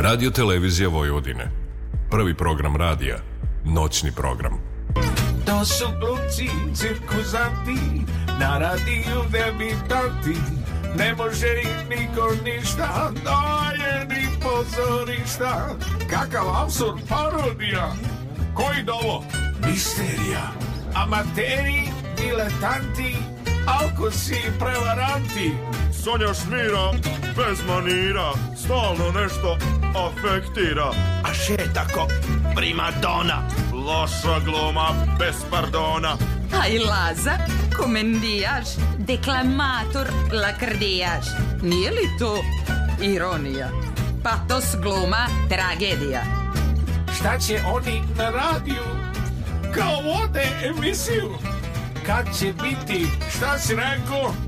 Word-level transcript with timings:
Radio 0.00 0.30
Televizija 0.30 0.88
Vojvodine. 0.88 1.50
Prvi 2.10 2.34
program 2.34 2.76
radija. 2.76 3.16
Noćni 3.64 4.12
program. 4.12 4.52
To 5.46 5.64
su 5.64 5.84
glumci, 6.00 6.48
cirkuzanti, 6.74 8.02
na 8.40 8.58
radiju 8.58 9.22
debitanti. 9.32 10.40
Ne 10.98 11.14
može 11.14 11.46
im 11.46 11.88
niko 11.88 12.30
ništa, 12.44 13.12
daje 13.24 14.06
ni 14.06 14.28
pozorišta. 14.42 15.68
Kakav 16.10 16.62
absurd 16.62 16.98
parodija, 17.08 17.92
koji 18.54 18.82
dovo? 18.84 19.24
Misterija. 19.66 20.52
Amateri, 20.94 21.82
diletanti, 22.16 23.16
alkosi 23.66 24.34
i 24.34 24.58
prevaranti. 24.58 25.52
Sonja 26.04 26.34
Šmira, 26.34 26.92
bez 27.36 27.58
manira, 27.66 28.32
stalno 28.56 29.20
nešto 29.20 29.56
afektira. 30.06 30.90
A 31.24 31.34
še 31.34 31.56
tako, 31.74 32.06
primadona. 32.54 33.42
Loša 33.72 34.38
gluma, 34.44 34.88
bez 35.18 35.42
pardona. 35.50 36.14
Aj 36.60 36.78
Laza, 36.78 37.34
komendijaš, 37.76 38.76
deklamator, 38.98 40.06
lakrdijaš. 40.32 41.26
Nije 41.62 41.90
li 41.90 42.06
to 42.18 42.36
ironija? 43.02 43.68
Patos 44.22 44.76
gluma, 44.82 45.26
tragedija. 45.48 46.22
Šta 47.18 47.38
će 47.38 47.60
oni 47.74 48.02
na 48.16 48.30
radiju? 48.30 48.84
Kao 49.74 50.02
vode 50.02 50.46
emisiju. 50.62 51.34
Kad 52.06 52.38
će 52.38 52.52
biti, 52.62 53.06
šta 53.36 53.58
si 53.58 53.74
rekao? 53.76 54.47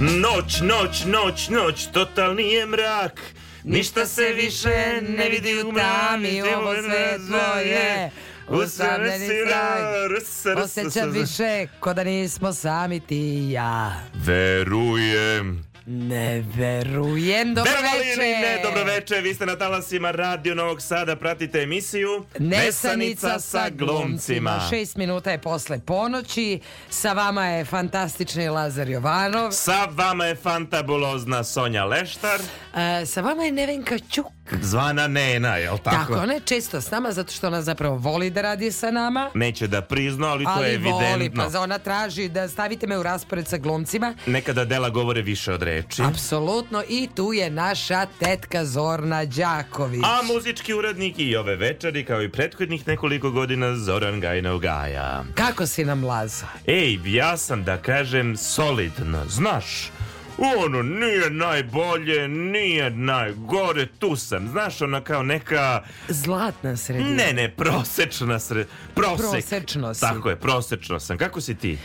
Noć, 0.00 0.60
noć, 0.60 1.04
noć, 1.04 1.48
noć, 1.48 1.86
totalni 1.86 2.52
je 2.52 2.66
mrak. 2.66 3.20
Ništa 3.64 4.06
se 4.06 4.32
više 4.32 5.00
ne 5.08 5.28
vidi 5.28 5.62
u 5.62 5.72
tami, 5.72 6.42
ovo 6.42 6.74
svetlo 6.74 7.60
je 7.60 8.10
Usamljeni 8.48 9.26
zrak 9.26 10.64
Osjećam 10.64 11.10
više 11.10 11.66
ko 11.80 11.94
da 11.94 12.04
nismo 12.04 12.52
sami 12.52 13.00
ti 13.00 13.16
i 13.16 13.50
ja 13.50 13.92
Verujem. 14.14 15.67
Ne 15.90 16.44
verujem, 16.56 17.54
dobro 17.54 17.72
veče 17.72 18.20
ne, 18.20 18.60
dobro 18.64 18.84
veče, 18.84 19.14
vi 19.14 19.34
ste 19.34 19.46
na 19.46 19.56
talasima 19.56 20.10
Radio 20.10 20.54
Novog 20.54 20.82
Sada, 20.82 21.16
pratite 21.16 21.58
emisiju 21.58 22.24
Nesanica 22.38 23.38
sa 23.38 23.68
glumcima. 23.70 24.60
Šest 24.70 24.96
minuta 24.96 25.30
je 25.30 25.38
posle 25.38 25.80
ponoći. 25.80 26.60
Sa 26.90 27.12
vama 27.12 27.46
je 27.46 27.64
fantastični 27.64 28.48
Lazar 28.48 28.88
Jovanov. 28.88 29.50
Sa 29.50 29.84
vama 29.86 30.24
je 30.24 30.34
fantabulozna 30.34 31.44
Sonja 31.44 31.84
Leštar, 31.84 32.40
E, 32.76 33.06
Sa 33.06 33.20
vama 33.20 33.44
je 33.44 33.52
Nevenka 33.52 33.98
Ćuk 33.98 34.26
zvana 34.62 35.06
Nena, 35.06 35.56
jel 35.56 35.78
tako? 35.78 35.96
Tako, 35.96 36.14
ona 36.14 36.34
je 36.34 36.40
često 36.40 36.80
s 36.80 36.90
nama 36.90 37.12
zato 37.12 37.32
što 37.32 37.46
ona 37.46 37.62
zapravo 37.62 37.96
voli 37.96 38.30
da 38.30 38.42
radi 38.42 38.72
sa 38.72 38.90
nama 38.90 39.30
Neće 39.34 39.66
da 39.66 39.82
prizna, 39.82 40.26
ali 40.26 40.44
to 40.44 40.50
je 40.64 40.74
Ali 40.74 40.90
voli, 40.90 41.04
evidentno. 41.04 41.50
pa 41.52 41.60
ona 41.60 41.78
traži 41.78 42.28
da 42.28 42.48
stavite 42.48 42.86
me 42.86 42.98
u 42.98 43.02
raspored 43.02 43.48
sa 43.48 43.56
glumcima 43.56 44.14
Nekada 44.26 44.64
dela 44.64 44.90
govore 44.90 45.22
više 45.22 45.52
od 45.52 45.62
reči. 45.62 46.02
Apsolutno 46.02 46.82
i 46.88 47.08
tu 47.14 47.32
je 47.32 47.50
naša 47.50 48.06
tetka 48.20 48.64
Zorna 48.64 49.24
Đaković 49.24 50.02
A 50.04 50.22
muzički 50.34 50.74
urednik 50.74 51.14
i 51.18 51.36
ove 51.36 51.56
večeri, 51.56 52.04
kao 52.04 52.22
i 52.22 52.28
prethodnih 52.32 52.86
nekoliko 52.88 53.30
godina, 53.30 53.76
Zoran 53.76 54.20
Gajnov 54.20 54.58
Gaja. 54.58 55.24
Kako 55.34 55.66
si 55.66 55.84
nam 55.84 56.04
Laza? 56.04 56.46
Ej, 56.66 56.98
ja 57.04 57.36
sam 57.36 57.64
da 57.64 57.76
kažem 57.76 58.36
solidno, 58.36 59.24
znaš, 59.28 59.90
ono 60.38 60.82
nije 60.82 61.30
najbolje, 61.30 62.28
nije 62.28 62.90
najgore, 62.90 63.86
tu 63.98 64.16
sam, 64.16 64.48
znaš, 64.48 64.82
ona 64.82 65.00
kao 65.00 65.22
neka, 65.22 65.82
Zlatna 66.08 66.76
sredina 66.76 67.10
ne, 67.10 67.32
ne, 67.32 67.50
prosečna 67.50 68.38
sre, 68.38 68.66
prosek. 68.94 69.26
Prosečno 69.30 69.94
si. 69.94 70.00
Tako 70.00 70.30
je, 70.30 70.36
prosečno 70.36 71.00
sam. 71.00 71.18
Kako 71.18 71.40
si 71.40 71.54
ti? 71.54 71.78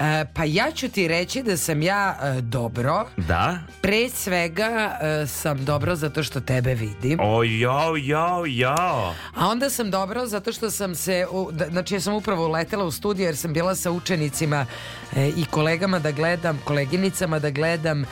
E, 0.00 0.24
Pa 0.26 0.44
ja 0.44 0.70
ću 0.70 0.88
ti 0.88 1.08
reći 1.08 1.42
da 1.42 1.56
sam 1.56 1.82
ja 1.82 2.16
e, 2.22 2.40
dobro 2.40 3.06
Da? 3.18 3.58
Pre 3.80 4.08
svega 4.10 4.98
e, 5.22 5.26
sam 5.26 5.64
dobro 5.64 5.96
zato 5.96 6.22
što 6.22 6.40
tebe 6.40 6.74
vidim 6.74 7.18
O, 7.20 7.42
jao, 7.44 7.96
jao, 7.96 8.46
jao. 8.46 9.14
A 9.34 9.46
onda 9.46 9.70
sam 9.70 9.90
dobro 9.90 10.26
zato 10.26 10.52
što 10.52 10.70
sam 10.70 10.94
se, 10.94 11.26
u- 11.30 11.48
da- 11.52 11.66
znači 11.66 11.94
ja 11.94 12.00
sam 12.00 12.14
upravo 12.14 12.46
uletela 12.46 12.84
u 12.84 12.90
studiju 12.90 13.26
jer 13.26 13.36
sam 13.36 13.52
bila 13.52 13.74
sa 13.74 13.90
učenicima 13.90 14.66
e, 15.12 15.28
i 15.28 15.44
kolegama 15.46 15.98
da 15.98 16.10
gledam, 16.10 16.60
koleginicama 16.64 17.38
da 17.38 17.50
gledam 17.50 18.02
e, 18.02 18.06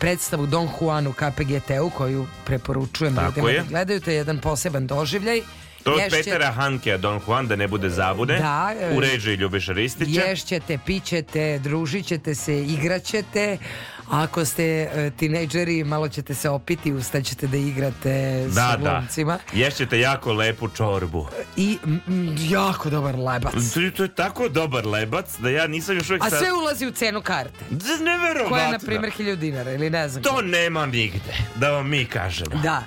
predstavu 0.00 0.46
Don 0.46 0.68
Juan 0.72 1.06
u 1.06 1.12
KPGT-u 1.12 1.90
koju 1.90 2.26
preporučujem 2.44 3.14
Tako 3.16 3.28
ljudima 3.30 3.50
je. 3.50 3.58
da 3.58 3.68
gledaju, 3.68 4.00
to 4.00 4.10
je 4.10 4.16
jedan 4.16 4.38
poseban 4.38 4.86
doživljaj. 4.86 5.40
To 5.82 5.98
je 5.98 6.04
od 6.04 6.10
Petera 6.10 6.52
Hankea, 6.52 6.96
Don 6.96 7.20
Juan, 7.26 7.46
da 7.48 7.56
ne 7.56 7.68
bude 7.68 7.90
zabune. 7.90 8.38
Da, 8.38 8.74
e, 8.80 8.96
U 8.96 9.00
režiji 9.00 9.36
Ljubiša 9.36 9.72
Ristića. 9.72 10.20
Ješćete, 10.20 10.78
pićete, 10.86 11.58
družit 11.58 12.06
ćete 12.06 12.34
se, 12.34 12.62
igraćete. 12.62 13.58
Ako 14.10 14.44
ste 14.44 14.64
e, 14.64 15.10
tinejdžeri, 15.16 15.84
malo 15.84 16.08
ćete 16.08 16.34
se 16.34 16.48
opiti, 16.48 16.92
ustaćete 16.92 17.46
da 17.46 17.56
igrate 17.56 18.46
sa 18.54 18.54
Da, 18.54 18.76
da. 18.76 18.90
glumcima. 18.90 19.38
Ješćete 19.52 20.00
jako 20.00 20.32
lepu 20.32 20.68
čorbu. 20.68 21.26
I 21.56 21.78
jako 22.50 22.90
dobar 22.90 23.14
lebac. 23.18 23.52
To, 23.74 23.80
to 23.96 24.02
je 24.02 24.14
tako 24.14 24.48
dobar 24.48 24.86
lebac 24.86 25.26
da 25.38 25.50
ja 25.50 25.66
nisam 25.66 25.96
još 25.96 26.10
uvijek 26.10 26.24
A 26.24 26.30
sve 26.30 26.52
ulazi 26.52 26.86
u 26.86 26.90
cenu 26.90 27.22
karte. 27.22 27.64
Neverovatno. 28.00 28.48
Koja 28.48 28.64
je, 28.64 28.72
na 28.72 28.78
primjer, 28.78 29.12
1000 29.18 29.36
dinara 29.36 29.72
ili 29.72 29.90
ne 29.90 30.08
znam. 30.08 30.22
To 30.22 30.42
nema 30.42 30.86
nigde, 30.86 31.34
da 31.56 31.70
vam 31.70 31.88
mi 31.88 32.04
kažemo. 32.04 32.56
Da. 32.62 32.82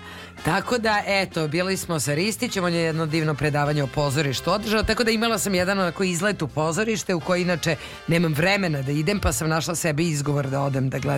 Tako 0.45 0.77
da, 0.77 1.03
eto, 1.05 1.47
bili 1.47 1.77
smo 1.77 1.99
sa 1.99 2.13
Ristićem, 2.13 2.63
on 2.63 2.73
je 2.73 2.79
jedno 2.81 3.05
divno 3.05 3.33
predavanje 3.33 3.83
o 3.83 3.87
pozorištu 3.87 4.51
održao, 4.51 4.83
tako 4.83 5.03
da 5.03 5.11
imala 5.11 5.37
sam 5.37 5.55
jedan 5.55 5.79
onako 5.79 6.03
izlet 6.03 6.41
u 6.41 6.47
pozorište 6.47 7.13
u 7.15 7.19
koji 7.19 7.41
inače 7.41 7.75
nemam 8.07 8.33
vremena 8.33 8.81
da 8.81 8.91
idem, 8.91 9.19
pa 9.19 9.33
sam 9.33 9.49
našla 9.49 9.75
sebi 9.75 10.07
izgovor 10.09 10.49
da 10.49 10.61
odem 10.61 10.89
da 10.89 10.99
gledam 10.99 11.10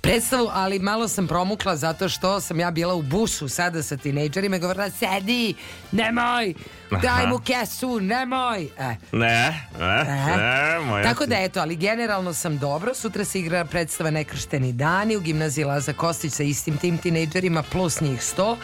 predstavu, 0.00 0.48
ali 0.52 0.78
malo 0.78 1.08
sam 1.08 1.26
promukla 1.28 1.76
zato 1.76 2.08
što 2.08 2.40
sam 2.40 2.60
ja 2.60 2.70
bila 2.70 2.94
u 2.94 3.02
busu 3.02 3.48
sada 3.48 3.82
sa 3.82 3.96
tinejdžerima 3.96 4.56
i 4.56 4.60
govorila, 4.60 4.90
sedi, 4.90 5.54
nemoj, 5.92 6.54
daj 6.92 7.26
mu 7.26 7.38
kesu, 7.38 8.00
nemoj. 8.00 8.62
E, 8.78 8.94
Ne, 9.12 9.68
ne, 9.78 10.04
ne, 10.36 10.78
moja 10.80 11.02
Tako 11.04 11.26
da 11.26 11.36
eto, 11.36 11.60
ali 11.60 11.76
generalno 11.76 12.34
sam 12.34 12.58
dobro. 12.58 12.94
Sutra 12.94 13.24
se 13.24 13.40
igra 13.40 13.64
predstava 13.64 14.10
Nekršteni 14.10 14.72
dani 14.72 15.16
u 15.16 15.20
gimnaziji 15.20 15.64
Laza 15.64 15.92
Kostić 15.92 16.32
sa 16.32 16.42
istim 16.42 16.76
tim 16.76 16.98
tinejdžerima 16.98 17.62
plus 17.62 18.00
njih 18.00 18.20
100. 18.20 18.56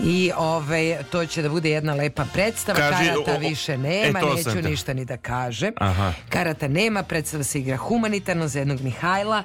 I 0.00 0.32
ovaj, 0.36 0.96
to 1.04 1.26
će 1.26 1.42
da 1.42 1.48
bude 1.48 1.70
jedna 1.70 1.94
lepa 1.94 2.24
predstava. 2.24 2.78
Kaži, 2.80 3.04
Karata 3.06 3.32
o- 3.32 3.38
više 3.38 3.78
nema, 3.78 4.18
e, 4.18 4.22
to 4.22 4.36
sam 4.36 4.54
neću 4.54 4.68
ništa 4.68 4.94
ni 4.94 5.04
da 5.04 5.16
kažem. 5.16 5.72
Aha. 5.76 6.12
Karata 6.28 6.68
nema, 6.68 7.02
predstava 7.02 7.44
se 7.44 7.58
igra 7.58 7.76
humanitarno 7.76 8.48
za 8.48 8.58
jednog 8.58 8.80
Mihajla, 8.80 9.42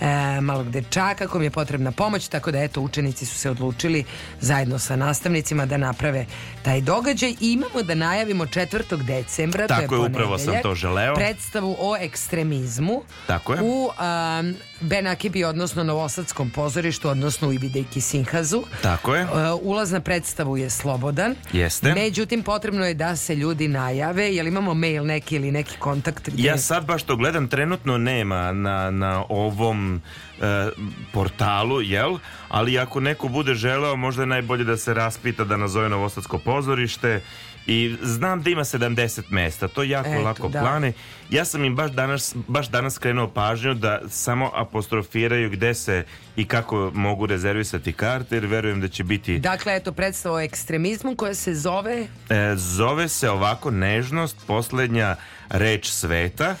e, 0.00 0.40
malog 0.40 0.70
dečaka 0.70 1.28
kom 1.28 1.42
je 1.42 1.50
potrebna 1.50 1.92
pomoć, 1.92 2.28
tako 2.28 2.50
da 2.50 2.58
eto 2.58 2.80
učenici 2.80 3.26
su 3.26 3.38
se 3.38 3.50
odlučili 3.50 4.04
zajedno 4.40 4.78
sa 4.78 4.96
nastavnicima 4.96 5.66
da 5.66 5.76
naprave 5.76 6.26
taj 6.62 6.80
događaj 6.80 7.30
i 7.30 7.52
imamo 7.52 7.82
da 7.82 7.94
najavimo 7.94 8.46
4. 8.46 9.04
decembra, 9.04 9.66
to 9.66 9.74
Tako 9.74 9.94
je, 9.94 10.00
upravo 10.00 10.38
sam 10.38 10.54
to 10.62 10.74
želeo. 10.74 11.14
predstavu 11.14 11.76
o 11.80 11.96
ekstremizmu 11.96 13.02
Tako 13.26 13.54
je. 13.54 13.60
u 13.62 13.84
um, 13.84 14.54
Ben 14.80 15.06
Akibi, 15.06 15.44
odnosno 15.44 15.84
Novosadskom 15.84 16.50
pozorištu, 16.50 17.08
odnosno 17.08 17.48
u 17.48 17.52
Ibidejki 17.52 18.00
Sinhazu. 18.00 18.62
Tako 18.82 19.14
je. 19.14 19.24
Uh, 19.24 19.30
ulaz 19.62 19.92
na 19.92 20.00
predstavu 20.00 20.56
je 20.56 20.70
slobodan. 20.70 21.34
Jeste. 21.52 21.94
Međutim, 21.94 22.42
potrebno 22.42 22.86
je 22.86 22.94
da 22.94 23.16
se 23.16 23.34
ljudi 23.34 23.68
najave. 23.68 24.34
Jel 24.34 24.46
imamo 24.46 24.74
mail 24.74 25.06
neki 25.06 25.36
ili 25.36 25.52
neki 25.52 25.78
kontakt? 25.78 26.28
Gdje... 26.30 26.46
Ja 26.46 26.58
sad 26.58 26.84
baš 26.84 27.02
to 27.02 27.16
gledam, 27.16 27.48
trenutno 27.48 27.98
nema 27.98 28.52
na, 28.52 28.90
na 28.90 29.24
ovom 29.28 30.02
e, 30.40 30.68
portalu, 31.12 31.82
jel? 31.82 32.18
Ali 32.48 32.78
ako 32.78 33.00
neko 33.00 33.28
bude 33.28 33.54
želeo, 33.54 33.96
možda 33.96 34.22
je 34.22 34.26
najbolje 34.26 34.64
da 34.64 34.76
se 34.76 34.94
raspita 34.94 35.44
da 35.44 35.56
nazove 35.56 35.88
Novosadsko 35.88 36.38
pozorište 36.38 37.20
i 37.66 37.96
znam 38.02 38.42
da 38.42 38.50
ima 38.50 38.64
70 38.64 39.22
mesta, 39.30 39.68
to 39.68 39.82
jako 39.82 40.08
Eto, 40.08 40.22
lako 40.22 40.48
da. 40.48 40.60
plane. 40.60 40.92
Ja 41.30 41.44
sam 41.44 41.64
im 41.64 41.76
baš 41.76 41.90
danas, 41.90 42.34
baš 42.48 42.68
danas 42.68 42.98
krenuo 42.98 43.28
pažnju 43.28 43.74
da 43.74 44.00
samo 44.08 44.50
apostrofiraju 44.54 45.50
gde 45.50 45.74
se 45.74 46.04
i 46.36 46.44
kako 46.44 46.90
mogu 46.94 47.26
rezervisati 47.26 47.92
karte, 47.92 48.36
jer 48.36 48.46
verujem 48.46 48.80
da 48.80 48.88
će 48.88 49.04
biti... 49.04 49.38
Dakle, 49.38 49.76
eto, 49.76 49.92
predstava 49.92 50.34
o 50.34 50.40
ekstremizmu 50.40 51.16
koja 51.16 51.34
se 51.34 51.54
zove... 51.54 52.06
E, 52.30 52.56
zove 52.56 53.08
se 53.08 53.30
ovako 53.30 53.70
nežnost, 53.70 54.36
poslednja 54.46 55.16
reč 55.48 55.90
sveta. 55.90 56.56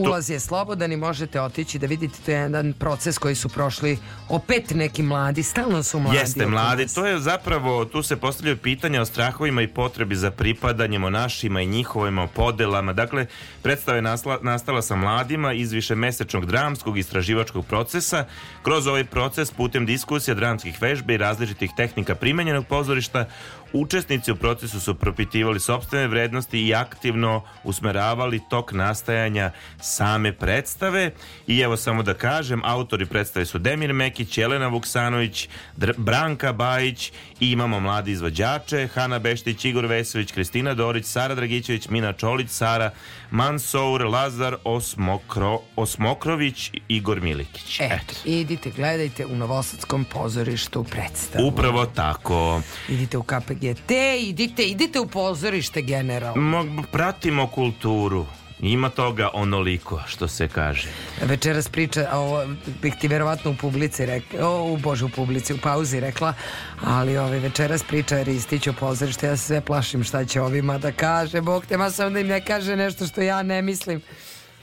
Ulaz 0.00 0.30
je 0.30 0.40
slobodan 0.40 0.92
i 0.92 0.96
možete 0.96 1.40
otići 1.40 1.78
da 1.78 1.86
vidite 1.86 2.18
to 2.24 2.30
je 2.30 2.36
jedan 2.36 2.72
proces 2.72 3.18
koji 3.18 3.34
su 3.34 3.48
prošli 3.48 3.98
opet 4.28 4.70
neki 4.74 5.02
mladi, 5.02 5.42
stalno 5.42 5.82
su 5.82 5.98
mladi. 5.98 6.16
Jeste 6.16 6.46
mladi, 6.46 6.86
to 6.94 7.06
je 7.06 7.18
zapravo, 7.18 7.84
tu 7.84 8.02
se 8.02 8.16
postavljaju 8.16 8.56
pitanja 8.56 9.00
o 9.02 9.04
strahovima 9.04 9.62
i 9.62 9.68
potrebi 9.68 10.16
za 10.16 10.30
pripadanjem, 10.30 11.04
o 11.04 11.10
našima 11.10 11.60
i 11.60 11.66
njihovim 11.66 12.18
o 12.18 12.26
podelama. 12.26 12.92
Dakle, 12.92 13.26
predstava 13.62 13.96
je 13.96 14.02
nasla, 14.02 14.38
nastala 14.42 14.82
sa 14.82 14.96
mladima 14.96 15.52
iz 15.52 15.72
višemesečnog 15.72 16.46
dramskog 16.46 16.98
istraživačkog 16.98 17.66
procesa. 17.66 18.24
Kroz 18.62 18.86
ovaj 18.86 19.04
proces, 19.04 19.50
putem 19.50 19.86
diskusija, 19.86 20.34
dramskih 20.34 20.82
vežbe 20.82 21.14
i 21.14 21.16
različitih 21.16 21.70
tehnika 21.76 22.14
primenjenog 22.14 22.66
pozorišta, 22.66 23.26
Učesnici 23.72 24.32
u 24.32 24.36
procesu 24.36 24.80
su 24.80 24.94
propitivali 24.94 25.60
sobstvene 25.60 26.06
vrednosti 26.06 26.66
i 26.66 26.74
aktivno 26.74 27.42
usmeravali 27.64 28.40
tok 28.50 28.72
nastajanja 28.72 29.50
same 29.80 30.32
predstave. 30.32 31.10
I 31.46 31.60
evo 31.60 31.76
samo 31.76 32.02
da 32.02 32.14
kažem, 32.14 32.62
autori 32.64 33.06
predstave 33.06 33.46
su 33.46 33.58
Demir 33.58 33.92
Mekić, 33.92 34.38
Jelena 34.38 34.68
Vuksanović, 34.68 35.48
Dr 35.76 35.92
Branka 35.96 36.52
Bajić 36.52 37.12
i 37.40 37.50
imamo 37.50 37.80
mladi 37.80 38.10
izvođače, 38.10 38.88
Hana 38.94 39.18
Beštić, 39.18 39.64
Igor 39.64 39.86
Vesović, 39.86 40.32
Kristina 40.32 40.74
Dorić, 40.74 41.06
Sara 41.06 41.34
Dragićević, 41.34 41.88
Mina 41.88 42.12
Čolić, 42.12 42.50
Sara 42.50 42.90
Mansour, 43.30 44.06
Lazar 44.06 44.56
Osmokro, 44.64 45.60
Osmokrović, 45.76 46.70
Igor 46.88 47.20
Milikić. 47.20 47.80
Eto, 47.80 48.14
idite, 48.24 48.70
gledajte 48.70 49.26
u 49.26 49.36
Novosadskom 49.36 50.04
pozorištu 50.04 50.84
predstavu. 50.84 51.46
Upravo 51.46 51.86
tako. 51.86 52.62
Idite 52.88 53.18
u 53.18 53.22
KPGT, 53.22 53.90
idite, 54.20 54.64
idite 54.64 55.00
u 55.00 55.06
pozorište 55.06 55.82
generalno. 55.82 56.42
Mo- 56.42 56.82
pratimo 56.92 57.46
kulturu. 57.46 58.26
Ima 58.62 58.88
toga 58.88 59.30
onoliko, 59.32 60.02
što 60.06 60.28
se 60.28 60.48
kaže. 60.48 60.88
Večeras 61.22 61.68
priča, 61.68 62.08
ovo 62.12 62.46
bih 62.82 62.94
ti 63.00 63.08
verovatno 63.08 63.50
u 63.50 63.54
publici 63.54 64.06
rekla, 64.06 64.48
o, 64.48 64.72
u 64.72 64.76
Bože, 64.76 65.04
u 65.04 65.08
publici, 65.08 65.54
u 65.54 65.58
pauzi 65.58 66.00
rekla, 66.00 66.34
ali 66.84 67.18
ove 67.18 67.38
večeras 67.38 67.82
priča 67.82 68.22
Ristić 68.22 68.66
o 68.66 68.72
pozorište, 68.72 69.26
ja 69.26 69.36
se 69.36 69.44
sve 69.46 69.60
plašim 69.60 70.04
šta 70.04 70.24
će 70.24 70.40
ovima 70.40 70.78
da 70.78 70.92
kaže, 70.92 71.40
Bog 71.40 71.66
te, 71.66 71.76
ma 71.76 71.90
sam 71.90 72.12
da 72.12 72.20
im 72.20 72.26
ne 72.26 72.44
kaže 72.44 72.76
nešto 72.76 73.06
što 73.06 73.22
ja 73.22 73.42
ne 73.42 73.62
mislim. 73.62 74.02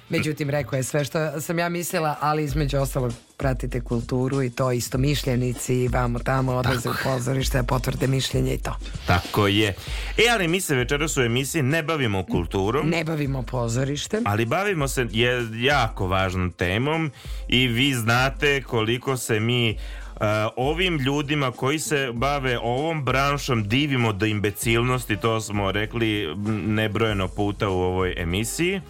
Međutim, 0.09 0.49
rekao 0.49 0.77
je 0.77 0.83
sve 0.83 1.05
što 1.05 1.41
sam 1.41 1.59
ja 1.59 1.69
mislila, 1.69 2.15
ali 2.21 2.43
između 2.43 2.77
ostalog 2.77 3.13
pratite 3.37 3.81
kulturu 3.81 4.43
i 4.43 4.49
to 4.49 4.71
isto 4.71 4.97
mišljenici 4.97 5.75
i 5.75 5.87
vamo 5.87 6.19
tamo 6.19 6.51
odlaze 6.51 6.89
u 6.89 6.93
pozorište, 7.03 7.63
potvrde 7.63 8.07
mišljenja 8.07 8.53
i 8.53 8.57
to. 8.57 8.75
Tako 9.07 9.47
je. 9.47 9.67
E, 10.17 10.23
ali 10.33 10.47
mi 10.47 10.61
se 10.61 10.75
večeras 10.75 11.17
u 11.17 11.21
emisiji 11.21 11.61
ne 11.61 11.83
bavimo 11.83 12.25
kulturom. 12.25 12.89
Ne 12.89 13.03
bavimo 13.03 13.43
pozorištem. 13.43 14.23
Ali 14.25 14.45
bavimo 14.45 14.87
se 14.87 15.07
je, 15.11 15.47
jako 15.53 16.07
važnom 16.07 16.51
temom 16.51 17.11
i 17.47 17.67
vi 17.67 17.93
znate 17.93 18.61
koliko 18.61 19.17
se 19.17 19.39
mi 19.39 19.71
uh, 19.71 20.21
ovim 20.55 20.97
ljudima 20.97 21.51
koji 21.51 21.79
se 21.79 22.11
bave 22.13 22.59
ovom 22.59 23.05
branšom 23.05 23.67
divimo 23.67 24.13
do 24.13 24.25
imbecilnosti, 24.25 25.17
to 25.17 25.41
smo 25.41 25.71
rekli 25.71 26.35
nebrojeno 26.67 27.27
puta 27.27 27.69
u 27.69 27.79
ovoj 27.79 28.13
emisiji. 28.17 28.81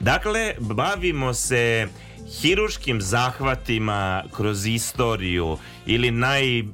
Dakle, 0.00 0.56
bavimo 0.60 1.34
se 1.34 1.88
hiruškim 2.40 3.00
zahvatima 3.00 4.24
kroz 4.36 4.66
istoriju 4.66 5.58
ili 5.86 6.10
naj, 6.10 6.58
e, 6.58 6.64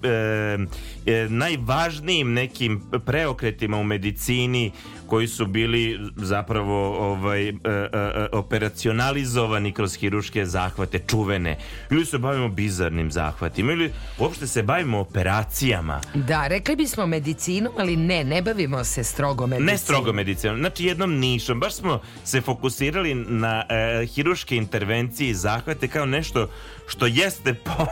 e, 1.07 1.27
najvažnijim 1.29 2.33
nekim 2.33 2.83
preokretima 3.07 3.77
u 3.77 3.85
medicini 3.85 4.73
koji 5.13 5.29
su 5.29 5.47
bili 5.47 6.01
zapravo 6.17 7.11
ovaj, 7.11 7.49
e, 7.49 7.53
e, 7.53 7.61
e, 7.93 8.27
operacionalizovani 8.33 9.73
kroz 9.73 9.95
hiruške 9.95 10.47
zahvate, 10.47 10.99
čuvene. 10.99 11.59
Ili 11.91 12.07
se 12.07 12.19
bavimo 12.19 12.49
bizarnim 12.49 13.11
zahvatima, 13.11 13.73
ili 13.73 13.93
uopšte 14.19 14.47
se 14.47 14.63
bavimo 14.63 14.99
operacijama. 14.99 16.01
Da, 16.15 16.47
rekli 16.47 16.77
bismo 16.77 17.07
medicinom, 17.07 17.73
ali 17.79 17.97
ne, 17.97 18.25
ne 18.25 18.43
bavimo 18.43 18.85
se 18.85 19.05
strogo 19.05 19.47
medicinom. 19.47 19.73
Ne 19.73 19.79
strogo 19.79 20.13
medicinom, 20.13 20.59
znači 20.59 20.85
jednom 20.85 21.19
nišom. 21.19 21.61
Baš 21.61 21.75
smo 21.75 22.01
se 22.25 22.41
fokusirali 22.41 23.15
na 23.15 23.65
e, 23.69 24.07
hiruške 24.07 24.57
intervencije 24.57 25.31
zahvate 25.43 25.89
kao 25.89 26.07
nešto 26.07 26.49
što 26.87 27.07
jeste 27.09 27.55
po, 27.67 27.87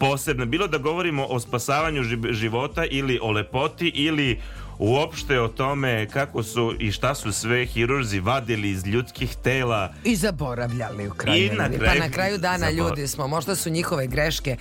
posebno. 0.00 0.46
Bilo 0.46 0.66
da 0.68 0.78
govorimo 0.80 1.24
o 1.24 1.40
spasavanju 1.40 2.02
ži- 2.02 2.32
života 2.32 2.84
ili 2.86 3.18
o 3.22 3.30
lepoti 3.30 3.88
ili 3.88 4.40
uopšte 4.78 5.40
o 5.40 5.48
tome 5.48 6.08
kako 6.08 6.42
su 6.42 6.74
i 6.78 6.92
šta 6.92 7.14
su 7.14 7.32
sve 7.32 7.66
hirurzi 7.66 8.20
vadili 8.20 8.70
iz 8.70 8.86
ljudskih 8.86 9.36
tela. 9.36 9.92
I 10.04 10.16
zaboravljali 10.16 11.08
u 11.08 11.12
kraju. 11.12 11.44
I 11.44 11.50
na 11.50 11.68
pa 11.70 11.78
kraju 11.78 12.00
na 12.00 12.10
kraju 12.10 12.38
dana 12.38 12.66
zabor- 12.66 12.76
ljudi 12.78 13.08
smo, 13.08 13.28
možda 13.28 13.56
su 13.56 13.70
njihove 13.70 14.06
greške 14.06 14.56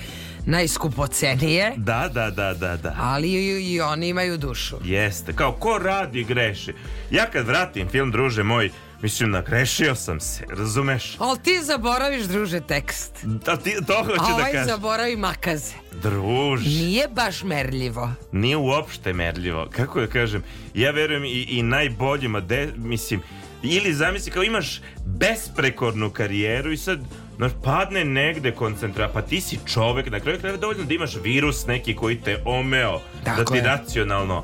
najskupocenije, 0.46 1.74
Da, 1.78 2.10
da, 2.10 2.30
da, 2.32 2.54
da, 2.54 2.78
da. 2.78 2.96
ali 3.00 3.28
i, 3.30 3.40
i 3.66 3.82
oni 3.82 4.08
imaju 4.10 4.38
dušu. 4.38 4.76
Jeste, 4.84 5.34
kao 5.34 5.52
ko 5.54 5.78
radi 5.78 6.24
greši. 6.24 6.74
Ja 7.12 7.26
kad 7.26 7.48
vratim 7.48 7.88
film, 7.90 8.12
druže 8.12 8.44
moj, 8.44 8.70
mislim, 9.06 9.32
nagrešio 9.32 9.96
sam 9.96 10.20
se, 10.20 10.44
razumeš? 10.50 11.16
Ali 11.20 11.40
ti 11.40 11.60
zaboraviš, 11.64 12.24
druže, 12.24 12.60
tekst. 12.62 13.12
Da, 13.24 13.58
ti, 13.58 13.76
to 13.88 13.98
hoću 13.98 14.12
A 14.14 14.28
da 14.28 14.34
ovaj 14.34 14.52
kažem. 14.52 14.68
zaboravi 14.68 15.16
makaze. 15.16 15.74
Druž. 15.94 16.66
Nije 16.66 17.08
baš 17.08 17.44
merljivo. 17.44 18.12
nije 18.32 18.58
uopšte 18.58 19.14
merljivo. 19.14 19.68
Kako 19.72 20.00
da 20.02 20.08
kažem, 20.08 20.44
ja 20.74 20.92
verujem 20.92 21.26
i, 21.26 21.46
i 21.50 21.64
najboljima, 21.64 22.40
de, 22.40 22.70
mislim, 22.78 23.22
ili 23.64 23.94
zamisli 23.94 24.32
kao 24.32 24.44
imaš 24.44 24.82
besprekornu 25.06 26.10
karijeru 26.10 26.72
i 26.72 26.78
sad 26.78 27.00
Znaš, 27.38 27.52
padne 27.64 28.06
negde 28.06 28.52
koncentra, 28.52 29.10
pa 29.10 29.22
ti 29.22 29.42
si 29.42 29.60
čovek, 29.66 30.12
na 30.12 30.20
kraju 30.20 30.40
krajeva 30.40 30.60
dovoljno 30.60 30.84
da 30.84 30.94
imaš 30.94 31.16
virus 31.16 31.66
neki 31.68 31.96
koji 31.96 32.16
te 32.16 32.42
omeo, 32.46 33.00
Tako 33.24 33.38
da 33.40 33.46
ti 33.46 33.58
je. 33.58 33.64
racionalno 33.64 34.44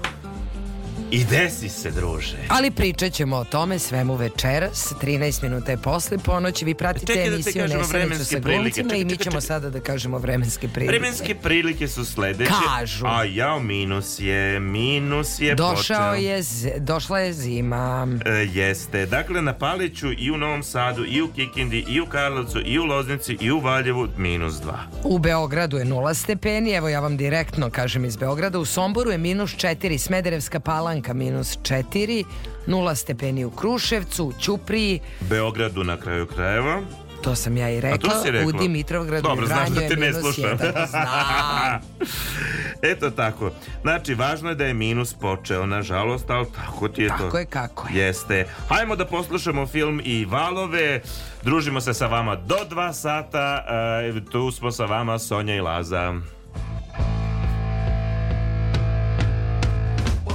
i 1.11 1.25
desi 1.25 1.69
se, 1.69 1.91
druže. 1.91 2.37
Ali 2.47 2.71
pričat 2.71 3.13
ćemo 3.13 3.35
o 3.35 3.43
tome 3.43 3.79
svemu 3.79 4.15
večeras. 4.15 4.93
13 4.93 5.43
minuta 5.43 5.71
je 5.71 5.77
posle 5.77 6.17
ponoći. 6.17 6.65
Vi 6.65 6.73
pratite 6.73 7.05
Čekaj 7.05 7.23
da 7.23 7.33
emisiju 7.33 7.61
kažemo 7.61 7.79
Nesreću 7.79 8.25
sa 8.25 8.39
glumcima 8.39 8.71
Čekaj, 8.83 9.01
i 9.01 9.05
mi 9.05 9.11
ćemo 9.11 9.31
čekaj. 9.31 9.41
sada 9.41 9.69
da 9.69 9.79
kažemo 9.81 10.17
vremenske 10.17 10.67
prilike. 10.67 10.91
Vremenske 10.91 11.35
prilike 11.35 11.87
su 11.87 12.05
sledeće. 12.05 12.51
Kažu. 12.69 13.05
A 13.05 13.23
jao, 13.25 13.59
minus 13.59 14.19
je, 14.19 14.59
minus 14.59 15.39
je 15.39 15.55
Došao 15.55 15.75
počeo. 16.11 16.13
je, 16.23 16.41
z- 16.41 16.69
došla 16.77 17.19
je 17.19 17.33
zima. 17.33 18.07
E, 18.25 18.29
jeste. 18.31 19.05
Dakle, 19.05 19.41
na 19.41 19.53
Paliću 19.53 20.07
i 20.13 20.31
u 20.31 20.37
Novom 20.37 20.63
Sadu, 20.63 21.05
i 21.05 21.21
u 21.21 21.27
Kikindi, 21.29 21.85
i 21.87 22.01
u 22.01 22.05
Karlovcu, 22.05 22.61
i 22.61 22.79
u 22.79 22.85
Loznici, 22.85 23.37
i 23.41 23.51
u 23.51 23.59
Valjevu 23.59 24.07
minus 24.17 24.53
2. 24.53 24.71
U 25.03 25.19
Beogradu 25.19 25.77
je 25.77 25.85
0 25.85 26.13
stepeni, 26.15 26.71
evo 26.71 26.89
ja 26.89 26.99
vam 26.99 27.17
direktno 27.17 27.69
kažem 27.69 28.05
iz 28.05 28.15
Beograda. 28.15 28.59
U 28.59 28.65
Somboru 28.65 29.11
je 29.11 29.17
minus 29.17 29.51
4, 29.51 29.97
Smederevska 29.97 30.59
palanka 30.59 31.00
minus 31.07 31.57
4, 31.57 32.23
0 32.67 32.95
stepeni 32.95 33.45
u 33.45 33.51
Kruševcu, 33.51 34.25
u 34.25 34.33
Ćupriji, 34.39 34.99
Beogradu 35.19 35.83
na 35.83 35.97
kraju 35.97 36.27
krajeva. 36.27 36.81
to 37.21 37.35
sam 37.35 37.57
ja 37.57 37.69
i 37.69 37.77
A 37.77 37.81
rekla, 37.81 38.09
to 38.09 38.23
si 38.23 38.31
rekla. 38.31 38.47
u 38.47 38.51
Dimitrovgradu 38.51 39.27
Dobro, 39.27 39.45
znaš 39.45 39.69
da 39.69 39.87
te 39.87 39.95
ne 39.95 40.13
slušam. 40.13 40.57
1. 40.57 40.87
Znam. 40.89 41.81
Eto 42.91 43.09
tako. 43.09 43.51
Znači, 43.81 44.13
važno 44.13 44.49
je 44.49 44.55
da 44.55 44.65
je 44.65 44.73
minus 44.73 45.13
počeo, 45.13 45.65
nažalost, 45.65 46.29
ali 46.29 46.45
tako 46.55 46.87
ti 46.87 47.01
je 47.01 47.07
to. 47.09 47.17
Tako 47.17 47.37
je 47.37 47.45
kako 47.45 47.87
je. 47.87 48.05
Jeste. 48.05 48.47
Hajmo 48.69 48.95
da 48.95 49.05
poslušamo 49.05 49.67
film 49.67 50.01
i 50.03 50.25
valove. 50.25 51.01
Družimo 51.43 51.81
se 51.81 51.93
sa 51.93 52.07
vama 52.07 52.35
do 52.35 52.55
dva 52.69 52.93
sata. 52.93 53.65
E, 54.03 54.21
tu 54.31 54.51
smo 54.51 54.71
sa 54.71 54.85
vama 54.85 55.19
Sonja 55.19 55.55
i 55.55 55.61
Laza. 55.61 56.13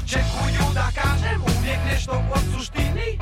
Očekuju 0.06 0.74
da 0.74 0.88
kažem 0.94 1.42
uvijek 1.42 1.78
nešto 1.92 2.12
o 2.12 2.38
suštini. 2.38 3.18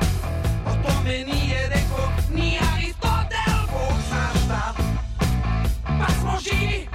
O 0.65 0.71
tome 0.83 1.11
nije 1.11 1.69
rekao 1.69 2.09
ni 2.35 2.59
Aristotel. 2.73 3.59
Bog 3.71 3.97
zna 4.07 4.29
šta. 4.45 4.73
Pa 5.85 6.13
smo 6.13 6.39
živi 6.39 6.94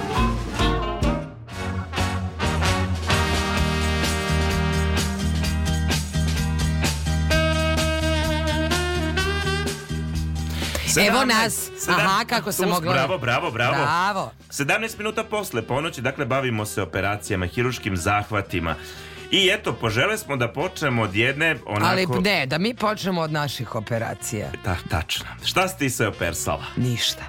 Evo 10.99 11.25
nas. 11.25 11.69
Aha, 11.89 12.25
kako 12.25 12.51
sam 12.51 12.65
Tu- 12.65 12.71
mogla- 12.71 12.93
Bravo, 12.93 13.17
bravo, 13.17 13.51
bravo. 13.51 13.75
Bravo. 13.75 14.31
17 14.49 14.97
minuta 14.97 15.23
posle 15.23 15.61
ponoći, 15.61 16.01
dakle, 16.01 16.25
bavimo 16.25 16.65
se 16.65 16.81
operacijama, 16.81 17.45
hiruškim 17.45 17.97
zahvatima. 17.97 18.75
I 19.31 19.49
eto, 19.49 19.73
požele 19.73 20.17
smo 20.17 20.37
da 20.37 20.47
počnemo 20.47 21.01
od 21.01 21.15
jedne 21.15 21.55
onako... 21.65 21.85
Ali 21.87 22.21
ne, 22.21 22.45
da 22.45 22.57
mi 22.57 22.73
počnemo 22.73 23.21
od 23.21 23.31
naših 23.31 23.75
operacija. 23.75 24.47
Ta, 24.63 24.75
tačno. 24.89 25.25
Šta 25.43 25.67
si 25.67 25.77
ti 25.77 25.89
se 25.89 26.07
opersala? 26.07 26.63
Ništa. 26.75 27.23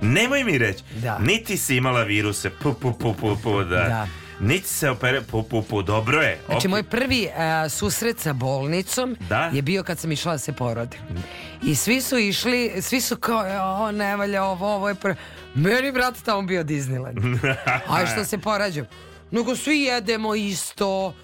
Nemoj 0.00 0.44
mi 0.44 0.58
reći. 0.58 0.82
Da. 0.92 1.18
Niti 1.18 1.56
si 1.56 1.76
imala 1.76 2.02
viruse. 2.02 2.50
Pu, 2.52 2.74
pu, 2.74 2.92
pu, 2.92 3.14
pu, 3.14 3.36
pu, 3.36 3.58
da. 3.60 3.76
Da. 3.78 4.06
Niti 4.40 4.68
se 4.68 4.90
opere... 4.90 5.20
Pu, 5.22 5.42
pu, 5.42 5.62
pu, 5.62 5.82
dobro 5.82 6.20
je. 6.20 6.38
Znači, 6.46 6.66
Ok. 6.66 6.70
moj 6.70 6.82
prvi 6.82 7.28
a, 7.28 7.68
susret 7.68 8.18
sa 8.18 8.32
bolnicom 8.32 9.16
Da. 9.20 9.44
je 9.44 9.62
bio 9.62 9.82
kad 9.82 9.98
sam 9.98 10.12
išla 10.12 10.32
da 10.32 10.38
se 10.38 10.52
porodim. 10.52 11.00
I 11.62 11.74
svi 11.74 12.00
su 12.00 12.18
išli, 12.18 12.72
svi 12.80 13.00
su 13.00 13.16
kao, 13.16 13.44
o, 13.78 13.92
ne 13.92 14.16
valja 14.16 14.44
ovo, 14.44 14.74
ovo 14.74 14.88
je 14.88 14.94
prvi. 14.94 15.16
Meni, 15.54 15.92
brate, 15.92 16.20
tamo 16.20 16.42
bio 16.42 16.64
Disneyland. 16.64 17.38
A 17.88 18.06
što 18.06 18.24
se 18.24 18.38
porađam? 18.38 18.86
Nego 19.30 19.56
svi 19.56 19.78
jedemo 19.78 20.34
isto, 20.34 21.14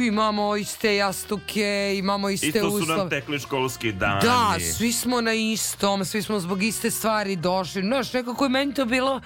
imamo 0.00 0.56
iste 0.56 0.96
jastuke, 0.96 1.62
imamo 1.96 2.30
iste 2.30 2.46
Isto 2.46 2.60
su 2.60 2.76
uslove. 2.76 2.98
nam 2.98 3.10
tekli 3.10 3.38
školski 3.38 3.92
dani. 3.92 4.20
Da, 4.22 4.54
svi 4.68 4.92
smo 4.92 5.20
na 5.20 5.32
istom, 5.32 6.04
svi 6.04 6.22
smo 6.22 6.40
zbog 6.40 6.62
iste 6.62 6.90
stvari 6.90 7.36
došli. 7.36 7.82
Znaš, 7.82 8.12
nekako 8.12 8.44
je 8.44 8.50
meni 8.50 8.74
to 8.74 8.84
bilo, 8.84 9.20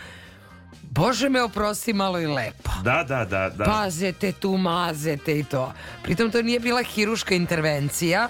Bože 0.97 1.29
me 1.29 1.43
oprosti 1.43 1.93
malo 1.93 2.21
i 2.21 2.27
lepo. 2.27 2.71
Da, 2.83 3.05
da, 3.09 3.25
da, 3.25 3.51
da. 3.51 3.65
Pazete 3.65 4.33
tu, 4.33 4.57
mazete 4.57 5.39
i 5.39 5.45
to. 5.45 5.73
Pritom 6.03 6.31
to 6.31 6.43
nije 6.43 6.61
bila 6.61 6.83
hiruška 6.83 7.35
intervencija, 7.35 8.29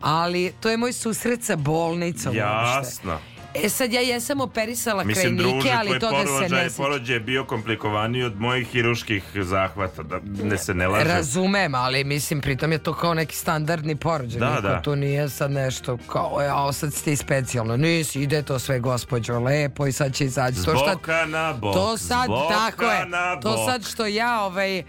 ali 0.00 0.52
to 0.60 0.70
je 0.70 0.76
moj 0.76 0.92
susret 0.92 1.42
sa 1.44 1.56
bolnicom. 1.56 2.36
uopšte. 2.36 3.33
E 3.56 3.68
sad 3.68 3.92
ja 3.92 4.00
jesam 4.00 4.40
operisala 4.40 5.04
Mislim, 5.04 5.38
krajnike, 5.38 5.42
druže, 5.54 5.70
ali 5.70 6.00
to 6.00 6.10
da 6.12 6.26
se 6.26 6.54
ne 6.54 6.60
sjeća. 6.60 6.76
porođaj 6.76 7.16
je 7.16 7.20
bio 7.20 7.44
komplikovaniji 7.44 8.22
od 8.22 8.40
mojih 8.40 8.68
hiruških 8.68 9.22
zahvata, 9.34 10.02
da 10.02 10.20
ne 10.42 10.58
se 10.58 10.74
ne 10.74 10.88
laže. 10.88 11.04
Razumem, 11.06 11.74
ali 11.74 12.04
mislim, 12.04 12.40
pritom 12.40 12.72
je 12.72 12.78
to 12.78 12.94
kao 12.94 13.14
neki 13.14 13.36
standardni 13.36 13.96
porođaj. 13.96 14.40
Da, 14.40 14.60
da. 14.62 14.82
tu 14.82 14.96
nije 14.96 15.28
sad 15.28 15.50
nešto 15.50 15.98
kao, 16.06 16.38
ja, 16.42 16.72
sad 16.72 16.94
si 16.94 17.04
ti 17.04 17.16
specijalno. 17.16 17.76
Nisi, 17.76 18.20
ide 18.20 18.42
to 18.42 18.58
sve 18.58 18.80
gospođo 18.80 19.38
lepo 19.38 19.86
i 19.86 19.92
sad 19.92 20.14
će 20.14 20.24
izaći. 20.24 20.56
S 20.56 20.64
To 20.64 20.76
šta- 20.76 21.26
na 21.26 21.52
bok, 21.52 21.74
To 21.74 21.96
sad, 21.98 22.28
tako 22.50 22.84
je. 22.84 23.06
na 23.06 23.40
To 23.40 23.66
sad 23.66 23.84
što 23.84 24.06
ja, 24.06 24.40
ovaj, 24.40 24.78
e, 24.78 24.84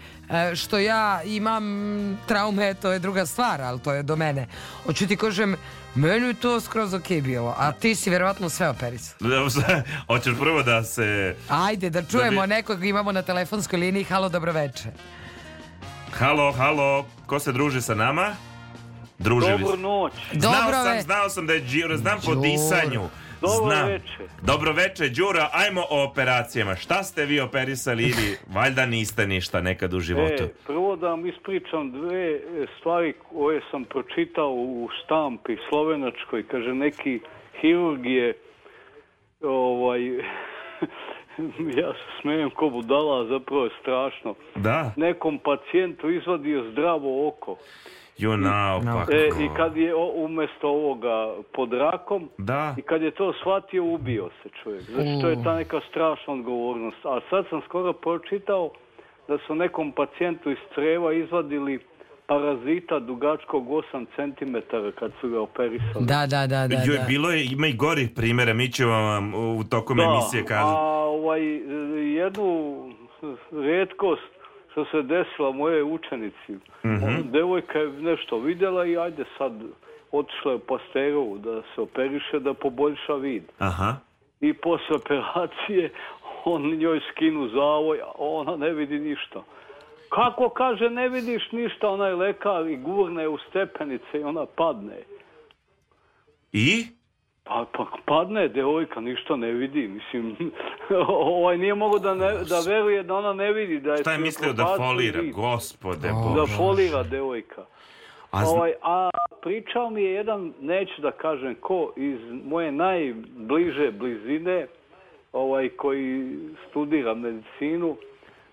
što 0.54 0.78
ja 0.78 1.22
imam 1.24 1.64
traume, 2.26 2.74
to 2.74 2.92
je 2.92 2.98
druga 2.98 3.26
stvar, 3.26 3.62
ali 3.62 3.80
to 3.80 3.92
je 3.92 4.02
do 4.02 4.16
mene. 4.16 4.46
Hoću 4.84 5.06
ti 5.06 5.16
kažem, 5.16 5.56
meni 5.96 6.26
je 6.26 6.34
to 6.34 6.60
skroz 6.60 6.94
ok 6.94 7.08
bilo, 7.12 7.54
a 7.58 7.72
ti 7.72 7.94
si 7.94 8.10
verovatno 8.10 8.48
sve 8.48 8.68
operisao. 8.68 9.16
Hoćeš 10.08 10.34
prvo 10.40 10.62
da 10.62 10.82
se... 10.82 11.36
Ajde, 11.48 11.90
da 11.90 12.02
čujemo 12.02 12.40
bi- 12.42 12.46
nekog 12.46 12.84
imamo 12.84 13.12
na 13.12 13.22
telefonskoj 13.22 13.78
liniji. 13.78 14.04
Halo, 14.04 14.28
dobroveče. 14.28 14.88
Halo, 16.12 16.52
halo, 16.52 17.06
ko 17.26 17.38
se 17.38 17.52
druži 17.52 17.82
sa 17.82 17.94
nama? 17.94 18.34
Družili 19.18 19.52
Dobru 19.52 19.70
se. 19.70 19.76
noć. 19.76 20.12
Znao 20.32 20.52
Dobro 20.54 20.72
sam, 20.74 20.84
ve- 20.86 21.02
znao 21.02 21.28
sam 21.28 21.46
da 21.46 21.52
je 21.52 21.60
Đuro, 21.60 21.96
znam 21.96 22.20
po 22.20 22.34
disanju. 22.34 23.08
Dobro 23.46 23.74
Znam. 23.74 23.88
veče. 23.88 24.24
Dobro 24.42 24.72
veče, 24.72 25.08
Đura, 25.08 25.48
ajmo 25.52 25.82
o 25.90 26.04
operacijama. 26.04 26.76
Šta 26.76 27.02
ste 27.02 27.24
vi 27.24 27.40
operisali 27.40 28.02
ili 28.02 28.28
valjda 28.56 28.86
niste 28.86 29.26
ništa 29.26 29.60
nekad 29.60 29.94
u 29.94 30.00
životu? 30.00 30.42
E, 30.42 30.48
prvo 30.66 30.96
da 30.96 31.08
vam 31.08 31.26
ispričam 31.26 31.92
dve 31.92 32.30
e, 32.32 32.40
stvari 32.78 33.14
koje 33.30 33.60
sam 33.70 33.84
pročitao 33.84 34.52
u 34.52 34.88
štampi 34.98 35.56
slovenačkoj. 35.68 36.46
Kaže, 36.50 36.74
neki 36.74 37.20
hirurg 37.60 38.06
je 38.06 38.34
ovaj, 39.42 40.06
ja 41.80 41.92
se 41.92 42.20
smijem 42.20 42.50
ko 42.50 42.68
budala, 42.68 43.26
zapravo 43.26 43.64
je 43.64 43.70
strašno. 43.80 44.34
Da, 44.54 44.92
Nekom 44.96 45.38
pacijentu 45.38 46.10
izvadio 46.10 46.70
zdravo 46.70 47.28
oko. 47.28 47.56
Ju 48.18 48.36
naopako. 48.36 49.12
E, 49.12 49.28
I 49.40 49.48
kad 49.56 49.76
je 49.76 49.94
o- 49.94 50.12
umjesto 50.16 50.68
ovoga 50.70 51.16
pod 51.52 51.72
rakom, 51.74 52.28
Da. 52.38 52.74
i 52.78 52.82
kad 52.82 53.02
je 53.02 53.10
to 53.10 53.32
shvatio, 53.32 53.84
ubio 53.84 54.28
se 54.42 54.48
čovjek. 54.62 54.82
Znači, 54.84 55.10
to 55.22 55.28
je 55.28 55.42
ta 55.44 55.54
neka 55.54 55.80
strašna 55.90 56.32
odgovornost. 56.32 56.96
A 57.04 57.20
sad 57.30 57.44
sam 57.50 57.60
skoro 57.64 57.92
pročitao 57.92 58.70
da 59.28 59.38
su 59.38 59.54
nekom 59.54 59.92
pacijentu 59.92 60.50
iz 60.50 60.58
creva 60.74 61.12
izvadili 61.14 61.78
parazita 62.26 62.98
dugačkog 63.00 63.66
8 63.68 64.06
cm 64.16 64.56
kad 64.94 65.12
su 65.20 65.28
ga 65.28 65.40
operisali. 65.40 66.04
Da, 66.04 66.26
da, 66.26 66.46
da, 66.46 66.68
da. 66.68 66.76
Joj, 66.86 66.96
da. 66.96 67.04
bilo 67.04 67.30
je, 67.30 67.44
ima 67.46 67.66
i 67.66 67.72
gorih 67.74 68.10
primjera, 68.10 68.54
mi 68.54 68.68
ćemo 68.68 68.90
vam 68.92 69.34
u 69.34 69.64
tokom 69.64 69.96
Da, 69.96 70.02
emisije 70.04 70.42
a 70.42 70.46
kazati. 70.46 70.76
ovaj, 70.80 71.40
jednu 72.14 72.76
rijetkost 73.52 74.22
što 74.76 74.84
se 74.84 75.02
desilo 75.02 75.52
moje 75.52 75.82
učenici. 75.84 76.52
Mhm. 76.84 77.04
Ona 77.04 77.22
devojka 77.32 77.78
je 77.78 77.88
nešto 77.88 78.38
vidjela 78.38 78.86
i 78.86 78.96
ajde 78.96 79.24
sad 79.38 79.52
otišla 80.12 80.52
je 80.52 80.56
u 80.56 80.58
Pasterovu 80.58 81.38
da 81.38 81.62
se 81.74 81.80
operiše 81.80 82.38
da 82.40 82.54
poboljša 82.54 83.14
vid. 83.14 83.42
Aha. 83.58 83.96
I 84.40 84.52
posle 84.52 84.96
operacije 84.96 85.90
on 86.44 86.62
njoj 86.62 87.00
skinu 87.10 87.48
zavoj, 87.48 88.00
a 88.00 88.12
ona 88.18 88.56
ne 88.56 88.72
vidi 88.72 88.98
ništa. 88.98 89.42
Kako 90.08 90.48
kaže 90.48 90.90
ne 90.90 91.08
vidiš 91.08 91.52
ništa, 91.52 91.88
onaj 91.88 92.14
lekar 92.14 92.66
i 92.66 92.76
gurne 92.76 93.28
u 93.28 93.38
stepenice 93.38 94.20
i 94.20 94.24
ona 94.24 94.46
padne. 94.46 94.98
I? 96.52 96.86
Pa, 97.46 97.64
pa 97.72 97.86
padne 98.06 98.48
devojka, 98.48 99.00
ništa 99.00 99.36
ne 99.36 99.52
vidi. 99.52 99.88
Mislim, 99.88 100.36
ovaj 101.08 101.58
nije 101.58 101.74
mogo 101.74 101.98
da, 101.98 102.14
ne, 102.14 102.26
da 102.44 102.60
veruje 102.66 103.02
da 103.02 103.14
ona 103.14 103.32
ne 103.32 103.52
vidi. 103.52 103.80
Da 103.80 103.92
je 103.92 103.98
Šta 103.98 104.12
je 104.12 104.18
mislio 104.18 104.52
da 104.52 104.74
folira? 104.76 105.20
vid. 105.20 105.34
Gospode 105.34 106.08
Da 106.08 106.14
Bože. 106.34 106.56
folira 106.56 107.02
devojka. 107.02 107.64
A 108.30 108.38
zna- 108.40 108.50
ovaj, 108.50 108.72
a 108.82 109.10
pričao 109.42 109.90
mi 109.90 110.02
je 110.02 110.12
jedan, 110.12 110.52
neću 110.60 111.02
da 111.02 111.10
kažem 111.10 111.54
ko, 111.54 111.92
iz 111.96 112.18
moje 112.44 112.72
najbliže 112.72 113.90
blizine, 113.90 114.66
ovaj, 115.32 115.68
koji 115.68 116.36
studira 116.68 117.14
medicinu, 117.14 117.96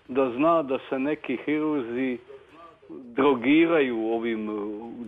da 0.08 0.30
zna 0.30 0.62
da 0.62 0.78
se 0.88 0.98
neki 0.98 1.36
hirurzi 1.36 2.18
drogiraju 3.04 4.06
ovim 4.06 4.48
uh, 4.48 4.56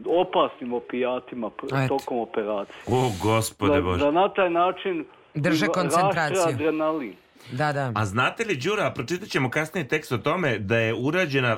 opasnim 0.07 0.73
opijatima 0.73 1.51
Eto. 1.65 1.99
tokom 1.99 2.19
operacije. 2.19 2.77
O, 2.87 3.11
gospode 3.23 3.75
Da, 3.75 3.81
Bože. 3.83 4.05
da 4.05 4.11
na 4.11 4.29
taj 4.29 4.51
način 4.51 5.05
Drže 5.35 5.67
koncentraciju. 5.67 6.43
adrenalin. 6.49 7.15
Da, 7.53 7.73
da. 7.73 7.93
A 7.95 8.05
znate 8.05 8.45
li, 8.45 8.57
Đura, 8.57 8.91
pročitat 8.91 9.29
ćemo 9.29 9.51
kasnije 9.51 9.89
tekst 9.89 10.13
o 10.13 10.19
tome 10.19 10.59
da 10.59 10.77
je 10.79 10.95
urađena 10.95 11.57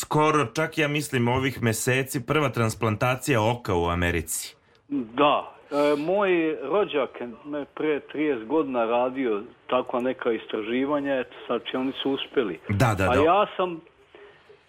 skoro, 0.00 0.46
čak 0.46 0.78
ja 0.78 0.88
mislim 0.88 1.28
ovih 1.28 1.62
meseci, 1.62 2.26
prva 2.26 2.48
transplantacija 2.48 3.42
oka 3.42 3.74
u 3.74 3.84
Americi. 3.86 4.56
Da, 4.88 5.52
e, 5.70 5.96
moj 5.96 6.30
rođak 6.62 7.10
me 7.44 7.64
pre 7.64 8.00
30 8.14 8.46
godina 8.46 8.84
radio 8.84 9.42
takva 9.70 10.00
neka 10.00 10.32
istraživanja, 10.32 11.14
eto, 11.14 11.34
znači 11.46 11.76
oni 11.76 11.92
su 12.02 12.10
uspjeli. 12.10 12.58
Da, 12.68 12.94
da, 12.94 13.10
A 13.10 13.14
da. 13.16 13.22
ja 13.22 13.46
sam 13.56 13.80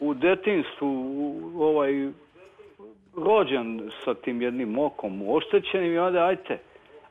u 0.06 0.14
detinstvu 0.14 0.90
ovaj, 1.60 2.10
rođen 3.18 3.92
sa 4.06 4.14
tim 4.14 4.42
jednim 4.42 4.80
okom 4.80 5.30
oštećenim 5.30 5.94
i 5.94 5.98
onda 5.98 6.26
ajte, 6.26 6.58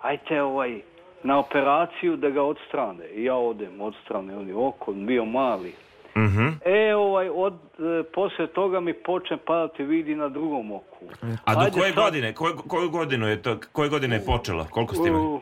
ajte 0.01 0.43
ovaj, 0.43 0.81
na 1.23 1.39
operaciju 1.39 2.17
da 2.17 2.31
ga 2.31 2.43
odstrane. 2.43 3.09
I 3.09 3.25
ja 3.25 3.35
odem, 3.37 3.81
odstrane 3.81 4.37
oni 4.37 4.53
oko, 4.53 4.93
bio 4.93 5.25
mali. 5.25 5.73
Mhm. 6.17 6.47
E, 6.65 6.95
ovaj, 6.95 7.29
od, 7.29 7.55
e, 7.55 8.03
poslije 8.03 8.47
toga 8.47 8.81
mi 8.81 8.93
počne 8.93 9.37
padati 9.37 9.85
vidi 9.85 10.15
na 10.15 10.29
drugom 10.29 10.73
oku. 10.73 11.05
A 11.45 11.55
do 11.55 11.61
Ajde 11.61 11.71
koje 11.73 11.93
sad- 11.93 12.05
godine? 12.05 12.35
Koje, 12.35 12.55
koju 12.69 12.91
godinu 12.91 13.27
je 13.29 13.43
to? 13.43 13.57
Koje 13.73 13.89
godine 13.89 14.17
je 14.17 14.25
počelo? 14.27 14.67
Koliko 14.71 14.95
ste 14.95 15.09
imali? 15.09 15.41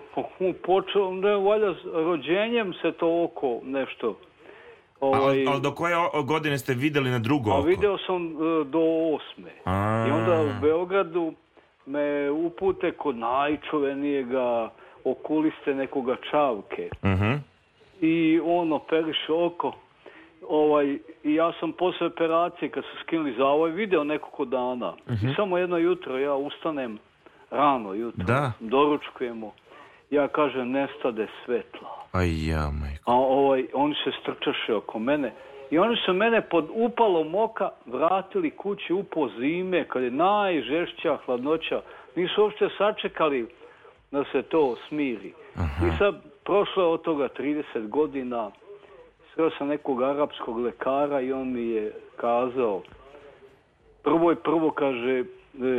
Počeo, 0.64 1.12
ne, 1.12 1.36
valjda 1.36 1.74
s 1.74 1.84
rođenjem 1.84 2.72
se 2.82 2.92
to 2.92 3.24
oko 3.24 3.60
nešto. 3.64 4.16
Ovaj, 5.02 5.46
Ali, 5.48 5.60
do 5.60 5.74
koje 5.74 5.94
godine 6.26 6.58
ste 6.58 6.74
vidjeli 6.74 7.10
na 7.10 7.18
drugo 7.18 7.50
a 7.50 7.58
oko? 7.58 7.66
video 7.66 7.98
sam 7.98 8.26
e, 8.26 8.64
do 8.64 8.80
osme. 9.14 9.50
A. 9.64 10.06
I 10.08 10.10
onda 10.10 10.42
u 10.42 10.60
Beogradu 10.60 11.32
me 11.86 12.30
upute 12.30 12.92
kod 12.92 13.16
najčuvenijega 13.16 14.70
okuliste 15.04 15.74
nekoga 15.74 16.16
čavke. 16.30 16.88
Mhm. 17.04 17.32
I 18.00 18.40
on 18.44 18.72
operiše 18.72 19.32
oko. 19.32 19.72
Ovaj, 20.48 20.98
I 21.24 21.34
ja 21.34 21.52
sam 21.60 21.72
posle 21.72 22.06
operacije 22.06 22.70
kad 22.70 22.84
su 22.84 22.90
skinuli 23.02 23.34
zavoj 23.38 23.70
video 23.70 24.04
nekoliko 24.04 24.44
dana. 24.44 24.94
Mhm. 25.10 25.28
I 25.28 25.34
samo 25.34 25.58
jedno 25.58 25.78
jutro 25.78 26.18
ja 26.18 26.34
ustanem 26.34 26.98
rano 27.50 27.94
jutro. 27.94 28.24
Da. 28.24 28.52
Doručkujemo. 28.60 29.52
Ja 30.12 30.28
kažem 30.28 30.70
nestade 30.70 31.26
svetla. 31.44 31.88
Aj 32.12 32.28
ja, 32.48 32.70
majko. 32.80 33.04
A 33.06 33.14
ovaj, 33.14 33.66
oni 33.72 33.94
se 34.04 34.10
strčaše 34.20 34.74
oko 34.74 34.98
mene. 34.98 35.32
I 35.70 35.78
oni 35.78 35.96
su 36.04 36.12
mene 36.12 36.40
pod 36.40 36.68
upalom 36.72 37.34
oka 37.34 37.70
vratili 37.86 38.50
kući 38.50 38.92
upo 38.92 39.28
zime, 39.38 39.88
kad 39.88 40.02
je 40.02 40.10
najžešća 40.10 41.18
hladnoća. 41.24 41.80
Nisu 42.16 42.42
uopšte 42.42 42.68
sačekali 42.78 43.46
da 44.10 44.24
se 44.32 44.42
to 44.42 44.76
smiri. 44.88 45.32
I 45.56 45.98
sad, 45.98 46.14
prošlo 46.44 46.82
je 46.82 46.88
od 46.88 47.02
toga 47.02 47.28
30 47.38 47.88
godina, 47.88 48.50
sreo 49.34 49.50
sam 49.58 49.68
nekog 49.68 50.02
arapskog 50.02 50.58
lekara 50.58 51.20
i 51.20 51.32
on 51.32 51.52
mi 51.52 51.62
je 51.62 51.92
kazao, 52.16 52.82
prvo 54.02 54.32
i 54.32 54.36
prvo 54.36 54.70
kaže, 54.70 55.24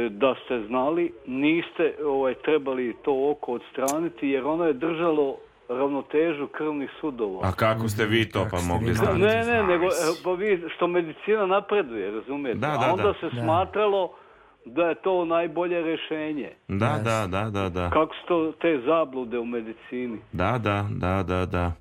da 0.09 0.35
ste 0.45 0.63
znali, 0.67 1.11
niste 1.25 1.95
ovaj, 2.05 2.33
trebali 2.33 2.95
to 3.03 3.31
oko 3.31 3.53
odstraniti, 3.53 4.27
jer 4.27 4.45
ono 4.45 4.65
je 4.65 4.73
držalo 4.73 5.37
ravnotežu 5.69 6.47
krvnih 6.47 6.89
sudova. 7.01 7.47
A 7.47 7.51
kako 7.51 7.87
ste 7.89 8.05
vi 8.05 8.29
to 8.29 8.47
pa 8.51 8.57
mogli 8.61 8.93
znati? 8.93 9.19
Ne, 9.19 9.43
ne, 9.45 9.63
nego 9.63 9.85
e, 9.85 9.89
pa 10.23 10.31
vi, 10.31 10.63
što 10.75 10.87
medicina 10.87 11.45
napreduje, 11.45 12.11
razumijete? 12.11 12.59
Da, 12.59 12.67
da, 12.67 12.87
A 12.89 12.93
onda 12.93 13.03
da. 13.03 13.13
se 13.13 13.35
Da. 13.35 13.41
smatralo 13.43 14.13
da 14.65 14.83
je 14.83 14.95
to 14.95 15.25
najbolje 15.25 15.81
rješenje. 15.81 16.51
Da, 16.67 16.99
da, 17.03 17.27
da, 17.27 17.49
da, 17.49 17.69
da. 17.69 17.89
Kako 17.89 18.15
su 18.15 18.27
to 18.27 18.51
te 18.61 18.81
zablude 18.85 19.39
u 19.39 19.45
medicini? 19.45 20.17
Da, 20.31 20.57
da, 20.57 20.87
da, 20.89 21.23
da, 21.23 21.45
da. 21.45 21.71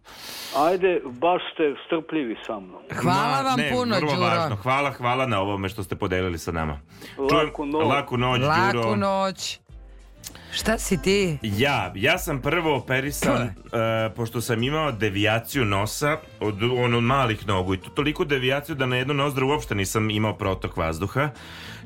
Ajde, 0.57 1.01
baš 1.05 1.43
ste 1.53 1.75
strpljivi 1.87 2.37
sa 2.47 2.61
mnom. 2.61 2.83
Hvala 3.03 3.43
Ma, 3.43 3.49
vam 3.49 3.59
ne, 3.61 3.71
puno, 3.73 3.97
vrlo 3.97 4.15
Đuro. 4.15 4.27
važno. 4.27 4.57
Hvala, 4.57 4.91
hvala 4.91 5.27
na 5.27 5.41
ovome 5.41 5.69
što 5.69 5.83
ste 5.83 5.97
podelili 5.97 6.39
sa 6.39 6.53
nama. 6.53 6.79
Laku 7.19 7.67
noć. 7.67 7.87
Laku 7.87 8.17
noć, 8.17 8.41
Laku 8.41 8.73
Đuro. 8.73 8.97
noć. 8.97 9.61
Šta 10.53 10.79
si 10.79 11.03
ti? 11.03 11.39
Ja, 11.43 11.93
ja 11.97 12.19
sam 12.19 12.43
prvo 12.43 12.77
operisan 12.77 13.43
e, 13.43 13.53
pošto 14.17 14.41
sam 14.41 14.63
imao 14.63 14.93
devijaciju 14.93 15.65
nosa 15.65 16.17
od 16.41 16.63
ono 16.63 17.01
malih 17.01 17.47
nogu 17.47 17.75
i 17.75 17.81
to 17.81 17.89
toliko 17.89 18.25
devijaciju 18.25 18.75
da 18.75 18.87
na 18.87 18.97
jednu 18.97 19.15
nozdru 19.15 19.49
uopšte 19.49 19.75
nisam 19.75 20.11
imao 20.11 20.35
protok 20.35 20.77
vazduha. 20.77 21.31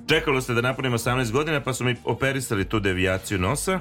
Čekalo 0.08 0.40
se 0.40 0.54
da 0.54 0.60
napunim 0.60 0.92
18 0.92 1.30
godina 1.30 1.60
pa 1.60 1.72
su 1.72 1.84
mi 1.84 1.96
operisali 2.04 2.68
tu 2.68 2.80
devijaciju 2.80 3.38
nosa 3.38 3.80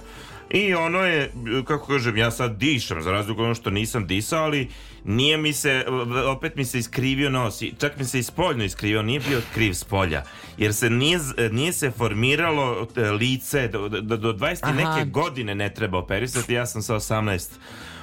i 0.49 0.73
ono 0.73 0.99
je, 0.99 1.31
kako 1.67 1.87
kažem, 1.87 2.17
ja 2.17 2.31
sad 2.31 2.57
dišem 2.57 3.01
za 3.01 3.11
razliku 3.11 3.43
ono 3.43 3.55
što 3.55 3.69
nisam 3.69 4.07
disao, 4.07 4.43
ali 4.43 4.69
nije 5.03 5.37
mi 5.37 5.53
se, 5.53 5.85
opet 6.27 6.55
mi 6.55 6.65
se 6.65 6.79
iskrivio 6.79 7.29
nos 7.29 7.63
čak 7.79 7.97
mi 7.97 8.05
se 8.05 8.19
i 8.19 8.23
spoljno 8.23 8.63
iskrivio, 8.63 9.01
nije 9.01 9.19
bio 9.19 9.41
kriv 9.53 9.73
s 9.73 9.83
polja, 9.83 10.23
jer 10.57 10.73
se 10.73 10.89
nije, 10.89 11.19
nije 11.51 11.73
se 11.73 11.91
formiralo 11.91 12.87
e, 12.95 13.01
lice, 13.01 13.67
do, 13.67 13.89
do, 13.89 14.17
do 14.17 14.33
20 14.33 14.51
i 14.51 14.57
Aha. 14.61 14.73
neke 14.73 15.09
godine 15.09 15.55
ne 15.55 15.73
treba 15.73 15.97
operisati, 15.97 16.53
ja 16.53 16.65
sam 16.65 16.81
sa 16.81 16.95
18 16.95 17.49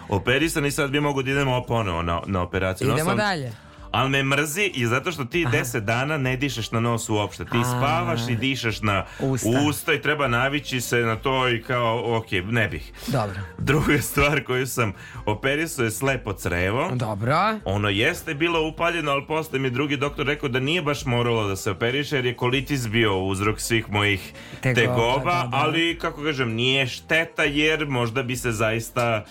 operisan 0.08 0.66
i 0.66 0.70
sad 0.70 0.90
bi 0.90 1.00
mogu 1.00 1.22
da 1.22 1.30
idemo 1.30 1.64
ponovo 1.68 2.02
na, 2.02 2.20
na 2.26 2.42
operaciju 2.42 2.86
Idemo 2.86 3.10
nosa. 3.10 3.14
dalje. 3.14 3.52
Ali 3.92 4.10
me 4.10 4.22
mrzi 4.22 4.70
i 4.74 4.86
zato 4.86 5.12
što 5.12 5.24
ti 5.24 5.46
10 5.52 5.80
dana 5.80 6.18
ne 6.18 6.36
dišeš 6.36 6.70
na 6.70 6.80
nos 6.80 7.08
uopšte. 7.08 7.44
Ti 7.44 7.58
A. 7.58 7.64
spavaš 7.64 8.20
i 8.28 8.36
dišeš 8.36 8.80
na 8.80 9.04
Usta. 9.20 9.48
usta 9.68 9.92
i 9.92 10.02
treba 10.02 10.28
navići 10.28 10.80
se 10.80 10.96
na 10.98 11.16
to 11.16 11.48
i 11.48 11.62
kao, 11.62 12.16
ok, 12.16 12.26
ne 12.50 12.68
bih. 12.68 12.92
Dobro. 13.06 13.36
Druga 13.58 13.98
stvar 14.02 14.44
koju 14.44 14.66
sam 14.66 14.92
operisao 15.26 15.84
je 15.84 15.90
slepo 15.90 16.32
crevo. 16.32 16.90
Dobro. 16.94 17.36
Ono 17.64 17.88
jeste 17.88 18.34
bilo 18.34 18.68
upaljeno, 18.68 19.10
ali 19.12 19.26
posle 19.26 19.58
mi 19.58 19.70
drugi 19.70 19.96
doktor 19.96 20.26
rekao 20.26 20.48
da 20.48 20.60
nije 20.60 20.82
baš 20.82 21.04
moralo 21.04 21.48
da 21.48 21.56
se 21.56 21.70
operiše 21.70 22.16
jer 22.16 22.26
je 22.26 22.34
kolitis 22.36 22.88
bio 22.88 23.18
uzrok 23.18 23.60
svih 23.60 23.90
mojih 23.90 24.32
Tegoba, 24.60 24.80
tegoba, 24.80 25.34
da, 25.34 25.48
da. 25.50 25.56
ali 25.56 25.98
kako 25.98 26.22
kažem 26.22 26.52
nije 26.54 26.86
šteta 26.86 27.42
jer 27.44 27.86
možda 27.86 28.22
bi 28.22 28.36
se 28.36 28.52
zaista 28.52 29.24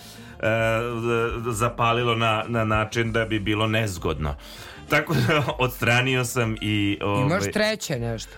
zapalilo 1.48 2.14
na, 2.14 2.44
na 2.48 2.64
način 2.64 3.12
da 3.12 3.24
bi 3.24 3.40
bilo 3.40 3.66
nezgodno. 3.66 4.36
Tako 4.88 5.14
da 5.16 5.42
odstranio 5.58 6.24
sam 6.24 6.56
i 6.60 6.98
ovaj, 7.02 7.22
Imaš 7.22 7.44
treće 7.44 7.98
nešto. 7.98 8.30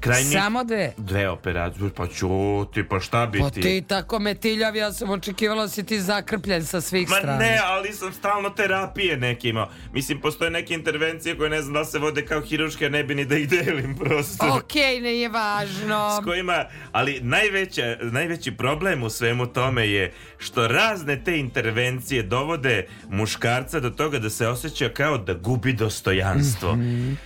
krajnji 0.00 0.30
Samo 0.30 0.64
dve. 0.64 0.92
dve 0.96 1.28
operacije, 1.28 1.90
pa 1.90 2.06
ćuti, 2.08 2.84
pa 2.84 3.00
šta 3.00 3.26
bi 3.26 3.38
Pa 3.38 3.50
ti? 3.50 3.60
ti 3.60 3.82
tako 3.82 4.18
metiljav, 4.18 4.76
ja 4.76 4.92
sam 4.92 5.10
očekivala 5.10 5.68
si 5.68 5.84
ti 5.84 6.00
zakrpljen 6.00 6.64
sa 6.64 6.80
svih 6.80 7.08
Ma 7.08 7.16
strana. 7.16 7.38
ne, 7.38 7.58
ali 7.64 7.92
sam 7.92 8.12
stalno 8.12 8.50
terapije 8.50 9.16
neke 9.16 9.48
imao. 9.48 9.68
Mislim, 9.92 10.20
postoje 10.20 10.50
neke 10.50 10.74
intervencije 10.74 11.36
koje 11.36 11.50
ne 11.50 11.62
znam 11.62 11.74
da 11.74 11.84
se 11.84 11.98
vode 11.98 12.24
kao 12.24 12.40
hiruške, 12.40 12.90
ne 12.90 13.04
bi 13.04 13.14
ni 13.14 13.24
da 13.24 13.36
ih 13.36 13.48
delim 13.48 13.96
prosto. 13.96 14.56
Okej, 14.56 15.00
nije 15.00 15.28
važno. 15.28 16.18
S 16.22 16.24
kojima, 16.24 16.64
ali 16.92 17.20
najveća, 17.20 17.82
najveći 18.02 18.52
problem 18.52 19.02
u 19.02 19.10
svemu 19.10 19.46
tome 19.46 19.88
je 19.88 20.12
što 20.40 20.68
razne 20.68 21.24
te 21.24 21.38
intervencije 21.38 22.22
dovode 22.22 22.76
muškarca 23.08 23.80
do 23.80 23.90
toga 23.90 24.18
da 24.18 24.30
se 24.30 24.48
osjeća 24.48 24.88
kao 24.88 25.18
da 25.18 25.34
gubi 25.34 25.72
dostojanstvo. 25.72 26.78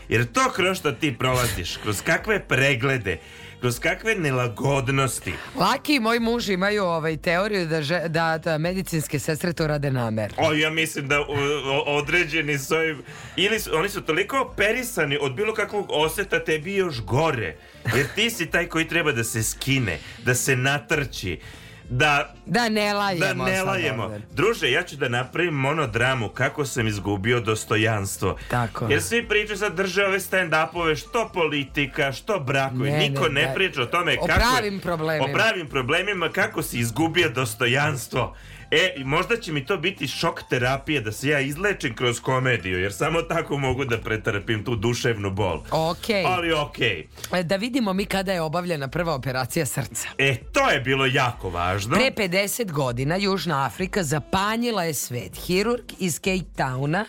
Jer 0.09 0.27
to 0.27 0.51
kroz 0.51 0.79
što 0.79 0.93
ti 0.93 1.15
prolaziš, 1.15 1.77
kroz 1.77 2.03
kakve 2.03 2.41
preglede, 2.41 3.19
kroz 3.61 3.79
kakve 3.79 4.15
nelagodnosti. 4.15 5.33
Laki 5.57 5.95
i 5.95 6.01
moj 6.01 6.21
muž 6.21 6.49
imaju 6.49 6.85
ovaj 6.85 7.17
teoriju 7.19 7.67
da, 7.67 7.83
že- 7.83 8.09
da, 8.09 8.39
da 8.39 8.59
medicinske 8.59 9.19
sestre 9.19 9.53
to 9.53 9.67
rade 9.67 9.91
namerno. 9.93 10.37
O, 10.39 10.53
ja 10.53 10.71
mislim 10.71 11.09
da 11.09 11.21
o, 11.21 11.25
o- 11.67 11.97
određeni 11.97 12.59
su 12.59 12.75
ovim- 12.75 13.03
ili 13.37 13.61
su, 13.61 13.71
oni 13.75 13.89
su 13.89 14.01
toliko 14.03 14.41
operisani 14.43 15.19
od 15.21 15.35
bilo 15.35 15.55
kakvog 15.55 15.87
oseta 15.91 16.39
tebi 16.41 16.75
još 16.75 17.01
gore. 17.01 17.57
Jer 17.87 18.07
ti 18.09 18.31
si 18.31 18.47
taj 18.47 18.67
koji 18.67 18.89
treba 18.89 19.13
da 19.13 19.25
se 19.25 19.43
skine, 19.43 19.99
da 20.19 20.35
se 20.35 20.57
natrči, 20.57 21.39
da 21.87 22.35
Da 22.47 22.69
ne 22.69 22.95
lajemo. 22.95 23.45
da 23.45 23.45
ne 23.45 23.63
lajemo. 23.63 24.11
Druže, 24.33 24.71
ja 24.71 24.83
ću 24.83 24.97
da 24.97 25.09
napravim 25.09 25.55
monodramu 25.55 26.29
kako 26.29 26.65
sam 26.65 26.87
izgubio 26.87 27.41
dostojanstvo. 27.41 28.37
Tako. 28.51 28.87
Jer 28.87 29.03
svi 29.03 29.25
pričaju 29.25 29.59
sad 29.59 29.75
drže 29.75 30.05
ove 30.05 30.19
stand-upove, 30.21 30.97
što 30.97 31.29
politika, 31.29 32.13
što 32.13 32.41
brakovi. 32.41 32.91
Ne, 32.91 32.99
Niko 32.99 33.29
ne, 33.29 33.43
ne, 33.43 33.55
priča 33.55 33.83
o 33.83 33.87
tome 33.87 34.13
O 34.15 34.27
kako... 34.27 34.41
je- 34.41 34.47
pravim 34.51 34.81
problemima. 34.81 35.25
O 35.27 35.35
pravim 35.35 35.69
problemima, 35.69 36.29
kako 36.31 36.63
si 36.63 36.79
izgubio 36.79 37.29
dostojanstvo. 37.31 38.37
E, 38.75 38.95
možda 39.05 39.37
će 39.37 39.53
mi 39.53 39.67
to 39.67 39.77
biti 39.77 40.09
šok 40.09 40.43
terapije 40.51 41.01
da 41.01 41.13
se 41.13 41.29
ja 41.29 41.41
izlečim 41.41 41.95
kroz 41.95 42.21
komediju, 42.21 42.81
jer 42.81 42.93
samo 42.93 43.23
tako 43.23 43.59
mogu 43.59 43.85
da 43.85 43.99
pretrpim 43.99 44.65
tu 44.65 44.77
duševnu 44.77 45.31
bol. 45.31 45.63
Okej. 45.71 46.25
Ali 46.27 46.53
okej. 46.53 47.07
E, 47.33 47.43
Da 47.43 47.57
vidimo 47.57 47.93
mi 47.93 48.05
kada 48.05 48.33
je 48.33 48.41
obavljena 48.41 48.89
prva 48.89 49.15
operacija 49.15 49.67
srca. 49.67 50.09
E, 50.19 50.37
to 50.53 50.71
je 50.71 50.81
bilo 50.81 51.07
jako 51.07 51.51
važno. 51.51 51.97
Pre 51.97 52.29
50 52.29 52.73
godina 52.73 53.17
Južna 53.17 53.67
Afrika 53.67 54.03
zapanjila 54.03 54.85
je 54.85 54.95
svet. 54.95 55.37
Hirurg 55.47 55.85
iz 55.99 56.15
Cape 56.15 56.51
Towna, 56.57 57.05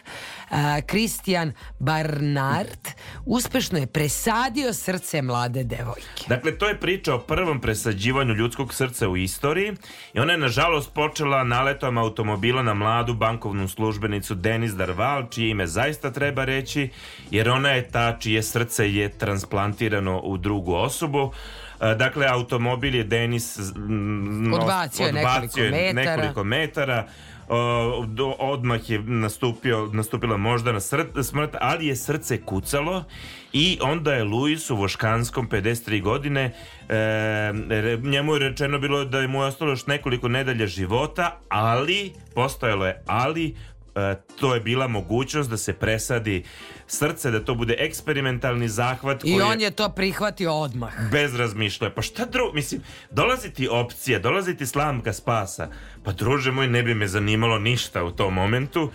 a, 0.49 0.81
Christian 0.89 1.53
Barnard, 1.79 2.87
uspešno 3.25 3.77
je 3.79 3.87
presadio 3.87 4.73
srce 4.73 5.21
mlade 5.21 5.63
devojke. 5.63 6.25
Dakle, 6.27 6.57
to 6.57 6.67
je 6.67 6.79
priča 6.79 7.15
o 7.15 7.19
prvom 7.19 7.61
presađivanju 7.61 8.33
ljudskog 8.33 8.73
srca 8.73 9.09
u 9.09 9.17
istoriji 9.17 9.73
i 10.13 10.19
ona 10.19 10.31
je 10.33 10.37
nažalost 10.37 10.93
počela 10.93 11.43
naletom 11.55 11.97
automobila 11.97 12.63
na 12.63 12.73
mladu 12.73 13.13
bankovnu 13.13 13.67
službenicu 13.67 14.35
Denis 14.35 14.71
Darval, 14.71 15.29
čije 15.29 15.49
ime 15.49 15.67
zaista 15.67 16.11
treba 16.11 16.45
reći, 16.45 16.89
jer 17.31 17.49
ona 17.49 17.69
je 17.69 17.89
ta 17.89 18.17
čije 18.19 18.43
srce 18.43 18.93
je 18.93 19.09
transplantirano 19.09 20.19
u 20.19 20.37
drugu 20.37 20.73
osobu. 20.73 21.31
E, 21.81 21.95
Dakle, 21.95 22.27
automobil 22.27 22.95
je 22.95 23.03
Denis 23.03 23.59
Odbacio 23.59 25.05
nekoliko 25.11 25.19
odbacio 25.19 25.63
je 25.63 25.71
metara. 25.93 26.15
nekoliko 26.15 26.43
metara. 26.43 27.07
O, 27.47 28.05
do, 28.07 28.35
odmah 28.39 28.89
je 28.89 28.99
nastupio, 28.99 29.89
nastupila 29.93 30.37
možda 30.37 30.71
na 30.71 30.79
smrt, 30.79 31.55
ali 31.61 31.87
je 31.87 31.95
srce 31.95 32.41
kucalo 32.41 33.03
i 33.53 33.77
onda 33.81 34.13
je 34.13 34.23
Luisu 34.23 34.75
Voškanskom 34.75 35.49
53 35.49 36.01
godine 36.01 36.51
e, 36.89 37.97
njemu 38.03 38.33
je 38.33 38.39
rečeno 38.39 38.79
bilo 38.79 39.05
da 39.05 39.19
je 39.19 39.27
mu 39.27 39.41
je 39.41 39.47
ostalo 39.47 39.71
još 39.71 39.87
nekoliko 39.87 40.27
nedelja 40.27 40.67
života, 40.67 41.39
ali 41.49 42.11
postojalo 42.35 42.85
je 42.85 43.03
ali 43.07 43.55
e, 43.95 44.15
to 44.39 44.53
je 44.53 44.59
bila 44.59 44.87
mogućnost 44.87 45.49
da 45.49 45.57
se 45.57 45.73
presadi 45.73 46.43
srce, 46.87 47.31
da 47.31 47.45
to 47.45 47.55
bude 47.55 47.75
eksperimentalni 47.79 48.69
zahvat 48.69 49.23
I 49.23 49.31
koji 49.31 49.41
on 49.41 49.61
je 49.61 49.71
to 49.71 49.89
prihvatio 49.89 50.53
odmah. 50.53 50.93
bez 51.11 51.35
razmišljaja. 51.35 51.91
Pa 51.91 52.01
šta 52.01 52.25
drugo, 52.25 52.53
mislim, 52.53 52.81
dolazi 53.11 53.49
ti 53.49 53.67
opcija, 53.67 54.19
dolazi 54.19 54.55
ti 54.55 54.65
slamka 54.65 55.13
spasa. 55.13 55.69
Pa 56.03 56.11
druže 56.11 56.51
moj, 56.51 56.67
ne 56.67 56.83
bi 56.83 56.93
me 56.93 57.07
zanimalo 57.07 57.59
ništa 57.59 58.03
u 58.03 58.11
tom 58.11 58.33
momentu. 58.33 58.91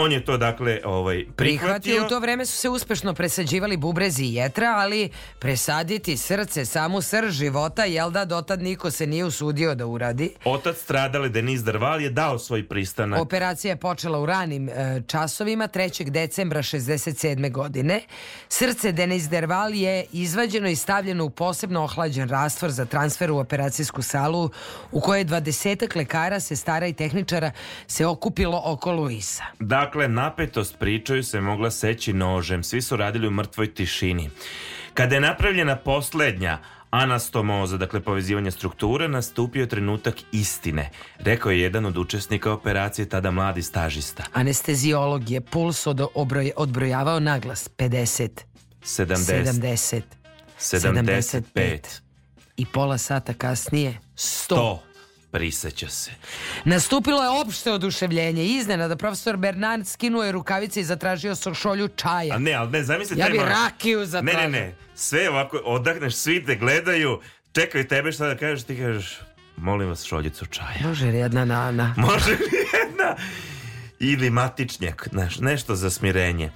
On 0.00 0.12
je 0.12 0.24
to 0.24 0.36
dakle 0.36 0.80
ovaj, 0.84 1.24
Prihvatio, 1.36 1.36
prihvatio. 1.36 2.06
u 2.06 2.08
to 2.08 2.20
vreme 2.20 2.46
su 2.46 2.56
se 2.56 2.68
uspešno 2.68 3.14
presađivali 3.14 3.76
bubrezi 3.76 4.24
i 4.24 4.34
jetra, 4.34 4.74
ali 4.76 5.10
presaditi 5.38 6.16
srce, 6.16 6.64
samu 6.64 7.02
srž 7.02 7.30
života, 7.30 7.84
jel 7.84 8.10
da, 8.10 8.24
dotad 8.24 8.62
niko 8.62 8.90
se 8.90 9.06
nije 9.06 9.24
usudio 9.24 9.74
da 9.74 9.86
uradi. 9.86 10.34
Otac 10.44 10.76
stradale 10.76 11.28
Denis 11.28 11.60
Darval 11.60 12.00
je 12.00 12.10
dao 12.10 12.38
svoj 12.38 12.68
pristanak. 12.68 13.20
Operacija 13.20 13.72
je 13.72 13.76
počela 13.76 14.20
u 14.20 14.26
ranim 14.26 14.68
e, 14.68 15.02
časovima 15.06 15.68
3. 15.68 16.10
decembra 16.10 16.62
67. 16.62 17.52
godine. 17.52 18.00
Srce 18.48 18.92
Denis 18.92 19.28
Derval 19.28 19.74
je 19.74 20.04
izvađeno 20.12 20.68
i 20.68 20.76
stavljeno 20.76 21.24
u 21.24 21.30
posebno 21.30 21.84
ohlađen 21.84 22.28
rastvor 22.28 22.70
za 22.70 22.84
transfer 22.84 23.30
u 23.30 23.38
operacijsku 23.38 24.02
salu 24.02 24.50
u 24.92 25.00
kojoj 25.00 25.24
20 25.24 25.96
lekara, 25.96 26.40
sestara 26.40 26.86
i 26.86 26.92
tehničara 26.92 27.50
se 27.86 28.06
okupilo 28.06 28.62
oko 28.64 28.92
Luisa. 28.92 29.44
Dakle, 29.58 29.87
napetost 30.08 30.78
pričaju 30.78 31.22
se 31.22 31.40
mogla 31.40 31.70
seći 31.70 32.12
nožem. 32.12 32.62
Svi 32.62 32.82
su 32.82 32.96
radili 32.96 33.28
u 33.28 33.30
mrtvoj 33.30 33.74
tišini. 33.74 34.30
Kada 34.94 35.14
je 35.14 35.20
napravljena 35.20 35.76
poslednja 35.76 36.58
anastomoza, 36.90 37.76
dakle 37.76 38.00
povezivanje 38.00 38.50
struktura, 38.50 39.08
nastupio 39.08 39.60
je 39.60 39.68
trenutak 39.68 40.14
istine. 40.32 40.90
Rekao 41.18 41.52
je 41.52 41.60
jedan 41.60 41.86
od 41.86 41.96
učesnika 41.96 42.52
operacije, 42.52 43.08
tada 43.08 43.30
mladi 43.30 43.62
stažista. 43.62 44.24
Anesteziolog 44.32 45.30
je 45.30 45.40
puls 45.40 45.86
od, 45.86 46.00
obroj, 46.14 46.52
odbrojavao 46.56 47.20
naglas 47.20 47.70
50, 47.78 48.28
70, 48.82 50.02
70, 50.58 51.42
75, 51.50 51.78
i 52.56 52.66
pola 52.66 52.98
sata 52.98 53.34
kasnije 53.34 53.98
100. 54.16 54.54
100. 54.54 54.78
Priseća 55.30 55.88
se. 55.88 56.10
Nastupilo 56.64 57.22
je 57.22 57.28
opšte 57.28 57.72
oduševljenje. 57.72 58.44
Iznenada 58.44 58.96
profesor 58.96 59.36
Bernard 59.36 59.86
skinuo 59.86 60.24
je 60.24 60.32
rukavice 60.32 60.80
i 60.80 60.84
zatražio 60.84 61.34
šolju 61.54 61.88
čaja. 61.88 62.34
A 62.34 62.38
ne, 62.38 62.52
ali 62.52 62.70
ne, 62.70 62.84
zamisli 62.84 63.18
Ja 63.18 63.26
taj 63.26 63.32
bi 63.32 63.38
rakiju 63.38 63.98
Ne, 63.98 64.06
zatražio. 64.06 64.40
ne, 64.40 64.48
ne. 64.50 64.74
Sve 64.94 65.30
ovako, 65.30 65.60
odahneš, 65.64 66.14
svi 66.14 66.44
te 66.44 66.56
gledaju, 66.56 67.20
čekaju 67.52 67.88
tebe 67.88 68.12
šta 68.12 68.26
da 68.26 68.36
kažeš, 68.36 68.64
ti 68.66 68.76
kažeš, 68.76 69.18
molim 69.56 69.88
vas 69.88 70.04
šoljicu 70.04 70.46
čaja. 70.46 70.78
Može 70.84 71.06
li 71.06 71.18
jedna 71.18 71.44
nana? 71.44 71.94
Može 72.10 72.30
li 72.30 72.50
jedna? 72.74 73.16
Ili 74.00 74.30
matičnjak, 74.30 75.08
znaš, 75.12 75.38
nešto 75.38 75.74
za 75.74 75.90
smirenje. 75.90 76.50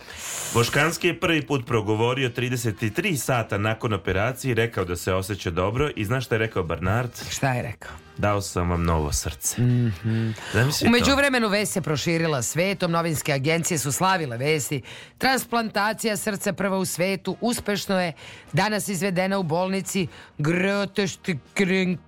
Boškanski 0.55 1.07
je 1.07 1.21
prvi 1.21 1.43
put 1.43 1.67
progovorio 1.67 2.31
33 2.31 3.17
sata 3.17 3.59
nakon 3.59 3.93
operacije 3.93 4.53
i 4.53 4.55
rekao 4.55 4.85
da 4.85 4.97
se 4.97 5.13
osjeća 5.15 5.51
dobro 5.51 5.91
i 5.97 6.05
znaš 6.05 6.25
šta 6.25 6.35
je 6.35 6.39
rekao 6.39 6.63
Bernard? 6.63 7.11
Šta 7.31 7.53
je 7.53 7.63
rekao? 7.63 7.91
Dao 8.23 8.41
sam 8.41 8.71
vam 8.71 8.85
novo 8.85 9.13
srce. 9.13 9.63
Mhm. 9.63 10.31
Zamisli 10.53 10.89
U 10.89 10.91
međuvremenu 10.91 11.49
vest 11.49 11.73
se 11.73 11.81
proširila 11.81 12.43
svetom, 12.43 12.93
novinske 12.93 13.33
agencije 13.33 13.79
su 13.79 13.93
slavile 13.93 14.37
vesti. 14.37 14.83
Transplantacija 15.19 16.17
srca 16.17 16.53
prva 16.53 16.79
u 16.79 16.85
svetu 16.85 17.37
uspešno 17.41 18.01
je 18.01 18.13
danas 18.53 18.89
izvedena 18.89 19.39
u 19.39 19.43
bolnici 19.43 20.07
Grotestkrown 20.39 21.99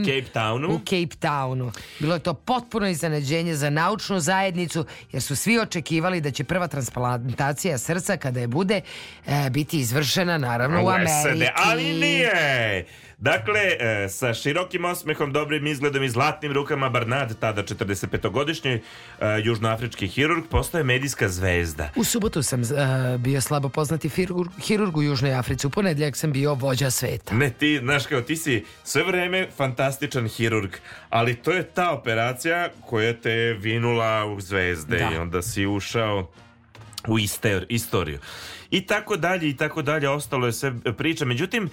U 0.00 0.04
Cape 0.04 0.38
Townu. 0.40 0.66
U 0.66 0.78
Cape 0.78 1.26
Townu. 1.26 1.72
Bilo 1.98 2.14
je 2.14 2.20
to 2.20 2.34
potpuno 2.34 2.88
iznenađenje 2.88 3.54
za 3.54 3.70
naučnu 3.70 4.20
zajednicu 4.20 4.86
jer 5.12 5.22
su 5.22 5.36
svi 5.36 5.58
očekivali 5.58 6.20
da 6.20 6.30
će 6.30 6.44
prva 6.44 6.68
transplantacija 6.68 7.78
srca 7.78 8.16
kada 8.16 8.40
je 8.40 8.46
bude 8.46 8.80
e, 9.26 9.50
biti 9.50 9.78
izvršena 9.78 10.38
naravno 10.38 10.84
u 10.84 10.88
Americi. 10.88 11.48
Ali 11.54 11.92
nije! 11.92 12.86
Dakle, 13.18 13.60
e, 13.60 14.08
sa 14.08 14.34
širokim 14.34 14.84
osmehom, 14.84 15.32
dobrim 15.32 15.66
izgledom 15.66 16.02
i 16.02 16.08
zlatnim 16.08 16.52
rukama 16.52 16.88
Barnard, 16.88 17.38
tada 17.40 17.62
45-godišnji 17.62 18.70
e, 18.72 18.80
južnoafrički 19.44 20.08
hirurg, 20.08 20.44
postaje 20.50 20.84
medijska 20.84 21.28
zvezda. 21.28 21.90
U 21.96 22.04
subotu 22.04 22.42
sam 22.42 22.62
e, 22.62 22.66
bio 23.18 23.40
slabo 23.40 23.68
poznati 23.68 24.08
hirurg, 24.08 24.50
hirurg 24.62 24.96
u 24.96 25.02
Južnoj 25.02 25.34
Africi. 25.34 25.66
U 25.66 25.70
ponedjeljak 25.70 26.16
sam 26.16 26.32
bio 26.32 26.54
vođa 26.54 26.90
sveta. 26.90 27.34
Ne, 27.34 27.50
ti, 27.50 27.78
znaš 27.82 28.06
kao, 28.06 28.20
ti 28.20 28.36
si 28.36 28.64
sve 28.84 29.04
vreme 29.04 29.48
fantastičan 29.56 30.28
hirurg, 30.28 30.70
ali 31.10 31.34
to 31.34 31.52
je 31.52 31.62
ta 31.62 31.90
operacija 31.90 32.68
koja 32.86 33.12
te 33.12 33.56
vinula 33.60 34.24
u 34.24 34.40
zvezde 34.40 34.98
Da. 34.98 35.10
i 35.14 35.16
onda 35.16 35.42
si 35.42 35.66
ušao 35.66 36.30
u 37.08 37.18
ister, 37.18 37.66
istoriju. 37.68 38.18
I 38.70 38.80
tako 38.80 39.16
dalje, 39.16 39.48
i 39.48 39.56
tako 39.56 39.82
dalje, 39.82 40.08
ostalo 40.08 40.46
je 40.46 40.52
sve 40.52 40.72
priča. 40.96 41.24
Međutim, 41.24 41.70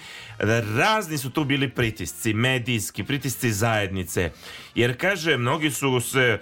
razni 0.77 1.17
su 1.17 1.29
tu 1.29 1.43
bili 1.43 1.69
pritisci, 1.69 2.33
medijski, 2.33 3.03
pritisci 3.03 3.51
zajednice. 3.51 4.31
Jer, 4.75 4.97
kaže, 4.97 5.37
mnogi 5.37 5.71
su 5.71 5.99
se, 5.99 6.39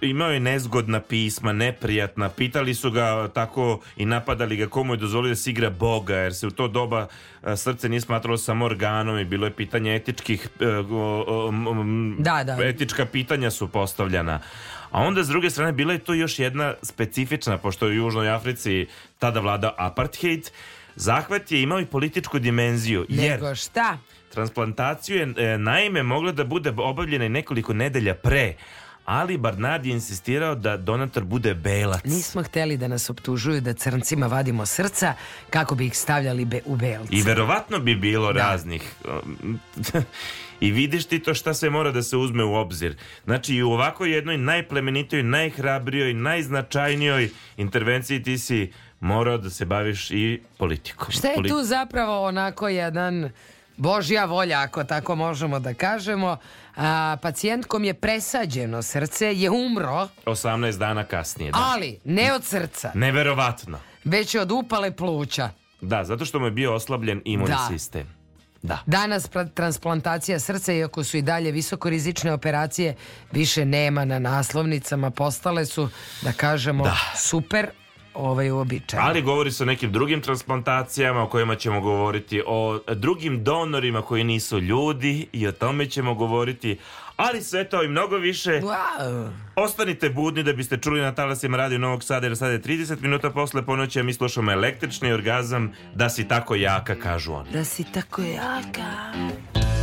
imao 0.00 0.30
je 0.30 0.40
nezgodna 0.40 1.00
pisma, 1.00 1.52
neprijatna, 1.52 2.28
pitali 2.28 2.74
su 2.74 2.90
ga 2.90 3.28
tako 3.28 3.80
i 3.96 4.04
napadali 4.04 4.56
ga 4.56 4.66
komu 4.66 4.94
je 4.94 4.96
dozvolio 4.96 5.28
da 5.28 5.36
se 5.36 5.50
igra 5.50 5.70
Boga, 5.70 6.16
jer 6.16 6.34
se 6.34 6.46
u 6.46 6.50
to 6.50 6.68
doba 6.68 7.06
a, 7.42 7.56
srce 7.56 7.88
nije 7.88 8.00
smatralo 8.00 8.36
samo 8.38 8.64
organom 8.64 9.18
i 9.18 9.24
bilo 9.24 9.46
je 9.46 9.52
pitanje 9.52 9.94
etičkih, 9.94 10.48
e, 10.60 10.64
Da, 12.18 12.44
da. 12.44 12.68
etička 12.68 13.06
pitanja 13.06 13.50
su 13.50 13.68
postavljana. 13.68 14.40
A 14.90 15.02
onda 15.02 15.24
s 15.24 15.28
druge 15.28 15.50
strane 15.50 15.72
bila 15.72 15.92
je 15.92 15.98
to 15.98 16.14
još 16.14 16.38
jedna 16.38 16.74
specifična, 16.82 17.58
pošto 17.58 17.86
je 17.86 17.90
u 17.90 18.04
Južnoj 18.04 18.30
Africi 18.30 18.86
tada 19.18 19.40
vlada 19.40 19.74
apartheid, 19.78 20.50
zahvat 20.96 21.52
je 21.52 21.62
imao 21.62 21.80
i 21.80 21.86
političku 21.86 22.38
dimenziju, 22.38 23.06
jer 23.08 23.40
Nego 23.40 23.54
šta? 23.54 23.98
Transplantaciju 24.30 25.16
je 25.16 25.34
e, 25.36 25.58
naime 25.58 26.02
mogla 26.02 26.32
da 26.32 26.44
bude 26.44 26.72
obavljena 26.76 27.24
i 27.24 27.28
nekoliko 27.28 27.72
nedelja 27.72 28.14
pre, 28.14 28.54
ali 29.04 29.36
Barnard 29.36 29.86
je 29.86 29.92
insistirao 29.92 30.54
da 30.54 30.76
donator 30.76 31.24
bude 31.24 31.54
belac. 31.54 32.04
Nismo 32.04 32.42
hteli 32.42 32.76
da 32.76 32.88
nas 32.88 33.10
optužuju 33.10 33.60
da 33.60 33.72
crncima 33.72 34.26
vadimo 34.26 34.66
srca 34.66 35.14
kako 35.50 35.74
bi 35.74 35.86
ih 35.86 35.98
stavljali 35.98 36.44
be 36.44 36.60
u 36.66 36.76
belce. 36.76 37.16
I 37.16 37.22
verovatno 37.22 37.78
bi 37.78 37.94
bilo 37.94 38.32
raznih. 38.32 38.82
I 40.60 40.70
vidiš 40.70 41.04
ti 41.04 41.18
to 41.18 41.34
šta 41.34 41.54
sve 41.54 41.70
mora 41.70 41.90
da 41.90 42.02
se 42.02 42.16
uzme 42.16 42.44
u 42.44 42.54
obzir. 42.54 42.96
Znači 43.24 43.54
i 43.54 43.62
u 43.62 43.70
ovako 43.70 44.04
jednoj 44.04 44.38
najplemenitoj, 44.38 45.22
najhrabrijoj, 45.22 46.14
najznačajnijoj 46.14 47.30
intervenciji 47.56 48.22
ti 48.22 48.38
si 48.38 48.72
morao 49.00 49.38
da 49.38 49.50
se 49.50 49.64
baviš 49.64 50.10
i 50.10 50.40
politikom. 50.58 51.12
Šta 51.12 51.28
je 51.28 51.48
tu 51.48 51.62
zapravo 51.62 52.26
onako 52.26 52.68
jedan 52.68 53.30
Božja 53.80 54.24
volja, 54.24 54.60
ako 54.60 54.84
tako 54.84 55.14
možemo 55.16 55.58
da 55.58 55.74
kažemo. 55.74 56.36
A, 56.76 57.16
pacijentkom 57.22 57.84
je 57.84 57.94
presađeno 57.94 58.82
srce, 58.82 59.34
je 59.34 59.50
umro, 59.50 60.08
18 60.26 60.78
dana 60.78 61.04
kasnije. 61.04 61.52
Da. 61.52 61.58
ali 61.64 61.98
ne 62.04 62.32
od 62.32 62.44
srca, 62.44 62.90
Neverovatno. 62.94 63.78
već 64.04 64.34
od 64.34 64.52
upale 64.52 64.90
pluća. 64.90 65.50
Da, 65.80 66.04
zato 66.04 66.24
što 66.24 66.38
mu 66.38 66.44
je 66.44 66.50
bio 66.50 66.74
oslabljen 66.74 67.22
imunni 67.24 67.50
Da. 67.50 67.66
sistem. 67.68 68.06
Da. 68.62 68.78
Danas 68.86 69.24
transplantacija 69.54 70.40
srca, 70.40 70.72
iako 70.72 71.04
su 71.04 71.16
i 71.16 71.22
dalje 71.22 71.50
visokorizične 71.50 72.32
operacije, 72.32 72.94
više 73.32 73.64
nema 73.64 74.04
na 74.04 74.18
naslovnicama, 74.18 75.10
postale 75.10 75.66
su, 75.66 75.88
da 76.22 76.32
kažemo, 76.32 76.84
super 77.16 77.70
ovaj 78.14 78.50
uobičajene. 78.50 79.08
Ali 79.08 79.22
govori 79.22 79.50
se 79.50 79.62
o 79.62 79.66
nekim 79.66 79.92
drugim 79.92 80.20
transplantacijama 80.20 81.22
o 81.22 81.26
kojima 81.26 81.56
ćemo 81.56 81.80
govoriti, 81.80 82.42
o 82.46 82.78
drugim 82.94 83.44
donorima 83.44 84.02
koji 84.02 84.24
nisu 84.24 84.58
ljudi 84.60 85.26
i 85.32 85.46
o 85.46 85.52
tome 85.52 85.86
ćemo 85.86 86.14
govoriti, 86.14 86.78
ali 87.16 87.42
sve 87.42 87.68
to 87.68 87.82
i 87.82 87.88
mnogo 87.88 88.16
više. 88.16 88.50
Wow. 88.50 89.30
Ostanite 89.56 90.10
budni 90.10 90.42
da 90.42 90.52
biste 90.52 90.76
čuli 90.76 91.00
na 91.00 91.14
talasima 91.14 91.56
Radio 91.56 91.78
Novog 91.78 92.04
Sada 92.04 92.26
jer 92.26 92.36
sada 92.36 92.52
je 92.52 92.62
30 92.62 93.02
minuta 93.02 93.30
posle 93.30 93.66
ponoći, 93.66 94.00
a 94.00 94.02
mi 94.02 94.12
slušamo 94.12 94.52
električni 94.52 95.12
orgazam 95.12 95.72
da 95.94 96.08
si 96.08 96.28
tako 96.28 96.54
jaka, 96.54 96.94
kažu 96.94 97.32
oni. 97.32 97.50
Da 97.52 97.64
si 97.64 97.84
tako 97.92 98.22
jaka. 98.22 99.79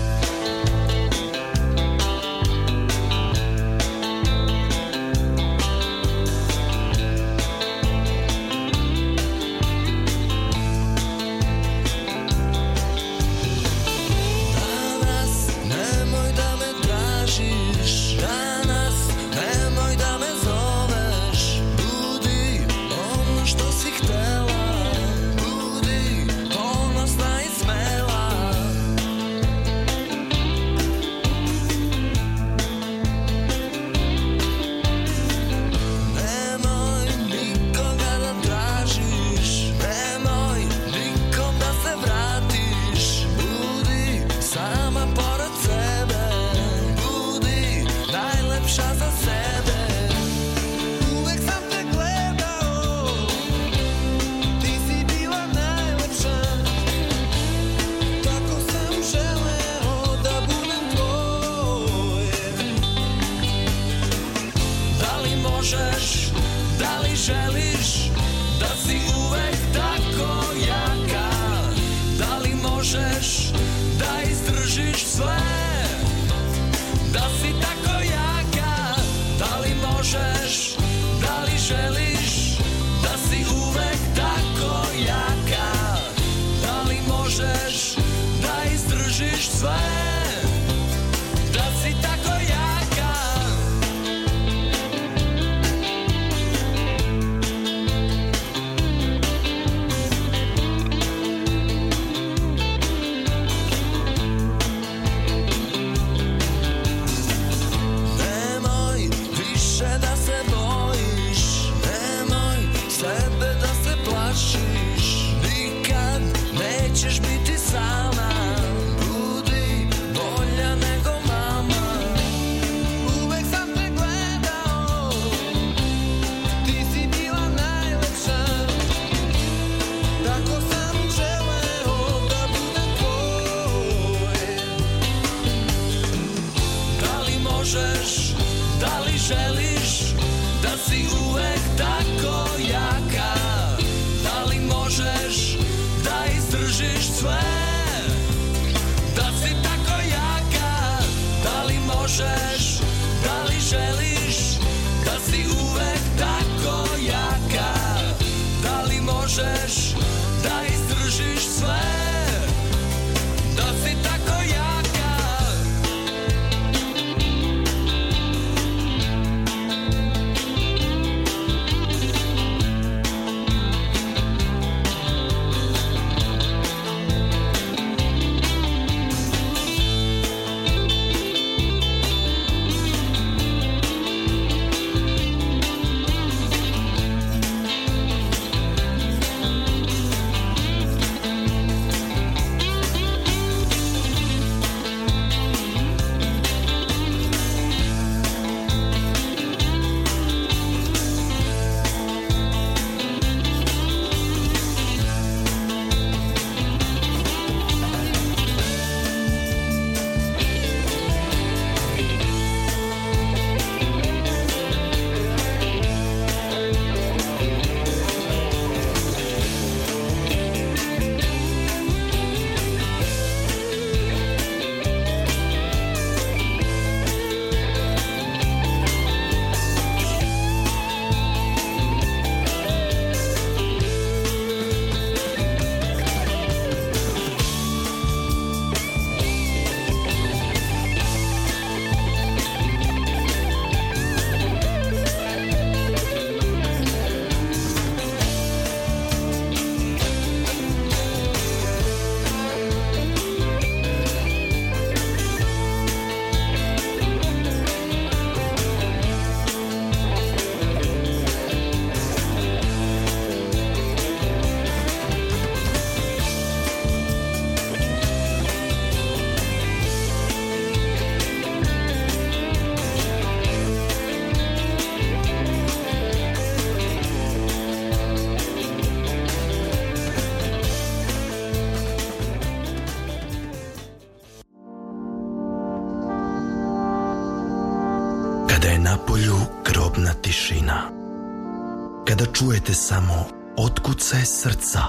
Čujete 292.68 292.82
samo 292.82 293.26
otkucaje 293.58 294.26
srca. 294.26 294.80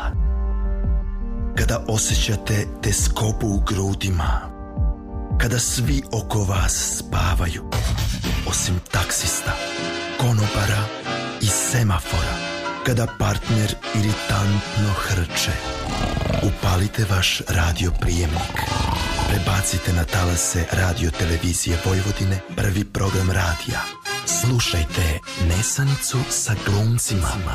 Kada 1.57 1.85
osjećate 1.89 2.67
teskobu 2.83 3.47
u 3.47 3.61
grudima. 3.61 4.41
Kada 5.41 5.59
svi 5.59 6.03
oko 6.13 6.39
vas 6.39 6.99
spavaju. 6.99 7.71
Osim 8.49 8.81
taksista, 8.91 9.53
konobara 10.21 10.83
i 11.41 11.47
semafora. 11.47 12.35
Kada 12.87 13.07
partner 13.19 13.75
iritantno 13.95 14.93
hrče. 14.97 15.53
Upalite 16.43 17.05
vaš 17.11 17.43
radio 17.49 17.91
prijemnik. 18.01 18.88
Prebacite 19.29 19.93
na 19.93 20.05
talase 20.05 20.65
radio 20.73 21.11
televizije 21.11 21.79
Vojvodine 21.85 22.41
prvi 22.57 22.85
program 22.85 23.31
radija. 23.31 23.81
Slušajte 24.27 25.19
Nesanicu 25.49 26.19
sa 26.29 26.55
glumcima. 26.67 27.55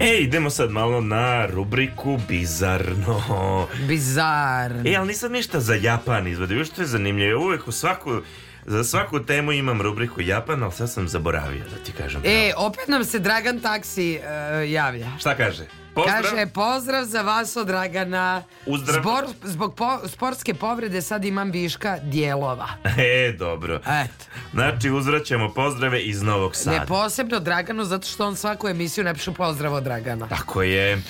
E, 0.00 0.18
idemo 0.20 0.50
sad 0.50 0.70
malo 0.70 1.00
na 1.00 1.46
rubriku 1.46 2.18
Bizarno. 2.28 3.66
Bizar. 3.88 4.72
E, 4.84 4.96
ali 4.96 5.08
nisam 5.08 5.32
ništa 5.32 5.60
za 5.60 5.74
Japan 5.74 6.26
izvadio. 6.26 6.58
Još 6.58 6.68
što 6.70 6.82
je 6.82 6.86
zanimljivo. 6.86 7.44
Uvek 7.44 7.68
u 7.68 7.72
svaku, 7.72 8.20
za 8.66 8.84
svaku 8.84 9.20
temu 9.20 9.52
imam 9.52 9.82
rubriku 9.82 10.20
Japan, 10.20 10.62
ali 10.62 10.72
sad 10.72 10.90
sam 10.92 11.08
zaboravio 11.08 11.64
da 11.64 11.76
ti 11.84 11.92
kažem. 11.92 12.22
E, 12.24 12.52
opet 12.56 12.88
nam 12.88 13.04
se 13.04 13.18
Dragan 13.18 13.60
Taksi 13.60 14.14
e, 14.14 14.70
javlja. 14.70 15.06
Šta 15.18 15.36
kaže? 15.36 15.64
Pozdrav. 15.94 16.22
Kaže, 16.22 16.46
pozdrav 16.46 17.04
za 17.04 17.22
vas 17.22 17.56
od 17.56 17.66
Dragana. 17.66 18.42
Uzdrav. 18.66 19.02
Zbor, 19.02 19.24
zbog 19.42 19.74
po- 19.74 20.08
sportske 20.08 20.54
povrede 20.54 21.02
sad 21.02 21.24
imam 21.24 21.50
viška 21.50 21.98
dijelova. 22.02 22.68
E, 22.98 23.32
dobro. 23.38 23.74
Eto. 23.76 24.24
Znači, 24.52 24.90
uzvraćamo 24.90 25.54
pozdrave 25.54 26.02
iz 26.02 26.22
Novog 26.22 26.56
Sada. 26.56 26.78
Ne 26.78 26.86
posebno 26.86 27.40
Draganu, 27.40 27.84
zato 27.84 28.06
što 28.06 28.26
on 28.26 28.36
svaku 28.36 28.68
emisiju 28.68 29.04
ne 29.04 29.14
piše 29.14 29.32
pozdrav 29.32 29.74
od 29.74 29.82
Dragana. 29.82 30.28
Tako 30.28 30.62
je. 30.62 31.02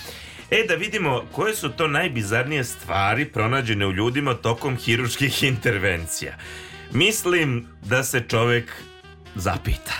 E, 0.50 0.64
da 0.68 0.74
vidimo 0.74 1.22
koje 1.32 1.54
su 1.54 1.68
to 1.68 1.88
najbizarnije 1.88 2.64
stvari 2.64 3.24
pronađene 3.24 3.86
u 3.86 3.92
ljudima 3.92 4.34
tokom 4.34 4.76
hiruških 4.76 5.42
intervencija. 5.42 6.36
Mislim 6.94 7.66
da 7.82 8.04
se 8.04 8.20
čovek 8.28 8.72
zapita. 9.34 9.94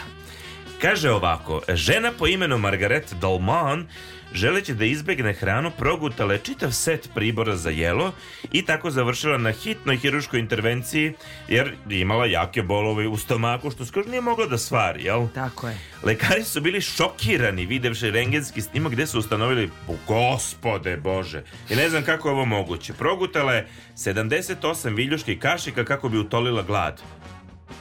Kaže 0.80 1.11
ovako, 1.11 1.62
žena 1.68 2.12
po 2.18 2.26
imenu 2.26 2.59
Margaret 2.59 3.14
Dolman 3.20 3.87
želeći 4.35 4.75
da 4.75 4.85
izbegne 4.85 5.33
hranu 5.33 5.70
progutala 5.70 6.33
je 6.33 6.38
čitav 6.38 6.73
set 6.73 7.09
pribora 7.14 7.57
za 7.57 7.70
jelo 7.70 8.12
i 8.53 8.64
tako 8.64 8.90
završila 8.90 9.38
na 9.38 9.53
hitnoj 9.53 9.97
hiruškoj 9.97 10.40
intervenciji 10.40 11.12
jer 11.49 11.75
je 11.88 12.01
imala 12.01 12.27
jake 12.27 12.62
bolove 12.62 13.09
u 13.09 13.16
stomaku 13.16 13.70
što 13.70 13.85
skoro 13.85 14.09
nije 14.09 14.20
mogla 14.20 14.47
da 14.47 14.59
stvari, 14.59 15.05
jel? 15.05 15.27
Tako 15.29 15.68
je. 15.68 15.79
Lekari 16.03 16.44
su 16.44 16.61
bili 16.61 16.81
šokirani 16.81 17.66
videvši 17.66 18.11
rengenski 18.11 18.61
snimak 18.62 18.92
gde 18.92 19.07
su 19.07 19.18
ustanovili, 19.18 19.70
"O, 19.88 19.94
gospode 20.07 20.97
bože, 20.97 21.42
i 21.70 21.77
ne 21.77 21.88
znam 21.88 22.03
kako 22.03 22.29
je 22.29 22.33
ovo 22.33 22.44
moguće. 22.44 22.92
Progutala 22.92 23.53
je 23.53 23.68
78 23.97 24.94
viljuških 24.94 25.38
kašika 25.38 25.85
kako 25.85 26.09
bi 26.09 26.18
utolila 26.18 26.62
glad. 26.62 27.03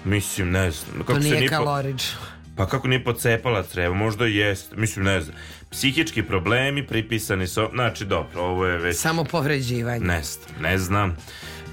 Mislim, 0.06 0.52
ne 0.52 0.72
znam. 0.72 0.98
To 0.98 1.04
Kako 1.04 1.22
se 1.22 1.30
nije 1.30 1.42
ni 1.42 1.48
po- 1.50 1.84
pa 2.58 2.68
kako 2.68 2.88
nije 2.88 3.04
pocepala 3.04 3.63
treba, 3.63 3.96
možda 3.96 4.26
jest, 4.26 4.76
mislim 4.76 5.06
ne 5.06 5.22
znam. 5.22 5.36
Psihički 5.73 6.23
problemi 6.23 6.88
pripisani 6.88 7.47
su, 7.47 7.69
znači 7.73 8.05
dobro, 8.05 8.41
ovo 8.41 8.65
je 8.65 8.77
već... 8.77 8.97
Samo 8.97 9.23
povređivanje. 9.23 10.05
Ne 10.05 10.21
ne 10.59 10.77
znam. 10.77 11.17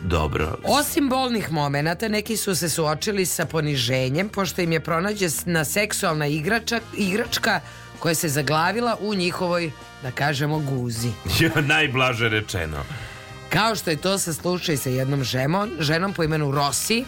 Dobro. 0.03 0.59
Osim 0.65 1.09
bolnih 1.09 1.53
momenata, 1.53 2.09
neki 2.09 2.37
su 2.37 2.55
se 2.55 2.69
suočili 2.69 3.27
sa 3.27 3.45
poniženjem, 3.45 4.29
pošto 4.29 4.63
im 4.63 4.73
je 4.73 4.81
pronađena 4.81 5.65
seksualna 5.65 6.27
igrača, 6.27 6.81
igračka 6.97 7.61
koja 7.99 8.15
se 8.15 8.29
zaglavila 8.29 8.97
u 9.01 9.15
njihovoj, 9.15 9.71
da 10.03 10.11
kažemo, 10.11 10.59
guzi. 10.59 11.11
Najblaže 11.67 12.29
rečeno. 12.29 12.85
Kao 13.49 13.77
što 13.77 13.91
je 13.91 13.97
to 13.97 14.19
sa 14.19 14.33
slučaj 14.33 14.77
sa 14.77 14.89
jednom 14.89 15.25
ženom, 15.25 15.71
ženom 15.81 16.13
po 16.13 16.25
imenu 16.25 16.51
Rossi, 16.51 17.05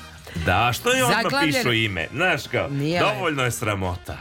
Da, 0.46 0.72
što 0.72 0.92
je 0.92 1.02
Zaglavljen- 1.04 1.52
pišu 1.52 1.72
ime? 1.72 2.08
Znaš 2.12 2.42
kao, 2.46 2.68
Nije 2.68 3.00
dovoljno 3.00 3.44
je 3.44 3.50
sramota. 3.50 4.18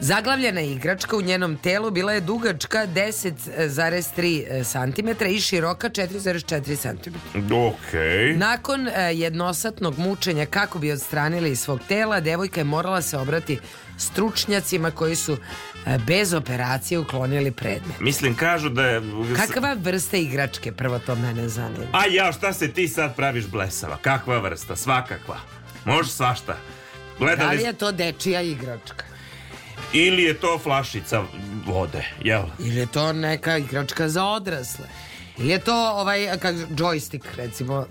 Zaglavljena 0.00 0.60
igračka 0.60 1.16
u 1.16 1.22
njenom 1.22 1.56
telu 1.56 1.90
bila 1.90 2.12
je 2.12 2.20
dugačka 2.20 2.86
10,3 2.86 4.64
cm 4.64 5.24
i 5.24 5.40
široka 5.40 5.88
4,4 5.90 6.76
cm. 6.76 7.14
Okej. 7.54 8.36
Nakon 8.36 8.88
e, 8.88 8.92
jednosatnog 9.14 9.98
mučenja 9.98 10.46
kako 10.46 10.78
bi 10.78 10.92
odstranili 10.92 11.50
iz 11.50 11.60
svog 11.60 11.80
tela, 11.88 12.20
devojka 12.20 12.60
je 12.60 12.64
morala 12.64 13.02
se 13.02 13.18
obrati 13.18 13.58
stručnjacima 13.98 14.90
koji 14.90 15.16
su 15.16 15.32
e, 15.86 15.98
bez 16.06 16.34
operacije 16.34 16.98
uklonili 16.98 17.50
predmet. 17.50 18.00
Mislim, 18.00 18.34
kažu 18.34 18.68
da 18.68 18.86
je... 18.86 19.02
Kakva 19.36 19.76
vrsta 19.80 20.16
igračke, 20.16 20.72
prvo 20.72 20.98
to 20.98 21.14
mene 21.14 21.48
zanima. 21.48 21.86
A 21.92 22.06
ja, 22.10 22.32
šta 22.32 22.52
se 22.52 22.72
ti 22.72 22.88
sad 22.88 23.16
praviš 23.16 23.46
blesava? 23.46 23.98
Kakva 24.02 24.38
vrsta? 24.38 24.76
Svakakva. 24.76 25.36
Može 25.84 26.10
svašta. 26.10 26.52
Da 26.52 27.24
Gledali 27.24 27.56
li 27.56 27.62
je 27.62 27.72
to 27.72 27.92
dečija 27.92 28.40
igračka? 28.42 29.15
Ili 29.96 30.22
je 30.22 30.34
to 30.34 30.58
flašica 30.58 31.22
vode, 31.66 32.04
jel? 32.22 32.42
Ili 32.58 32.76
je 32.76 32.86
to 32.86 33.12
neka 33.12 33.58
igračka 33.58 34.08
za 34.08 34.24
odrasle? 34.24 34.84
Ili 35.38 35.48
je 35.48 35.58
to 35.58 35.74
ovaj 35.90 36.38
kak, 36.38 36.54
joystick 36.70 37.24
recimo 37.36 37.86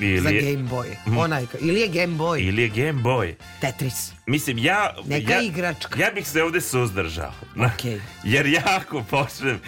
ili 0.00 0.20
za 0.20 0.28
je- 0.28 0.42
Game 0.42 0.68
Boy? 0.70 0.86
Mm. 1.06 1.18
Onaj, 1.18 1.46
ili 1.60 1.80
je 1.80 1.88
Game 1.88 2.16
Boy? 2.16 2.38
Ili 2.38 2.62
je 2.62 2.68
Game 2.68 3.02
Boy. 3.02 3.34
Tetris. 3.60 4.12
Mislim, 4.26 4.58
ja... 4.58 4.94
Neka 5.06 5.32
ja, 5.32 5.42
igračka. 5.42 6.00
Ja 6.00 6.10
bih 6.10 6.28
se 6.28 6.42
ovde 6.42 6.60
suzdržao. 6.60 7.32
Okej. 7.74 8.00
Jer 8.24 8.46
jako 8.46 9.02
počnem... 9.02 9.60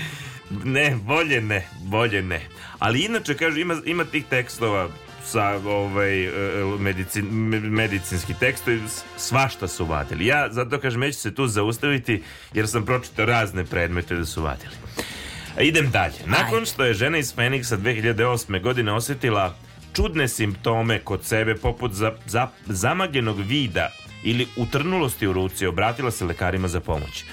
Ne, 0.64 0.97
bolje 0.97 1.41
ne, 1.41 1.68
bolje 1.80 2.22
ne. 2.22 2.41
Ali 2.78 3.01
inače, 3.01 3.34
kažu, 3.34 3.59
ima, 3.59 3.76
ima 3.84 4.05
tih 4.05 4.24
tekstova 4.24 4.89
sa 5.27 5.61
ovaj, 5.66 6.24
e, 6.24 6.31
medicin, 6.79 7.24
me- 7.24 7.61
medicinski 7.61 8.35
tekstovi, 8.41 8.83
svašta 9.16 9.68
su 9.68 9.85
vadili. 9.85 10.27
Ja 10.27 10.49
zato 10.53 10.81
kažem, 10.81 11.01
neću 11.01 11.18
se 11.18 11.35
tu 11.35 11.47
zaustaviti 11.47 12.22
jer 12.55 12.68
sam 12.68 12.87
pročitao 12.87 13.27
razne 13.27 13.64
predmete 13.64 14.14
da 14.14 14.24
su 14.24 14.43
vadili. 14.43 14.74
Idem 15.61 15.91
dalje. 15.91 16.14
Nakon 16.27 16.66
što 16.66 16.85
je 16.85 16.95
žena 16.95 17.18
iz 17.18 17.35
Feniksa 17.35 17.77
2008. 17.77 18.62
godine 18.62 18.93
osjetila 18.93 19.55
čudne 19.93 20.29
simptome 20.29 20.99
kod 20.99 21.24
sebe 21.24 21.55
poput 21.55 21.93
za, 21.93 22.12
za, 22.27 22.49
zamagljenog 22.66 23.41
vida 23.41 23.89
ili 24.24 24.47
utrnulosti 24.57 25.27
u 25.27 25.33
ruci, 25.33 25.66
obratila 25.66 26.11
se 26.11 26.24
lekarima 26.24 26.68
za 26.68 26.81
pomoć. 26.81 27.24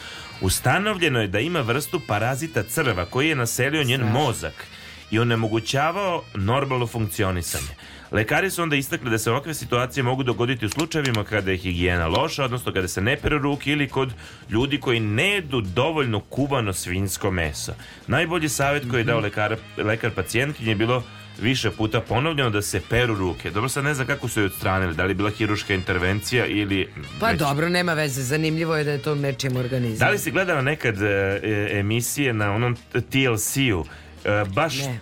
Ustanovljeno 0.42 1.22
je 1.22 1.28
da 1.28 1.40
ima 1.40 1.62
vrstu 1.62 2.02
parazita 2.08 2.64
crva 2.64 3.06
koji 3.06 3.30
je 3.30 3.36
naselio 3.36 3.84
njen 3.84 4.02
mozak 4.02 4.68
i 5.12 5.20
onemogućavao 5.20 6.24
normalno 6.36 6.88
funkcionisanje. 6.88 7.76
Lekari 8.14 8.50
su 8.50 8.64
onda 8.64 8.76
istakli 8.76 9.10
da 9.10 9.18
se 9.18 9.32
ovakve 9.32 9.54
situacije 9.54 10.04
mogu 10.04 10.24
dogoditi 10.24 10.66
u 10.66 10.70
slučajevima 10.70 11.24
kada 11.24 11.52
je 11.52 11.58
higijena 11.58 12.08
loša, 12.08 12.44
odnosno 12.46 12.74
kada 12.74 12.88
se 12.88 13.02
ne 13.02 13.18
peru 13.18 13.38
ruke 13.38 13.72
ili 13.72 13.88
kod 13.90 14.14
ljudi 14.50 14.80
koji 14.80 15.00
ne 15.00 15.30
jedu 15.30 15.62
dovoljno 15.62 16.20
kuvano 16.20 16.74
svinjsko 16.74 17.32
meso. 17.32 17.74
Najbolji 18.08 18.50
savjet 18.50 18.84
koji 18.90 19.00
je 19.00 19.04
dao 19.04 19.20
lekar, 19.20 19.56
lekar 19.78 20.12
pacijentkinje 20.12 20.72
je 20.72 20.76
bilo 20.76 21.04
više 21.42 21.72
puta 21.72 22.02
ponovljeno 22.02 22.50
da 22.50 22.62
se 22.62 22.82
peru 22.90 23.16
ruke. 23.16 23.52
Dobro, 23.52 23.70
sad 23.70 23.84
ne 23.84 23.94
znam 23.94 24.08
kako 24.08 24.28
su 24.28 24.40
je 24.40 24.46
odstranili, 24.46 24.96
da 24.96 25.04
li 25.04 25.12
je 25.12 25.16
bila 25.16 25.30
hiruška 25.30 25.74
intervencija 25.74 26.46
ili... 26.46 26.90
Pa 27.20 27.28
već- 27.28 27.40
dobro, 27.40 27.70
nema 27.70 27.94
veze. 27.94 28.22
Zanimljivo 28.22 28.76
je 28.76 28.84
da 28.84 28.92
je 28.92 29.02
to 29.02 29.16
nečijem 29.16 29.56
organizmu. 29.58 29.98
Da 29.98 30.10
li 30.10 30.20
si 30.20 30.32
gledala 30.32 30.62
nekad 30.62 31.02
e, 31.02 31.06
e, 31.06 31.70
emisije 31.72 32.34
na 32.34 32.54
onom 32.54 32.76
TLC-u? 32.92 33.86
E, 34.26 34.46
baš 34.46 34.78
Ne. 34.78 35.00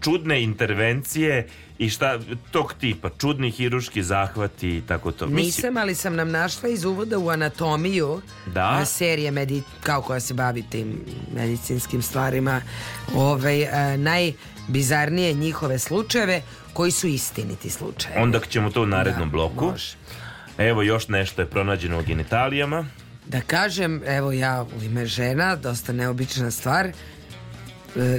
Čudne 0.00 0.42
intervencije 0.42 1.48
i 1.78 1.90
šta 1.90 2.18
tog 2.50 2.74
tipa, 2.74 3.10
čudni 3.10 3.50
hiruški 3.50 4.02
zahvati 4.02 4.68
i 4.68 4.82
tako 4.82 5.12
to. 5.12 5.26
Mislim, 5.26 5.44
Nisam, 5.44 5.76
ali 5.76 5.94
sam 5.94 6.14
nam 6.14 6.30
našla 6.30 6.68
iz 6.68 6.84
uvoda 6.84 7.18
u 7.18 7.28
anatomiju 7.28 8.20
Da. 8.46 8.68
a, 8.72 8.84
serije 8.84 9.30
medi, 9.30 9.62
kao 9.82 10.02
koja 10.02 10.20
se 10.20 10.34
bavi 10.34 10.62
tim 10.62 11.00
medicinskim 11.34 12.02
stvarima 12.02 12.62
ovaj, 13.14 13.64
a, 13.64 13.96
najbizarnije 13.96 15.32
njihove 15.34 15.78
slučajeve 15.78 16.42
koji 16.72 16.90
su 16.90 17.06
istiniti 17.06 17.70
slučajevi. 17.70 18.22
onda 18.22 18.40
ćemo 18.40 18.70
to 18.70 18.82
u 18.82 18.86
narednom 18.86 19.28
Da, 19.28 19.32
bloku. 19.32 19.64
može. 19.64 19.94
Evo 20.58 20.82
još 20.82 21.08
nešto 21.08 21.42
je 21.42 21.46
pronađeno 21.46 21.98
u 21.98 22.02
genitalijama. 22.02 22.86
Da 23.26 23.40
kažem, 23.40 24.02
evo 24.06 24.32
ja 24.32 24.66
u 24.72 24.82
ime 24.82 25.06
žena, 25.06 25.56
dosta 25.56 25.92
neobična 25.92 26.50
stvar, 26.50 26.86
E, 26.86 26.92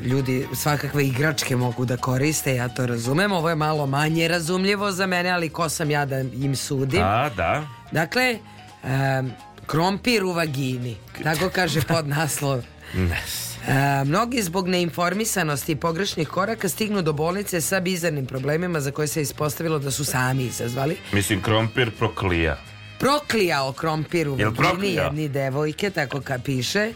ljudi 0.03 0.47
svakakve 0.55 1.05
igračke 1.05 1.55
mogu 1.55 1.85
da 1.85 1.97
koriste, 1.97 2.55
ja 2.55 2.69
to 2.69 2.85
razumem, 2.85 3.31
ovo 3.31 3.49
je 3.49 3.55
malo 3.55 3.85
manje 3.85 4.27
razumljivo 4.27 4.91
za 4.91 5.05
mene, 5.05 5.29
ali 5.29 5.49
ko 5.49 5.69
sam 5.69 5.91
ja 5.91 6.05
da 6.05 6.19
im 6.19 6.55
sudim. 6.55 6.99
Da, 6.99 7.31
da. 7.35 7.67
Dakle, 7.91 8.39
em, 8.83 9.31
krompir 9.65 10.23
u 10.23 10.31
vagini, 10.31 10.97
tako 11.23 11.49
kaže 11.49 11.81
pod 11.93 12.07
naslov 12.07 12.61
Ne. 12.93 13.21
E, 13.67 14.03
mnogi 14.05 14.41
zbog 14.41 14.67
neinformisanosti 14.67 15.71
i 15.71 15.75
pogrešnih 15.75 16.27
koraka 16.27 16.69
stignu 16.69 17.01
do 17.01 17.13
bolnice 17.13 17.61
sa 17.61 17.79
bizarnim 17.79 18.25
problemima 18.25 18.79
za 18.79 18.91
koje 18.91 19.07
se 19.07 19.21
ispostavilo 19.21 19.79
da 19.79 19.91
su 19.91 20.05
sami 20.05 20.43
izazvali. 20.43 20.97
Mislim, 21.11 21.41
krompir 21.41 21.91
proklija. 21.91 22.57
Proklijao 22.99 23.73
krompir 23.73 24.29
u 24.29 24.39
Jel 24.39 24.51
vagini 24.57 24.93
jedni 24.93 25.29
devojke, 25.29 25.89
tako 25.89 26.21
ka 26.21 26.39
piše. 26.39 26.91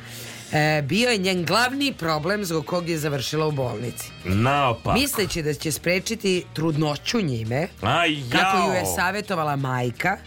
E, 0.55 0.81
bio 0.81 1.09
je 1.09 1.17
njen 1.17 1.45
glavni 1.45 1.93
problem 1.93 2.45
zbog 2.45 2.65
kog 2.65 2.89
je 2.89 2.97
završila 2.97 3.47
u 3.47 3.51
bolnici. 3.51 4.07
Naopak. 4.25 4.93
Misleći 4.95 5.41
da 5.41 5.53
će 5.53 5.71
sprečiti 5.71 6.45
trudnoću 6.53 7.21
njime, 7.21 7.67
Aj, 7.81 8.09
kako 8.31 8.57
ju 8.59 8.73
je 8.73 8.85
savjetovala 8.87 9.55
majka, 9.55 10.17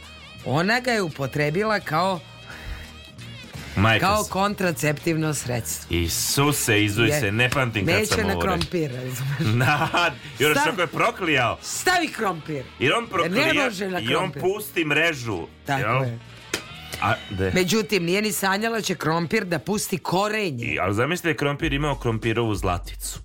ona 0.44 0.80
ga 0.80 0.90
je 0.90 1.02
upotrebila 1.02 1.80
kao, 1.80 2.20
Majka 3.76 4.06
kao 4.06 4.24
s- 4.24 4.28
kontraceptivno 4.28 5.34
sredstvo. 5.34 5.96
Isuse, 5.96 6.84
izuj 6.84 7.10
se, 7.10 7.32
ne 7.32 7.50
pamtim 7.50 7.86
kad 7.86 7.94
Neće 7.94 8.06
sam 8.06 8.20
na 8.20 8.32
ovo 8.32 8.40
krompir, 8.40 8.90
razumeš? 8.92 9.54
Na, 9.56 9.88
još 10.38 10.54
kako 10.56 10.80
je 10.80 10.86
proklijao. 10.86 11.58
Stavi 11.62 12.08
krompir. 12.08 12.64
Jer 12.78 12.92
on 12.94 13.06
proklija 13.06 13.46
Ne 13.46 13.54
može 13.54 13.88
na 13.88 14.00
i 14.00 14.06
on 14.06 14.20
krompir. 14.20 14.42
pusti 14.42 14.84
mrežu. 14.84 15.46
Tako 15.66 15.80
jel? 15.82 16.02
je. 16.04 16.18
A, 17.02 17.14
de. 17.30 17.50
Međutim, 17.54 18.04
nije 18.04 18.22
ni 18.22 18.32
sanjala 18.32 18.76
da 18.76 18.82
će 18.82 18.94
krompir 18.94 19.44
da 19.44 19.58
pusti 19.58 19.98
korenje. 19.98 20.64
I, 20.64 20.78
ali 20.78 20.94
zamislite, 20.94 21.36
krompir 21.36 21.72
imao 21.72 21.94
krompirovu 21.96 22.54
zlaticu. 22.54 23.18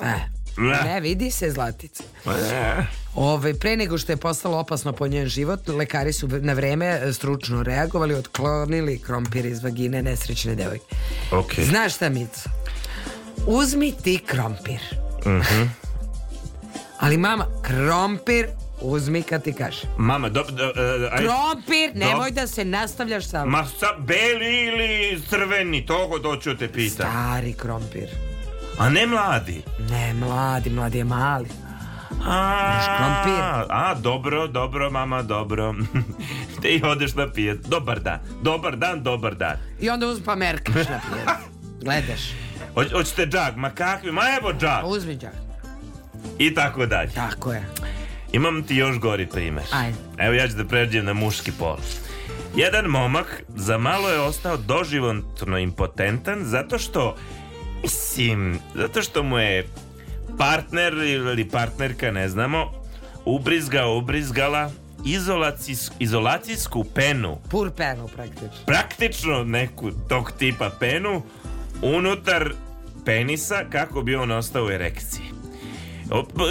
E, 0.00 0.12
Ne. 0.58 0.80
ne, 0.84 1.00
vidi 1.00 1.30
se 1.30 1.50
zlatica. 1.50 2.02
E. 2.26 2.82
Ove, 3.14 3.54
pre 3.54 3.76
nego 3.76 3.98
što 3.98 4.12
je 4.12 4.16
postalo 4.16 4.58
opasno 4.58 4.92
po 4.92 5.06
njen 5.06 5.26
život, 5.26 5.68
lekari 5.68 6.12
su 6.12 6.28
na 6.28 6.52
vreme 6.52 7.00
e, 7.02 7.12
stručno 7.12 7.62
reagovali, 7.62 8.14
otklonili 8.14 8.98
krompir 8.98 9.46
iz 9.46 9.62
vagine 9.62 10.02
nesrećne 10.02 10.54
devojke. 10.54 10.96
Ok. 11.32 11.52
Znaš 11.60 11.94
šta, 11.94 12.08
Mico? 12.08 12.50
Uzmi 13.46 13.92
ti 14.02 14.18
krompir. 14.26 14.80
Mhm. 15.26 15.62
Ali 16.98 17.16
mama, 17.16 17.46
krompir 17.62 18.46
uzmi 18.80 19.22
kad 19.22 19.42
ti 19.42 19.52
kaže. 19.52 19.80
Mama, 19.98 20.28
do, 20.28 20.44
do, 20.44 20.64
e, 20.64 20.70
aj- 21.08 21.18
Krompir, 21.18 21.92
do- 21.92 21.98
nemoj 21.98 22.30
da 22.30 22.46
se 22.46 22.64
nastavljaš 22.64 23.24
sa... 23.24 23.44
Ma 23.44 23.66
sa 23.66 23.86
beli 23.98 24.64
ili 24.64 25.20
crveni, 25.22 25.86
to 25.86 26.18
doću 26.18 26.56
te 26.56 26.68
pita. 26.68 26.94
Stari 27.02 27.52
krompir. 27.54 28.08
A 28.78 28.88
ne 28.90 29.06
mladi. 29.06 29.62
Ne, 29.80 30.14
mladi, 30.14 30.70
mladi 30.70 30.98
je 30.98 31.04
mali. 31.04 31.48
A. 32.24 33.64
A, 33.68 33.94
dobro, 33.94 34.46
dobro, 34.48 34.90
mama, 34.90 35.22
dobro. 35.22 35.74
Ti 36.62 36.80
odeš 36.84 37.14
na 37.14 37.28
pijet. 37.28 37.58
Dobar 37.60 38.00
dan, 38.00 38.18
dobar 38.42 38.76
dan, 38.76 39.02
dobar 39.02 39.34
dan. 39.34 39.56
I 39.80 39.90
onda 39.90 40.06
uzmi 40.06 40.24
pa 40.24 40.34
merkaš 40.34 40.74
na 40.74 41.00
pijetu. 41.04 41.32
Gledaš. 41.82 42.20
Hoć- 42.74 42.92
Hoćete 42.92 43.26
džak, 43.26 43.56
ma 43.56 43.70
kakvi, 43.70 44.12
ma 44.12 44.22
evo 44.40 44.52
džak. 44.52 44.84
Uzmi 44.84 45.16
đak. 45.16 45.32
I 46.38 46.54
tako 46.54 46.86
dalje. 46.86 47.10
Tako 47.10 47.52
je. 47.52 47.64
Imam 48.32 48.62
ti 48.62 48.76
još 48.76 48.98
gori 48.98 49.26
primer. 49.26 49.64
Ajde. 49.72 49.96
Evo 50.18 50.34
ja 50.34 50.48
ću 50.48 50.54
da 50.54 50.64
pređem 50.64 51.04
na 51.04 51.12
muški 51.12 51.52
pol. 51.52 51.76
Jedan 52.56 52.84
momak 52.84 53.42
za 53.48 53.78
malo 53.78 54.08
je 54.08 54.20
ostao 54.20 54.56
doživotno 54.56 55.58
impotentan 55.58 56.44
zato 56.44 56.78
što, 56.78 57.16
mislim, 57.82 58.58
zato 58.74 59.02
što 59.02 59.22
mu 59.22 59.38
je 59.38 59.66
partner 60.38 60.92
ili 60.94 61.48
partnerka, 61.48 62.10
ne 62.10 62.28
znamo, 62.28 62.72
ubrizgao, 63.24 63.96
ubrizgala 63.96 64.70
izolacijs- 64.98 65.90
izolacijsku 65.98 66.84
penu, 66.84 67.38
Purpenu 67.50 68.08
praktično. 68.08 68.64
praktično 68.66 69.44
neku 69.44 69.90
tog 70.08 70.32
tipa 70.32 70.70
penu, 70.80 71.22
unutar 71.82 72.52
penisa 73.04 73.64
kako 73.70 74.02
bi 74.02 74.16
on 74.16 74.30
ostao 74.30 74.64
u 74.66 74.70
erekciji. 74.70 75.24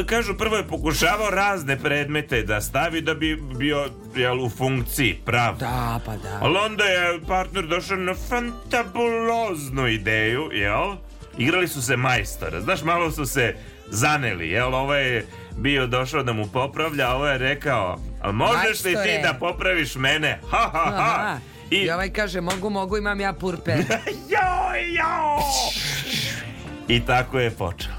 Kažu, 0.06 0.38
prvo 0.38 0.56
je 0.56 0.68
pokušavao 0.68 1.30
razne 1.30 1.80
predmete 1.80 2.44
da 2.44 2.62
stavi 2.62 3.02
da 3.02 3.14
bi 3.14 3.36
bio 3.58 3.90
jel, 4.16 4.42
u 4.46 4.50
funkciji, 4.50 5.20
prav. 5.26 5.58
Da, 5.58 6.00
pa 6.06 6.18
da. 6.18 6.40
Ali 6.42 6.58
onda 6.58 6.84
je 6.84 7.20
partner 7.28 7.66
došao 7.66 7.98
na 7.98 8.14
fantabuloznu 8.30 9.88
ideju, 9.88 10.50
jel? 10.52 10.96
Igrali 11.38 11.68
su 11.68 11.82
se 11.82 11.98
majstora, 11.98 12.62
znaš, 12.62 12.84
malo 12.84 13.12
su 13.12 13.26
se 13.26 13.56
zaneli, 13.88 14.50
jel? 14.50 14.76
Ovo 14.76 14.96
je 14.96 15.26
bio 15.58 15.88
došao 15.88 16.24
da 16.24 16.34
mu 16.34 16.48
popravlja, 16.54 17.12
a 17.12 17.16
ovo 17.16 17.28
je 17.28 17.38
rekao, 17.38 18.00
ali 18.22 18.34
možeš 18.34 18.84
li 18.84 18.92
ti 18.92 19.20
da 19.24 19.34
popraviš 19.40 19.96
mene? 19.96 20.40
Ha, 20.50 20.70
ha, 20.74 20.84
ha. 20.84 20.94
Aha. 20.96 21.38
I, 21.72 21.76
I 21.76 21.92
ovaj 21.92 22.10
kaže, 22.10 22.42
mogu, 22.42 22.70
mogu, 22.70 22.98
imam 22.98 23.20
ja 23.20 23.34
purpen. 23.34 23.86
joj, 24.34 24.94
joj! 24.94 25.44
I 26.96 27.06
tako 27.06 27.40
je 27.40 27.52
počelo. 27.52 27.95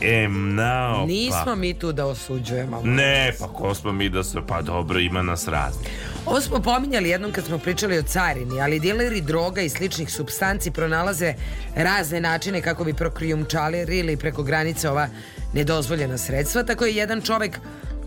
Em, 0.00 0.54
nao, 0.54 1.06
Nismo 1.06 1.54
mi 1.56 1.74
tu 1.74 1.92
da 1.92 2.06
osuđujemo. 2.06 2.80
Ne, 2.84 3.32
pa 3.40 3.48
ko 3.48 3.74
smo 3.74 3.92
mi 3.92 4.08
da 4.08 4.24
se, 4.24 4.38
pa 4.48 4.62
dobro, 4.62 4.98
ima 5.00 5.22
nas 5.22 5.48
razni. 5.48 5.84
Ovo 6.26 6.40
smo 6.40 6.60
pominjali 6.60 7.08
jednom 7.08 7.32
kad 7.32 7.44
smo 7.44 7.58
pričali 7.58 7.98
o 7.98 8.02
carini, 8.02 8.60
ali 8.60 8.80
dileri 8.80 9.20
droga 9.20 9.60
i 9.60 9.68
sličnih 9.68 10.10
substanci 10.10 10.70
pronalaze 10.70 11.34
razne 11.76 12.20
načine 12.20 12.62
kako 12.62 12.84
bi 12.84 12.94
prokrijumčalili 12.94 14.16
preko 14.16 14.42
granice 14.42 14.90
ova 14.90 15.08
nedozvoljena 15.52 16.18
sredstva. 16.18 16.62
Tako 16.62 16.84
je 16.84 16.96
jedan 16.96 17.20
čovek 17.20 17.60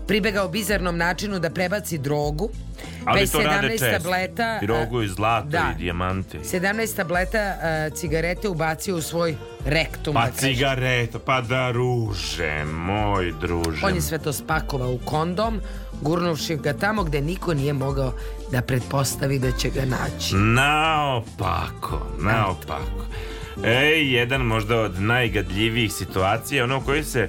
pribegao 0.08 0.48
bizarnom 0.48 0.96
načinu 0.96 1.38
da 1.38 1.50
prebaci 1.50 1.98
drogu. 1.98 2.50
Ali 3.04 3.20
Bez 3.20 3.32
to 3.32 3.40
rade 3.40 3.68
17 3.68 3.70
često. 3.70 3.86
tableta, 3.92 4.58
Drogu 4.62 5.02
i 5.02 5.08
zlato 5.08 5.48
da. 5.48 5.72
i 5.74 5.78
dijamanti. 5.78 6.38
17 6.38 6.96
tableta 6.96 7.38
a, 7.38 7.90
cigarete 7.90 8.48
ubacio 8.48 8.96
u 8.96 9.02
svoj 9.02 9.34
rektum. 9.64 10.14
Pa 10.14 10.26
da 10.26 10.32
cigareta, 10.32 11.18
pa 11.18 11.40
da 11.40 11.70
ruže, 11.70 12.64
moj 12.64 13.32
druže. 13.40 13.86
On 13.86 13.94
je 13.94 14.00
sve 14.00 14.18
to 14.18 14.32
spakovao 14.32 14.92
u 14.92 14.98
kondom, 14.98 15.60
gurnuvši 16.00 16.56
ga 16.56 16.72
tamo 16.72 17.04
gde 17.04 17.20
niko 17.20 17.54
nije 17.54 17.72
mogao 17.72 18.12
da 18.52 18.62
pretpostavi 18.62 19.38
da 19.38 19.52
će 19.52 19.70
ga 19.70 19.84
naći. 19.84 20.34
Naopako, 20.34 22.06
naopako. 22.18 23.06
Ej, 23.64 24.12
jedan 24.12 24.40
možda 24.40 24.76
od 24.76 25.00
najgadljivijih 25.00 25.92
situacija, 25.92 26.64
ono 26.64 26.80
koji 26.80 27.04
se 27.04 27.28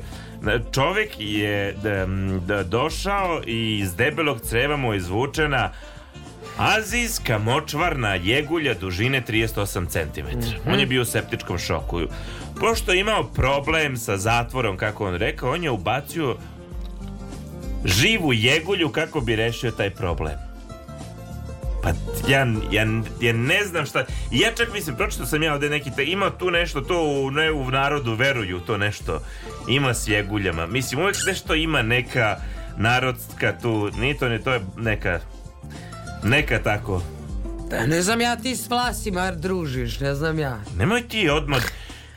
čovjek 0.71 1.09
je 1.19 1.75
da, 2.45 2.63
došao 2.63 3.41
i 3.45 3.79
iz 3.79 3.95
debelog 3.95 4.41
creva 4.41 4.77
mu 4.77 4.93
je 4.93 4.97
izvučena 4.97 5.71
azijska 6.57 7.37
močvarna 7.37 8.15
jegulja 8.15 8.73
dužine 8.73 9.23
38 9.27 9.87
cm. 9.87 10.37
Mhm. 10.37 10.71
On 10.73 10.79
je 10.79 10.85
bio 10.85 11.01
u 11.01 11.05
septičkom 11.05 11.57
šoku. 11.57 12.01
Pošto 12.59 12.93
je 12.93 12.99
imao 12.99 13.23
problem 13.23 13.97
sa 13.97 14.17
zatvorom, 14.17 14.77
kako 14.77 15.07
on 15.07 15.15
rekao, 15.15 15.51
on 15.51 15.63
je 15.63 15.71
ubacio 15.71 16.37
živu 17.85 18.33
jegulju 18.33 18.89
kako 18.89 19.21
bi 19.21 19.35
rešio 19.35 19.71
taj 19.71 19.89
problem. 19.89 20.48
Pa 21.83 21.89
ja, 22.27 22.47
ja, 22.71 22.87
ja 23.21 23.33
ne 23.33 23.65
znam 23.65 23.85
šta... 23.85 24.05
Ja 24.31 24.51
čak 24.57 24.73
mislim, 24.73 24.95
pročitao 24.95 25.25
sam 25.25 25.43
ja 25.43 25.53
ovde 25.53 25.69
neki... 25.69 25.91
Ima 26.05 26.29
tu 26.29 26.51
nešto, 26.51 26.81
to 26.81 27.03
u, 27.03 27.31
ne, 27.31 27.51
u 27.51 27.71
narodu 27.71 28.13
veruju, 28.13 28.59
to 28.59 28.77
nešto 28.77 29.21
ima 29.67 29.93
s 29.93 30.07
jeguljama. 30.07 30.67
Mislim, 30.67 31.01
uvijek 31.01 31.17
nešto 31.27 31.55
ima 31.55 31.81
neka 31.81 32.37
narodska 32.77 33.53
tu... 33.61 33.91
Nije 33.99 34.17
to, 34.17 34.29
ne, 34.29 34.39
to 34.39 34.53
je 34.53 34.61
neka... 34.77 35.19
Neka 36.23 36.63
tako... 36.63 37.01
Da 37.69 37.85
ne 37.85 38.01
znam 38.01 38.21
ja 38.21 38.35
ti 38.35 38.55
s 38.55 38.69
vlasima 38.69 39.31
družiš, 39.31 39.99
ne 39.99 40.15
znam 40.15 40.39
ja. 40.39 40.59
Nemoj 40.77 41.07
ti 41.07 41.29
odmah... 41.29 41.63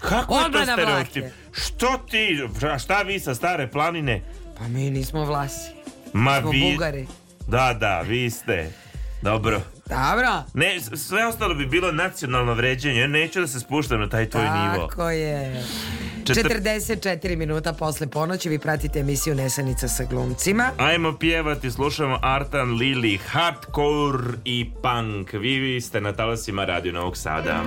Kako 0.00 0.38
je 0.38 0.52
to 0.52 0.62
stereotip? 0.62 1.24
Što 1.52 2.00
ti... 2.10 2.40
Šta 2.78 3.02
vi 3.02 3.20
sa 3.20 3.34
stare 3.34 3.68
planine? 3.68 4.22
Pa 4.58 4.68
mi 4.68 4.90
nismo 4.90 5.24
vlasi. 5.24 5.70
Ma 6.12 6.40
Smo 6.40 6.50
vi... 6.50 6.70
Bugari. 6.72 7.06
Da, 7.48 7.76
da, 7.80 8.00
vi 8.00 8.30
ste... 8.30 8.70
Dobro. 9.22 9.60
Dobro. 9.86 10.42
Ne, 10.54 10.80
sve 10.80 11.26
ostalo 11.26 11.54
bi 11.54 11.66
bilo 11.66 11.92
nacionalno 11.92 12.54
vređenje. 12.54 13.00
Ja 13.00 13.06
neću 13.06 13.40
da 13.40 13.46
se 13.46 13.60
spuštam 13.60 14.00
na 14.00 14.08
taj 14.08 14.30
tvoj 14.30 14.42
nivo. 14.44 14.86
Tako 14.88 15.10
je. 15.10 15.62
Četir- 16.24 16.62
44 16.62 17.36
minuta 17.36 17.72
posle 17.72 18.06
ponoći 18.06 18.48
vi 18.48 18.58
pratite 18.58 18.98
emisiju 18.98 19.34
Nesanica 19.34 19.88
sa 19.88 20.04
glumcima. 20.04 20.70
Ajmo 20.78 21.18
pjevati, 21.18 21.70
slušamo 21.70 22.18
Artan 22.22 22.70
Lili, 22.70 23.18
hardcore 23.18 24.24
i 24.44 24.70
punk. 24.82 25.32
Vi, 25.32 25.58
vi 25.58 25.80
ste 25.80 26.00
na 26.00 26.12
talasima 26.12 26.64
Radio 26.64 26.92
Novog 26.92 27.16
Sada. 27.16 27.62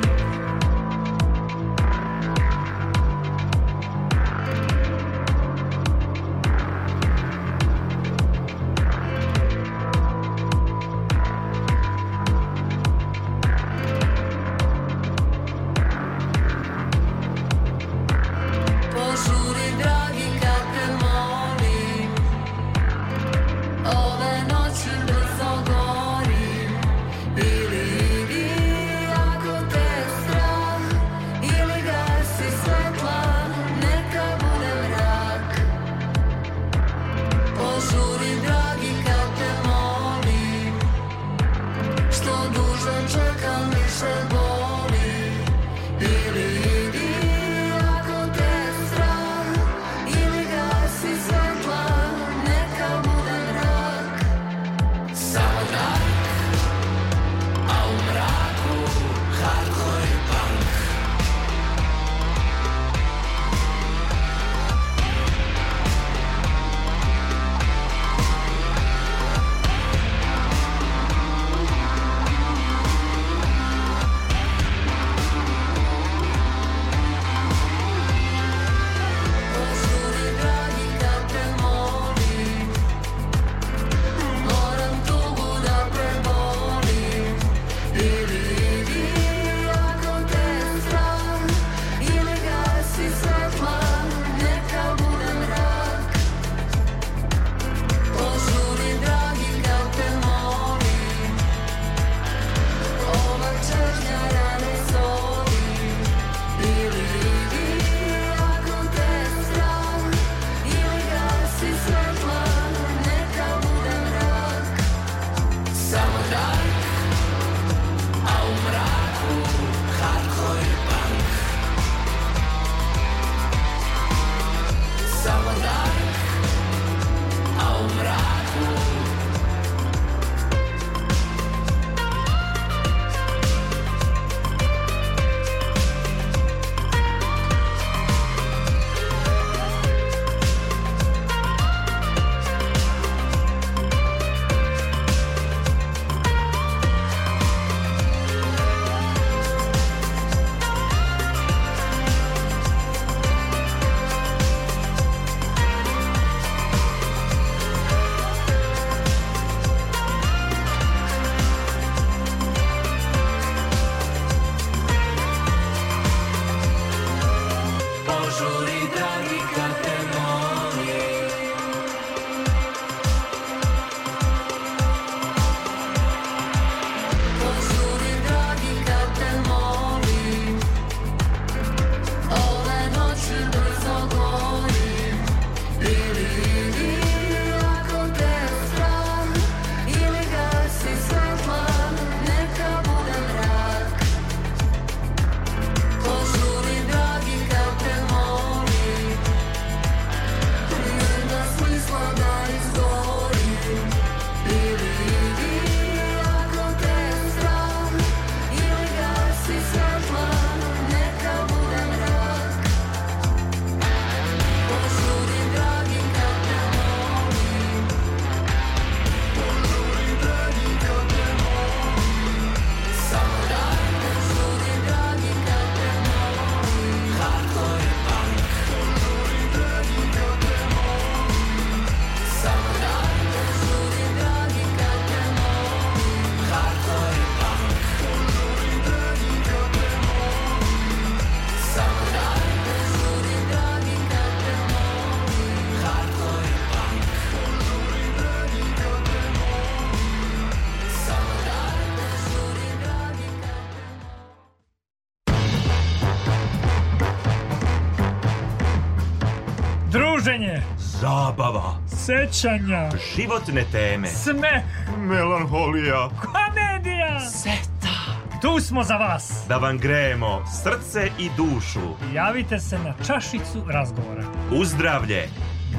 Zabava. 261.02 261.76
Sećanja. 261.88 262.90
Životne 263.16 263.64
teme. 263.72 264.08
Sme. 264.08 264.64
Melanholija. 264.98 266.10
Komedija. 266.22 267.20
Seta. 267.20 267.96
Tu 268.42 268.60
smo 268.60 268.84
za 268.84 268.96
vas. 268.98 269.46
Da 269.48 269.58
vam 269.58 269.78
grejemo 269.78 270.46
srce 270.64 271.10
i 271.20 271.30
dušu. 271.38 272.14
Javite 272.14 272.60
se 272.60 272.80
na 272.80 272.94
čašicu 273.08 273.64
razgovora. 273.68 274.24
Uzdravlje. 274.52 275.30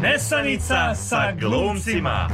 Nesanica 0.03 0.95
sa 0.95 1.33
glumcima. 1.41 2.29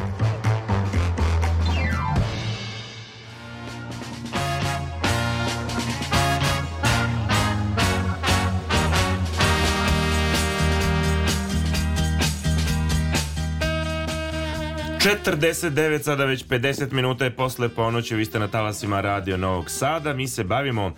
Četrdeset 15.02 15.72
devet, 15.72 16.04
sada 16.04 16.24
već 16.24 16.44
50 16.46 16.92
minuta 16.92 17.24
je 17.24 17.30
posle 17.30 17.68
ponoći, 17.68 18.14
vi 18.14 18.24
ste 18.24 18.38
na 18.38 18.48
talasima 18.48 19.00
Radio 19.00 19.36
Novog 19.36 19.70
Sada, 19.70 20.12
mi 20.12 20.28
se 20.28 20.44
bavimo 20.44 20.94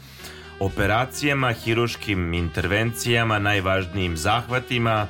operacijama, 0.61 1.53
hiruškim 1.53 2.35
intervencijama, 2.35 3.39
najvažnijim 3.39 4.17
zahvatima, 4.17 5.07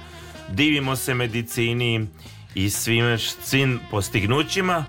divimo 0.49 0.97
se 0.97 1.15
medicini 1.15 2.07
i 2.55 2.71
svim, 2.71 3.19
svim 3.43 3.81
postignućima, 3.91 4.85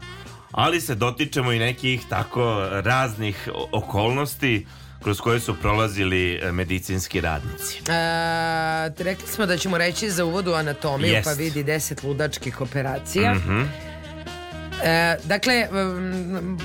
ali 0.51 0.81
se 0.81 0.95
dotičemo 0.95 1.51
i 1.51 1.59
nekih 1.59 2.01
tako 2.09 2.67
raznih 2.71 3.49
okolnosti 3.71 4.65
kroz 5.03 5.21
koje 5.21 5.39
su 5.39 5.55
prolazili 5.61 6.39
e, 6.43 6.51
medicinski 6.51 7.21
radnici. 7.21 7.77
E, 7.77 9.03
rekli 9.03 9.27
smo 9.27 9.45
da 9.45 9.57
ćemo 9.57 9.77
reći 9.77 10.09
za 10.09 10.25
uvod 10.25 10.47
u 10.47 10.53
anatomiju, 10.53 11.13
Jest. 11.13 11.25
pa 11.25 11.33
vidi 11.33 11.63
deset 11.63 12.03
ludačkih 12.03 12.61
operacija. 12.61 13.33
Mhm. 13.33 13.61
E, 14.83 15.17
dakle, 15.23 15.67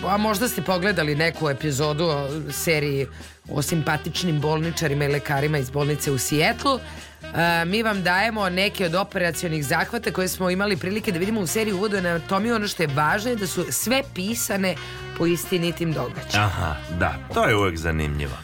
a 0.06 0.16
možda 0.16 0.48
ste 0.48 0.62
pogledali 0.62 1.14
neku 1.14 1.50
epizodu 1.50 2.04
o 2.04 2.28
seriji 2.52 3.06
o 3.50 3.62
simpatičnim 3.62 4.40
bolničarima 4.40 5.04
i 5.04 5.08
lekarima 5.08 5.58
iz 5.58 5.70
bolnice 5.70 6.10
u 6.10 6.18
Sijetlu. 6.18 6.80
E, 7.22 7.64
mi 7.64 7.82
vam 7.82 8.02
dajemo 8.02 8.48
neke 8.48 8.86
od 8.86 8.94
operacionih 8.94 9.66
zahvata 9.66 10.12
koje 10.12 10.28
smo 10.28 10.50
imali 10.50 10.76
prilike 10.76 11.12
da 11.12 11.18
vidimo 11.18 11.40
u 11.40 11.46
seriji 11.46 11.74
Uvodu 11.74 11.96
anatomiju. 11.96 12.54
Ono 12.54 12.68
što 12.68 12.82
je 12.82 12.86
važno 12.94 13.30
je 13.30 13.36
da 13.36 13.46
su 13.46 13.64
sve 13.70 14.02
pisane 14.14 14.74
po 15.18 15.26
istinitim 15.26 15.92
događajima. 15.92 16.46
Aha, 16.46 16.76
da, 16.98 17.14
to 17.34 17.44
je 17.44 17.56
uvek 17.56 17.76
zanimljivo. 17.78 18.36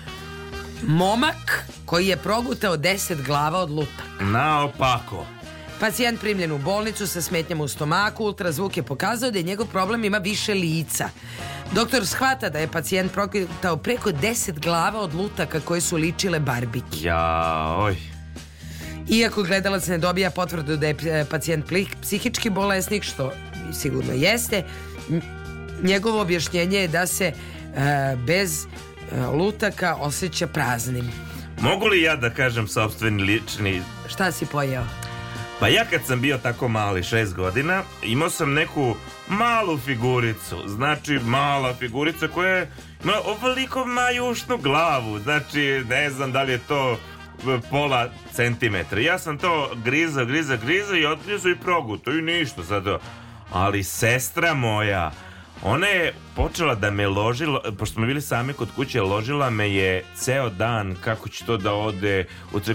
Momak 0.82 1.64
koji 1.84 2.06
je 2.06 2.16
progutao 2.16 2.76
10 2.76 3.26
glava 3.26 3.58
od 3.58 3.70
luta. 3.70 4.02
Naopako. 4.20 5.26
Pacijent 5.80 6.20
primljen 6.20 6.52
u 6.52 6.58
bolnicu 6.58 7.06
sa 7.06 7.22
smetnjama 7.22 7.64
u 7.64 7.68
stomaku, 7.68 8.24
ultrazvuk 8.24 8.76
je 8.76 8.82
pokazao 8.82 9.30
da 9.30 9.38
je 9.38 9.42
njegov 9.42 9.66
problem 9.66 10.04
ima 10.04 10.18
više 10.18 10.54
lica. 10.54 11.08
Doktor 11.72 12.06
shvata 12.06 12.48
da 12.48 12.58
je 12.58 12.68
pacijent 12.68 13.12
progutao 13.12 13.76
preko 13.76 14.10
10 14.10 14.60
glava 14.60 15.00
od 15.00 15.14
lutaka 15.14 15.60
koje 15.60 15.80
su 15.80 15.96
ličile 15.96 16.40
barbiki. 16.40 17.04
Ja, 17.04 17.74
oj. 17.78 17.96
Iako 19.08 19.42
gledalac 19.42 19.86
ne 19.86 19.98
dobija 19.98 20.30
potvrdu 20.30 20.76
da 20.76 20.86
je 20.86 20.96
e, 21.04 21.24
pacijent 21.30 21.64
psihički 22.02 22.50
bolesnik, 22.50 23.02
što 23.02 23.32
sigurno 23.72 24.12
jeste, 24.12 24.64
njegovo 25.82 26.20
objašnjenje 26.20 26.78
je 26.78 26.88
da 26.88 27.06
se 27.06 27.24
e, 27.26 28.16
bez 28.26 28.64
e, 28.64 29.26
lutaka 29.26 29.96
osjeća 30.00 30.46
praznim. 30.46 31.10
Mogu 31.60 31.86
li 31.86 32.02
ja 32.02 32.16
da 32.16 32.30
kažem 32.30 32.68
sopstveni 32.68 33.22
lični 33.22 33.82
Šta 34.08 34.32
si 34.32 34.46
pojeo? 34.46 35.05
Pa 35.60 35.68
ja 35.68 35.84
kad 35.84 36.00
sam 36.06 36.20
bio 36.20 36.38
tako 36.38 36.68
mali, 36.68 37.02
šest 37.02 37.34
godina, 37.34 37.82
imao 38.02 38.30
sam 38.30 38.52
neku 38.52 38.94
malu 39.28 39.78
figuricu. 39.78 40.62
Znači, 40.66 41.18
mala 41.18 41.74
figurica 41.74 42.28
koja 42.28 42.56
je 42.56 42.70
ima 43.04 43.12
ovoliko 43.24 43.84
majušnu 43.84 44.56
glavu. 44.56 45.18
Znači, 45.18 45.84
ne 45.88 46.10
znam 46.10 46.32
da 46.32 46.42
li 46.42 46.52
je 46.52 46.58
to 46.58 46.92
e, 46.92 46.96
pola 47.70 48.08
centimetra. 48.32 49.00
Ja 49.00 49.18
sam 49.18 49.38
to 49.38 49.70
griza, 49.84 50.24
griza, 50.24 50.56
griza 50.56 50.96
i 50.96 51.06
odgrizo 51.06 51.48
i 51.48 51.56
proguto 51.56 52.10
i 52.10 52.22
ništa 52.22 52.64
sad. 52.64 52.84
Ali 53.52 53.84
sestra 53.84 54.54
moja, 54.54 55.10
ona 55.62 55.86
je 55.86 56.14
počela 56.36 56.74
da 56.74 56.90
me 56.90 57.06
ložila, 57.08 57.60
pošto 57.68 57.94
smo 57.94 58.06
bili 58.06 58.20
sami 58.20 58.52
kod 58.52 58.68
kuće, 58.72 59.00
ložila 59.02 59.50
me 59.50 59.70
je 59.70 60.04
ceo 60.14 60.50
dan 60.50 60.96
kako 60.96 61.28
će 61.28 61.44
to 61.44 61.56
da 61.56 61.72
ode, 61.72 62.24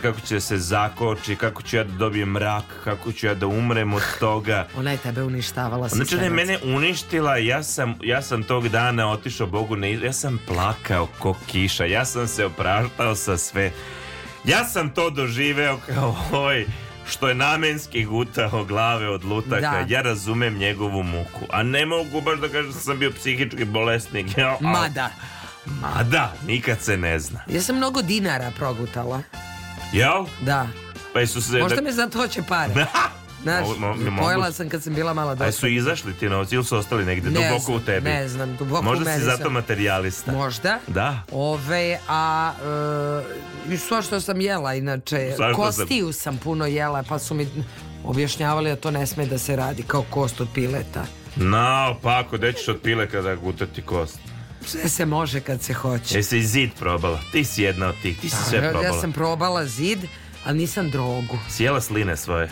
kako 0.02 0.20
će 0.20 0.34
da 0.34 0.42
se 0.42 0.58
zakoči, 0.58 1.36
kako 1.36 1.62
ću 1.62 1.76
ja 1.76 1.84
da 1.84 1.92
dobijem 1.94 2.30
mrak, 2.30 2.64
kako 2.84 3.12
ću 3.12 3.26
ja 3.28 3.34
da 3.34 3.48
umrem 3.48 3.94
od 3.94 4.02
toga. 4.20 4.68
Ona 4.78 4.92
je 4.92 4.98
tebe 4.98 5.24
uništavala 5.24 5.88
Znači, 5.88 6.16
ona 6.16 6.24
je 6.24 6.30
mene 6.30 6.60
uništila, 6.66 7.38
ja 7.38 7.64
sam, 7.64 7.96
ja 8.04 8.22
sam 8.22 8.44
tog 8.44 8.70
dana 8.70 9.12
otišao 9.12 9.48
Bogu 9.48 9.76
na 9.76 9.88
iz- 9.88 10.04
ja 10.04 10.14
sam 10.14 10.40
plakao 10.48 11.08
ko 11.20 11.36
kiša, 11.48 11.86
ja 11.86 12.06
sam 12.06 12.28
se 12.28 12.46
opraštao 12.46 13.16
sa 13.16 13.38
sve. 13.38 13.72
Ja 14.46 14.64
sam 14.66 14.90
to 14.90 15.10
doživeo 15.10 15.78
kao 15.86 16.16
oj, 16.34 16.66
što 17.12 17.28
je 17.28 17.36
namenski 17.36 18.06
gutao 18.06 18.66
glave 18.66 19.10
od 19.10 19.24
lutaka. 19.24 19.62
Da. 19.62 19.86
Ja 19.90 20.02
razumem 20.02 20.58
njegovu 20.58 21.04
muku. 21.04 21.46
A 21.50 21.64
ne 21.64 21.86
mogu 21.86 22.22
baš 22.22 22.40
da 22.40 22.48
kažem 22.48 22.72
da 22.72 22.80
sam 22.80 23.00
bio 23.00 23.12
psihički 23.12 23.66
bolesnik. 23.66 24.28
Mada. 24.60 25.10
Mada, 25.66 26.34
nikad 26.48 26.82
se 26.82 26.98
ne 26.98 27.20
zna. 27.20 27.40
Ja 27.48 27.62
sam 27.62 27.76
mnogo 27.76 28.02
dinara 28.02 28.52
progutala. 28.58 29.22
Jel? 29.94 30.26
Da. 30.42 30.68
Pa 31.14 31.26
su 31.26 31.42
se... 31.42 31.60
Možda 31.60 31.82
me 31.82 31.92
zato 31.92 32.20
hoće 32.20 32.44
pare. 32.48 32.74
Znaš, 33.44 33.68
Mo- 33.68 33.76
mo- 33.78 33.96
mogu- 34.02 34.24
pojela 34.24 34.52
sam 34.52 34.70
kad 34.70 34.84
sam 34.84 34.94
bila 34.94 35.14
mala 35.14 35.32
A 35.32 35.36
dosta. 35.36 35.52
su 35.52 35.68
izašli 35.68 36.14
ti 36.14 36.30
novci 36.30 36.56
ili 36.56 36.64
su 36.66 36.78
ostali 36.78 37.06
negde 37.06 37.30
Ne 37.30 37.40
duboko 37.50 37.66
znam, 37.66 37.76
u 37.76 37.80
tebi? 37.80 38.10
ne 38.10 38.28
znam, 38.28 38.56
duboko 38.58 38.80
u 38.80 38.84
Možda 38.84 39.06
meni 39.06 39.20
si 39.20 39.26
zato 39.26 39.44
sam. 39.44 39.54
materijalista. 39.54 40.32
Možda. 40.32 40.80
Da. 40.88 41.24
Ove, 41.32 42.00
a 42.08 42.52
e, 43.70 43.78
sva 43.78 44.02
što 44.02 44.22
sam 44.22 44.42
jela, 44.42 44.74
inače, 44.74 45.34
Svašta 45.36 45.54
kostiju 45.56 46.14
sam 46.14 46.38
puno 46.38 46.66
jela, 46.66 47.04
pa 47.04 47.20
su 47.20 47.34
mi 47.34 47.48
objašnjavali 48.04 48.70
da 48.70 48.76
to 48.76 48.92
ne 48.92 49.08
sme 49.08 49.26
da 49.26 49.38
se 49.38 49.56
radi 49.56 49.84
kao 49.84 50.04
kost 50.04 50.42
od 50.42 50.48
pileta. 50.54 51.06
Naopako, 51.36 52.38
gde 52.38 52.54
ćeš 52.54 52.68
od 52.68 52.80
pile 52.82 53.10
kada 53.10 53.36
gutati 53.36 53.82
kost? 53.82 54.20
Sve 54.66 54.90
se 54.90 55.06
može 55.06 55.40
kad 55.40 55.62
se 55.62 55.74
hoće. 55.74 56.18
Jesi 56.18 56.38
i 56.38 56.44
zid 56.44 56.70
probala? 56.80 57.20
Ti 57.32 57.44
si 57.44 57.62
jedna 57.64 57.88
od 57.88 57.96
tih, 58.02 58.20
ti 58.20 58.30
si 58.30 58.36
sve 58.50 58.58
ja, 58.58 58.62
probala. 58.64 58.86
ja 58.88 59.02
sam 59.02 59.12
probala 59.12 59.66
zid, 59.66 60.00
ali 60.46 60.58
nisam 60.58 60.90
drogu. 60.90 61.38
Sjela 61.50 61.82
sline 61.82 62.18
svoje. 62.18 62.50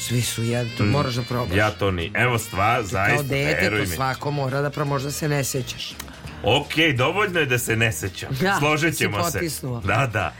Svi 0.00 0.22
su 0.22 0.42
jedni, 0.42 0.72
to 0.72 0.82
Mm, 0.82 0.88
moraš 0.88 1.14
da 1.14 1.22
probaš. 1.22 1.56
Ja 1.56 1.70
to 1.70 1.90
ni. 1.90 2.10
Evo 2.14 2.38
stvar, 2.38 2.74
Kao 2.74 2.82
zaista, 2.82 3.22
dete, 3.24 3.60
veruj 3.62 3.80
to 3.80 3.90
svako 3.90 4.30
mora 4.30 4.60
da 4.60 4.70
pro 4.70 4.84
možda 4.84 5.10
se 5.10 5.28
ne 5.28 5.44
sećaš. 5.44 5.92
Ok, 6.44 6.68
dovoljno 6.96 7.40
je 7.40 7.46
da 7.46 7.58
se 7.58 7.76
ne 7.76 7.92
sećam. 7.92 8.28
Da, 8.32 8.56
Složit 8.58 8.94
si 8.94 8.98
ćemo 8.98 9.24
se. 9.24 9.32
potisnuo. 9.32 9.80
Da, 9.80 10.06
da. 10.06 10.32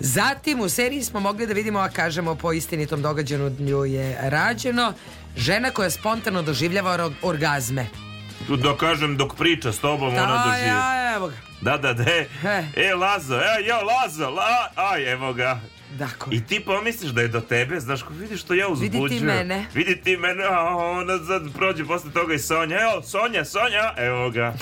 Zatim 0.00 0.60
u 0.60 0.68
seriji 0.68 1.02
smo 1.02 1.20
mogli 1.20 1.46
da 1.46 1.52
vidimo, 1.52 1.78
a 1.78 1.88
kažemo 1.88 2.34
po 2.34 2.52
istinitom 2.52 3.02
događanju 3.02 3.50
je 3.84 4.18
rađeno, 4.20 4.92
žena 5.36 5.70
koja 5.70 5.90
spontano 5.90 6.42
doživljava 6.42 6.96
or- 6.98 7.12
orgazme. 7.22 7.86
Tu 8.46 8.56
da 8.56 8.76
kažem, 8.76 9.16
dok 9.16 9.36
priča 9.36 9.72
s 9.72 9.78
tobom, 9.78 10.08
ona 10.08 10.22
A, 10.36 10.46
doživi. 10.46 10.68
ja, 10.68 11.14
evo 11.16 11.28
ga. 11.28 11.34
Da, 11.60 11.76
da, 11.78 11.92
de. 11.94 12.28
E, 12.76 12.94
Lazo, 12.94 13.34
e, 13.34 13.66
ja, 13.66 13.78
Lazo, 13.78 14.30
la, 14.30 14.44
aj, 14.76 15.12
evo 15.12 15.32
ga. 15.32 15.60
Dakle. 15.98 16.36
I 16.36 16.44
ti 16.44 16.60
pomisliš 16.60 17.10
da 17.10 17.20
je 17.20 17.28
do 17.28 17.40
tebe, 17.40 17.80
znaš, 17.80 18.02
ko 18.02 18.12
vidiš 18.12 18.40
što 18.40 18.54
ja 18.54 18.68
uzbuđujem. 18.68 19.04
Vidi 19.04 19.18
ti 19.18 19.24
mene. 19.24 19.66
Vidi 19.74 20.00
ti 20.00 20.16
mene, 20.16 20.44
a 20.44 20.76
ona 20.76 21.18
sad 21.18 21.52
prođe 21.56 21.84
posle 21.84 22.12
toga 22.12 22.34
i 22.34 22.38
Sonja. 22.38 22.76
Evo, 22.80 23.02
Sonja, 23.02 23.44
Sonja, 23.44 23.94
evo 23.96 24.30
ga. 24.30 24.54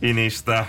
I 0.00 0.12
ništa. 0.12 0.66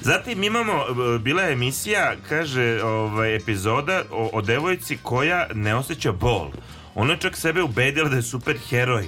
Zatim 0.00 0.44
imamo, 0.44 0.72
e, 0.72 1.18
bila 1.18 1.42
je 1.42 1.52
emisija, 1.52 2.14
kaže, 2.28 2.82
ovaj, 2.82 3.36
epizoda 3.36 4.02
o, 4.10 4.30
o 4.32 4.42
devojci 4.42 4.98
koja 5.02 5.46
ne 5.54 5.74
osjeća 5.74 6.12
bol. 6.12 6.50
Ona 6.94 7.16
čak 7.16 7.36
sebe 7.36 7.62
ubedila 7.62 8.08
da 8.08 8.16
je 8.16 8.22
super 8.22 8.56
heroj. 8.68 9.04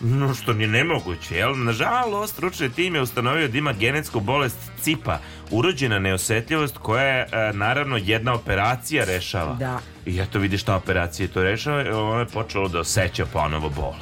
No 0.00 0.34
što 0.34 0.52
ni 0.52 0.66
nemoguće, 0.66 1.36
jel? 1.36 1.64
Nažalost, 1.64 2.32
stručni 2.32 2.72
tim 2.72 2.94
je 2.94 3.00
ustanovio 3.00 3.48
da 3.48 3.58
ima 3.58 3.72
genetsku 3.72 4.20
bolest 4.20 4.56
cipa, 4.82 5.18
urođena 5.50 5.98
neosetljivost 5.98 6.78
koja 6.78 7.02
je 7.02 7.22
e, 7.22 7.52
naravno 7.52 7.96
jedna 7.96 8.34
operacija 8.34 9.04
rešava. 9.04 9.54
Da. 9.54 9.80
I 10.06 10.20
eto 10.20 10.38
vidi 10.38 10.58
šta 10.58 10.76
operacija 10.76 11.28
to 11.28 11.42
rešava, 11.42 11.84
i 11.84 11.88
ona 11.88 12.20
je 12.20 12.26
počela 12.26 12.68
da 12.68 12.80
osjeća 12.80 13.26
ponovo 13.26 13.68
bol. 13.68 13.94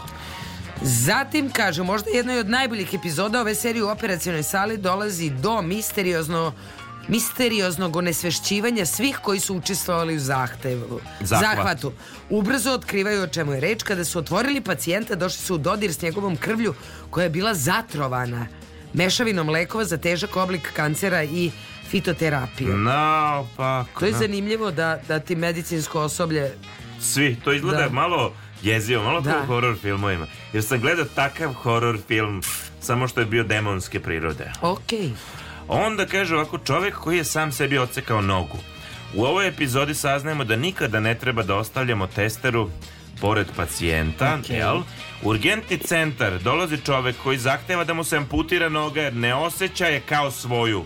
Zatim, 0.83 1.51
kaže, 1.51 1.83
možda 1.83 2.11
jednoj 2.15 2.39
od 2.39 2.49
najboljih 2.51 2.95
epizoda 2.95 3.41
ove 3.41 3.55
serije 3.55 3.85
u 3.85 3.89
operacionoj 3.89 4.43
sali 4.43 4.77
dolazi 4.77 5.31
do 5.31 5.63
misteriozno 5.63 6.53
misterioznog 7.09 7.97
onesvešćivanja 7.97 8.87
svih 8.87 9.19
koji 9.23 9.41
su 9.41 9.57
učestvovali 9.57 10.17
u 10.17 10.21
zahtevu, 10.21 11.01
Zahvat. 11.21 11.57
zahvatu. 11.57 11.93
Ubrzo 12.31 12.73
otkrivaju 12.73 13.23
o 13.23 13.27
čemu 13.27 13.53
je 13.53 13.61
reč. 13.61 13.83
Kada 13.83 14.05
su 14.05 14.19
otvorili 14.19 14.61
pacijenta, 14.61 15.15
došli 15.15 15.43
su 15.43 15.55
u 15.55 15.59
dodir 15.59 15.93
s 15.93 16.03
njegovom 16.03 16.37
krvlju 16.37 16.75
koja 17.11 17.25
je 17.25 17.31
bila 17.31 17.55
zatrovana 17.55 18.47
mešavinom 18.93 19.49
lekova 19.49 19.85
za 19.85 19.97
težak 19.99 20.37
oblik 20.37 20.73
kancera 20.73 21.25
i 21.25 21.51
fitoterapije. 21.85 22.71
Naopako. 22.71 24.01
To 24.01 24.07
je 24.07 24.13
na- 24.13 24.19
zanimljivo 24.19 24.71
da, 24.71 25.01
da 25.09 25.19
ti 25.21 25.37
medicinsko 25.37 26.01
osoblje 26.01 26.53
Svi, 27.01 27.37
to 27.37 27.53
izgleda 27.53 27.79
Da. 27.79 27.89
malo 27.91 28.33
jezivo, 28.63 29.03
malo 29.05 29.23
kao 29.23 29.33
Da. 29.33 29.39
u 29.39 29.47
horror 29.47 29.77
filmovima. 29.77 30.27
Jer 30.53 30.65
sam 30.65 30.81
gledao 30.81 31.05
takav 31.07 31.53
horror 31.53 31.99
film, 32.09 32.43
samo 32.81 33.09
što 33.09 33.21
je 33.21 33.27
bio 33.27 33.45
demonske 33.45 34.01
prirode. 34.01 34.53
Okej. 34.63 35.11
Onda 35.69 36.07
kaže 36.07 36.35
ovako 36.35 36.59
čovjek 36.59 36.95
koji 36.95 37.17
je 37.17 37.25
sam 37.25 37.53
sebi 37.53 37.79
ocekao 37.79 38.21
nogu. 38.21 38.59
U 39.15 39.25
ovoj 39.25 39.49
epizodi 39.49 39.95
saznajemo 39.95 40.45
da 40.45 40.57
nikada 40.57 41.01
ne 41.01 41.15
treba 41.15 41.43
da 41.43 41.57
ostavljamo 41.57 42.07
testeru 42.07 42.71
pored 43.21 43.47
pacijenta, 43.57 44.37
Okej. 44.41 44.57
jel? 44.57 44.83
Urgentni 45.23 45.79
centar 45.79 46.39
dolazi 46.43 46.77
čovjek 46.85 47.17
koji 47.23 47.39
zahteva 47.39 47.85
da 47.85 47.95
mu 47.95 48.05
se 48.05 48.17
amputira 48.17 48.69
noga 48.69 49.03
jer 49.03 49.17
ne 49.17 49.35
osjeća 49.35 49.87
je 49.87 50.01
kao 50.01 50.31
svoju. 50.31 50.85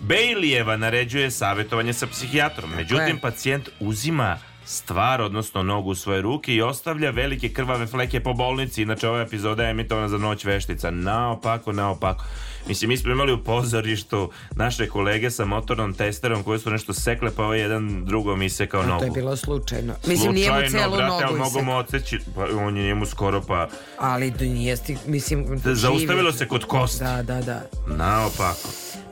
Bejlijeva 0.00 0.76
naređuje 0.76 1.30
savjetovanje 1.30 1.92
sa 1.92 2.06
psihijatrom, 2.06 2.70
međutim 2.76 3.16
je. 3.16 3.20
pacijent 3.20 3.68
uzima 3.80 4.38
stvar, 4.64 5.20
odnosno 5.20 5.62
nogu 5.62 5.90
u 5.90 5.94
svoje 5.94 6.22
ruke 6.22 6.54
i 6.54 6.62
ostavlja 6.62 7.10
velike 7.10 7.48
krvave 7.48 7.86
fleke 7.86 8.20
po 8.20 8.32
bolnici. 8.32 8.82
Inače, 8.82 9.08
ova 9.08 9.20
epizoda 9.20 9.64
je 9.64 9.70
emitovana 9.70 10.08
za 10.08 10.18
noć 10.18 10.44
veštica. 10.44 10.90
Naopako, 10.90 11.72
naopako. 11.72 12.24
Mislim, 12.68 12.88
mi 12.88 12.96
smo 12.96 13.12
imali 13.12 13.32
u 13.32 13.44
pozorištu 13.44 14.30
naše 14.56 14.88
kolege 14.88 15.30
sa 15.30 15.44
motornom 15.44 15.94
testerom 15.94 16.42
koji 16.42 16.58
su 16.58 16.70
nešto 16.70 16.92
sekle, 16.92 17.30
pa 17.36 17.44
ovaj 17.44 17.60
jedan 17.60 18.04
drugom 18.04 18.42
isekao 18.42 18.82
nogu. 18.82 18.98
to 18.98 19.04
je 19.04 19.10
bilo 19.10 19.36
slučajno. 19.36 19.94
Mislim, 20.06 20.34
nije 20.34 20.52
mu 20.52 20.70
celu 20.70 20.96
brate, 20.96 21.24
nogu 21.24 21.38
mogu 21.38 21.46
isekao. 21.46 21.62
mu 21.62 21.76
odseći, 21.76 22.18
pa 22.34 22.44
on 22.56 22.76
je 22.76 22.84
njemu 22.84 23.06
skoro 23.06 23.40
pa 23.40 23.68
Ali 23.98 24.32
nije 24.40 24.76
sti, 24.76 24.96
mislim... 25.06 25.60
zaustavilo 25.64 26.30
živi. 26.30 26.38
se 26.38 26.48
kod 26.48 26.64
kosti. 26.64 27.04
Da, 27.04 27.22
da, 27.22 27.40
da. 27.40 27.62
Naopako. 27.86 28.68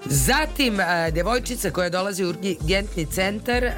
Zatim, 0.08 0.80
e, 0.80 1.10
devojčica 1.10 1.70
koja 1.70 1.88
dolazi 1.88 2.24
u 2.24 2.28
urgentni 2.28 3.06
centar 3.06 3.64
e, 3.64 3.72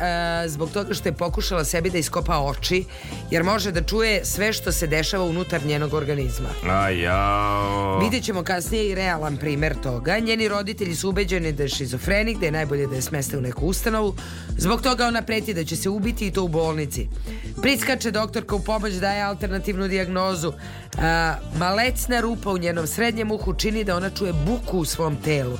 zbog 0.47 0.71
toga 0.71 0.95
što 0.95 1.09
je 1.09 1.13
pokušala 1.13 1.65
sebi 1.65 1.91
da 1.91 1.99
iskopa 1.99 2.39
oči, 2.39 2.85
jer 3.31 3.45
može 3.45 3.73
da 3.73 3.83
čuje 3.83 4.25
sve 4.25 4.53
što 4.53 4.73
se 4.73 4.87
dešava 4.87 5.25
unutar 5.25 5.67
njenog 5.67 5.95
organizma. 5.95 6.49
A 6.71 6.91
jao. 6.91 7.99
Vidjet 7.99 8.25
ćemo 8.25 8.43
kasnije 8.43 8.89
i 8.89 8.95
realan 8.95 9.37
primer 9.37 9.75
toga. 9.83 10.19
Njeni 10.19 10.49
roditelji 10.49 10.95
su 10.95 11.09
ubeđeni 11.09 11.53
da 11.53 11.63
je 11.63 11.69
šizofrenik, 11.69 12.39
da 12.39 12.47
je 12.47 12.53
najbolje 12.53 12.87
da 12.87 12.95
je 12.95 13.03
smeste 13.03 13.39
u 13.39 13.41
neku 13.41 13.67
ustanovu. 13.67 14.15
Zbog 14.57 14.83
toga 14.83 15.07
ona 15.07 15.23
preti 15.23 15.55
da 15.55 15.65
će 15.65 15.77
se 15.77 15.89
ubiti 15.89 16.27
i 16.27 16.31
to 16.31 16.43
u 16.43 16.49
bolnici. 16.49 17.09
Priskače 17.63 18.11
doktorka 18.11 18.55
u 18.55 18.61
pomoć, 18.61 18.93
daje 18.95 19.23
alternativnu 19.23 19.89
dijagnozu. 19.89 20.53
A, 21.03 21.35
malecna 21.59 22.21
rupa 22.21 22.51
u 22.51 22.59
njenom 22.59 22.87
srednjem 22.87 23.31
uhu 23.31 23.55
čini 23.55 23.85
da 23.85 23.97
ona 23.97 24.11
čuje 24.11 24.33
buku 24.33 24.79
u 24.79 24.85
svom 24.85 25.17
telu. 25.17 25.59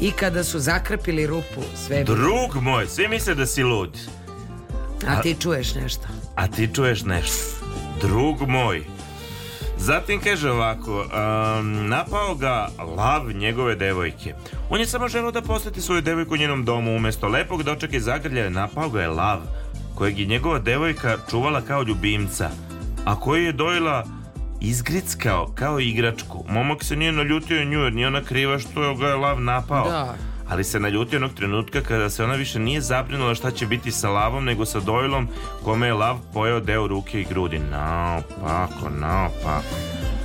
I 0.00 0.10
kada 0.10 0.44
su 0.44 0.58
zakrpili 0.58 1.26
rupu, 1.26 1.62
sve. 1.86 2.04
Drug 2.04 2.62
moj, 2.62 2.86
svi 2.86 3.08
misle 3.08 3.34
da 3.34 3.46
si 3.46 3.62
lud. 3.62 3.98
A 5.08 5.22
ti 5.22 5.36
čuješ 5.40 5.74
nešto. 5.74 6.06
A 6.36 6.48
ti 6.48 6.68
čuješ 6.74 7.02
nešto. 7.04 7.66
Drug 8.00 8.48
moj. 8.48 8.84
Zatim 9.78 10.20
kaže 10.20 10.50
ovako, 10.50 11.00
um, 11.00 11.88
napao 11.88 12.34
ga 12.34 12.68
lav 12.96 13.32
njegove 13.32 13.74
devojke. 13.76 14.34
On 14.70 14.80
je 14.80 14.86
samo 14.86 15.08
želeo 15.08 15.30
da 15.30 15.42
posjeti 15.42 15.80
svoju 15.80 16.02
devojku 16.02 16.34
u 16.34 16.36
njenom 16.36 16.64
domu. 16.64 16.96
Umesto 16.96 17.28
lepog 17.28 17.62
dočeka 17.62 17.96
i 17.96 18.00
zagrljaja, 18.00 18.50
napao 18.50 18.88
ga 18.88 19.02
je 19.02 19.08
lav, 19.08 19.40
kojeg 19.94 20.18
je 20.18 20.26
njegova 20.26 20.58
devojka 20.58 21.16
čuvala 21.30 21.60
kao 21.60 21.82
ljubimca, 21.82 22.50
a 23.04 23.20
koji 23.20 23.44
je 23.44 23.52
dojela 23.52 24.06
izgrickao 24.60 25.52
kao 25.54 25.80
igračku. 25.80 26.44
Momak 26.48 26.84
se 26.84 26.96
nije 26.96 27.12
naljutio 27.12 27.64
nju 27.64 27.78
jer 27.80 27.92
nije 27.92 28.06
ona 28.06 28.24
kriva 28.24 28.58
što 28.58 28.94
ga 28.94 29.06
je 29.06 29.14
lav 29.14 29.40
napao. 29.40 29.88
Da. 29.90 30.14
Ali 30.48 30.64
se 30.64 30.80
naljutio 30.80 31.16
onog 31.16 31.34
trenutka 31.34 31.80
kada 31.80 32.10
se 32.10 32.24
ona 32.24 32.34
više 32.34 32.58
nije 32.58 32.80
zabrinula 32.80 33.34
šta 33.34 33.50
će 33.50 33.66
biti 33.66 33.90
sa 33.92 34.10
lavom 34.10 34.44
nego 34.44 34.66
sa 34.66 34.80
dojlom 34.80 35.28
kome 35.64 35.86
je 35.86 35.94
lav 35.94 36.16
pojeo 36.34 36.60
deo 36.60 36.86
ruke 36.86 37.20
i 37.20 37.24
grudi. 37.24 37.58
Naopako, 37.58 38.90
naopako. 38.90 39.74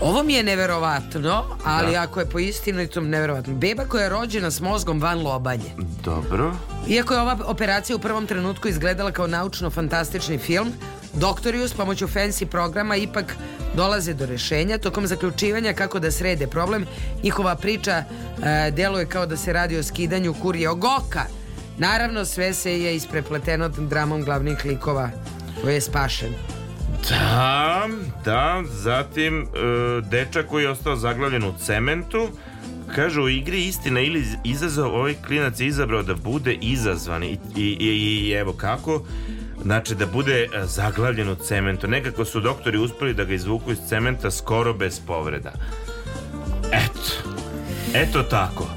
Ovo 0.01 0.23
mi 0.23 0.33
je 0.33 0.43
neverovatno, 0.43 1.43
ali 1.65 1.93
Da. 1.93 2.01
ako 2.01 2.19
je 2.19 2.29
po 2.29 2.39
istinitom 2.39 3.09
neverovatno. 3.09 3.53
Beba 3.53 3.85
koja 3.85 4.03
je 4.03 4.09
rođena 4.09 4.51
s 4.51 4.61
mozgom 4.61 5.01
van 5.01 5.21
lobanje. 5.21 5.71
Dobro. 6.03 6.53
Iako 6.87 7.13
je 7.13 7.21
ova 7.21 7.37
operacija 7.45 7.95
u 7.95 7.99
prvom 7.99 8.27
trenutku 8.27 8.67
izgledala 8.67 9.11
kao 9.11 9.27
naučno-fantastični 9.27 10.37
film, 10.39 10.67
doktori 11.15 11.63
uz 11.63 11.73
pomoću 11.73 12.07
fancy 12.07 12.45
programa 12.45 12.95
ipak 12.95 13.35
dolaze 13.75 14.13
do 14.13 14.25
rešenja. 14.25 14.77
Tokom 14.77 15.07
zaključivanja 15.07 15.73
kako 15.73 15.99
da 15.99 16.11
srede 16.11 16.47
problem, 16.47 16.85
njihova 17.23 17.55
priča 17.55 17.91
e, 17.91 18.05
deluje 18.71 19.05
kao 19.05 19.25
da 19.25 19.37
se 19.37 19.53
radi 19.53 19.77
o 19.77 19.83
skidanju 19.83 20.33
kurije 20.41 20.69
oka. 20.69 21.25
Naravno, 21.77 22.25
sve 22.25 22.53
se 22.53 22.81
je 22.81 22.95
isprepleteno 22.95 23.69
dramom 23.69 24.23
glavnih 24.23 24.65
likova 24.65 25.09
koji 25.61 25.73
je 25.73 25.81
spašen. 25.81 26.33
Da, 27.09 27.87
da, 28.25 28.63
zatim 28.69 29.41
e, 29.41 29.45
dečak 30.01 30.47
koji 30.47 30.63
je 30.63 30.69
ostao 30.69 30.95
zaglavljen 30.95 31.43
u 31.43 31.53
cementu 31.65 32.29
Kaže 32.95 33.21
u 33.21 33.29
igri 33.29 33.65
istina 33.65 33.99
ili 33.99 34.23
izazov 34.43 34.95
ovaj 34.95 35.15
klinac 35.27 35.59
je 35.59 35.67
izabrao 35.67 36.03
da 36.03 36.15
bude 36.15 36.53
izazvan 36.53 37.23
i, 37.23 37.37
i, 37.55 37.77
i, 37.79 38.27
i 38.29 38.31
evo 38.31 38.53
kako 38.53 39.05
Znači 39.65 39.95
da 39.95 40.05
bude 40.05 40.43
e, 40.43 40.65
zaglavljen 40.65 41.29
u 41.29 41.35
cementu 41.35 41.87
Nekako 41.87 42.25
su 42.25 42.39
doktori 42.39 42.77
uspeli 42.77 43.13
da 43.13 43.23
ga 43.23 43.33
izvuku 43.33 43.71
iz 43.71 43.77
cementa 43.89 44.31
skoro 44.31 44.73
bez 44.73 44.99
povreda. 45.07 45.51
Eto. 46.71 47.29
Eto 47.93 48.23
tako. 48.23 48.67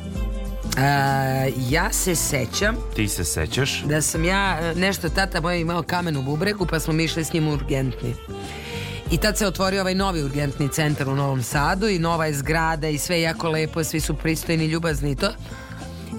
E, 0.78 1.52
ja 1.70 1.92
se 1.92 2.14
sećam 2.14 2.76
Ti 2.96 3.08
se 3.08 3.24
sećaš? 3.24 3.82
da 3.82 4.02
sam 4.02 4.24
ja, 4.24 4.58
e, 4.60 4.74
nešto 4.74 5.08
tata 5.08 5.40
moj 5.40 5.60
imao 5.60 5.82
kamen 5.82 6.16
u 6.16 6.22
bubregu 6.22 6.66
pa 6.66 6.80
smo 6.80 6.92
mi 6.92 7.04
išli 7.04 7.24
s 7.24 7.32
njim 7.32 7.48
urgentni. 7.48 8.14
I 9.10 9.18
tad 9.18 9.38
se 9.38 9.46
otvorio 9.46 9.80
ovaj 9.80 9.94
novi 9.94 10.22
urgentni 10.22 10.68
centar 10.68 11.08
u 11.08 11.14
Novom 11.14 11.42
Sadu 11.42 11.88
i 11.88 11.98
nova 11.98 12.26
je 12.26 12.34
zgrada 12.34 12.88
i 12.88 12.98
sve 12.98 13.20
jako 13.20 13.48
lepo, 13.48 13.84
svi 13.84 14.00
su 14.00 14.14
pristojni, 14.14 14.66
ljubazni 14.66 15.10
i 15.10 15.16
to. 15.16 15.30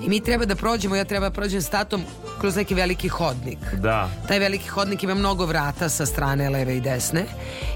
I 0.06 0.10
mi 0.10 0.20
treba 0.20 0.46
da 0.46 0.56
prođemo, 0.56 0.96
ja 0.96 1.04
treba 1.04 1.30
da 1.30 1.34
prođem 1.34 1.62
s 1.62 1.70
tatom 1.70 2.04
kroz 2.40 2.56
neki 2.56 2.76
veliki 2.76 3.08
hodnik. 3.08 3.60
Da 3.74 4.10
Taj 4.28 4.40
veliki 4.40 4.68
hodnik 4.68 5.04
ima 5.04 5.14
mnogo 5.14 5.46
vrata 5.46 5.90
sa 5.90 6.06
strane 6.06 6.50
leve 6.50 6.78
i 6.78 6.82
desne 6.82 7.26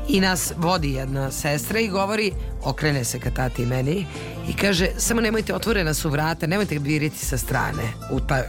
i 0.07 0.19
nas 0.19 0.53
vodi 0.57 0.93
jedna 0.93 1.32
sestra 1.32 1.80
i 1.80 1.88
govori, 1.88 2.32
okrene 2.63 3.03
se 3.03 3.19
ka 3.19 3.32
tati 3.32 3.63
i 3.63 3.65
meni 3.65 4.05
i 4.49 4.53
kaže, 4.53 4.88
samo 4.97 5.21
nemojte, 5.21 5.55
otvorena 5.55 5.93
su 5.93 6.09
vrata, 6.09 6.47
nemojte 6.47 6.80
viriti 6.80 7.26
sa 7.26 7.38
strane 7.38 7.84
u 8.11 8.19
ta 8.19 8.43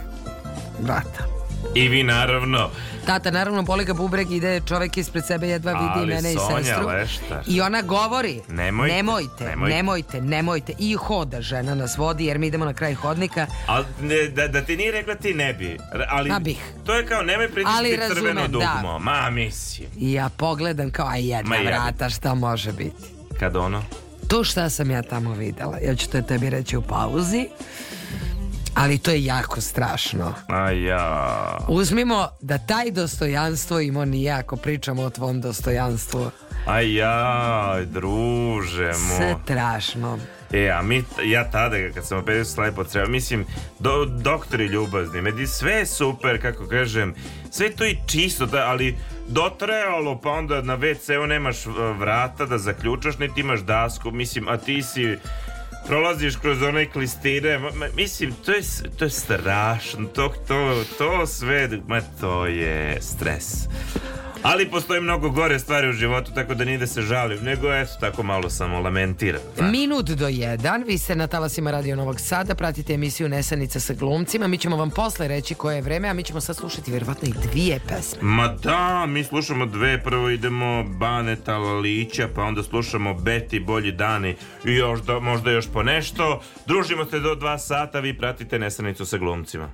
vrata. 0.81 1.34
I 1.75 1.89
vi 1.89 2.03
naravno 2.03 2.71
Tata 3.07 3.31
naravno 3.31 3.63
boli 3.63 3.85
ga 3.85 3.95
bubreg, 3.95 4.31
ide 4.31 4.61
čovek 4.61 4.97
ispred 4.97 5.27
sebe 5.27 5.49
jedva 5.49 5.73
vidi 5.73 5.85
Ali 5.95 6.05
i 6.05 6.15
mene 6.15 6.33
i 6.33 6.37
Sonja 6.37 6.65
sestru. 6.65 6.87
Leštar. 6.87 7.43
I 7.47 7.61
ona 7.61 7.83
govori, 7.83 8.41
Nemojte, 8.49 8.95
nemojte, 8.95 9.45
nemojte. 9.45 9.77
nemojte, 9.77 10.21
nemojte. 10.21 10.73
I 10.79 10.95
hoda 10.95 11.41
žena 11.41 11.75
nas 11.75 11.97
vodi 11.97 12.25
jer 12.25 12.39
mi 12.39 12.47
idemo 12.47 12.65
na 12.65 12.75
kraj 12.75 12.95
hodnika. 12.95 13.47
Ali 13.67 13.85
ne, 14.01 14.29
da, 14.29 14.49
da 14.49 14.63
ti 14.63 14.77
nije 14.77 14.93
rekla 14.93 15.15
ti 15.15 15.35
ne 15.35 15.55
bi 15.55 15.79
Ali 16.09 16.31
Ma 16.31 16.39
bih. 16.39 16.59
to 16.85 16.95
je 16.95 17.07
kao 17.07 17.23
nemoj 17.23 17.45
Ali 17.47 17.55
pritisnuti 17.89 18.15
crveno 18.15 18.41
da. 18.41 18.49
dugmo 18.49 18.99
Ma 18.99 19.31
mislim 19.31 19.89
I 19.97 20.13
ja 20.13 20.29
pogledam 20.29 20.91
kao, 20.91 21.07
a 21.07 21.17
jedna 21.17 21.49
Ma 21.49 21.63
vrata, 21.65 22.11
šta 22.11 22.35
može 22.35 22.73
biti? 22.73 23.05
Kad 23.41 23.57
ono 23.57 23.83
To 24.29 24.45
šta 24.45 24.71
sam 24.71 24.91
ja 24.91 25.03
tamo 25.03 25.33
videla, 25.33 25.79
ja 25.79 25.95
ću 25.95 26.09
to 26.09 26.23
tebi 26.23 26.51
reći 26.51 26.77
u 26.77 26.83
pauzi, 26.83 27.49
ali 28.75 28.99
to 28.99 29.11
je 29.11 29.25
jako 29.25 29.61
strašno. 29.61 30.35
A 30.49 30.71
ja 30.71 31.59
Uzmimo 31.69 32.29
da 32.41 32.59
taj 32.59 32.91
dostojanstvo 32.91 33.81
imao 33.81 34.05
nije 34.05 34.33
ako 34.33 34.57
pričamo 34.57 35.03
o 35.03 35.11
tvom 35.11 35.41
dostojanstvu. 35.41 36.31
A 36.67 36.81
ja 36.81 37.77
druže 37.87 38.93
moj 39.09 39.35
Strašno. 39.45 40.19
E, 40.53 40.71
a 40.71 40.83
mi, 40.83 41.05
ja 41.25 41.51
tada 41.51 41.77
kad 41.95 42.07
sam 42.07 42.19
opet 42.19 42.47
slepo 42.47 42.85
treba, 42.85 43.09
mislim, 43.09 43.45
do, 43.79 44.05
doktori 44.05 44.67
ljubazni, 44.67 45.23
medi 45.23 45.47
sve 45.47 45.87
super, 45.87 46.43
kako 46.43 46.67
kažem, 46.67 47.15
sve 47.51 47.71
to 47.71 47.85
i 47.85 47.97
čisto, 48.07 48.47
da, 48.47 48.67
ali 48.67 48.97
dotrajalo, 49.29 50.21
pa 50.21 50.31
onda 50.31 50.63
na 50.63 50.79
WC-u 50.79 51.27
nemaš 51.27 51.67
uh, 51.67 51.75
vrata 51.99 52.47
da 52.47 52.59
zaključaš, 52.59 53.19
niti 53.19 53.41
imaš 53.41 53.61
dasku, 53.61 54.11
mislim, 54.11 54.49
a 54.49 54.57
ti 54.57 54.83
si 54.83 55.17
prolaziš 55.87 56.37
kroz 56.37 56.63
one 56.63 56.91
klistire, 56.91 57.59
ma- 57.59 57.75
ma- 57.75 57.89
mislim, 57.97 58.33
to 58.45 58.53
je, 58.53 58.63
to 58.99 59.05
je 59.05 59.11
strašno, 59.11 60.05
to, 60.07 60.33
to, 60.49 60.85
to 60.99 61.27
sve, 61.27 61.69
ma 61.89 62.01
to 62.21 62.47
je 62.47 62.99
stres. 63.03 63.45
Ali 64.43 64.71
postoji 64.71 65.01
mnogo 65.01 65.31
gore 65.31 65.59
stvari 65.59 65.89
u 65.89 65.93
životu, 65.93 66.31
tako 66.35 66.55
da 66.55 66.65
nije 66.65 66.79
da 66.79 66.87
se 66.87 67.03
žalim, 67.03 67.45
nego 67.45 67.75
eto, 67.75 67.93
tako 68.01 68.23
malo 68.23 68.51
samo 68.51 68.81
lamentiram. 68.81 69.41
znaš. 69.57 69.71
Minut 69.73 70.11
do 70.11 70.29
jedan, 70.29 70.85
vi 70.87 70.99
ste 70.99 71.17
na 71.17 71.27
talasima 71.27 71.71
Radio 71.71 71.97
Novog 71.97 72.21
Sada, 72.21 72.55
pratite 72.55 72.95
emisiju 72.95 73.29
Nesanica 73.29 73.81
sa 73.81 73.95
glumcima, 73.95 74.47
mi 74.47 74.59
ćemo 74.59 74.77
vam 74.77 74.91
posle 74.91 75.29
reći 75.29 75.55
koje 75.55 75.77
je 75.77 75.83
vreme, 75.83 76.09
a 76.09 76.13
mi 76.13 76.23
ćemo 76.23 76.41
sad 76.41 76.57
slušati 76.57 76.93
verovatno 76.93 77.29
i 77.29 77.49
dvije 77.49 77.81
pesme. 77.89 78.19
Ma 78.23 78.49
da, 78.63 79.07
mi 79.07 79.25
slušamo 79.25 79.67
dve, 79.67 80.03
prvo 80.03 80.31
idemo 80.31 80.85
Baneta 80.85 81.59
Lalića, 81.59 82.29
pa 82.35 82.43
onda 82.43 82.63
slušamo 82.63 83.15
Beti 83.15 83.61
Bolji 83.61 83.93
dani 83.93 84.37
i 84.65 84.73
još 84.73 85.01
da, 85.01 85.19
možda 85.21 85.51
još 85.51 85.67
po 85.75 85.83
nešto. 85.83 86.41
Družimo 86.67 87.05
se 87.05 87.21
do 87.21 87.35
dva 87.35 87.59
sata, 87.59 88.01
vi 88.01 88.19
pratite 88.19 88.59
Nesanicu 88.59 89.07
sa 89.07 89.19
glumcima. 89.19 89.69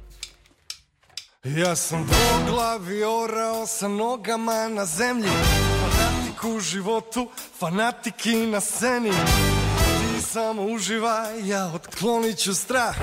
Ja 1.44 1.76
sam 1.76 2.06
dvoglavi, 2.06 3.04
orao 3.04 3.66
sam 3.66 3.96
nogama 3.96 4.68
na 4.68 4.84
zemlji. 4.84 5.28
Ti 5.28 6.40
Fanatik 6.40 6.44
u 6.44 6.60
životu, 6.60 7.28
fanatik 7.58 8.26
i 8.26 8.46
na 8.46 8.60
sceni. 8.60 9.10
Ti 9.10 10.22
samo 10.22 10.62
uživaj, 10.62 11.48
ja 11.48 11.72
otklonit 11.74 12.38
ću 12.38 12.54
strah. 12.54 12.96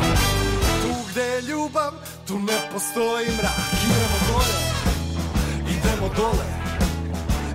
Tu 0.81 0.93
gde 1.11 1.21
je 1.21 1.41
ljubav, 1.41 1.93
tu 2.27 2.39
ne 2.39 2.69
postoji 2.73 3.27
mrak. 3.37 3.57
Idemo 3.85 4.17
gore, 4.29 4.57
idemo 5.69 6.13
dole. 6.15 6.49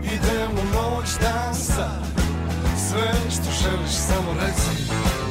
Idemo 0.02 0.62
noć, 0.74 1.08
dan, 1.20 1.54
sad. 1.54 2.02
Sve 2.88 3.12
što 3.30 3.50
želiš 3.62 3.92
samo 3.92 4.34
reci 4.40 5.21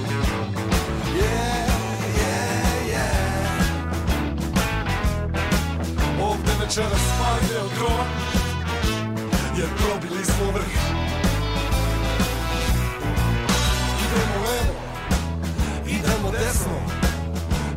Ovde 6.21 6.51
večeras 6.61 7.01
smo 10.23 10.51
vrh. 10.51 10.81
Idemo 14.05 14.41
Idemo 15.87 16.31
desno 16.31 16.77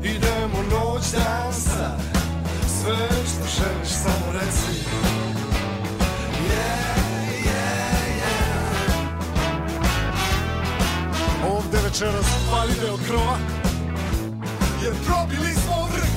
Idemo 0.03 0.63
noć, 0.71 1.13
dan, 1.13 1.53
sad 1.53 2.01
Sve 2.67 3.09
što 3.09 3.63
želiš 3.63 3.89
samo 3.89 4.33
reci 4.33 5.24
večeras. 11.83 12.27
Palide 12.51 12.91
od 12.91 13.01
krova. 13.07 13.39
Jer 14.83 14.93
probili 15.07 15.53
smo 15.55 15.89
vrh 15.93 16.14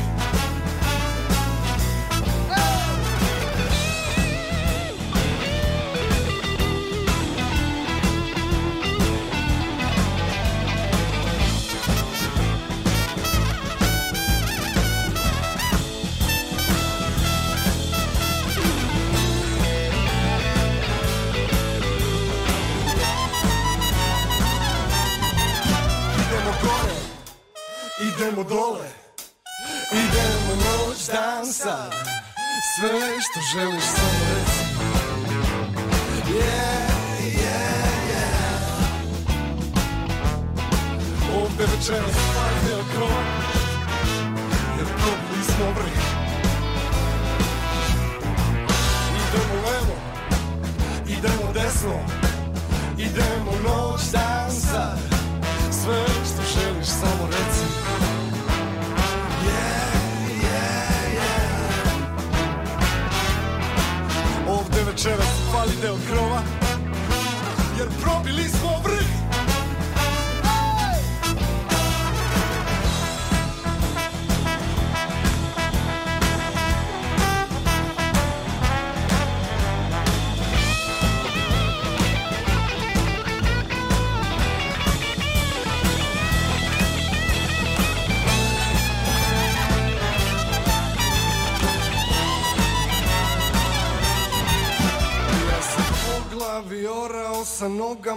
Sve 33.41 33.65
što 33.81 34.16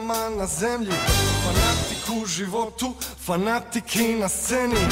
nogama 0.00 0.30
na 0.36 0.46
zemlji. 0.46 0.92
Fanatik 1.44 2.22
u 2.22 2.26
životu, 2.26 2.94
fanatik 3.26 3.96
i 3.96 4.14
na 4.14 4.28
sceni. 4.28 4.86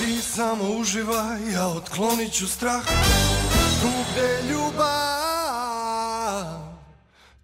Ti 0.00 0.22
samo 0.22 0.64
uživaj, 0.64 1.52
ja 1.52 1.66
otklonit 1.66 2.32
ću 2.32 2.48
strah. 2.48 2.82
Tu 3.82 3.88
gde 4.12 4.42
ljubav, 4.50 4.88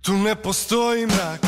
tu 0.03 0.13
ne 0.13 0.35
postoji 0.35 1.07
mrak 1.07 1.41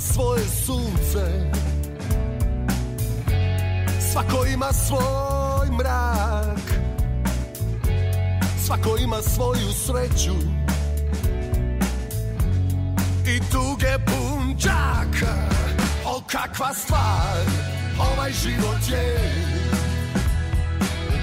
svoje 0.00 0.44
sunce. 0.66 1.50
Svako 4.12 4.44
ima 4.46 4.72
svoj 4.72 5.68
mrak. 5.78 6.66
Svako 8.66 8.96
ima 9.00 9.22
svoju 9.22 9.72
sreću. 9.72 10.34
I 13.26 13.40
tuge 13.52 13.98
pun 14.06 14.56
džaka 14.56 15.34
O 16.04 16.22
kakva 16.26 16.74
stvar. 16.74 17.44
Ovaj 18.12 18.32
život 18.32 18.88
je. 18.90 19.18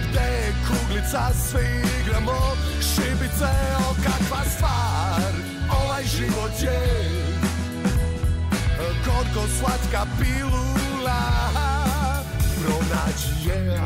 Gde 0.09 0.21
je 0.21 0.53
kuglica 0.67 1.30
svi 1.34 1.82
igramo. 2.01 2.55
Šibice 2.80 3.51
O 3.89 3.93
kakva 4.03 4.43
stvar. 4.55 5.34
Ovaj 5.84 6.03
život 6.03 6.51
je 6.61 7.35
Gorko 9.36 9.50
slatka 9.60 10.06
pilula 10.20 11.22
Pronađi 12.62 13.50
je. 13.50 13.82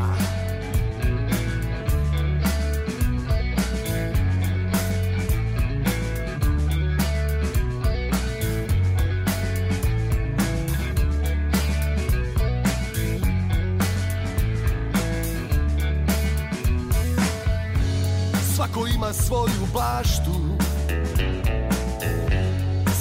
Svako 18.55 18.87
ima 18.95 19.13
svoju 19.13 19.67
baštu. 19.73 20.57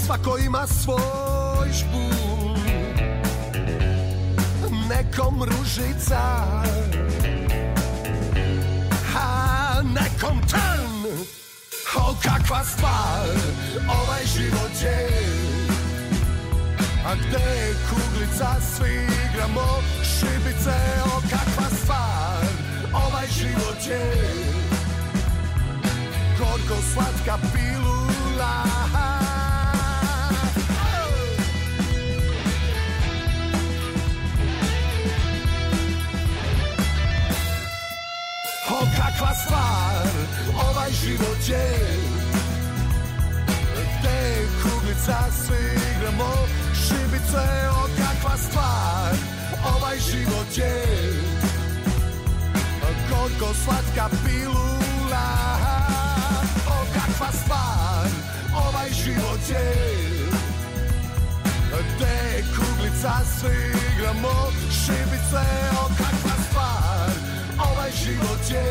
Svako 0.07 0.39
ima 0.39 0.67
svoj 0.67 1.73
špun 1.73 2.18
Nekom 5.29 5.45
ružica 5.45 6.25
A 9.13 9.83
nekom 9.85 10.41
trn. 10.49 11.05
O 11.97 12.17
kakva 12.23 12.65
stvar 12.65 13.29
Ovaj 13.89 14.25
život 14.25 14.73
je. 14.81 15.09
A 17.05 17.13
gde 17.15 17.77
kuglica 17.91 18.57
Svi 18.57 19.05
igramo 19.05 19.69
šibice 20.01 20.79
O 21.05 21.21
kakva 21.21 21.69
stvar 21.77 22.45
Ovaj 22.93 23.27
život 23.29 23.81
je. 23.85 24.05
Gorko 26.39 26.83
slatka 26.93 27.39
pilula 27.53 29.18
O 39.19 39.21
kakva 39.21 39.35
stvar 39.35 40.07
Ovaj 40.69 40.91
život 40.93 41.49
je 41.49 41.69
je 44.05 44.47
kuglica 44.63 45.19
Svi 45.31 45.57
igramo 45.97 46.35
šibice 46.75 47.47
O 47.71 47.89
kakva 47.99 48.37
stvar 48.37 49.15
Ovaj 49.75 49.99
život 49.99 50.57
je 50.57 50.85
Gorko 53.11 53.55
slatka 53.65 54.09
pilula 54.25 55.29
O 56.67 56.85
kakva 56.95 57.33
stvar 57.33 58.09
Ovaj 58.69 58.89
život 59.05 59.41
je 59.51 59.99
je 62.01 62.45
kuglica 62.57 63.13
Svi 63.41 63.79
igramo 63.95 64.51
šibice 64.71 65.45
O 65.83 65.89
kakva 65.89 66.37
stvar 66.51 67.28
Ovaj 67.59 67.91
život 68.05 68.51
je 68.51 68.65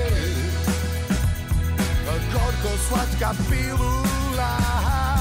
Gorko 2.34 2.78
slatka 2.90 3.32
pilula 3.50 5.17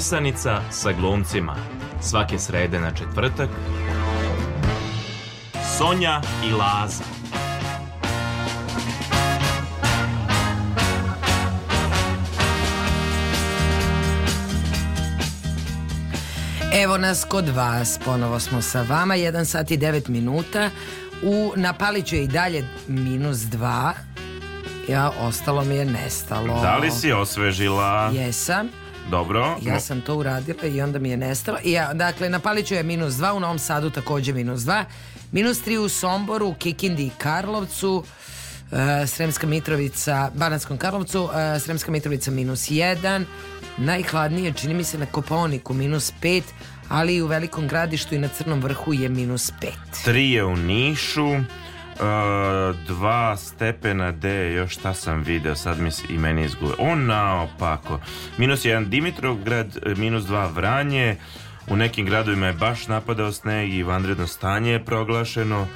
Nesanica 0.00 0.62
sa 0.70 0.92
glumcima. 0.92 1.56
Svake 2.00 2.38
srede 2.38 2.80
na 2.80 2.90
četvrtak. 2.90 3.48
Sonja 5.78 6.20
i 6.48 6.52
Laza. 6.52 7.04
Evo 16.82 16.98
nas 16.98 17.24
kod 17.24 17.48
vas, 17.48 17.98
ponovo 18.04 18.40
smo 18.40 18.62
sa 18.62 18.82
vama, 18.88 19.14
1 19.14 19.44
sat 19.44 19.70
i 19.70 19.78
9 19.78 20.08
minuta. 20.08 20.70
U 21.22 21.52
Napaliću 21.56 22.16
je 22.16 22.24
i 22.24 22.28
dalje 22.28 22.64
minus 22.88 23.38
2. 23.38 23.92
Ja, 24.88 25.12
ostalo 25.20 25.64
mi 25.64 25.74
je 25.74 25.84
nestalo. 25.84 26.60
Da 26.60 26.76
li 26.76 26.90
si 26.90 27.12
osvežila? 27.12 28.10
Jesam. 28.14 28.79
Dobro. 29.10 29.56
Ja 29.62 29.80
sam 29.80 30.00
to 30.00 30.16
uradila 30.16 30.64
i 30.64 30.80
onda 30.80 30.98
mi 30.98 31.10
je 31.10 31.16
nestalo. 31.16 31.58
I 31.64 31.72
ja, 31.72 31.94
dakle, 31.94 32.28
na 32.28 32.38
Paliću 32.38 32.74
je 32.74 32.82
minus 32.82 33.14
2, 33.14 33.32
u 33.32 33.40
Novom 33.40 33.58
Sadu 33.58 33.90
takođe 33.90 34.32
minus 34.32 34.60
2, 34.60 34.84
minus 35.32 35.64
3 35.64 35.76
u 35.76 35.88
Somboru, 35.88 36.46
u 36.46 36.54
Kikindi 36.54 37.06
i 37.06 37.10
Karlovcu, 37.18 38.04
e, 38.72 39.06
Sremska 39.06 39.46
Mitrovica, 39.46 40.30
Banatskom 40.34 40.78
Karlovcu, 40.78 41.28
e, 41.56 41.60
Sremska 41.60 41.90
Mitrovica 41.90 42.30
minus 42.30 42.70
1, 42.70 43.24
najhladnije 43.78 44.52
čini 44.52 44.74
mi 44.74 44.84
se 44.84 44.98
na 44.98 45.06
Koponiku 45.06 45.74
minus 45.74 46.12
5, 46.22 46.42
ali 46.88 47.14
i 47.14 47.22
u 47.22 47.26
Velikom 47.26 47.68
gradištu 47.68 48.14
i 48.14 48.18
na 48.18 48.28
Crnom 48.28 48.60
vrhu 48.60 48.92
je 48.92 49.08
minus 49.08 49.52
5. 49.60 49.70
Tri 50.04 50.30
je 50.30 50.44
u 50.44 50.56
Nišu, 50.56 51.36
dva 52.86 53.36
stepena 53.36 54.12
D, 54.12 54.52
još 54.52 54.72
šta 54.72 54.94
sam 54.94 55.22
video, 55.22 55.54
sad 55.54 55.80
mi 55.80 55.90
se 55.90 56.02
i 56.08 56.18
meni 56.18 56.44
izgube. 56.44 56.72
O, 56.78 56.94
naopako. 56.94 58.00
Minus 58.38 58.64
jedan 58.64 58.90
Dimitrovgrad, 58.90 59.78
minus 59.96 60.24
dva 60.24 60.46
Vranje, 60.46 61.16
u 61.68 61.76
nekim 61.76 62.06
gradovima 62.06 62.46
je 62.46 62.52
baš 62.52 62.88
napadao 62.88 63.32
sneg 63.32 63.74
i 63.74 63.82
vanredno 63.82 64.26
stanje 64.26 64.72
je 64.72 64.84
proglašeno. 64.84 65.66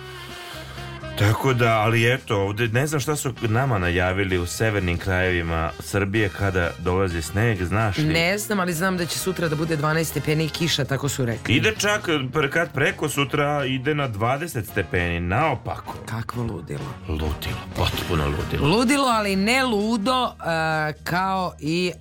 Tako 1.19 1.55
da, 1.55 1.79
ali 1.81 2.15
eto, 2.15 2.37
ovde 2.37 2.69
ne 2.69 2.87
znam 2.87 3.01
šta 3.01 3.17
su 3.17 3.33
nama 3.43 3.79
najavili 3.79 4.39
u 4.39 4.47
severnim 4.47 4.99
krajevima 4.99 5.71
Srbije 5.81 6.29
kada 6.29 6.71
dolazi 6.79 7.23
sneg, 7.23 7.65
znaš 7.65 7.99
li? 7.99 8.05
Ne 8.05 8.39
znam, 8.39 8.61
ali 8.61 8.73
znam 8.73 8.97
da 8.97 9.07
će 9.07 9.19
sutra 9.19 9.49
da 9.49 9.57
bude 9.57 9.77
12 9.77 10.05
stepeni 10.05 10.45
i 10.45 10.49
kiša, 10.49 10.85
tako 10.85 11.09
su 11.09 11.25
rekli. 11.25 11.55
Ide 11.55 11.75
čak, 11.79 12.09
kad 12.53 12.73
preko 12.73 13.09
sutra 13.09 13.65
ide 13.65 13.95
na 13.95 14.09
20 14.09 14.71
stepeni, 14.71 15.21
naopako. 15.21 15.95
Kakvo 16.07 16.43
ludilo. 16.43 16.95
Ludilo, 17.09 17.61
potpuno 17.77 18.27
ludilo. 18.27 18.69
Ludilo, 18.77 19.07
ali 19.09 19.37
ne 19.37 19.65
ludo 19.65 20.27
e, 20.27 20.93
kao 21.05 21.55
i 21.61 21.93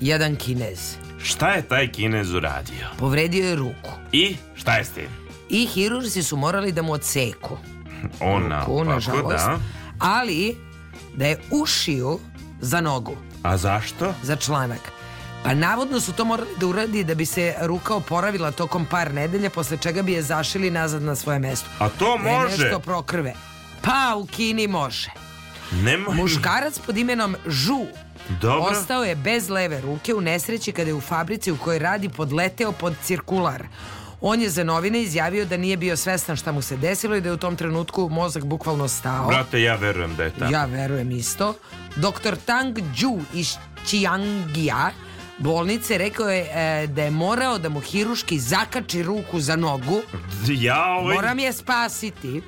jedan 0.00 0.36
kinez. 0.36 0.96
Šta 1.22 1.50
je 1.50 1.62
taj 1.62 1.92
kinez 1.92 2.32
uradio? 2.34 2.86
Povredio 2.98 3.48
je 3.48 3.56
ruku. 3.56 3.90
I 4.12 4.36
šta 4.54 4.76
je 4.76 4.84
s 4.84 4.90
tim? 4.90 5.08
I 5.48 5.66
hirurzi 5.66 6.22
su 6.22 6.36
morali 6.36 6.72
da 6.72 6.82
mu 6.82 6.92
odseku. 6.92 7.58
On 8.22 8.42
ruku, 8.60 8.84
nažalost. 8.84 9.28
da. 9.36 9.58
Ali 9.98 10.56
da 11.14 11.26
je 11.26 11.40
ušio 11.52 12.18
za 12.60 12.80
nogu, 12.80 13.16
A 13.42 13.56
zašto? 13.56 14.14
za 14.22 14.36
članak. 14.36 14.80
Pa 15.44 15.54
navodno 15.54 16.00
su 16.00 16.12
to 16.12 16.24
morali 16.24 16.48
da 16.56 16.66
uradi 16.66 17.04
da 17.04 17.14
bi 17.14 17.26
se 17.26 17.54
ruka 17.60 17.94
oporavila 17.94 18.50
tokom 18.50 18.86
par 18.86 19.14
nedelja, 19.14 19.50
posle 19.50 19.76
čega 19.76 20.02
bi 20.02 20.12
je 20.12 20.22
zašili 20.22 20.70
nazad 20.70 21.02
na 21.02 21.14
svoje 21.14 21.38
mesto. 21.38 21.68
A 21.78 21.88
to 21.88 22.18
Da 22.18 22.28
je 22.28 22.38
može. 22.38 22.48
nešto 22.58 22.78
prokrve. 22.80 23.34
Pa 23.82 24.14
u 24.16 24.26
Kini 24.26 24.66
može. 24.66 25.10
Nema... 25.72 26.10
Muškarac 26.12 26.78
pod 26.78 26.96
imenom 26.98 27.36
Žu 27.46 27.86
Dobro. 28.32 28.70
ostao 28.70 29.04
je 29.04 29.14
bez 29.16 29.48
leve 29.48 29.80
ruke 29.80 30.14
u 30.14 30.20
nesreći 30.20 30.72
kada 30.72 30.90
je 30.90 30.94
u 30.94 31.00
fabrici 31.00 31.52
u 31.52 31.56
kojoj 31.56 31.78
radi 31.78 32.08
podleteo 32.08 32.72
pod 32.72 32.94
cirkular. 33.02 33.62
On 34.28 34.40
je 34.40 34.50
za 34.50 34.64
novine 34.64 35.02
izjavio 35.02 35.44
da 35.44 35.56
nije 35.56 35.76
bio 35.76 35.96
svestan 35.96 36.36
šta 36.36 36.52
mu 36.52 36.62
se 36.62 36.76
desilo 36.76 37.16
i 37.16 37.20
da 37.20 37.28
je 37.28 37.32
u 37.32 37.36
tom 37.36 37.56
trenutku 37.56 38.08
mozak 38.08 38.44
bukvalno 38.44 38.88
stao. 38.88 39.28
Brate, 39.28 39.62
ja 39.62 39.76
verujem 39.76 40.16
da 40.16 40.24
je 40.24 40.30
tako. 40.30 40.52
Ja 40.52 40.64
verujem 40.64 41.10
isto. 41.10 41.54
Dr. 41.96 42.36
Tang 42.46 42.78
Ju 42.96 43.20
iz 43.34 43.54
Chiangija 43.84 44.90
bolnice, 45.38 45.98
rekao 45.98 46.30
je 46.30 46.40
e, 46.40 46.86
da 46.86 47.02
je 47.02 47.10
morao 47.10 47.58
da 47.58 47.68
mu 47.68 47.80
hiruški 47.80 48.38
zakači 48.38 49.02
ruku 49.02 49.40
za 49.40 49.56
nogu. 49.56 50.00
Ja 50.48 50.84
ovaj... 50.84 51.14
Moram 51.14 51.38
je 51.38 51.52
spasiti 51.52 52.42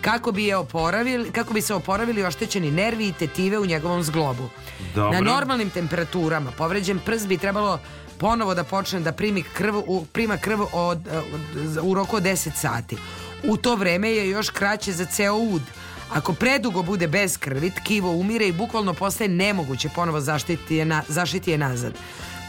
kako 0.00 0.32
bi, 0.32 0.44
je 0.44 0.56
oporavili, 0.56 1.30
kako 1.32 1.54
bi 1.54 1.60
se 1.60 1.74
oporavili 1.74 2.24
oštećeni 2.24 2.70
nervi 2.70 3.08
i 3.08 3.12
tetive 3.12 3.58
u 3.58 3.66
njegovom 3.66 4.02
zglobu. 4.02 4.48
Dobro. 4.94 5.12
Na 5.12 5.20
normalnim 5.20 5.70
temperaturama 5.70 6.50
povređen 6.50 6.98
prst 6.98 7.26
bi 7.26 7.38
trebalo 7.38 7.78
ponovo 8.16 8.54
da 8.54 8.64
počne 8.64 9.00
da 9.00 9.12
primi 9.12 9.42
krv, 9.44 9.74
prima 10.04 10.36
krv 10.36 10.60
od, 10.64 10.98
od- 11.06 11.78
u 11.82 11.94
roku 11.94 12.16
od 12.16 12.22
10 12.22 12.50
sati. 12.54 12.96
U 13.44 13.56
to 13.56 13.76
vreme 13.76 14.10
je 14.10 14.28
još 14.28 14.50
kraće 14.50 14.92
za 14.92 15.04
ceo 15.06 15.34
ud. 15.34 15.62
Ako 16.10 16.32
predugo 16.32 16.82
bude 16.82 17.08
bez 17.08 17.38
krvi, 17.38 17.70
tkivo 17.72 18.10
umire 18.10 18.46
i 18.46 18.52
bukvalno 18.52 18.94
postaje 18.94 19.28
nemoguće 19.28 19.88
ponovo 19.88 20.20
zaštiti 20.20 20.76
je, 20.76 20.84
na, 20.84 21.02
zaštiti 21.08 21.50
je 21.50 21.58
nazad. 21.58 21.92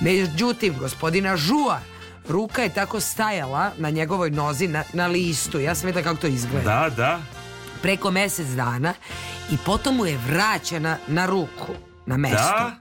Međutim, 0.01 0.75
gospodina 0.79 1.37
Žua, 1.37 1.79
ruka 2.29 2.63
je 2.63 2.69
tako 2.69 2.99
stajala 2.99 3.71
na 3.77 3.89
njegovoj 3.89 4.31
nozi 4.31 4.67
na, 4.67 4.83
na 4.93 5.07
listu. 5.07 5.59
Ja 5.59 5.75
sam 5.75 5.85
vidjela 5.85 6.03
kako 6.03 6.21
to 6.21 6.27
izgleda 6.27 6.63
Da, 6.79 6.95
da. 6.95 7.19
preko 7.81 8.11
mjesec 8.11 8.47
dana 8.47 8.93
i 9.51 9.57
potom 9.57 9.95
mu 9.95 10.05
je 10.05 10.19
vraćena 10.27 10.97
na 11.07 11.25
ruku, 11.25 11.73
na 12.05 12.17
mesto. 12.17 12.37
Da? 12.37 12.75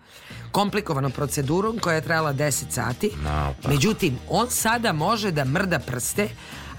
Komplikovanom 0.53 1.13
procedurom 1.13 1.79
koja 1.79 1.95
je 1.95 2.01
trajala 2.01 2.33
10 2.33 2.65
sati. 2.71 3.11
Naopak. 3.25 3.71
Međutim, 3.71 4.19
on 4.29 4.51
sada 4.51 4.93
može 4.93 5.31
da 5.31 5.45
mrda 5.45 5.79
prste, 5.79 6.29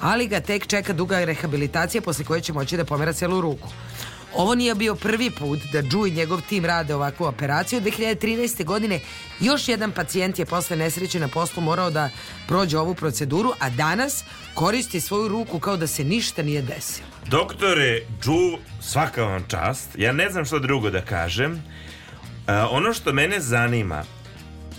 ali 0.01 0.27
ga 0.27 0.39
tek 0.39 0.67
čeka 0.67 0.93
duga 0.93 1.25
rehabilitacija 1.25 2.01
posle 2.01 2.25
koje 2.25 2.41
će 2.41 2.53
moći 2.53 2.77
da 2.77 2.85
pomera 2.85 3.13
celu 3.13 3.41
ruku. 3.41 3.69
Ovo 4.35 4.55
nije 4.55 4.75
bio 4.75 4.95
prvi 4.95 5.31
put 5.31 5.59
da 5.73 5.81
Džu 5.81 6.07
i 6.07 6.11
njegov 6.11 6.41
tim 6.41 6.65
rade 6.65 6.95
ovakvu 6.95 7.25
operaciju. 7.25 7.81
2013. 7.81 8.65
godine 8.65 8.99
još 9.39 9.67
jedan 9.67 9.91
pacijent 9.91 10.39
je 10.39 10.45
posle 10.45 10.77
nesreće 10.77 11.19
na 11.19 11.27
poslu 11.27 11.63
morao 11.63 11.89
da 11.89 12.09
prođe 12.47 12.77
ovu 12.77 12.95
proceduru, 12.95 13.53
a 13.59 13.69
danas 13.69 14.23
koristi 14.53 15.01
svoju 15.01 15.27
ruku 15.27 15.59
kao 15.59 15.77
da 15.77 15.87
se 15.87 16.03
ništa 16.03 16.43
nije 16.43 16.61
desilo. 16.61 17.07
Doktore 17.25 18.01
Džu, 18.21 18.57
svaka 18.81 19.23
vam 19.23 19.45
čast. 19.47 19.89
Ja 19.97 20.11
ne 20.11 20.29
znam 20.29 20.45
što 20.45 20.59
drugo 20.59 20.89
da 20.89 21.01
kažem. 21.01 21.63
Ono 22.69 22.93
što 22.93 23.13
mene 23.13 23.39
zanima, 23.39 24.03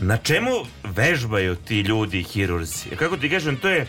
na 0.01 0.17
čemu 0.17 0.51
vežbaju 0.85 1.57
ti 1.57 1.81
ljudi 1.81 2.23
hirurzi? 2.23 2.89
Kako 2.91 3.17
ti 3.17 3.31
kažem, 3.31 3.57
to 3.57 3.69
je 3.69 3.87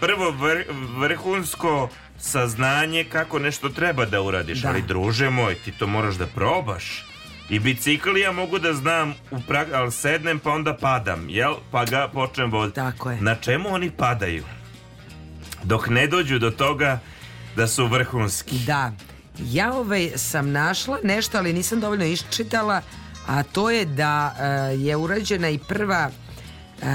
prvo 0.00 0.30
vr- 0.32 0.64
vrhunsko 0.98 1.88
saznanje 2.18 3.04
kako 3.04 3.38
nešto 3.38 3.68
treba 3.68 4.04
da 4.06 4.20
uradiš, 4.20 4.58
Da. 4.58 4.68
ali 4.68 4.82
druže 4.82 5.30
moj, 5.30 5.54
ti 5.54 5.72
to 5.72 5.86
moraš 5.86 6.14
da 6.14 6.26
probaš. 6.26 7.04
I 7.50 7.58
bicikl 7.58 8.16
ja 8.16 8.32
mogu 8.32 8.58
da 8.58 8.72
znam, 8.72 9.14
u 9.30 9.36
prak- 9.38 9.72
ali 9.74 9.92
sednem 9.92 10.38
pa 10.38 10.50
onda 10.50 10.74
padam, 10.74 11.26
jel? 11.28 11.54
Pa 11.70 11.84
ga 11.84 12.08
počnem 12.08 12.50
voditi. 12.50 12.74
Tako 12.76 13.10
je. 13.10 13.20
Na 13.20 13.34
čemu 13.34 13.68
oni 13.68 13.90
padaju? 13.90 14.44
Dok 15.62 15.88
ne 15.88 16.06
dođu 16.06 16.38
do 16.38 16.50
toga 16.50 16.98
da 17.56 17.66
su 17.66 17.86
vrhunski. 17.86 18.58
Da. 18.58 18.92
Ja 19.40 19.72
ovaj 19.72 20.10
sam 20.16 20.50
našla 20.50 20.98
nešto, 21.02 21.38
ali 21.38 21.52
nisam 21.52 21.80
dovoljno 21.80 22.04
iščitala, 22.04 22.82
a 23.26 23.42
to 23.42 23.70
je 23.70 23.84
da 23.84 24.36
e, 24.38 24.76
je 24.76 24.96
urađena 24.96 25.48
i 25.48 25.58
prva 25.58 26.10
e, 26.10 26.86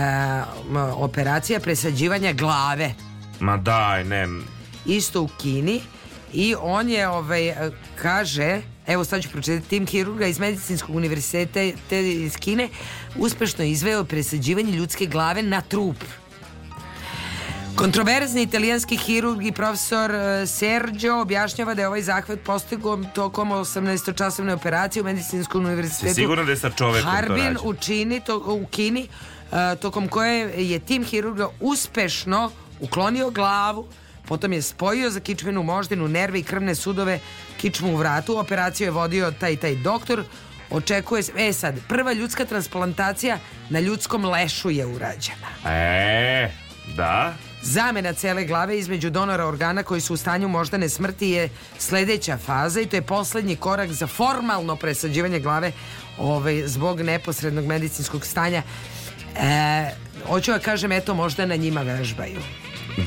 operacija 0.94 1.60
presađivanja 1.60 2.34
glave. 2.34 2.94
Ma 3.40 3.58
daj, 3.58 4.04
ne. 4.04 4.28
isto 4.86 5.22
u 5.22 5.30
Kini. 5.42 5.82
I 6.34 6.56
on 6.62 6.90
je 6.90 7.08
ovaj 7.08 7.48
e, 7.48 7.72
kaže 7.96 8.62
evo 8.90 9.06
sad 9.06 9.22
ću 9.22 9.30
pročitati 9.30 9.70
tim 9.70 9.88
hirurga 9.88 10.28
iz 10.28 10.40
medicinskog 10.40 10.96
univerziteta 10.96 11.78
te 11.90 12.12
iz 12.12 12.38
Kine 12.38 12.70
uspešno 13.16 13.64
izveo 13.64 14.04
presađivanje 14.04 14.72
ljudske 14.72 15.06
glave 15.06 15.44
na 15.44 15.62
trup 15.62 15.96
Kontroverzni 17.76 18.42
italijanski 18.42 18.98
hirurg 18.98 19.46
i 19.46 19.52
profesor 19.52 20.12
e, 20.12 20.48
Sergio 20.48 21.22
objašnjava 21.22 21.74
da 21.74 21.82
je 21.82 21.88
ovaj 21.88 22.02
zahvat 22.02 22.40
postigao 22.40 23.00
tokom 23.16 23.50
18-časovne 23.50 24.54
operacije 24.54 25.02
u 25.02 25.06
medicinskom 25.06 25.66
univerzitetu 25.66 26.14
Si 26.14 26.22
sigurna 26.22 26.44
da 26.44 26.52
je 26.52 26.58
sa 26.58 26.70
čovekom 26.70 27.02
to 27.02 27.10
Harbin 27.10 27.38
rađeno? 27.38 27.60
u, 27.64 27.74
Čini, 27.74 28.20
to, 28.20 28.38
u 28.38 28.66
Kini 28.72 29.08
e, 29.52 29.76
tokom 29.76 30.08
koje 30.08 30.70
je 30.70 30.80
tim 30.80 31.04
hirurga 31.04 31.50
uspešno 31.60 32.52
uklonio 32.80 33.30
glavu 33.30 33.88
Potom 34.30 34.54
je 34.54 34.62
spojio 34.62 35.10
za 35.10 35.20
kičmenu 35.20 35.64
moždinu, 35.64 36.08
nerve 36.08 36.40
i 36.40 36.44
krvne 36.44 36.76
sudove, 36.76 37.20
kičmu 37.58 37.94
u 37.94 37.96
vratu. 37.98 38.38
Operaciju 38.38 38.88
je 38.88 38.92
vodio 38.92 39.32
taj 39.32 39.56
taj 39.58 39.76
doktor. 39.76 40.24
Očekuje 40.70 41.24
se... 41.24 41.32
E 41.38 41.54
sad, 41.54 41.76
prva 41.88 42.14
ljudska 42.14 42.46
transplantacija 42.46 43.38
na 43.70 43.80
ljudskom 43.80 44.26
lešu 44.26 44.70
je 44.70 44.86
urađena. 44.86 45.50
E, 45.66 46.52
da. 46.96 47.34
Zamena 47.62 48.14
cele 48.14 48.46
glave 48.46 48.80
između 48.80 49.10
donora 49.10 49.46
organa 49.46 49.84
koji 49.84 50.02
su 50.02 50.14
u 50.14 50.18
stanju 50.18 50.48
moždane 50.48 50.90
smrti 50.90 51.30
je 51.30 51.50
sledeća 51.78 52.38
faza 52.38 52.82
i 52.82 52.86
to 52.86 52.96
je 52.96 53.02
poslednji 53.02 53.56
korak 53.56 53.92
za 53.92 54.08
formalno 54.08 54.76
presađivanje 54.76 55.40
glave 55.40 55.72
ovaj, 56.18 56.68
zbog 56.68 57.02
neposrednog 57.02 57.66
medicinskog 57.66 58.26
stanja. 58.26 58.64
E, 59.36 59.90
hoću 60.28 60.52
da 60.52 60.60
kažem, 60.60 60.92
eto, 60.92 61.14
možda 61.14 61.46
na 61.46 61.56
njima 61.56 61.82
vežbaju. 61.82 62.40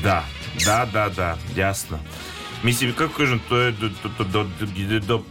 Da, 0.03 0.25
da, 0.65 0.87
da, 0.93 1.09
da, 1.09 1.37
jasno. 1.55 1.99
Mislim, 2.63 2.93
kako 2.93 3.13
kažem, 3.13 3.39
to 3.49 3.57
je 3.57 3.71
do, 3.71 3.89
do, 3.89 4.23
do, 4.23 4.43
do, 4.59 4.99
do 4.99 5.23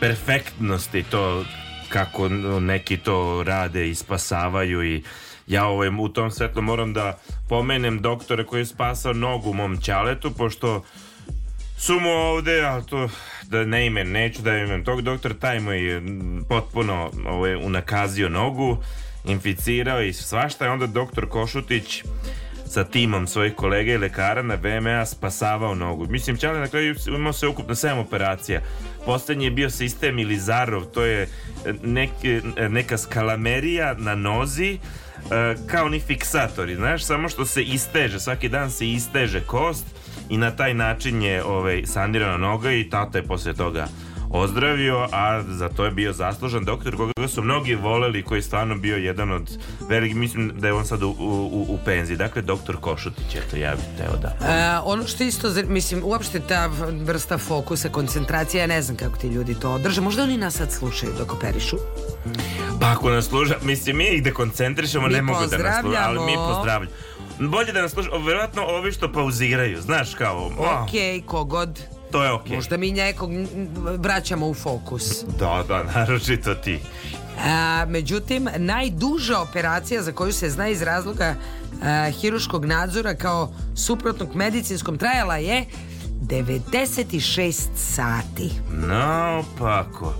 perfektnosti 0.00 1.02
to 1.02 1.44
kako 1.88 2.28
neki 2.60 2.96
to 2.96 3.42
rade 3.46 3.90
i 3.90 3.94
spasavaju 3.94 4.84
i 4.84 5.02
ja 5.50 5.66
ovaj, 5.66 5.88
u 5.98 6.08
tom 6.08 6.30
svetlu 6.30 6.62
moram 6.62 6.92
da 6.92 7.18
pomenem 7.48 8.00
doktore 8.00 8.44
koji 8.44 8.60
je 8.60 8.66
spasao 8.66 9.12
nogu 9.12 9.52
mom 9.52 9.76
ćaletu, 9.80 10.30
pošto 10.30 10.84
su 11.78 12.00
mu 12.00 12.10
ovde, 12.10 12.62
ali 12.64 12.86
to 12.86 13.08
da 13.42 13.64
ne 13.64 13.86
ime, 13.86 14.04
neću 14.04 14.42
da 14.42 14.56
imam 14.56 14.84
tog 14.84 15.02
doktor, 15.02 15.34
taj 15.34 15.60
mu 15.60 15.72
je 15.72 16.02
potpuno 16.48 17.10
ovaj, 17.26 17.54
unakazio 17.54 18.28
nogu, 18.28 18.76
inficirao 19.24 20.02
i 20.02 20.12
svašta 20.12 20.64
je 20.64 20.70
onda 20.70 20.86
doktor 20.86 21.28
Košutić 21.28 22.02
sa 22.66 22.84
timom 22.84 23.26
svojih 23.26 23.54
kolega 23.54 23.92
i 23.92 23.98
lekara 23.98 24.42
na 24.42 24.54
VMA 24.54 25.06
spasavao 25.06 25.74
nogu. 25.74 26.06
Mislim, 26.06 26.36
Ćale 26.36 26.60
na 26.60 26.68
kraju 26.68 26.94
imao 27.06 27.32
se 27.32 27.46
ukupno 27.46 27.74
7 27.74 28.00
operacija. 28.00 28.60
Poslednji 29.04 29.44
je 29.44 29.50
bio 29.50 29.70
sistem 29.70 30.18
Ilizarov, 30.18 30.84
to 30.84 31.04
je 31.04 31.28
nek, 31.82 32.10
neka 32.68 32.98
skalamerija 32.98 33.94
na 33.98 34.14
nozi, 34.14 34.78
kao 35.66 35.88
ni 35.88 36.00
fiksatori, 36.00 36.76
znaš, 36.76 37.04
samo 37.04 37.28
što 37.28 37.44
se 37.44 37.62
isteže, 37.62 38.20
svaki 38.20 38.48
dan 38.48 38.70
se 38.70 38.88
isteže 38.88 39.40
kost 39.40 39.86
i 40.28 40.36
na 40.36 40.50
taj 40.50 40.74
način 40.74 41.22
je 41.22 41.44
ovaj, 41.44 41.82
sanirana 41.86 42.36
noga 42.36 42.72
i 42.72 42.90
tata 42.90 43.18
je 43.18 43.26
posle 43.26 43.54
toga 43.54 43.86
ozdravio, 44.30 45.08
a 45.12 45.42
za 45.42 45.68
to 45.68 45.84
je 45.84 45.90
bio 45.90 46.12
zaslužan 46.12 46.64
doktor 46.64 46.96
koga 46.96 47.28
su 47.28 47.42
mnogi 47.42 47.74
voleli, 47.74 48.22
koji 48.22 48.38
je 48.38 48.42
stvarno 48.42 48.74
bio 48.74 48.96
jedan 48.96 49.32
od 49.32 49.58
velikih, 49.88 50.16
mislim 50.16 50.52
da 50.54 50.66
je 50.66 50.72
on 50.72 50.86
sad 50.86 51.02
u, 51.02 51.08
u, 51.08 51.66
u 51.68 51.78
penziji. 51.84 52.16
Dakle, 52.16 52.42
doktor 52.42 52.76
Košutić, 52.80 53.34
eto, 53.34 53.56
ja 53.56 53.74
bih 53.74 53.84
teo 53.98 54.16
da... 54.16 54.28
E, 54.28 54.78
ono 54.84 55.06
što 55.06 55.24
isto, 55.24 55.48
mislim, 55.68 56.02
uopšte 56.04 56.40
ta 56.40 56.70
vrsta 57.04 57.38
fokusa, 57.38 57.88
koncentracija, 57.88 58.60
ja 58.60 58.66
ne 58.66 58.82
znam 58.82 58.96
kako 58.96 59.16
ti 59.16 59.28
ljudi 59.28 59.54
to 59.54 59.70
održe. 59.70 60.00
Možda 60.00 60.22
oni 60.22 60.36
nas 60.36 60.54
sad 60.56 60.72
slušaju 60.72 61.12
dok 61.18 61.32
operišu. 61.32 61.76
Pa 62.80 62.90
ako 62.90 63.10
nas 63.10 63.24
sluša, 63.28 63.54
mislim, 63.62 63.96
mi 63.96 64.04
ih 64.04 64.22
dekoncentrišemo, 64.22 65.06
Mi 65.06 65.12
ne 65.12 65.22
mogu 65.22 65.46
da 65.46 65.58
nas 65.58 65.80
sluša, 65.80 65.98
ali 66.02 66.20
mi 66.20 66.34
pozdravljamo. 66.36 66.94
Bolje 67.38 67.72
da 67.72 67.82
nas 67.82 67.92
sluša, 67.92 68.10
verovatno 68.26 68.62
ovi 68.62 68.92
što 68.92 69.12
pauziraju, 69.12 69.80
znaš 69.80 70.14
kao... 70.14 70.50
a, 70.60 70.82
Ok, 70.82 71.26
kogod. 71.26 71.80
To 72.10 72.24
je 72.24 72.32
okej. 72.32 72.56
Možda 72.56 72.76
mi 72.76 72.92
nekog 72.92 73.30
vraćamo 73.98 74.46
u 74.46 74.54
fokus. 74.54 75.24
Da, 75.38 75.64
da, 75.68 75.82
naročito 75.94 76.54
ti. 76.54 76.78
A, 77.44 77.84
međutim, 77.88 78.48
najduža 78.56 79.40
operacija 79.40 80.02
za 80.02 80.12
koju 80.12 80.32
se 80.32 80.50
zna 80.50 80.68
iz 80.68 80.82
razloga 80.82 81.34
a, 81.82 82.10
hiruškog 82.10 82.64
nadzora 82.64 83.14
kao 83.14 83.52
suprotnog 83.76 84.34
medicinskom 84.34 84.98
trajala 84.98 85.36
je 85.36 85.64
96 86.22 87.68
sati. 87.76 88.50
Naopako. 88.70 90.14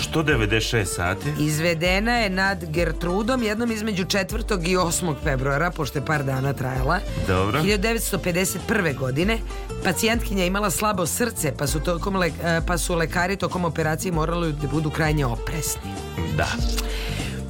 Što 0.00 0.22
96 0.22 0.84
sati? 0.86 1.32
Izvedena 1.38 2.12
je 2.12 2.30
nad 2.30 2.64
Gertrudom 2.64 3.42
jednom 3.42 3.72
između 3.72 4.04
4. 4.04 4.24
i 4.64 4.76
8. 4.76 5.14
februara, 5.24 5.70
pošto 5.70 5.98
je 5.98 6.06
par 6.06 6.24
dana 6.24 6.52
trajala. 6.52 6.98
Dobro. 7.26 7.62
1951. 7.62 8.58
godine 8.96 9.38
pacijentkinja 9.84 10.42
je 10.42 10.46
imala 10.46 10.70
slabo 10.70 11.06
srce, 11.06 11.52
pa 11.58 11.66
su, 11.66 11.80
tokom 11.80 12.16
le- 12.16 12.32
e, 12.44 12.60
pa 12.66 12.78
su 12.78 12.94
lekari 12.94 13.36
tokom 13.36 13.64
operacije 13.64 14.12
morali 14.12 14.52
da 14.52 14.68
budu 14.68 14.90
krajnje 14.90 15.26
opresni. 15.26 15.90
Da. 16.36 16.48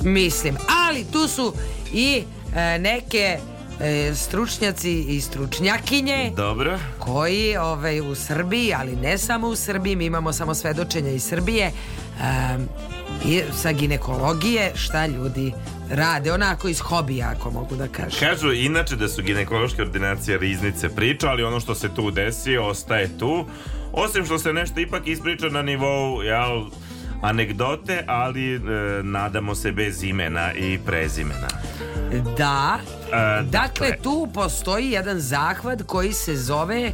Mislim, 0.02 0.56
ali 0.86 1.04
tu 1.04 1.28
su 1.28 1.52
i 1.92 2.22
e, 2.54 2.78
neke 2.78 3.38
e, 3.80 4.12
stručnjaci 4.14 4.92
i 4.92 5.20
stručnjakinje 5.20 6.32
Dobro. 6.36 6.78
koji 6.98 7.56
ovaj, 7.56 8.00
u 8.00 8.14
Srbiji, 8.14 8.74
ali 8.74 8.96
ne 8.96 9.18
samo 9.18 9.48
u 9.48 9.56
Srbiji, 9.56 9.96
mi 9.96 10.04
imamo 10.04 10.32
samo 10.32 10.54
svedočenja 10.54 11.10
iz 11.10 11.24
Srbije, 11.24 11.72
I 13.24 13.42
sa 13.62 13.72
ginekologije 13.72 14.72
šta 14.74 15.06
ljudi 15.06 15.52
rade, 15.90 16.32
onako 16.32 16.68
iz 16.68 16.80
hobija 16.80 17.32
ako 17.36 17.50
mogu 17.50 17.76
da 17.76 17.88
kažem. 17.88 18.20
Kažu 18.20 18.52
inače 18.52 18.96
da 18.96 19.08
su 19.08 19.22
ginekološke 19.22 19.82
ordinacije 19.82 20.38
riznice 20.38 20.88
priča, 20.88 21.28
ali 21.28 21.42
ono 21.42 21.60
što 21.60 21.74
se 21.74 21.88
tu 21.94 22.10
desi 22.10 22.56
ostaje 22.56 23.18
tu. 23.18 23.46
Osim 23.92 24.24
što 24.24 24.38
se 24.38 24.52
nešto 24.52 24.80
ipak 24.80 25.06
ispriča 25.06 25.48
na 25.48 25.62
nivou 25.62 26.22
jel, 26.22 26.64
anegdote, 27.24 28.04
ali 28.06 28.54
e, 28.54 28.60
nadamo 29.02 29.54
se 29.54 29.72
bez 29.72 30.02
imena 30.02 30.52
i 30.52 30.78
prezimena. 30.86 31.48
Da. 32.36 32.78
E, 33.12 33.42
Dakle, 33.42 33.96
tu 34.02 34.28
postoji 34.34 34.90
jedan 34.90 35.20
zahvat 35.20 35.82
koji 35.86 36.12
se 36.12 36.36
zove 36.36 36.82
e, 36.82 36.92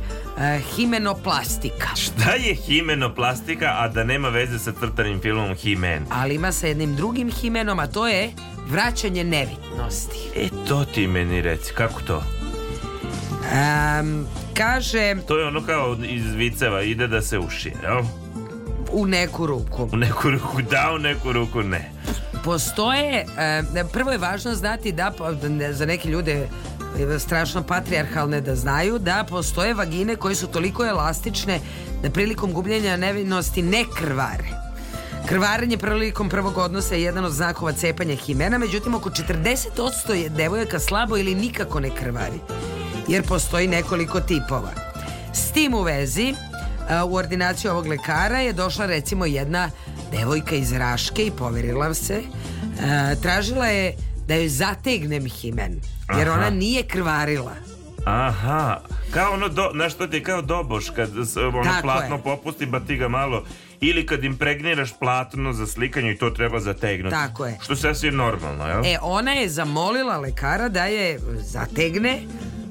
himenoplastika. 0.77 1.89
Šta 1.97 2.35
je 2.35 2.55
himenoplastika, 2.55 3.75
a 3.79 3.89
da 3.89 4.05
nema 4.05 4.29
veze 4.29 4.59
sa 4.59 4.73
crtanim 4.81 5.21
filmom 5.21 5.49
He-Man? 5.55 6.07
Ali 6.11 6.35
ima 6.35 6.53
sa 6.53 6.67
jednim 6.67 6.97
drugim 6.97 7.31
himenom, 7.31 7.79
a 7.79 7.87
to 7.87 8.09
je 8.09 8.33
vraćanje 8.69 9.25
nevitnosti. 9.25 10.19
E, 10.37 10.49
to 10.69 10.85
ti 10.85 11.07
meni 11.07 11.43
reci, 11.43 11.73
kako 11.75 12.01
to? 12.03 12.23
Em, 13.53 14.27
kaže 14.55 15.17
To 15.29 15.39
je 15.39 15.47
ono 15.47 15.67
kao 15.67 15.97
iz 16.03 16.35
viceva, 16.35 16.83
ide 16.83 17.07
da 17.07 17.23
se 17.23 17.39
uši, 17.39 17.73
jel? 17.83 18.03
U 18.93 19.07
neku 19.07 19.47
ruku. 19.47 19.89
U 19.93 19.97
neku 19.97 20.31
ruku 20.31 20.63
da, 20.71 20.93
u 20.95 20.99
neku 20.99 21.33
ruku 21.33 21.63
ne. 21.63 21.91
Postoje, 22.45 23.27
e, 23.75 23.85
prvo 23.93 24.13
je 24.13 24.19
važno 24.19 24.55
znati 24.55 24.93
da 24.93 25.13
za 25.73 25.87
neke 25.87 26.09
ljude 26.09 26.49
strašno 27.19 27.63
patrijarhalne 27.63 28.41
da 28.41 28.57
znaju 28.57 28.99
da 28.99 29.25
postoje 29.29 29.75
vagine 29.75 30.17
koje 30.17 30.35
su 30.35 30.47
toliko 30.47 30.87
elastične 30.87 31.61
da 32.03 32.11
prilikom 32.11 32.53
gubljenja 32.53 32.97
nevinosti 32.97 33.63
ne 33.63 33.85
krvare. 33.97 34.61
Krvarenje 35.29 35.79
prilikom 35.79 36.29
prvog 36.29 36.59
odnosa 36.59 36.95
je 36.95 37.03
jedan 37.03 37.25
od 37.25 37.33
znakova 37.33 37.73
cepanja 37.73 38.15
himena, 38.15 38.59
međutim 38.59 38.95
oko 38.95 39.11
40% 39.11 40.13
je 40.13 40.29
devojaka 40.29 40.79
slabo 40.79 41.17
ili 41.17 41.35
nikako 41.35 41.81
ne 41.81 41.91
krvari, 41.91 42.39
jer 43.09 43.23
postoji 43.23 43.69
nekoliko 43.69 44.21
tipova. 44.21 44.71
S 45.33 45.53
tim 45.53 45.75
u 45.75 45.83
vezi, 45.83 46.35
u 47.09 47.15
ordinaciju 47.15 47.71
ovog 47.71 47.87
lekara 47.87 48.39
je 48.39 48.53
došla 48.53 48.87
recimo 48.87 49.27
jedna 49.27 49.71
devojka 50.13 50.55
iz 50.55 50.73
Raške 50.73 51.27
i 51.27 51.31
poverila 51.31 51.95
se. 51.95 52.23
Tražila 53.23 53.67
je 53.67 53.95
da 54.29 54.35
joj 54.35 54.49
zategnem 54.49 55.27
himen, 55.27 55.81
jer 56.19 56.29
Aha. 56.29 56.39
ona 56.39 56.51
nije 56.51 56.83
krvarila. 56.83 57.53
Aha, 58.05 58.81
kao 59.11 59.33
ono, 59.33 59.49
do, 59.49 59.71
znaš 59.75 59.95
što 59.95 60.07
ti 60.07 60.17
je 60.17 60.23
kao 60.23 60.43
doboš 60.43 60.91
kad 60.91 61.11
ono 61.37 61.65
Tako 61.65 61.83
platno 61.83 62.17
je. 62.17 62.23
popusti 62.23 62.67
ba 62.67 62.81
ti 62.81 62.97
ga 62.97 63.09
malo 63.09 63.45
ili 63.81 64.07
kad 64.07 64.25
impregniraš 64.25 64.93
platno 64.99 65.53
za 65.53 65.67
slikanje 65.67 66.13
i 66.13 66.19
to 66.19 66.31
treba 66.31 66.61
zategnuti. 66.61 67.15
Tako 67.15 67.47
je. 67.47 67.59
Što 67.63 67.77
sasvim 67.77 68.15
normalno, 68.17 68.67
jel? 68.67 68.85
E, 68.85 68.99
ona 69.03 69.33
je 69.33 69.49
zamolila 69.49 70.19
lekara 70.19 70.69
da 70.69 70.85
je 70.85 71.21
zategne 71.39 72.23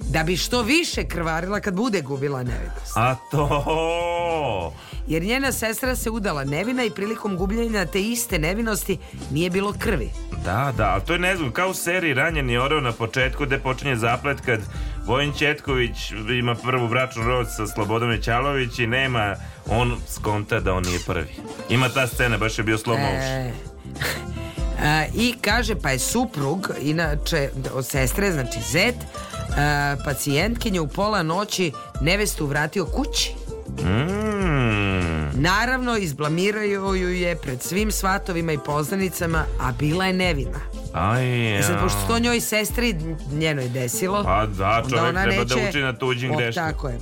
da 0.09 0.23
bi 0.23 0.37
što 0.37 0.61
više 0.61 1.03
krvarila 1.03 1.59
kad 1.59 1.73
bude 1.73 2.01
gubila 2.01 2.43
nevinost. 2.43 2.93
A 2.95 3.15
to... 3.31 4.73
Jer 5.07 5.23
njena 5.23 5.51
sestra 5.51 5.95
se 5.95 6.09
udala 6.09 6.43
nevina 6.43 6.83
i 6.83 6.89
prilikom 6.89 7.37
gubljenja 7.37 7.85
te 7.85 8.01
iste 8.01 8.39
nevinosti 8.39 8.97
nije 9.31 9.49
bilo 9.49 9.73
krvi. 9.79 10.09
Da, 10.45 10.73
da, 10.77 10.89
ali 10.93 11.05
to 11.05 11.13
je 11.13 11.19
ne 11.19 11.35
znam, 11.35 11.51
kao 11.51 11.69
u 11.69 11.73
seriji 11.73 12.13
Ranjeni 12.13 12.57
oreo 12.57 12.81
na 12.81 12.91
početku 12.91 13.45
gde 13.45 13.59
počinje 13.59 13.95
zaplet 13.95 14.41
kad 14.41 14.59
Vojin 15.05 15.33
Četković 15.33 16.11
ima 16.39 16.55
prvu 16.55 16.87
bračnu 16.87 17.23
rod 17.23 17.47
sa 17.57 17.67
Slobodom 17.67 18.21
Ćalović 18.21 18.79
i 18.79 18.87
nema, 18.87 19.35
on 19.67 19.97
skonta 20.07 20.59
da 20.59 20.73
on 20.73 20.83
nije 20.83 20.99
prvi. 21.07 21.35
Ima 21.69 21.89
ta 21.89 22.07
scena, 22.07 22.37
baš 22.37 22.57
je 22.57 22.63
bio 22.63 22.77
slow 22.77 22.97
motion. 22.99 23.51
E, 24.83 25.09
I 25.13 25.35
kaže, 25.41 25.75
pa 25.75 25.89
je 25.89 25.99
suprug, 25.99 26.71
inače 26.81 27.49
od 27.73 27.87
sestre, 27.87 28.31
znači 28.31 28.59
zet, 28.71 28.95
pacijentkinje 30.05 30.79
u 30.79 30.87
pola 30.87 31.23
noći 31.23 31.71
nevestu 32.01 32.45
vratio 32.45 32.85
kući. 32.85 33.33
Mm. 33.79 35.09
Naravno, 35.33 35.97
izblamiraju 35.97 36.95
ju 36.95 37.09
je 37.11 37.35
pred 37.35 37.61
svim 37.61 37.91
svatovima 37.91 38.51
i 38.51 38.57
poznanicama, 38.57 39.45
a 39.59 39.71
bila 39.71 40.05
je 40.05 40.13
nevina. 40.13 40.59
Aj, 40.93 41.59
E 41.59 41.63
sad, 41.63 41.79
pošto 41.79 41.99
to 42.07 42.19
njoj 42.19 42.41
sestri 42.41 42.95
njenoj 43.31 43.69
desilo, 43.69 44.23
Pa 44.23 44.45
da, 44.47 44.83
čovjek 44.83 45.03
ona 45.05 45.23
treba 45.23 45.43
da 45.45 45.55
neće- 45.55 45.69
uči 45.69 45.79
na 45.79 45.93
tuđim 45.93 46.35
greškama. 46.37 46.67
Tako 46.67 46.87
je. 46.87 46.99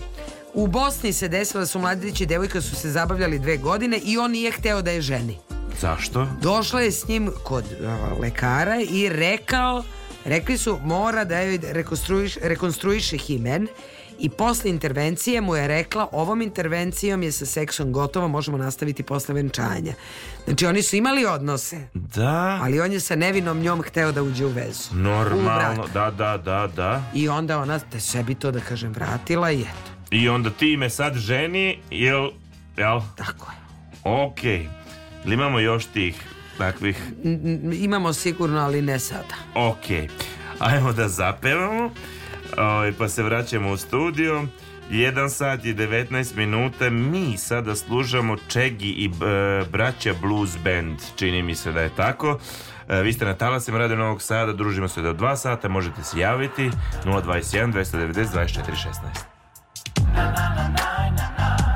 U 0.53 0.67
Bosni 0.67 1.13
se 1.13 1.27
desilo 1.27 1.59
da 1.59 1.67
su 1.67 1.79
mladić 1.79 2.21
i 2.21 2.25
devojka 2.25 2.61
su 2.61 2.75
se 2.75 2.89
zabavljali 2.89 3.39
dve 3.39 3.57
godine 3.57 3.99
i 3.99 4.17
on 4.17 4.31
nije 4.31 4.51
hteo 4.51 4.81
da 4.81 4.91
je 4.91 5.01
ženi. 5.01 5.37
Zašto? 5.81 6.27
Došla 6.41 6.81
je 6.81 6.91
s 6.91 7.07
njim 7.07 7.31
kod 7.43 7.63
a, 7.83 7.97
lekara 8.21 8.75
i 8.81 9.09
rekao, 9.09 9.83
rekli 10.27 10.57
su 10.57 10.79
mora 10.83 11.23
da 11.23 11.39
joj 11.39 11.59
rekonstruiš, 11.63 12.37
rekonstruiše 12.41 13.17
himen 13.17 13.67
i 14.19 14.29
posle 14.29 14.69
intervencije 14.69 15.41
mu 15.41 15.55
je 15.55 15.67
rekla 15.67 16.07
ovom 16.11 16.41
intervencijom 16.41 17.23
je 17.23 17.31
sa 17.31 17.45
seksom 17.45 17.91
gotovo, 17.91 18.27
možemo 18.27 18.57
nastaviti 18.57 19.03
posle 19.03 19.33
venčanja. 19.35 19.93
Znači 20.45 20.65
oni 20.65 20.81
su 20.81 20.95
imali 20.95 21.25
odnose, 21.25 21.87
Da, 21.93 22.59
ali 22.63 22.79
on 22.79 22.91
je 22.91 22.99
sa 22.99 23.15
nevinom 23.15 23.59
njom 23.59 23.81
hteo 23.81 24.11
da 24.11 24.23
uđe 24.23 24.45
u 24.45 24.49
vezu. 24.49 24.89
U 24.91 24.95
normalno, 24.95 25.83
brak. 25.83 25.93
da, 25.93 26.11
da, 26.11 26.37
da, 26.37 26.67
da. 26.75 27.03
I 27.13 27.29
onda 27.29 27.59
ona 27.59 27.79
te 27.79 27.99
sebi 27.99 28.35
to 28.35 28.51
da 28.51 28.59
kažem 28.59 28.91
vratila 28.93 29.51
i 29.51 29.61
eto. 29.61 29.91
I 30.11 30.29
onda 30.29 30.49
ti 30.49 30.77
me 30.77 30.89
sad 30.89 31.13
ženi, 31.15 31.79
jel, 31.91 32.29
jel? 32.77 32.99
Tako 33.15 33.51
je. 33.51 33.57
Okej. 34.03 34.67
Ili 35.25 35.33
imamo 35.33 35.59
još 35.59 35.85
tih 35.85 36.15
takvih 36.57 36.97
Imamo 37.73 38.13
sigurno, 38.13 38.59
ali 38.59 38.81
ne 38.81 38.99
sada. 38.99 39.35
Ok, 39.55 40.09
ajmo 40.59 40.93
da 40.93 41.07
zapevamo, 41.07 41.91
Ovaj, 42.57 42.93
pa 42.93 43.09
se 43.09 43.23
vraćamo 43.23 43.71
u 43.71 43.77
studio. 43.77 44.43
1 44.91 45.29
sat 45.29 45.65
i 45.65 45.73
19 45.73 46.35
minuta 46.35 46.89
mi 46.89 47.37
sada 47.37 47.75
služamo 47.75 48.37
Čegi 48.47 48.89
i 48.89 49.05
e, 49.05 49.09
braća 49.71 50.13
Blues 50.21 50.57
Band, 50.63 50.99
čini 51.15 51.41
mi 51.41 51.55
se 51.55 51.71
da 51.71 51.81
je 51.81 51.89
tako. 51.95 52.39
E, 52.89 53.01
vi 53.01 53.13
ste 53.13 53.25
na 53.25 53.33
talasima 53.33 53.77
Radio 53.77 53.97
Novog 53.97 54.21
Sada, 54.21 54.53
družimo 54.53 54.87
se 54.87 55.01
do 55.01 55.13
2 55.13 55.35
sata, 55.35 55.69
možete 55.69 56.03
se 56.03 56.19
javiti 56.19 56.71
021 57.05 57.73
290 57.73 58.25
24 58.33 58.61
16. 60.15 61.66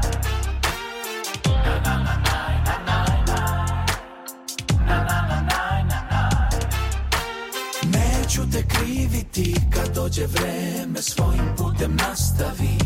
kriviti 9.21 9.61
kad 9.73 9.95
dođe 9.95 10.25
vreme 10.25 11.01
svojim 11.01 11.55
putem 11.57 11.95
nastavi. 11.95 12.77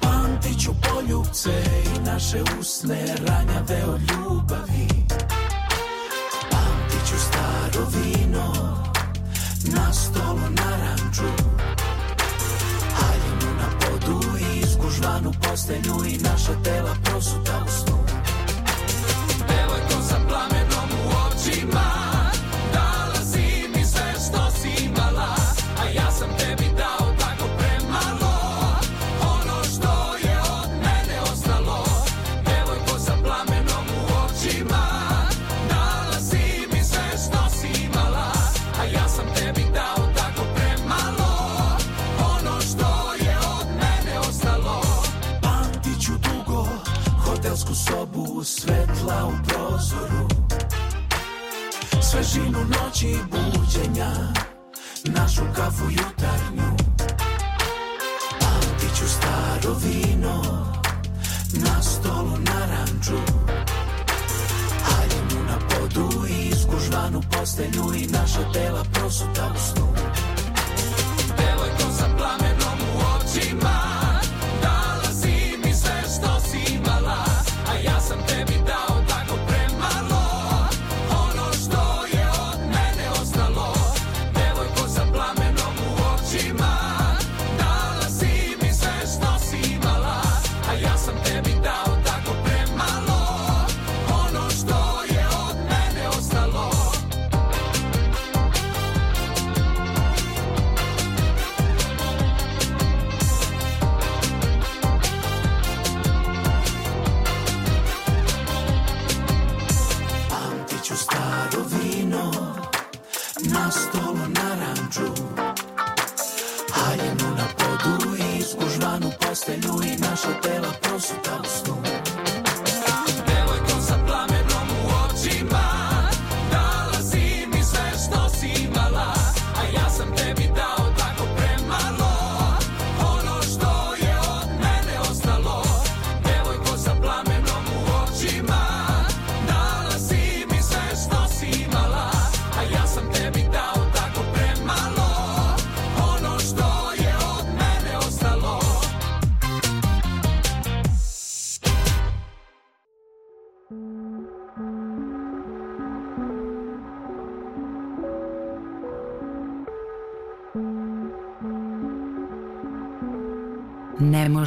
Pamtit 0.00 0.62
ću 0.62 0.70
poljubce 0.82 1.50
i 1.96 2.00
naše 2.06 2.42
usne 2.60 3.14
ranjave 3.26 3.84
od 3.84 4.00
ljubavi. 4.00 4.88
Pamtit 6.50 7.08
ću 7.08 7.14
staro 7.18 7.86
vino 7.94 8.52
na 9.64 9.92
stolu 9.92 10.50
naranču 10.50 11.32
Haljinu 12.94 13.54
na 13.56 13.68
podu 13.80 14.38
i 14.38 14.60
izgužvanu 14.60 15.32
postelju 15.42 16.04
i 16.06 16.18
naša 16.18 16.62
tela 16.64 16.96
prosuta 17.04 17.64
u 17.66 17.70
snu. 17.70 17.98
Devojko 19.48 20.02
sa 20.08 20.16
plamenom 20.28 20.88
u 21.04 21.10
očima 21.26 22.01
Svetla 48.44 49.26
u 49.26 49.32
prozoru. 49.48 50.28
Svežinu 52.02 52.58
noći 52.58 53.16
buđenja 53.30 54.10
Našu 55.04 55.42
kafu 55.56 55.84
jutarnju. 55.84 56.76
Pamtit 58.40 58.96
ću 58.98 59.08
staro 59.08 59.74
vino 59.84 60.42
Na 61.52 61.82
stolu 61.82 62.38
naranču 62.38 63.32
Haljinu 64.84 65.46
na 65.46 65.58
podu 65.68 66.26
i 66.28 66.48
izgužvanu 66.48 67.22
postelju 67.32 67.94
I 67.96 68.06
naša 68.06 68.52
tela 68.52 68.84
prosuta 68.92 69.52
u 69.54 69.58
snu 69.58 69.88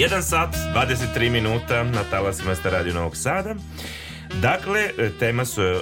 Jedan 0.00 0.22
sat, 0.22 0.56
23 0.74 1.30
minuta 1.30 1.84
na 1.84 2.04
talasima 2.10 2.54
ste 2.54 2.70
radio 2.70 2.94
Novog 2.94 3.16
Sada. 3.16 3.54
Dakle, 4.42 4.88
tema 5.18 5.44
su 5.44 5.62
e, 5.62 5.76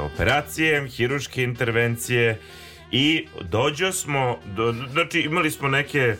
operacije, 0.00 0.88
hiruške 0.88 1.42
intervencije 1.42 2.40
i 2.92 3.26
dođo 3.42 3.92
smo, 3.92 4.38
do, 4.56 4.74
znači 4.92 5.20
imali 5.20 5.50
smo 5.50 5.68
neke 5.68 6.16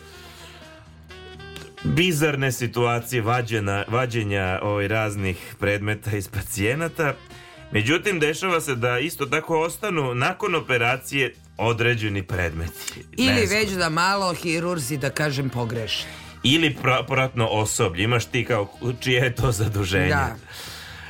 bizarne 1.83 2.51
situacije 2.51 3.21
vađena, 3.21 3.83
vađenja 3.87 4.59
ovaj, 4.61 4.87
raznih 4.87 5.55
predmeta 5.59 6.17
iz 6.17 6.27
pacijenata. 6.27 7.13
Međutim, 7.71 8.19
dešava 8.19 8.61
se 8.61 8.75
da 8.75 8.99
isto 8.99 9.25
tako 9.25 9.61
ostanu 9.61 10.15
nakon 10.15 10.55
operacije 10.55 11.33
određeni 11.57 12.23
predmeti. 12.23 13.03
Ili 13.17 13.45
već 13.45 13.69
da 13.69 13.89
malo 13.89 14.33
hirurzi, 14.33 14.97
da 14.97 15.09
kažem, 15.09 15.49
pogreše. 15.49 16.26
Ili 16.43 16.77
pra- 16.83 17.07
pratno 17.07 17.47
osoblje. 17.47 18.03
Imaš 18.03 18.25
ti 18.25 18.45
kao 18.45 18.69
čije 18.99 19.21
je 19.21 19.35
to 19.35 19.51
zaduženje. 19.51 20.07
Da. 20.09 20.35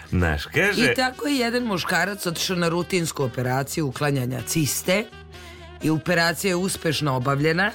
Znaš, 0.10 0.46
kaže... 0.46 0.92
I 0.92 0.96
tako 0.96 1.28
je 1.28 1.38
jedan 1.38 1.64
muškarac 1.64 2.26
otišao 2.26 2.56
na 2.56 2.70
rutinsku 2.70 3.24
operaciju 3.24 3.88
uklanjanja 3.88 4.42
ciste 4.42 5.06
i 5.84 5.90
operacija 5.90 6.50
je 6.50 6.56
uspešno 6.56 7.16
obavljena 7.16 7.72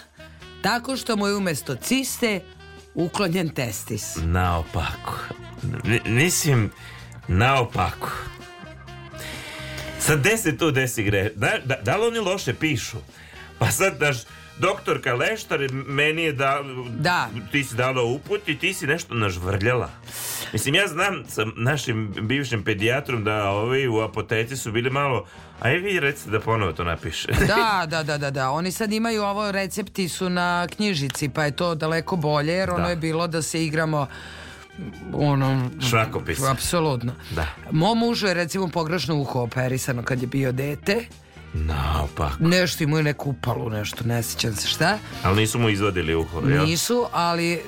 tako 0.62 0.97
što 0.97 1.16
mu 1.16 1.27
je 1.27 1.35
umesto 1.35 1.74
ciste 1.74 2.41
uklonjen 2.95 3.49
testis. 3.49 4.16
Naopako. 4.16 5.19
N- 5.85 6.01
mislim, 6.07 6.70
naopako. 7.29 8.11
Sad 9.99 10.20
gde 10.20 10.37
se 10.37 10.59
tu 10.59 10.70
desi 10.70 11.03
gre? 11.03 11.31
Da, 11.37 11.51
da, 11.65 11.74
da 11.77 11.97
li 11.97 12.07
oni 12.07 12.19
loše 12.19 12.55
pišu? 12.55 12.97
Pa 13.59 13.70
sad, 13.70 13.99
daš, 13.99 14.16
doktorka 14.63 15.15
Leštar 15.15 15.61
meni 15.73 16.23
je 16.23 16.33
da, 16.33 16.61
Da. 16.91 17.29
ti 17.53 17.65
si 17.65 17.75
dala 17.77 18.03
uput 18.05 18.49
i 18.49 18.59
ti 18.59 18.75
si 18.75 18.87
nešto 18.87 19.15
nažvrljala. 19.15 19.91
Mislim, 20.53 20.75
ja 20.75 20.87
znam 20.87 21.25
sa 21.29 21.45
našim 21.57 22.15
bivšim 22.21 22.65
pedijatrom 22.65 23.25
da 23.25 23.45
ovi 23.45 23.89
u 23.89 24.01
apoteci 24.01 24.57
su 24.57 24.73
bili 24.73 24.91
malo 24.91 25.27
aj 25.61 25.77
vi 25.77 26.01
recite 26.01 26.31
da 26.31 26.41
ponovo 26.41 26.73
to 26.73 26.85
napiše. 26.85 27.29
Da, 27.41 27.87
da, 27.87 28.03
da, 28.09 28.19
da, 28.19 28.31
da. 28.31 28.51
Oni 28.51 28.73
sad 28.73 28.93
imaju 28.93 29.23
ovo, 29.23 29.53
recepti 29.53 30.09
su 30.09 30.31
na 30.31 30.67
knjižici, 30.69 31.29
pa 31.29 31.45
je 31.45 31.57
to 31.57 31.75
daleko 31.75 32.17
bolje, 32.17 32.53
jer 32.53 32.71
ono 32.71 32.85
Da. 32.85 32.91
je 32.91 32.97
bilo 32.97 33.27
da 33.27 33.43
se 33.43 33.65
igramo 33.65 34.07
ono... 35.15 35.71
Šrakopis. 35.81 36.43
Apsolutno. 36.43 37.13
Da. 37.31 37.47
Mom 37.71 37.99
mužu 37.99 38.27
je 38.27 38.35
recimo 38.35 38.69
pogrešno 38.69 39.17
uho 39.17 39.41
operisano 39.41 40.03
kad 40.03 40.21
je 40.21 40.27
bio 40.27 40.53
dete. 40.53 41.05
Naopako. 41.55 42.37
Nešto 42.41 42.85
imaju 42.85 43.03
neku 43.05 43.31
upalu, 43.31 43.70
nešto, 43.70 44.05
ne 44.05 44.23
sjećam 44.23 44.55
se 44.55 44.69
šta. 44.69 44.99
Ali 45.23 45.37
nisu 45.37 45.59
mu 45.59 45.69
izvadili 45.69 46.15
uho, 46.15 46.41
jel? 46.41 46.65
Nisu, 46.65 47.07
ali 47.12 47.62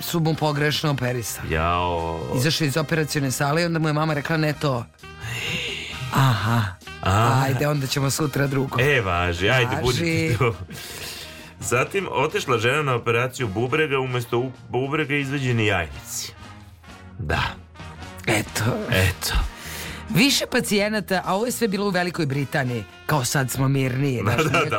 su 0.00 0.20
mu 0.20 0.34
pogrešno 0.34 0.90
operisali. 0.90 1.52
Jao. 1.52 2.20
Izašao 2.36 2.66
iz 2.66 2.76
operacione 2.76 3.30
sale 3.30 3.62
i 3.62 3.66
onda 3.66 3.78
mu 3.78 3.88
je 3.88 3.92
mama 3.92 4.14
rekla 4.14 4.36
ne 4.36 4.52
to. 4.52 4.86
Aha. 6.12 6.62
A. 7.02 7.42
Ajde, 7.42 7.68
onda 7.68 7.86
ćemo 7.86 8.10
sutra 8.10 8.46
drugo. 8.46 8.80
E, 8.80 9.00
važi, 9.00 9.50
ajde, 9.50 9.66
Važi. 9.66 9.82
budite 9.82 10.36
tu. 10.38 10.54
Zatim, 11.60 12.08
otešla 12.10 12.58
žena 12.58 12.82
na 12.82 12.94
operaciju 12.94 13.48
bubrega, 13.48 13.98
umjesto 13.98 14.38
u- 14.38 14.52
bubrega 14.68 15.14
izveđeni 15.14 15.66
jajnici. 15.66 16.32
Da. 17.18 17.42
Eto. 18.26 18.64
Eto. 18.90 19.34
Više 20.14 20.46
pacijenata, 20.46 21.22
a 21.24 21.34
ovo 21.34 21.46
je 21.46 21.52
sve 21.52 21.68
bilo 21.68 21.86
u 21.86 21.90
Velikoj 21.90 22.26
Britaniji, 22.26 22.84
kao 23.06 23.24
sad 23.24 23.50
smo 23.50 23.68
mirniji. 23.68 24.22
Da, 24.26 24.36
da, 24.36 24.64
da, 24.70 24.78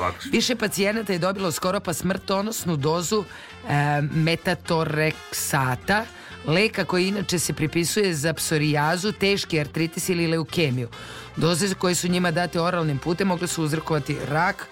lakše. 0.00 0.28
Više 0.32 0.56
pacijenata 0.56 1.12
je 1.12 1.18
dobilo 1.18 1.52
skoro 1.52 1.80
pa 1.80 1.92
smrtonosnu 1.92 2.76
dozu 2.76 3.24
e, 3.68 4.02
metatoreksata, 4.02 6.04
leka 6.46 6.84
koji 6.84 7.08
inače 7.08 7.38
se 7.38 7.52
pripisuje 7.52 8.14
za 8.14 8.32
psorijazu, 8.32 9.12
teški 9.12 9.60
artritis 9.60 10.08
ili 10.08 10.26
leukemiju. 10.26 10.88
Doze 11.36 11.74
koje 11.74 11.94
su 11.94 12.08
njima 12.08 12.30
date 12.30 12.60
oralnim 12.60 12.98
putem 12.98 13.28
mogle 13.28 13.46
su 13.46 13.64
uzrokovati 13.64 14.16
rak, 14.28 14.66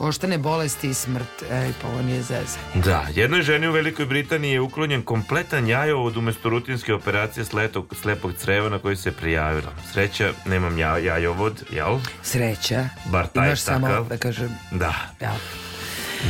koštane 0.00 0.38
bolesti 0.38 0.88
i 0.88 0.94
smrt. 0.94 1.42
Ej, 1.52 1.72
pa 1.82 1.88
ovo 1.88 2.02
nije 2.02 2.22
zeze. 2.22 2.58
Da, 2.74 3.06
jednoj 3.14 3.42
ženi 3.42 3.68
u 3.68 3.72
Velikoj 3.72 4.06
Britaniji 4.06 4.52
je 4.52 4.60
uklonjen 4.60 5.02
kompletan 5.02 5.68
jajovod 5.68 6.16
umjesto 6.16 6.48
rutinske 6.48 6.94
operacije 6.94 7.44
sletog, 7.44 7.94
slepog 8.02 8.32
creva 8.34 8.68
na 8.68 8.78
koji 8.78 8.96
se 8.96 9.12
prijavila. 9.12 9.72
Sreća, 9.92 10.32
nemam 10.46 10.78
ja, 10.78 10.98
jajovod, 10.98 11.62
jel? 11.72 11.98
Sreća. 12.22 12.88
Bar 13.04 13.26
taj 13.26 13.46
Imaš 13.46 13.60
samo, 13.60 13.86
takav. 13.86 14.04
da 14.04 14.16
kažem, 14.16 14.56
Da. 14.70 14.94
ja. 15.20 15.34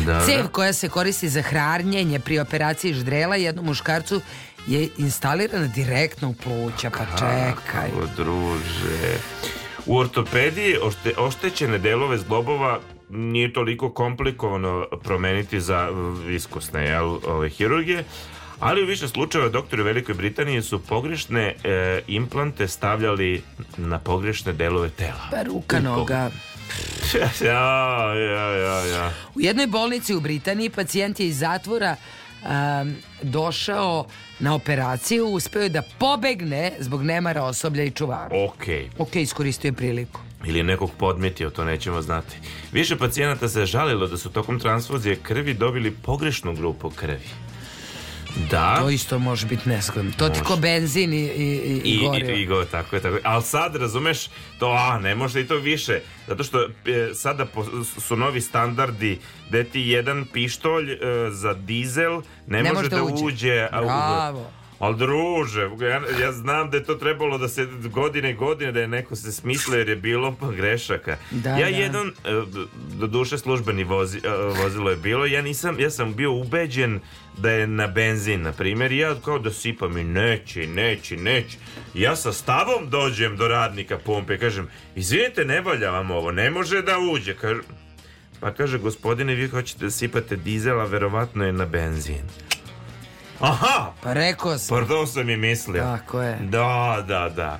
Da, 0.06 0.26
Cev 0.26 0.48
koja 0.48 0.72
se 0.72 0.88
koristi 0.88 1.28
za 1.28 1.42
hranjenje 1.42 2.20
pri 2.20 2.38
operaciji 2.38 2.94
ždrela 2.94 3.36
jednom 3.36 3.64
muškarcu 3.66 4.20
je 4.66 4.88
instalirana 4.98 5.66
direktno 5.66 6.28
u 6.28 6.34
pluća, 6.34 6.90
pa 6.90 7.04
čekaj. 7.18 7.90
Kako, 7.90 8.06
druže. 8.16 9.18
U 9.86 9.98
ortopediji 9.98 10.76
ošte, 10.82 11.12
oštećene 11.18 11.78
delove 11.78 12.18
zglobova 12.18 12.80
nije 13.10 13.52
toliko 13.52 13.90
komplikovano 13.90 14.86
promeniti 15.02 15.60
za 15.60 15.88
iskusne 16.30 16.84
jel, 16.84 17.18
ove 17.26 17.48
hirurgije, 17.48 18.04
ali 18.60 18.82
u 18.82 18.86
više 18.86 19.08
slučajeva 19.08 19.50
doktori 19.50 19.82
u 19.82 19.84
Velikoj 19.84 20.14
Britaniji 20.14 20.62
su 20.62 20.78
pogrešne 20.78 21.54
e, 21.64 22.00
implante 22.06 22.68
stavljali 22.68 23.42
na 23.76 23.98
pogrešne 23.98 24.52
delove 24.52 24.90
tela. 24.90 25.28
Pa 25.30 25.42
ruka, 25.42 25.80
noga. 25.80 26.30
ja, 27.44 28.14
ja, 28.14 28.50
ja, 28.50 28.86
ja. 28.86 29.12
U 29.34 29.40
jednoj 29.40 29.66
bolnici 29.66 30.14
u 30.14 30.20
Britaniji 30.20 30.70
pacijent 30.70 31.20
je 31.20 31.26
iz 31.26 31.38
zatvora 31.38 31.96
um, 32.42 32.94
došao 33.22 34.06
na 34.38 34.54
operaciju, 34.54 35.26
uspeo 35.26 35.62
je 35.62 35.68
da 35.68 35.82
pobegne 35.98 36.72
zbog 36.78 37.02
nemara 37.02 37.42
osoblja 37.42 37.84
i 37.84 37.90
čuvara. 37.90 38.36
Okej. 38.48 38.88
Ok, 38.98 39.16
iskoristio 39.16 39.68
je 39.68 39.72
priliku. 39.72 40.20
Ili 40.44 40.62
nekog 40.62 40.90
podmetio, 40.98 41.50
to 41.50 41.64
nećemo 41.64 42.02
znati. 42.02 42.36
Više 42.72 42.96
pacijenata 42.96 43.48
se 43.48 43.66
žalilo 43.66 44.06
da 44.06 44.16
su 44.16 44.30
tokom 44.30 44.60
transfuzije 44.60 45.16
krvi 45.16 45.54
dobili 45.54 45.90
pogrešnu 45.92 46.54
grupu 46.54 46.90
krvi. 46.90 47.28
Da. 48.50 48.76
To 48.80 48.90
isto 48.90 49.18
može 49.18 49.46
biti 49.46 49.68
neskodno. 49.68 50.12
To 50.12 50.28
ti 50.28 50.40
ko 50.40 50.56
benzin 50.56 51.12
i, 51.12 51.16
i, 51.16 51.60
i, 51.74 51.80
I, 51.84 51.98
gorivo. 52.00 52.30
i, 52.30 52.42
i 52.42 52.46
go, 52.46 52.64
tako 52.64 52.96
je, 52.96 53.02
tako 53.02 53.14
je. 53.14 53.20
Ali 53.24 53.42
sad, 53.42 53.76
razumeš, 53.76 54.26
to, 54.58 54.66
a, 54.70 54.98
ne 54.98 55.14
može 55.14 55.40
i 55.40 55.46
to 55.46 55.56
više. 55.56 56.00
Zato 56.28 56.44
što 56.44 56.62
e, 56.62 56.68
sada 57.14 57.46
po- 57.46 57.66
su 58.00 58.16
novi 58.16 58.40
standardi 58.40 59.18
gde 59.48 59.64
ti 59.64 59.80
jedan 59.80 60.24
pištolj 60.24 60.92
e, 60.92 60.98
za 61.30 61.54
dizel 61.54 62.22
ne, 62.46 62.62
Ne 62.62 62.72
može 62.72 62.88
da 62.88 62.96
da 62.96 63.02
uđe. 63.02 63.24
uđe. 63.24 63.68
a, 63.72 63.80
Bravo. 63.82 64.50
Ali 64.80 64.96
druže, 64.96 65.68
ja, 65.80 66.02
ja 66.22 66.32
znam 66.32 66.70
da 66.70 66.76
je 66.76 66.84
to 66.84 66.94
trebalo 66.94 67.38
da 67.38 67.48
se 67.48 67.66
godine 67.92 68.30
i 68.30 68.34
godine 68.34 68.72
da 68.72 68.80
je 68.80 68.88
neko 68.88 69.16
se 69.16 69.32
smislio 69.32 69.78
jer 69.78 69.88
je 69.88 69.96
bilo 69.96 70.36
pa 70.40 70.50
grešaka. 70.50 71.16
Da, 71.30 71.50
ja 71.50 71.70
da. 71.70 71.76
jedan, 71.76 72.08
e, 72.08 72.12
do 72.98 73.06
duše 73.06 73.38
službeni 73.38 73.84
vozi, 73.84 74.18
e, 74.18 74.28
vozilo 74.62 74.90
je 74.90 74.96
bilo, 74.96 75.26
ja 75.26 75.42
nisam, 75.42 75.80
ja 75.80 75.90
sam 75.90 76.14
bio 76.14 76.32
ubeđen 76.32 77.00
da 77.38 77.50
je 77.50 77.66
na 77.66 77.86
benzin, 77.86 78.42
na 78.42 78.52
primjer, 78.52 78.92
i 78.92 78.98
ja 78.98 79.14
kao 79.24 79.38
da 79.38 79.52
sipam 79.52 79.98
i 79.98 80.04
neće, 80.04 80.66
neće, 80.66 81.16
neće. 81.16 81.58
Ja 81.94 82.16
sa 82.16 82.32
stavom 82.32 82.90
dođem 82.90 83.36
do 83.36 83.48
radnika 83.48 83.98
pumpe, 83.98 84.38
kažem, 84.38 84.68
izvinite, 84.96 85.44
ne 85.44 85.60
valja 85.60 85.90
vam 85.90 86.10
ovo, 86.10 86.32
ne 86.32 86.50
može 86.50 86.82
da 86.82 86.98
uđe. 86.98 87.34
Kažem, 87.34 87.62
pa 88.40 88.54
kaže, 88.54 88.78
gospodine, 88.78 89.34
vi 89.34 89.48
hoćete 89.48 89.84
da 89.84 89.90
sipate 89.90 90.36
dizel, 90.36 90.80
a 90.80 90.84
verovatno 90.84 91.44
je 91.44 91.52
na 91.52 91.66
benzin. 91.66 92.49
Aha! 93.40 93.92
Pa 94.02 94.12
rekao 94.12 94.58
sam. 94.58 94.68
Pardon 94.70 95.06
sam 95.06 95.30
i 95.30 95.36
mislio. 95.38 95.82
Tako 95.82 96.22
je. 96.22 96.38
Da, 96.40 97.04
da, 97.08 97.28
da. 97.28 97.58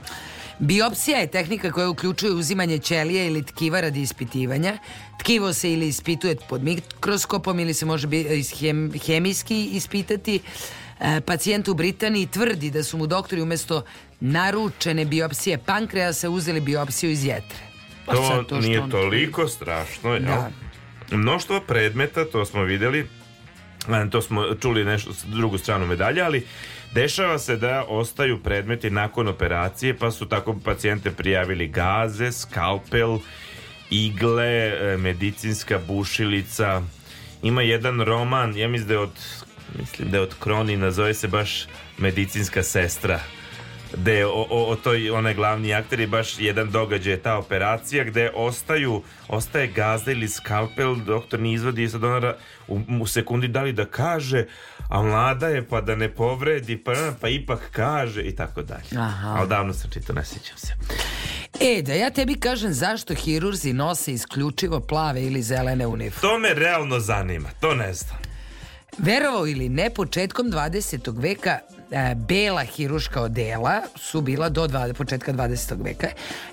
Biopsija 0.58 1.18
je 1.18 1.26
tehnika 1.26 1.70
koja 1.70 1.88
uključuje 1.88 2.32
uzimanje 2.32 2.78
ćelije 2.78 3.26
ili 3.26 3.42
tkiva 3.44 3.80
radi 3.80 4.02
ispitivanja. 4.02 4.78
Tkivo 5.18 5.52
se 5.52 5.72
ili 5.72 5.88
ispituje 5.88 6.36
pod 6.48 6.62
mikroskopom 6.62 7.60
ili 7.60 7.74
se 7.74 7.86
može 7.86 8.06
hem- 8.06 9.06
hemijski 9.06 9.64
ispitati. 9.66 10.40
E, 11.00 11.20
pacijent 11.20 11.68
u 11.68 11.74
Britaniji 11.74 12.26
tvrdi 12.26 12.70
da 12.70 12.82
su 12.82 12.98
mu 12.98 13.06
doktori 13.06 13.42
umjesto 13.42 13.84
naručene 14.20 15.04
biopsije 15.04 15.58
pankreasa 15.58 16.30
uzeli 16.30 16.60
biopsiju 16.60 17.10
iz 17.10 17.24
jetre. 17.24 17.58
Pa 18.06 18.12
To, 18.14 18.42
što 18.44 18.60
nije 18.60 18.80
on- 18.80 18.90
toliko 18.90 19.48
strašno, 19.48 20.10
jel? 20.10 20.22
Da. 20.22 20.50
Mnoštvo 21.10 21.60
predmeta, 21.60 22.24
to 22.24 22.44
smo 22.44 22.62
vidjeli, 22.62 23.00
a, 23.00 23.19
to 24.10 24.22
smo 24.22 24.54
čuli 24.54 24.84
nešto 24.84 25.10
drugu 25.26 25.58
stranu 25.58 25.86
medalje, 25.86 26.22
ali 26.22 26.46
dešava 26.94 27.38
se 27.38 27.56
da 27.56 27.84
ostaju 27.88 28.42
predmeti 28.42 28.90
nakon 28.90 29.28
operacije, 29.28 29.96
pa 29.96 30.10
su 30.10 30.28
tako 30.28 30.56
pacijente 30.64 31.10
prijavili 31.10 31.68
gaze, 31.68 32.32
skalpel, 32.32 33.18
igle, 33.90 34.46
e, 34.46 34.96
medicinska 34.96 35.78
bušilica. 35.88 36.82
Ima 37.42 37.62
jedan 37.62 38.00
roman, 38.00 38.56
ja 38.56 38.68
mislim 38.68 38.88
da 38.88 38.94
je 38.94 39.00
od 39.00 39.10
mislim 39.78 40.10
da 40.10 40.16
je 40.16 40.22
od 40.22 40.34
Kronina, 40.40 40.90
zove 40.90 41.14
se 41.14 41.28
baš 41.28 41.66
medicinska 41.98 42.62
sestra 42.62 43.20
gde 43.96 44.26
o, 44.26 44.46
o, 44.50 44.64
o 44.70 44.76
toj, 44.76 45.10
onaj 45.10 45.34
glavni 45.34 45.74
akter 45.74 46.00
je 46.00 46.06
baš 46.06 46.38
jedan 46.38 46.70
događaj, 46.70 47.16
ta 47.16 47.36
operacija 47.36 48.04
gde 48.04 48.30
ostaju, 48.34 49.02
ostaje 49.28 49.66
gazda 49.66 50.12
ili 50.12 50.28
skalpel, 50.28 50.96
doktor 50.96 51.40
ne 51.40 51.52
izvadi 51.52 51.82
i 51.82 51.88
sad 51.88 52.04
ona 52.04 52.34
u, 52.68 52.80
u 53.00 53.06
sekundi 53.06 53.48
da 53.48 53.62
li 53.62 53.72
da 53.72 53.84
kaže, 53.84 54.46
a 54.88 55.02
mlada 55.02 55.48
je 55.48 55.68
pa 55.68 55.80
da 55.80 55.94
ne 55.94 56.08
povredi, 56.08 56.76
pa, 56.76 56.92
pa 57.20 57.28
ipak 57.28 57.60
kaže 57.72 58.22
i 58.22 58.36
tako 58.36 58.62
dalje. 58.62 59.02
Aha. 59.02 59.34
Ali 59.38 59.48
davno 59.48 59.72
sam 59.72 59.90
čitao, 59.90 60.14
ne 60.14 60.24
sjećam 60.24 60.56
se. 60.56 60.74
E, 61.60 61.82
da 61.82 61.94
ja 61.94 62.10
tebi 62.10 62.34
kažem 62.34 62.72
zašto 62.72 63.14
hirurzi 63.14 63.72
nose 63.72 64.12
isključivo 64.12 64.80
plave 64.80 65.22
ili 65.22 65.42
zelene 65.42 65.86
uniforme. 65.86 66.20
To 66.20 66.38
me 66.38 66.54
realno 66.54 67.00
zanima, 67.00 67.48
to 67.60 67.74
ne 67.74 67.92
znam. 67.92 68.18
Verovao 68.98 69.46
ili 69.46 69.68
ne, 69.68 69.90
početkom 69.90 70.46
20. 70.46 71.22
veka 71.22 71.58
e, 71.90 72.14
bela 72.14 72.64
hiruška 72.64 73.22
odela 73.22 73.82
su 73.96 74.20
bila 74.20 74.48
do 74.48 74.66
dva, 74.66 74.88
početka 74.94 75.32
20. 75.32 75.84
veka 75.84 76.08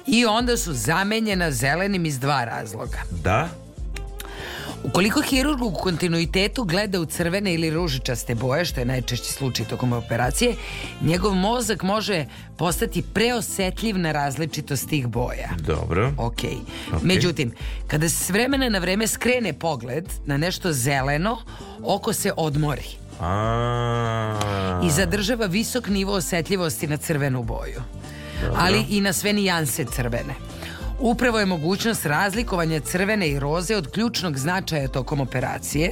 i 0.07 0.25
onda 0.25 0.57
su 0.57 0.73
zamenjena 0.73 1.51
zelenim 1.51 2.05
iz 2.05 2.19
dva 2.19 2.45
razloga. 2.45 2.97
Da? 3.23 3.49
Ukoliko 4.83 5.21
hirurg 5.21 5.61
u 5.61 5.71
kontinuitetu 5.71 6.63
gleda 6.63 6.99
u 6.99 7.05
crvene 7.05 7.53
ili 7.53 7.69
ružičaste 7.69 8.35
boje, 8.35 8.65
što 8.65 8.79
je 8.79 8.85
najčešći 8.85 9.33
slučaj 9.33 9.65
tokom 9.65 9.93
operacije, 9.93 10.55
njegov 11.01 11.33
mozak 11.33 11.83
može 11.83 12.25
postati 12.57 13.03
preosetljiv 13.13 13.97
na 13.97 14.11
različitost 14.11 14.89
tih 14.89 15.07
boja. 15.07 15.49
Dobro. 15.59 16.13
Ok. 16.17 16.41
Ok. 16.93 17.03
Međutim, 17.03 17.51
kada 17.87 18.09
se 18.09 18.23
s 18.23 18.29
vremena 18.29 18.69
na 18.69 18.79
vreme 18.79 19.07
skrene 19.07 19.53
pogled 19.53 20.05
na 20.25 20.37
nešto 20.37 20.73
zeleno, 20.73 21.37
oko 21.83 22.13
se 22.13 22.31
odmori 22.37 23.06
A. 23.19 24.79
i 24.83 24.91
zadržava 24.91 25.45
visok 25.45 25.87
nivo 25.87 26.13
osetljivosti 26.13 26.87
na 26.87 26.97
crvenu 26.97 27.43
boju, 27.43 27.81
ali 28.55 28.85
i 28.89 29.01
na 29.01 29.13
sve 29.13 29.33
nijanse 29.33 29.85
crvene. 29.85 30.33
Upravo 30.99 31.39
je 31.39 31.45
mogućnost 31.45 32.05
razlikovanja 32.05 32.79
crvene 32.79 33.29
i 33.29 33.39
roze 33.39 33.75
od 33.75 33.91
ključnog 33.91 34.37
značaja 34.37 34.87
tokom 34.87 35.21
operacije. 35.21 35.91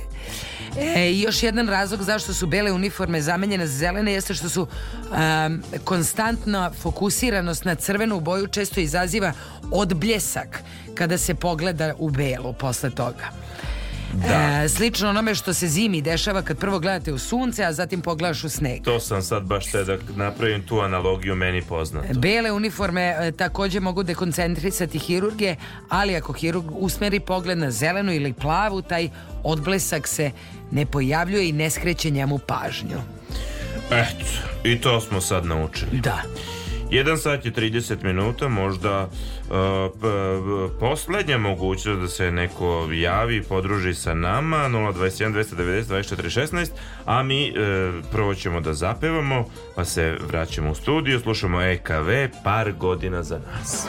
E, 0.78 1.12
I 1.12 1.22
još 1.22 1.44
jedan 1.44 1.68
razlog 1.68 2.02
zašto 2.02 2.34
su 2.34 2.48
bele 2.48 2.72
uniforme 2.72 3.22
zamenjene 3.22 3.68
za 3.68 3.78
zelene 3.78 4.14
jeste 4.14 4.34
što 4.34 4.50
su 4.50 4.62
um, 4.62 5.64
konstantna 5.84 6.72
fokusiranost 6.82 7.66
na 7.66 7.76
crvenu 7.76 8.20
boju 8.20 8.48
često 8.48 8.80
izaziva 8.80 9.34
odbljesak 9.72 10.64
kada 10.96 11.18
se 11.18 11.36
pogleda 11.36 11.94
u 11.98 12.10
belu 12.10 12.54
posle 12.54 12.90
toga. 12.90 13.45
Da. 14.16 14.64
E, 14.64 14.70
slično 14.70 15.10
onome 15.10 15.36
što 15.36 15.54
se 15.54 15.68
zimi 15.68 16.02
dešava 16.02 16.42
kad 16.42 16.58
prvo 16.58 16.80
gledate 16.80 17.14
u 17.14 17.18
sunce, 17.18 17.64
a 17.64 17.74
zatim 17.74 18.02
pogledaš 18.02 18.44
u 18.44 18.50
sneg. 18.50 18.84
To 18.84 19.00
sam 19.00 19.22
sad 19.22 19.44
baš 19.44 19.72
te 19.72 19.84
da 19.84 19.98
napravim 20.16 20.64
tu 20.64 20.80
analogiju 20.80 21.36
meni 21.36 21.62
poznato. 21.62 22.20
Bele 22.20 22.52
uniforme 22.52 23.02
e, 23.02 23.32
također 23.32 23.82
mogu 23.82 24.04
dekoncentrisati 24.04 25.00
hirurge, 25.00 25.56
ali 25.90 26.16
ako 26.16 26.34
hirurg 26.34 26.66
usmeri 26.72 27.20
pogled 27.20 27.58
na 27.58 27.72
zelenu 27.72 28.14
ili 28.14 28.34
plavu, 28.34 28.82
taj 28.82 29.10
odblesak 29.44 30.08
se 30.08 30.32
ne 30.72 30.86
pojavljuje 30.86 31.50
i 31.50 31.52
ne 31.52 31.70
skreće 31.70 32.10
njemu 32.10 32.38
pažnju. 32.38 32.98
Eto, 33.92 34.26
i 34.64 34.82
to 34.82 35.02
smo 35.02 35.22
sad 35.22 35.46
naučili. 35.46 36.00
Da. 36.00 36.22
1 36.92 37.18
sat 37.18 37.46
i 37.46 37.52
30 37.52 38.04
minuta, 38.04 38.48
možda 38.48 39.10
p- 40.02 40.70
poslednja 40.80 41.38
mogućnost 41.38 42.02
da 42.02 42.08
se 42.08 42.32
neko 42.32 42.90
javi 42.94 43.38
i 43.38 43.44
podruži 43.44 43.94
sa 43.94 44.14
nama 44.14 44.58
021 44.58 45.34
290 45.34 45.84
24 45.84 46.48
16 46.48 46.70
a 47.06 47.24
mi 47.24 47.50
uh, 47.52 47.56
prvo 48.12 48.36
ćemo 48.36 48.62
da 48.62 48.74
zapevamo 48.74 49.46
pa 49.76 49.86
se 49.86 50.18
vraćamo 50.28 50.72
u 50.72 50.76
studiju 50.76 51.20
slušamo 51.20 51.62
EKV 51.62 52.10
par 52.44 52.72
godina 52.72 53.24
za 53.24 53.40
nas 53.40 53.88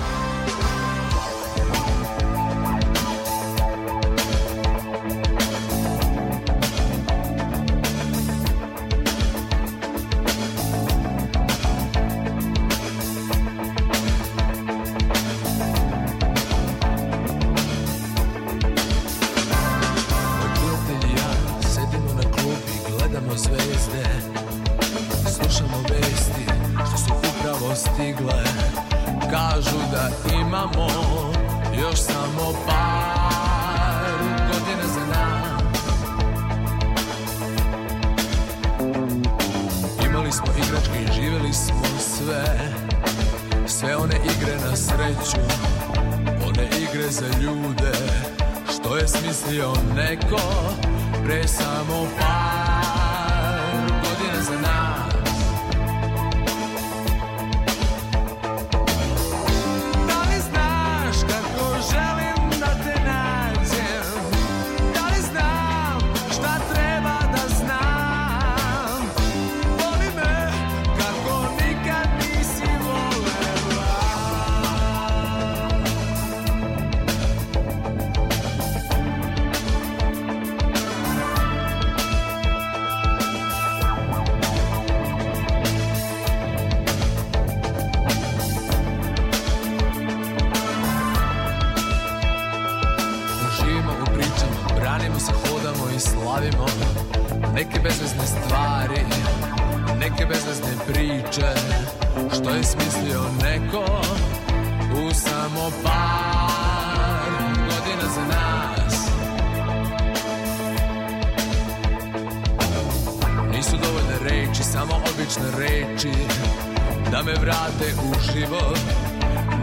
vrate 117.67 117.95
u 118.03 118.33
život. 118.33 118.79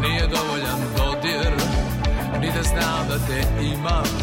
Nije 0.02 0.28
dovoljan 0.28 0.80
dodir 0.98 1.52
Ni 2.42 2.48
da 2.48 2.64
znam 2.64 3.08
da 3.10 3.18
te 3.28 3.64
imam 3.64 4.23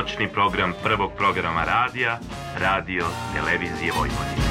Noćni 0.00 0.28
program 0.28 0.72
prvog 0.82 1.10
programa 1.16 1.64
radija, 1.64 2.18
radio, 2.58 3.06
televizije 3.34 3.92
Vojvodine. 3.92 4.50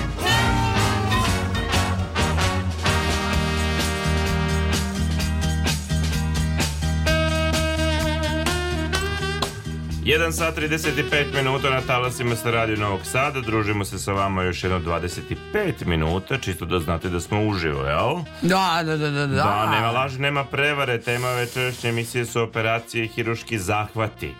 Jedan 10.03 10.33
sat 10.33 10.57
35 10.57 11.35
minuta 11.35 11.69
na 11.69 11.81
talasima 11.81 12.35
sa 12.35 12.51
Radio 12.51 12.75
Novog 12.77 12.99
Sada. 13.03 13.41
Družimo 13.41 13.85
se 13.85 13.99
sa 13.99 14.11
vama 14.13 14.43
još 14.43 14.63
jedno 14.63 14.79
25 14.79 15.85
minuta, 15.85 16.37
čisto 16.37 16.65
da 16.65 16.79
znate 16.79 17.09
da 17.09 17.19
smo 17.19 17.47
uživo, 17.47 17.83
jel? 17.83 18.19
Da, 18.41 18.81
da, 18.85 18.97
da, 18.97 19.09
da. 19.09 19.27
Da, 19.27 19.35
Da, 19.43 19.71
nema 19.71 19.91
laži, 19.91 20.19
nema 20.19 20.43
prevare. 20.43 21.01
Tema 21.01 21.27
večerašnje 21.27 21.89
emisije 21.89 22.25
su 22.25 22.41
operacije 22.41 23.05
i 23.05 23.07
hiruški 23.07 23.59
zahvati. 23.59 24.33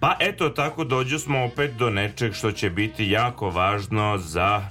Pa 0.00 0.16
eto, 0.20 0.48
tako 0.48 0.84
dođu 0.84 1.18
smo 1.18 1.44
opet 1.44 1.70
do 1.76 1.90
nečeg 1.90 2.34
što 2.34 2.52
će 2.52 2.70
biti 2.70 3.10
jako 3.10 3.50
važno 3.50 4.18
za 4.18 4.68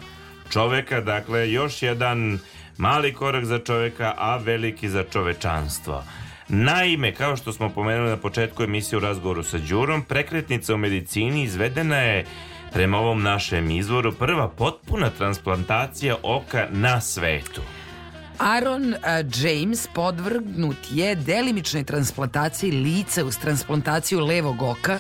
čoveka. 0.49 1.01
Dakle, 1.01 1.51
još 1.51 1.81
jedan 1.81 2.39
mali 2.77 3.13
korak 3.13 3.45
za 3.45 3.59
čoveka, 3.59 4.13
a 4.17 4.37
veliki 4.37 4.89
za 4.89 5.03
čovečanstvo. 5.03 6.03
Naime, 6.47 7.13
kao 7.13 7.37
što 7.37 7.53
smo 7.53 7.69
pomenuli 7.69 8.09
na 8.09 8.17
početku 8.17 8.63
emisije 8.63 8.97
u 8.97 8.99
razgovoru 8.99 9.43
sa 9.43 9.57
Đurom, 9.57 10.01
prekretnica 10.03 10.73
u 10.73 10.77
medicini 10.77 11.43
izvedena 11.43 11.97
je 11.97 12.25
prema 12.73 12.97
ovom 12.97 13.21
našem 13.21 13.71
izvoru 13.71 14.11
prva 14.11 14.47
potpuna 14.47 15.09
transplantacija 15.09 16.15
oka 16.23 16.67
na 16.71 17.01
svetu. 17.01 17.61
Aaron 18.39 18.95
a, 19.03 19.23
James 19.35 19.87
podvrgnut 19.93 20.77
je 20.91 21.15
delimičnoj 21.15 21.83
transplantaciji 21.83 22.71
lica 22.71 23.25
uz 23.25 23.37
transplantaciju 23.37 24.19
levog 24.19 24.61
oka 24.61 24.99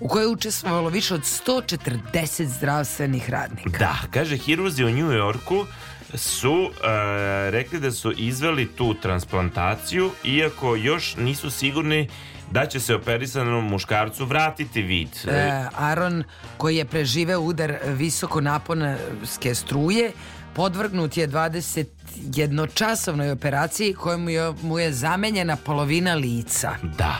u 0.00 0.08
kojoj 0.08 0.24
je 0.24 0.28
učestvovalo 0.28 0.88
više 0.88 1.14
od 1.14 1.20
140 1.20 2.44
zdravstvenih 2.44 3.30
radnika. 3.30 3.78
Da, 3.78 3.96
kaže, 4.10 4.36
hirurzi 4.36 4.84
u 4.84 4.90
New 4.90 5.12
Yorku 5.12 5.66
su 6.14 6.70
e, 6.70 7.50
rekli 7.50 7.80
da 7.80 7.92
su 7.92 8.12
izveli 8.16 8.66
tu 8.66 8.94
transplantaciju, 8.94 10.10
iako 10.24 10.76
još 10.76 11.16
nisu 11.16 11.50
sigurni 11.50 12.08
da 12.50 12.66
će 12.66 12.80
se 12.80 12.94
operisanom 12.94 13.64
muškarcu 13.64 14.24
vratiti 14.24 14.82
vid. 14.82 15.08
E, 15.28 15.64
Aaron, 15.76 16.24
koji 16.56 16.76
je 16.76 16.84
preživeo 16.84 17.40
udar 17.40 17.74
visoko 17.84 18.40
naponske 18.40 19.54
struje, 19.54 20.12
podvrgnut 20.54 21.16
je 21.16 21.28
21-časovnoj 21.28 23.32
operaciji 23.32 23.94
kojom 23.94 24.28
je, 24.28 24.52
mu 24.62 24.78
je 24.78 24.92
zamenjena 24.92 25.56
polovina 25.56 26.14
lica. 26.14 26.74
Da. 26.98 27.16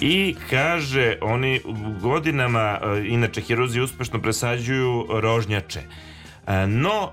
I 0.00 0.36
kaže, 0.50 1.18
oni 1.20 1.60
godinama, 2.00 2.78
e, 2.82 3.04
inače 3.06 3.40
hirurzi 3.40 3.80
uspešno 3.80 4.22
presađuju 4.22 5.06
rožnjače. 5.10 5.80
E, 5.80 6.12
No, 6.66 7.02
e, 7.02 7.10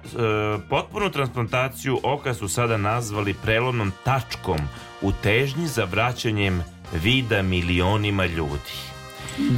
potpunu 0.70 1.12
transplantaciju 1.12 2.00
oka 2.04 2.34
su 2.34 2.50
sada 2.50 2.78
nazvali 2.78 3.34
prelomnom 3.34 3.92
tačkom 4.04 4.60
u 5.02 5.12
težnji 5.12 5.68
za 5.68 5.84
vraćanjem 5.84 6.64
vida 7.04 7.42
milionima 7.42 8.26
ljudi. 8.26 8.89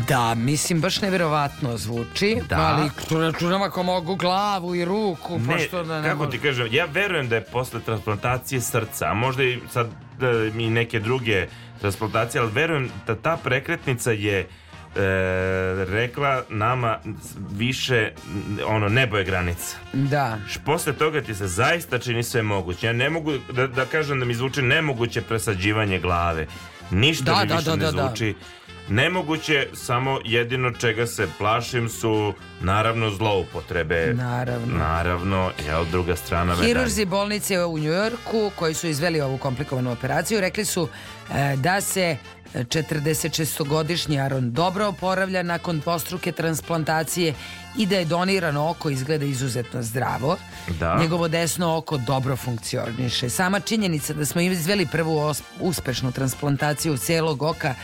Da, 0.08 0.36
mislim, 0.36 0.82
baš 0.82 1.02
neverovatno 1.02 1.78
zvuči, 1.78 2.38
Da. 2.50 2.56
ali 2.58 2.90
tu 3.10 3.20
računam 3.20 3.62
ako 3.62 3.84
mogu 3.84 4.16
glavu 4.16 4.76
i 4.76 4.86
ruku, 4.86 5.40
Ne, 5.40 5.60
što 5.60 5.84
da 5.84 6.02
ne 6.02 6.08
kako 6.08 6.20
mogu- 6.20 6.32
ti 6.32 6.40
kažem, 6.40 6.68
ja 6.72 6.86
verujem 6.86 7.30
da 7.30 7.36
je 7.36 7.44
posle 7.44 7.80
transplantacije 7.80 8.62
srca, 8.62 9.06
a 9.06 9.14
možda 9.14 9.44
i 9.44 9.60
sad 9.72 9.88
da, 10.20 10.28
mi 10.32 10.70
neke 10.70 11.00
druge 11.00 11.48
transplantacije, 11.80 12.42
ali 12.42 12.52
verujem 12.52 12.90
da 13.08 13.16
ta 13.16 13.38
prekretnica 13.38 14.12
je 14.12 14.40
e, 14.40 14.48
rekla 15.86 16.44
nama 16.50 16.98
više 17.50 18.12
ono 18.66 18.90
nebo 18.90 19.18
je 19.18 19.24
granica. 19.24 19.76
Da. 19.94 20.38
Posle 20.66 20.94
toga 20.94 21.22
ti 21.22 21.36
se 21.36 21.48
zaista 21.48 22.00
čini 22.00 22.24
sve 22.24 22.42
moguće. 22.44 22.88
Ja 22.88 22.94
ne 22.94 23.10
mogu 23.10 23.32
da, 23.52 23.68
da 23.68 23.86
kažem 23.86 24.20
da 24.20 24.26
mi 24.26 24.34
zvuči 24.34 24.62
nemoguće 24.62 25.22
presađivanje 25.22 26.00
glave. 26.00 26.48
Ništa 26.92 27.24
Da, 27.26 27.32
mi 27.34 27.48
da, 27.48 27.56
više 27.56 27.66
da, 27.66 27.76
ne 27.76 27.86
da, 27.86 27.92
da. 27.92 27.98
zvuči. 28.00 28.36
Nemoguće, 28.92 29.68
samo 29.74 30.20
jedino 30.26 30.72
čega 30.72 31.08
se 31.08 31.28
plašim 31.38 31.90
su 31.90 32.34
naravno 32.62 33.10
zloupotrebe. 33.10 34.14
Naravno. 34.14 34.78
Naravno, 34.78 35.52
jel, 35.68 35.86
druga 35.92 36.16
strana. 36.16 36.56
Hirurzi 36.56 37.06
bolnice 37.06 37.66
u 37.66 37.80
Njujorku 37.80 38.52
koji 38.56 38.74
su 38.74 38.88
izveli 38.88 39.22
ovu 39.22 39.38
komplikovanu 39.38 39.92
operaciju 39.92 40.42
rekli 40.42 40.66
su 40.66 40.88
e, 41.34 41.56
da 41.56 41.82
se 41.82 42.18
46-godišnji 42.54 44.26
Aron 44.26 44.52
dobro 44.52 44.88
oporavlja 44.88 45.44
nakon 45.44 45.82
postruke 45.82 46.32
transplantacije 46.32 47.34
i 47.78 47.86
da 47.86 47.96
je 47.96 48.06
donirano 48.06 48.70
oko 48.70 48.90
izgleda 48.90 49.26
izuzetno 49.26 49.82
zdravo. 49.82 50.38
Da. 50.80 50.98
Njegovo 51.00 51.28
desno 51.28 51.78
oko 51.78 51.98
dobro 51.98 52.36
funkcioniše. 52.36 53.30
Sama 53.30 53.60
činjenica 53.60 54.14
da 54.14 54.26
smo 54.26 54.42
izveli 54.42 54.88
prvu 54.92 55.34
uspešnu 55.60 56.12
transplantaciju 56.12 56.98
celog 56.98 57.42
oka 57.44 57.68
e, 57.68 57.76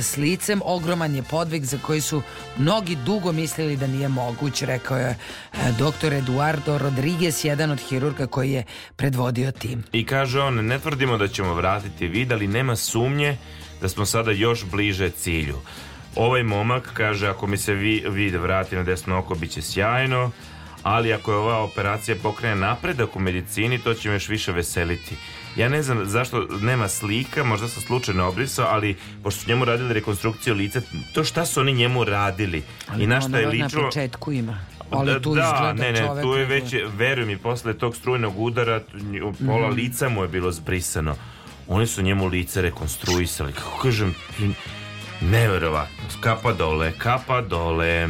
s 0.00 0.16
licem, 0.16 0.62
ogroman 0.64 1.14
je 1.14 1.22
podvig 1.22 1.64
za 1.64 1.78
koji 1.78 2.00
su 2.00 2.22
mnogi 2.58 2.96
dugo 2.96 3.32
mislili 3.32 3.76
da 3.76 3.86
nije 3.86 4.08
moguć, 4.08 4.62
rekao 4.62 4.98
je 4.98 5.08
e, 5.08 5.16
dr. 5.78 6.12
Eduardo 6.12 6.78
Rodriguez, 6.78 7.44
jedan 7.44 7.70
od 7.70 7.80
hirurga 7.88 8.26
koji 8.26 8.52
je 8.52 8.64
predvodio 8.96 9.52
tim. 9.52 9.84
I 9.92 10.06
kaže 10.06 10.40
on, 10.40 10.54
ne 10.54 10.78
tvrdimo 10.78 11.18
da 11.18 11.28
ćemo 11.28 11.54
vratiti 11.54 12.08
vid, 12.08 12.32
ali 12.32 12.46
nema 12.46 12.76
sumnje 12.76 13.36
da 13.80 13.88
smo 13.88 14.06
sada 14.06 14.30
još 14.30 14.64
bliže 14.64 15.10
cilju. 15.10 15.56
Ovaj 16.16 16.42
momak 16.42 16.90
kaže, 16.94 17.28
ako 17.28 17.46
mi 17.46 17.56
se 17.56 17.74
vi, 17.74 18.04
vid 18.08 18.34
vrati 18.34 18.76
na 18.76 18.82
desno 18.82 19.18
oko, 19.18 19.34
bit 19.34 19.50
će 19.50 19.62
sjajno, 19.62 20.30
ali 20.82 21.12
ako 21.12 21.32
je 21.32 21.36
ova 21.36 21.58
operacija 21.58 22.16
pokrene 22.22 22.56
napredak 22.56 23.16
u 23.16 23.20
medicini, 23.20 23.78
to 23.78 23.94
će 23.94 24.08
me 24.08 24.14
još 24.14 24.28
više 24.28 24.52
veseliti. 24.52 25.16
Ja 25.56 25.68
ne 25.68 25.82
znam 25.82 26.06
zašto 26.06 26.46
nema 26.60 26.88
slika, 26.88 27.44
možda 27.44 27.68
sam 27.68 27.82
slučajno 27.82 28.28
obrisao, 28.28 28.66
ali 28.66 28.96
pošto 29.22 29.40
su 29.40 29.48
njemu 29.48 29.64
radili 29.64 29.92
rekonstrukciju 29.92 30.54
lica, 30.54 30.80
to 31.12 31.24
šta 31.24 31.46
su 31.46 31.60
oni 31.60 31.72
njemu 31.72 32.04
radili 32.04 32.62
i 32.98 33.06
na 33.06 33.20
šta 33.20 33.38
je 33.38 33.46
ličilo... 33.46 33.82
Na 33.82 33.88
početku 33.88 34.32
ima. 34.32 34.58
Ali 34.90 35.22
tu 35.22 35.34
da, 35.34 35.42
izgleda 35.44 35.72
ne, 35.72 35.92
ne, 35.92 36.22
tu 36.22 36.34
je 36.34 36.44
već, 36.44 36.64
veruj 36.88 37.26
mi, 37.26 37.36
posle 37.38 37.74
tog 37.74 37.96
strujnog 37.96 38.38
udara, 38.38 38.80
pola 39.46 39.66
Mhm. 39.68 39.76
lica 39.76 40.08
mu 40.08 40.22
je 40.22 40.28
bilo 40.28 40.52
zbrisano. 40.52 41.16
Oni 41.68 41.86
su 41.86 42.02
njemu 42.02 42.26
lice 42.26 42.62
rekonstruisali. 42.62 43.52
Kako 43.52 43.78
kažem, 43.78 44.14
neverovatno. 45.20 46.04
Kapa 46.20 46.52
dole, 46.52 46.92
kapa 46.98 47.40
dole. 47.40 48.08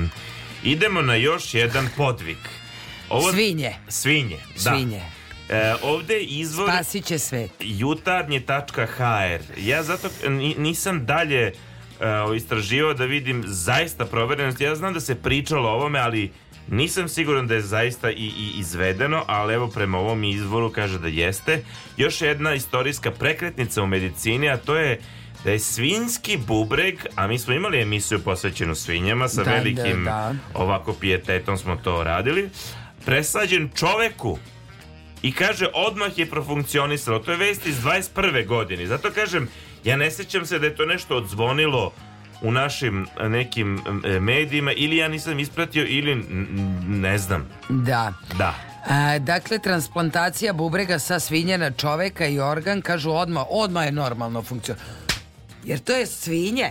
Idemo 0.63 1.03
na 1.03 1.15
još 1.15 1.55
jedan 1.55 1.89
podvig. 1.97 2.37
Svinje. 3.33 3.73
Svinje, 3.89 4.39
da. 4.55 4.61
Svinje. 4.61 5.03
E, 5.47 5.75
ovde 5.83 6.21
izvor 6.21 6.69
Spasit 6.69 7.05
će 7.05 7.19
svet. 7.19 7.51
jutarnje.hr 7.61 9.05
Ja 9.59 9.83
zato 9.83 10.09
ni- 10.27 10.55
nisam 10.55 11.07
dalje 11.07 11.43
e, 11.43 11.53
istraživao 12.37 12.95
da 12.95 13.05
vidim 13.05 13.45
zaista 13.47 14.05
proverenost. 14.07 14.61
Ja 14.61 14.75
znam 14.75 14.95
da 14.95 15.01
se 15.01 15.15
pričalo 15.15 15.69
o 15.69 15.75
ovome, 15.75 15.99
ali 15.99 16.33
nisam 16.69 17.09
siguran 17.09 17.47
da 17.47 17.55
je 17.55 17.61
zaista 17.63 18.11
i, 18.11 18.15
i 18.17 18.53
izvedeno, 18.57 19.25
ali 19.27 19.55
evo 19.55 19.69
prema 19.69 19.99
ovom 19.99 20.25
izvoru 20.25 20.71
kaže 20.71 20.99
da 20.99 21.09
jeste. 21.09 21.63
Još 21.97 22.21
jedna 22.21 22.55
istorijska 22.55 23.11
prekretnica 23.11 23.83
u 23.83 23.87
medicini, 23.87 24.49
a 24.49 24.57
to 24.57 24.77
je 24.77 25.01
da 25.45 25.51
je 25.51 25.59
svinjski 25.59 26.37
bubreg, 26.39 26.95
a 27.15 27.27
mi 27.27 27.39
smo 27.39 27.55
imali 27.55 27.81
emisiju 27.81 28.19
posvećenu 28.21 28.75
svinjama 28.75 29.29
sa 29.29 29.45
Da, 29.45 29.51
velikim 29.53 30.05
da, 30.05 30.11
da. 30.11 30.35
ovako 30.55 30.93
pijetetom 30.93 31.59
smo 31.59 31.77
to 31.77 32.03
radili, 32.03 32.51
presađen 33.05 33.71
čoveku 33.71 34.39
i 35.25 35.33
kaže 35.33 35.67
odmah 35.75 36.19
je 36.19 36.27
profunkcionisalo. 36.27 37.19
To 37.19 37.31
je 37.31 37.37
vest 37.39 37.67
iz 37.67 37.77
21. 37.77 38.47
godine. 38.47 38.87
Zato 38.87 39.11
kažem, 39.11 39.49
ja 39.85 39.97
ne 39.97 40.11
sjećam 40.11 40.47
se 40.47 40.59
da 40.59 40.67
je 40.67 40.77
to 40.77 40.87
nešto 40.87 41.17
odzvonilo 41.17 41.93
u 42.43 42.53
našim 42.53 43.07
e, 43.17 43.29
nekim 43.29 43.81
e, 44.05 44.21
medijima 44.21 44.73
ili 44.73 44.97
ja 44.97 45.09
nisam 45.09 45.39
ispratio 45.39 45.85
ili 45.85 46.15
ne 46.89 47.19
znam. 47.19 47.49
Da. 47.69 48.13
Da. 48.35 48.55
A, 48.87 49.19
dakle, 49.19 49.59
transplantacija 49.59 50.53
bubrega 50.53 50.99
sa 50.99 51.21
svinja 51.21 51.57
na 51.57 51.71
čoveka 51.73 52.27
i 52.27 52.41
organ, 52.41 52.83
kažu 52.83 53.11
odmah, 53.13 53.45
odmah 53.49 53.87
je 53.87 53.93
normalno 53.93 54.43
funkcija. 54.43 54.77
Jer 55.65 55.79
to 55.79 55.93
je 55.93 56.07
svinje. 56.07 56.71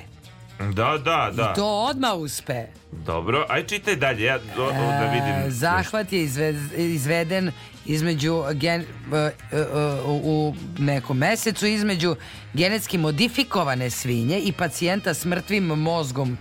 Da, 0.59 0.97
da, 0.97 1.31
da. 1.33 1.51
I 1.51 1.55
to 1.55 1.65
odmah 1.67 2.13
uspe. 2.13 2.65
Dobro, 2.91 3.45
aj 3.49 3.63
čitaj 3.63 3.95
dalje, 3.95 4.23
ja 4.23 4.39
do- 4.55 4.71
da 4.71 5.05
vidim. 5.05 5.47
E, 5.47 5.49
zahvat 5.49 6.13
je 6.13 6.19
izve- 6.21 6.53
izveden 6.77 7.51
između 7.85 8.43
gen, 8.53 8.81
e, 8.81 8.85
e, 9.15 9.31
e, 9.51 9.63
u 10.05 10.55
nekom 10.77 11.17
mesecu 11.17 11.65
između 11.65 12.15
genetski 12.53 12.97
modifikovane 12.97 13.89
svinje 13.89 14.39
i 14.39 14.51
pacijenta 14.51 15.13
s 15.13 15.25
mrtvim 15.25 15.63
mozgom 15.63 16.37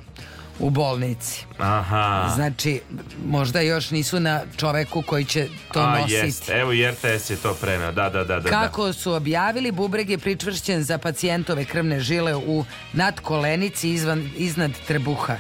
u 0.59 0.71
bolnici. 0.71 1.45
Aha. 1.59 2.33
Znači, 2.35 2.81
možda 3.27 3.61
još 3.61 3.91
nisu 3.91 4.21
na 4.21 4.41
čoveku 4.57 5.03
koji 5.03 5.25
će 5.25 5.49
to 5.73 5.81
A, 5.81 5.99
nositi. 5.99 6.15
jest. 6.15 6.49
Evo 6.49 6.73
i 6.73 6.87
RTS 6.91 7.31
je 7.31 7.37
to 7.37 7.55
preneo. 7.61 7.93
Da, 7.93 8.11
da, 8.11 8.25
da, 8.25 8.41
da. 8.41 8.51
Kako 8.51 8.93
su 8.93 9.13
objavili, 9.13 9.73
bubreg 9.73 10.11
je 10.11 10.19
pričvršćen 10.19 10.83
za 10.83 10.99
pacijentove 10.99 11.65
krvne 11.65 12.01
žile 12.01 12.37
u 12.37 12.65
nadkolenici 12.93 13.91
izvan, 13.91 14.31
iznad 14.37 14.71
trbuha. 14.87 15.37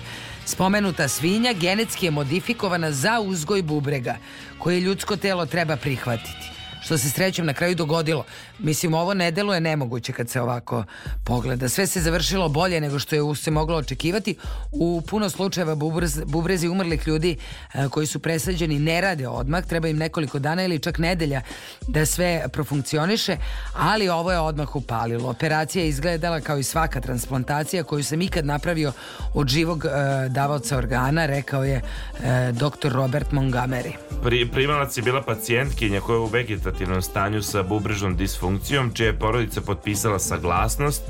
Spomenuta 0.52 1.08
svinja 1.08 1.52
genetski 1.52 2.06
je 2.06 2.10
modifikovana 2.10 2.90
za 2.92 3.20
uzgoj 3.20 3.62
bubrega, 3.62 4.16
koje 4.58 4.80
ljudsko 4.80 5.16
telo 5.16 5.46
treba 5.46 5.76
prihvatiti. 5.76 6.50
Što 6.82 6.98
se 6.98 7.10
srećom 7.10 7.46
na 7.46 7.54
kraju 7.54 7.74
dogodilo. 7.74 8.24
Mislim, 8.58 8.94
ovo 8.94 9.14
ne 9.14 9.30
deluje 9.30 9.60
nemoguće 9.60 10.12
kad 10.12 10.30
se 10.30 10.40
ovako 10.40 10.84
pogleda. 11.24 11.68
Sve 11.68 11.86
se 11.86 12.00
završilo 12.00 12.48
bolje 12.48 12.80
nego 12.80 12.98
što 12.98 13.16
je 13.16 13.22
se 13.36 13.50
moglo 13.50 13.76
očekivati. 13.76 14.36
U 14.72 15.02
puno 15.08 15.30
slučajeva 15.30 15.74
bubrez, 15.74 16.20
bubrezi 16.26 16.68
umrlih 16.68 17.06
ljudi 17.06 17.36
e, 17.74 17.88
koji 17.88 18.06
su 18.06 18.18
presađeni 18.18 18.78
ne 18.78 19.00
rade 19.00 19.28
odmah. 19.28 19.64
Treba 19.66 19.88
im 19.88 19.96
nekoliko 19.96 20.38
dana 20.38 20.64
ili 20.64 20.78
čak 20.78 20.98
nedelja 20.98 21.42
da 21.88 22.06
sve 22.06 22.44
profunkcioniše, 22.52 23.36
ali 23.74 24.08
ovo 24.08 24.32
je 24.32 24.38
odmah 24.38 24.76
upalilo. 24.76 25.30
Operacija 25.30 25.82
je 25.82 25.88
izgledala 25.88 26.40
kao 26.40 26.58
i 26.58 26.62
svaka 26.62 27.00
transplantacija 27.00 27.84
koju 27.84 28.04
sam 28.04 28.22
ikad 28.22 28.46
napravio 28.46 28.92
od 29.34 29.48
živog 29.48 29.84
e, 29.84 29.88
davaoca 30.28 30.76
organa, 30.76 31.26
rekao 31.26 31.64
je 31.64 31.82
e. 32.24 32.52
Robert 32.84 33.30
Montgomery. 33.30 33.92
Pri, 34.22 34.48
primalac 34.52 34.96
je 34.96 35.02
bila 35.02 35.22
pacijentkinja 35.22 36.00
koja 36.00 36.14
je 36.14 36.20
u 36.20 36.26
vegetativnom 36.72 37.02
stanju 37.02 37.42
sa 37.42 37.62
bubrežnom 37.62 38.16
disfunkcijom, 38.16 38.90
čija 38.94 39.06
je 39.06 39.18
porodica 39.18 39.60
potpisala 39.60 40.18
saglasnost 40.18 41.02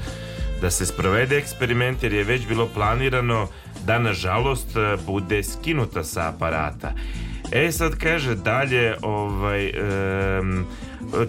da 0.61 0.71
se 0.71 0.87
sprovede 0.87 1.37
eksperiment 1.37 2.03
jer 2.03 2.13
je 2.13 2.25
već 2.25 2.47
bilo 2.47 2.69
planirano 2.75 3.49
da 3.87 3.99
nažalost 3.99 4.77
e, 4.77 4.97
bude 5.07 5.43
skinuta 5.43 6.05
sa 6.05 6.29
aparata. 6.29 6.93
E 7.53 7.73
sad 7.73 7.99
kaže 7.99 8.35
dalje 8.35 8.95
ovaj 9.03 9.69
em, 9.69 10.67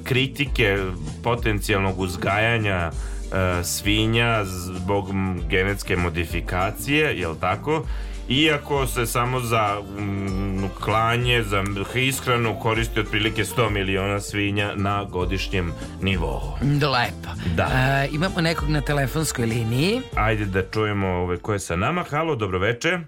kritike 0.04 0.78
potencijalnog 1.24 2.00
uzgajanja 2.00 2.92
e, 2.92 3.64
svinja 3.64 4.46
zbog 4.46 5.10
genetske 5.50 5.96
modifikacije, 5.96 7.20
jel 7.20 7.36
tako? 7.36 7.86
Iako 8.30 8.88
se 8.88 9.06
samo 9.06 9.40
za 9.40 9.82
mm, 9.98 10.70
klanje, 10.84 11.44
za 11.44 11.64
ishranu 11.96 12.60
koristi 12.60 13.00
otprilike 13.00 13.44
100 13.44 13.70
miliona 13.70 14.20
svinja 14.20 14.72
na 14.76 15.04
godišnjem 15.04 15.74
nivou. 16.02 16.42
Lepo. 16.62 17.30
Da. 17.56 17.64
E, 17.64 18.10
imamo 18.12 18.42
nekog 18.42 18.70
na 18.70 18.82
telefonskoj 18.82 19.46
liniji. 19.46 20.02
Ajde 20.16 20.46
da 20.46 20.62
čujemo 20.72 21.08
ove 21.08 21.38
ko 21.38 21.54
je 21.54 21.60
sa 21.60 21.76
nama. 21.76 22.04
Halo, 22.04 22.36
dobroveče. 22.36 23.00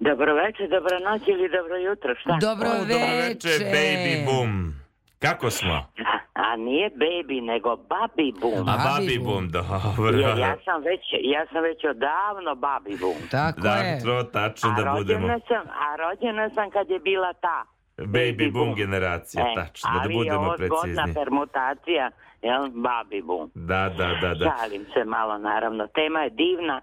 Dobro 0.00 0.34
večer, 0.34 0.68
dobro 0.70 0.98
noć 1.10 1.22
ili 1.28 1.48
dobro 1.48 1.76
jutro, 1.76 2.14
šta? 2.20 2.38
Dobro 2.40 2.68
O, 2.68 2.78
dobroveče, 2.78 3.48
baby 3.48 4.24
boom. 4.24 4.85
Kako 5.18 5.50
smo? 5.50 5.86
A 6.46 6.56
nije 6.58 6.90
baby, 6.92 7.40
nego 7.42 7.68
baby 7.70 8.40
boom. 8.40 8.68
A 8.68 8.72
baby 8.78 9.24
boom, 9.24 9.48
dobro. 9.48 10.18
Jer 10.18 10.38
ja 10.38 10.56
sam 10.64 10.82
već, 10.82 11.00
ja 11.24 11.46
sam 11.46 11.62
već 11.62 11.84
odavno 11.84 12.50
baby 12.56 13.00
boom. 13.00 13.28
Tako 13.30 13.60
da, 13.60 13.74
to 14.04 14.22
tačno 14.22 14.70
a 14.70 14.72
da 14.74 14.90
budemo. 14.92 15.18
rođena 15.20 15.40
sam, 15.48 15.66
a 15.68 15.96
rođena 15.96 16.50
sam 16.50 16.70
kad 16.70 16.90
je 16.90 16.98
bila 17.00 17.32
ta. 17.32 17.64
Baby 17.98 18.52
boom 18.52 18.74
generacija, 18.74 19.44
E, 19.44 19.54
tačno, 19.54 19.90
da 19.92 20.00
ali 20.00 20.12
je 20.12 20.18
budemo 20.18 20.40
ovo 20.40 20.56
zgodna 20.56 20.76
precizni. 20.84 21.14
permutacija, 21.14 22.10
jel, 22.42 22.62
baby 22.62 23.24
boom. 23.24 23.50
Da, 23.54 23.88
da, 23.90 24.08
da, 24.22 24.34
da. 24.34 24.44
Šalim 24.50 24.84
se 24.94 25.04
malo, 25.06 25.38
naravno. 25.38 25.86
Tema 25.86 26.20
je 26.20 26.30
divna. 26.30 26.80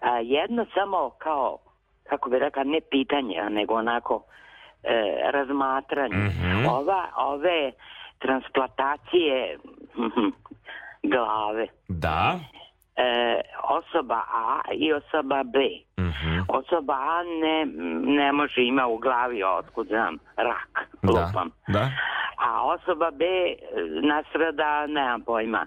A, 0.00 0.18
jedno 0.18 0.66
samo 0.74 1.10
kao, 1.18 1.58
kako 2.02 2.30
bi 2.30 2.38
rekla, 2.38 2.64
ne 2.64 2.80
pitanje, 2.90 3.42
nego 3.50 3.74
onako 3.74 4.24
e, 4.84 4.96
razmatranje. 5.30 6.16
Mhm. 6.16 6.66
Ova, 6.68 7.08
ove 7.16 7.72
transplantacije 8.18 9.58
mhm, 9.96 10.28
glave. 11.02 11.66
Da. 11.88 12.38
E, 12.96 13.40
osoba 13.62 14.20
A 14.32 14.60
i 14.72 14.92
osoba 14.92 15.42
B. 15.42 15.58
Mhm. 15.98 16.40
Osoba 16.48 16.94
A 16.94 17.22
ne, 17.42 17.66
ne 18.16 18.32
može 18.32 18.62
ima 18.62 18.86
u 18.86 18.96
glavi, 18.98 19.42
otkud 19.58 19.86
znam, 19.86 20.18
rak, 20.36 20.88
Da, 21.02 21.10
lupam. 21.10 21.50
da. 21.68 21.90
A 22.38 22.62
osoba 22.64 23.10
B 23.10 23.24
nastrada, 24.02 24.86
nemam 24.86 25.20
pojma, 25.20 25.66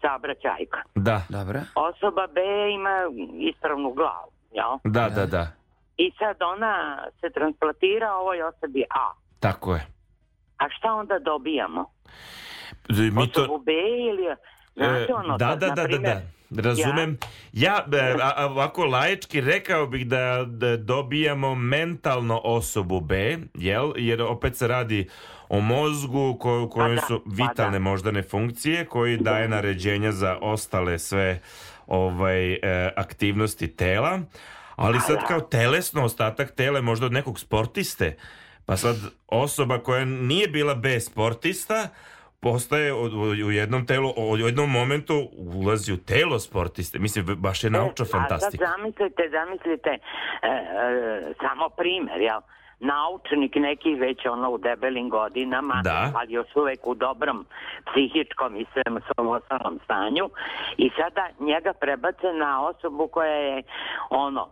saobraćajka. 0.00 0.82
Da. 0.94 1.20
Dobro. 1.28 1.60
Osoba 1.74 2.26
B 2.34 2.40
ima 2.72 2.96
ispravnu 3.40 3.90
glavu, 3.90 4.30
jel? 4.52 4.78
Da, 4.84 5.08
da, 5.08 5.26
da. 5.26 5.46
I 5.98 6.12
sad 6.18 6.36
ona 6.42 7.04
se 7.20 7.30
transplantira 7.30 8.14
ovoj 8.14 8.42
osobi 8.42 8.84
A. 8.90 9.12
Tako 9.40 9.74
je. 9.74 9.86
A 10.58 10.68
šta 10.78 10.92
onda 10.92 11.18
dobijamo? 11.18 11.90
Mi 12.88 13.32
to... 13.32 13.42
Osobu 13.42 13.58
B 13.58 13.72
ili... 14.10 14.36
Znate 14.74 15.06
E, 15.12 15.14
ono, 15.14 15.36
da, 15.36 15.48
sad, 15.48 15.60
da, 15.60 15.68
da, 15.68 15.86
da, 15.86 15.98
da. 15.98 16.22
Razumem. 16.62 17.18
Ja, 17.52 17.86
e, 17.92 18.16
a, 18.22 18.32
a, 18.36 18.46
ovako 18.46 18.84
laički 18.84 19.40
rekao 19.40 19.86
bih 19.86 20.06
da, 20.06 20.44
da 20.46 20.76
dobijamo 20.76 21.54
mentalno 21.54 22.40
osobu 22.44 23.00
B, 23.00 23.38
jel? 23.54 23.92
Jer 23.96 24.22
opet 24.22 24.56
se 24.56 24.68
radi 24.68 25.08
o 25.48 25.60
mozgu 25.60 26.38
ko, 26.40 26.68
kojem 26.68 26.96
da, 26.96 27.02
su 27.02 27.22
pa 27.24 27.30
vitalne 27.44 27.78
moždane 27.78 28.22
funkcije 28.22 28.84
koji 28.84 29.16
daje 29.16 29.48
naređenja 29.48 30.12
za 30.12 30.38
ostale 30.40 30.98
sve 30.98 31.40
ovaj 31.86 32.52
e, 32.52 32.58
aktivnosti 32.96 33.76
tela. 33.76 34.20
Ali 34.78 35.00
sad 35.00 35.26
kao 35.28 35.40
telesno 35.40 36.04
ostatak 36.04 36.50
tela 36.50 36.78
je 36.78 36.82
možda 36.82 37.06
od 37.06 37.12
nekog 37.12 37.40
sportiste. 37.40 38.16
Pa 38.66 38.76
sad 38.76 38.96
osoba 39.28 39.78
koja 39.78 40.04
nije 40.04 40.48
bila 40.48 40.74
B 40.74 41.00
sportista 41.00 41.88
postaje 42.40 42.94
u, 43.46 43.50
jednom 43.50 43.86
telu, 43.86 44.12
u 44.16 44.36
jednom 44.36 44.70
momentu 44.70 45.28
ulazi 45.36 45.92
u 45.92 45.96
telo 45.96 46.38
sportiste. 46.38 46.98
Mislim, 46.98 47.26
baš 47.38 47.64
je 47.64 47.70
naučna 47.70 48.02
A 48.02 48.06
sad 48.06 48.20
fantastika. 48.20 48.66
zamislite, 48.66 49.22
zamislite, 49.30 49.90
e, 49.90 49.98
e, 50.48 51.34
samo 51.40 51.68
primjer, 51.68 52.20
jel? 52.20 52.40
Naučnik 52.80 53.54
neki 53.54 53.94
već 53.94 54.26
ono 54.26 54.50
u 54.50 54.58
debelim 54.58 55.08
godinama, 55.10 55.80
Da. 55.84 56.12
ali 56.14 56.32
još 56.32 56.56
uvek 56.56 56.86
u 56.86 56.94
dobrom 56.94 57.46
psihičkom 57.86 58.56
i 58.56 58.66
svem 58.72 59.00
svom 59.06 59.28
ostalom 59.28 59.80
stanju 59.84 60.30
i 60.76 60.90
sada 60.96 61.28
njega 61.40 61.72
prebace 61.72 62.32
na 62.32 62.66
osobu 62.66 63.08
koja 63.08 63.32
je 63.32 63.62
ono, 64.10 64.48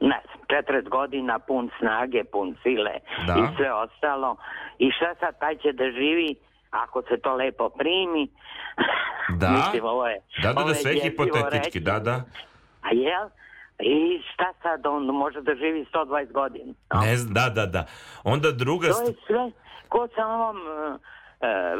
ne 0.00 0.20
znam, 0.24 0.62
40 0.64 0.88
godina 0.88 1.38
pun 1.38 1.70
snage, 1.78 2.24
pun 2.24 2.56
sile 2.62 2.92
Da. 3.26 3.34
i 3.34 3.56
sve 3.56 3.72
ostalo. 3.74 4.36
I 4.78 4.90
šta 4.90 5.14
sad 5.20 5.38
taj 5.38 5.56
će 5.56 5.72
da 5.72 5.84
živi 5.84 6.34
ako 6.70 7.02
se 7.02 7.16
to 7.22 7.34
lepo 7.34 7.68
primi? 7.68 8.28
Da. 9.38 9.48
Mislim, 9.56 9.84
ovo 9.84 10.06
je, 10.06 10.20
Da, 10.42 10.52
da, 10.52 10.64
da, 10.64 10.74
sve 10.74 10.92
hipotetički, 10.94 11.56
reći. 11.58 11.80
da, 11.80 11.98
da. 11.98 12.22
A 12.82 12.88
jel? 12.92 13.28
I 13.80 13.96
šta 14.34 14.52
sad 14.62 14.86
on 14.86 15.04
može 15.04 15.40
da 15.40 15.54
živi 15.54 15.86
120 15.94 16.32
godina? 16.32 16.74
Ne 17.02 17.16
znam, 17.16 17.34
da, 17.34 17.48
da, 17.50 17.66
da. 17.66 17.86
Onda 18.24 18.50
druga... 18.50 18.88
To 18.88 19.00
je 19.00 19.14
sve 19.26 19.50
ko 19.88 20.08
sa 20.14 20.26
ovom 20.26 20.56
uh, 20.56 21.00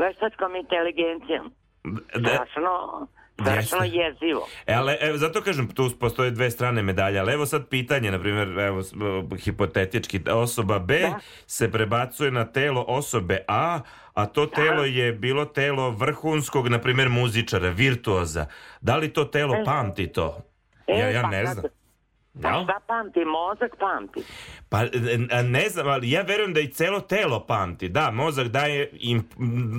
veštačkom 0.00 0.56
inteligencijom. 0.56 1.52
Da. 2.14 2.30
Strašno, 2.30 3.06
strašno 3.34 3.78
jezivo. 3.82 4.46
E, 4.66 4.74
ali, 4.74 4.96
evo, 5.00 5.16
zato 5.18 5.42
kažem, 5.42 5.68
tu 5.68 5.90
postoje 6.00 6.30
dve 6.30 6.50
strane 6.50 6.82
medalje, 6.82 7.18
ali 7.18 7.32
evo 7.32 7.46
sad 7.46 7.68
pitanje, 7.68 8.10
na 8.10 8.18
primjer, 8.18 8.58
evo, 8.58 8.82
hipotetički, 9.36 10.20
osoba 10.32 10.78
B 10.78 11.00
se 11.46 11.72
prebacuje 11.72 12.30
na 12.30 12.44
telo 12.44 12.84
osobe 12.88 13.44
A, 13.48 13.80
a 14.14 14.26
to 14.26 14.46
telo 14.46 14.84
je 14.84 15.12
bilo 15.12 15.44
telo 15.44 15.90
vrhunskog, 15.90 16.68
na 16.68 16.78
primjer, 16.78 17.08
muzičara, 17.08 17.68
virtuoza. 17.68 18.46
Da 18.80 18.96
li 18.96 19.12
to 19.12 19.24
telo 19.24 19.54
E. 19.54 19.64
pamti 19.64 20.06
to? 20.06 20.36
E, 20.86 20.92
Ja, 20.92 21.08
ja 21.08 21.22
pa 21.22 21.28
ne 21.28 21.46
sad- 21.46 21.54
znam. 21.54 21.64
Pa 22.42 22.48
šta 22.64 22.80
pamti? 22.86 23.24
Mozak 23.24 23.76
pamti. 23.78 24.20
Pa 24.68 24.82
e, 24.82 25.42
ne 25.42 25.68
znam, 25.68 25.88
ali 25.88 26.10
ja 26.10 26.22
verujem 26.22 26.54
da 26.54 26.60
i 26.60 26.68
celo 26.68 27.00
telo 27.00 27.46
pamti. 27.46 27.88
Da, 27.88 28.10
mozak 28.10 28.48
daje, 28.48 28.90
im, 28.92 29.28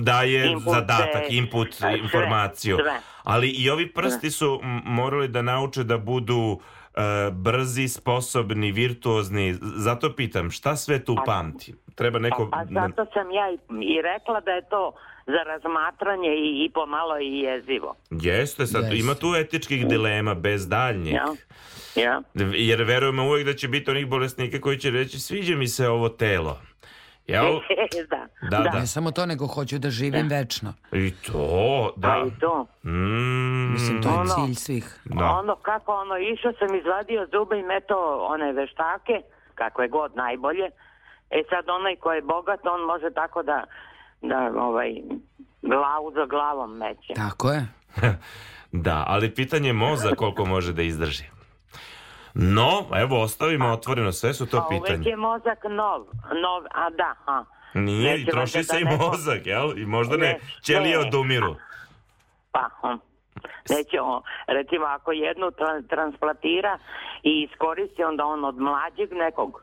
daje 0.02 0.46
Impulse, 0.46 0.70
zadatak, 0.70 1.22
input, 1.28 1.74
sve, 1.74 1.98
informaciju. 1.98 2.76
sve. 2.76 3.00
Ali 3.22 3.48
i 3.48 3.70
ovi 3.70 3.92
prsti 3.92 4.30
su 4.30 4.60
m, 4.62 4.80
morali 4.84 5.28
da 5.28 5.42
nauče 5.42 5.84
da 5.84 5.98
budu 5.98 6.60
e, 6.94 7.30
brzi, 7.32 7.88
sposobni, 7.88 8.72
virtuozni. 8.72 9.54
Zato 9.60 10.12
pitam, 10.16 10.50
šta 10.50 10.76
sve 10.76 11.04
tu 11.04 11.16
pamti? 11.26 11.74
Treba 11.94 12.18
neko... 12.18 12.48
Pa 12.50 12.64
zato 12.64 13.06
sam 13.12 13.30
ja 13.30 13.50
i, 13.50 13.58
i 13.94 14.02
rekla 14.02 14.40
da 14.40 14.50
je 14.50 14.68
to 14.68 14.92
za 15.26 15.42
razmatranje 15.46 16.28
i, 16.28 16.64
i 16.64 16.70
pomalo 16.74 17.18
i 17.18 17.38
jezivo. 17.38 17.94
Jeste, 18.10 18.66
sad 18.66 18.82
Jeste. 18.82 18.98
ima 18.98 19.14
tu 19.14 19.34
etičkih 19.36 19.86
dilema 19.86 20.34
bez 20.34 20.68
daljnjih. 20.68 21.14
Ja. 21.14 21.26
Ja. 21.96 22.22
Jer 22.54 22.82
verujemo 22.82 23.24
uvijek 23.24 23.46
da 23.46 23.54
će 23.54 23.68
biti 23.68 23.90
onih 23.90 24.06
bolesnika 24.06 24.60
koji 24.60 24.78
će 24.78 24.90
reći 24.90 25.20
sviđa 25.20 25.56
mi 25.56 25.68
se 25.68 25.88
ovo 25.88 26.08
telo. 26.08 26.58
Jel? 27.26 27.44
da. 28.10 28.26
Da, 28.50 28.58
da. 28.62 28.78
Ne 28.80 28.86
samo 28.86 29.10
to, 29.10 29.26
nego 29.26 29.46
hoću 29.46 29.78
da 29.78 29.90
živim 29.90 30.28
večno. 30.28 30.74
I 30.92 31.10
to, 31.12 31.92
da. 31.96 32.08
Pa 32.08 32.26
i 32.26 32.40
to. 32.40 32.66
Mm, 32.84 33.72
Mislim, 33.72 34.02
to 34.02 34.08
je 34.08 34.14
Ono- 34.14 34.34
cilj 34.36 34.54
svih. 34.54 35.00
Da. 35.04 35.24
Ono 35.26 35.56
kako 35.56 35.92
ono, 35.94 36.14
išao 36.18 36.52
sam 36.52 36.74
izvadio 36.76 37.26
zube 37.32 37.58
i 37.58 37.62
meto 37.64 37.96
one 38.22 38.52
veštake, 38.52 39.12
kako 39.54 39.82
je 39.82 39.88
god 39.88 40.16
najbolje. 40.16 40.64
E 41.30 41.42
sad 41.50 41.68
onaj 41.70 41.96
ko 41.96 42.12
je 42.12 42.22
bogat, 42.22 42.60
on 42.66 42.80
može 42.82 43.14
tako 43.14 43.42
da, 43.42 43.64
da 44.22 44.52
ovaj, 44.56 44.94
glavu 45.62 46.12
za 46.14 46.26
glavom 46.26 46.76
meće. 46.76 47.12
Tako 47.16 47.50
je. 47.52 47.66
Da, 48.72 49.04
ali 49.06 49.34
pitanje 49.34 49.68
je 49.68 49.72
moza 49.72 50.10
koliko 50.10 50.44
može 50.44 50.72
da 50.72 50.82
izdrži. 50.82 51.24
No, 52.34 52.70
evo, 52.94 53.22
ostavimo 53.22 53.68
otvoreno, 53.68 54.12
sve 54.12 54.34
su 54.34 54.46
to 54.46 54.56
Pa 54.58 54.66
uvek 54.66 54.82
pitanje. 54.82 55.10
je 55.10 55.16
mozak 55.18 55.58
nov, 55.64 56.00
nov, 56.34 56.62
a 56.72 56.90
da, 56.90 57.14
a. 57.26 57.44
Nije, 57.74 58.10
i 58.10 58.18
Neće 58.18 58.30
troši 58.30 58.56
valjda 58.56 58.62
se 58.64 58.72
da 58.74 58.78
i 58.80 58.84
neko- 58.86 59.06
mozak, 59.06 59.46
jel? 59.46 59.78
I 59.78 59.86
možda 59.86 60.16
ne, 60.16 60.26
Ne, 60.26 60.38
ćelije 60.62 60.98
ne. 60.98 61.06
odumiru. 61.06 61.54
Pa, 62.52 62.68
hm. 62.80 62.96
Nećemo, 63.70 64.22
recimo, 64.48 64.84
ako 64.86 65.12
jednu 65.12 65.46
tra- 65.48 65.88
transplantira 65.88 66.78
i 67.22 67.42
iskoristi, 67.42 68.04
onda 68.04 68.24
on 68.24 68.44
od 68.44 68.56
mlađeg 68.58 69.12
nekog 69.12 69.62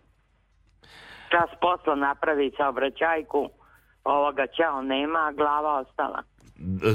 čas 1.29 1.49
posla 1.61 1.95
napravi 1.97 2.51
saobraćajku, 2.57 3.49
ovoga 4.03 4.47
ćao 4.47 4.81
nema, 4.81 5.19
a 5.19 5.31
glava 5.31 5.79
ostala. 5.79 6.23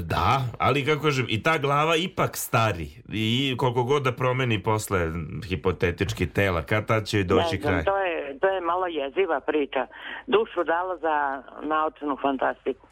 Da, 0.03 0.43
ali 0.59 0.85
kako 0.87 1.03
kažem, 1.03 1.27
i 1.29 1.43
ta 1.43 1.59
glava 1.59 1.97
ipak 1.97 2.37
stari. 2.37 2.89
I 3.13 3.55
koliko 3.59 3.83
god 3.85 4.03
da 4.03 4.13
promeni 4.13 4.63
posle 4.63 5.13
hipotetički 5.49 6.27
tela, 6.27 6.63
kad 6.63 6.87
tad 6.87 7.07
će 7.07 7.25
doći 7.25 7.57
ne 7.57 7.61
kraj. 7.63 7.85
to 7.85 7.97
je, 7.97 8.39
to 8.39 8.49
je 8.49 8.61
malo 8.61 8.87
jeziva 8.87 9.41
priča. 9.41 9.87
Dušu 10.27 10.65
dalo 10.65 10.99
za 10.99 11.43
naučnu 11.63 12.19
fantastiku. 12.23 12.87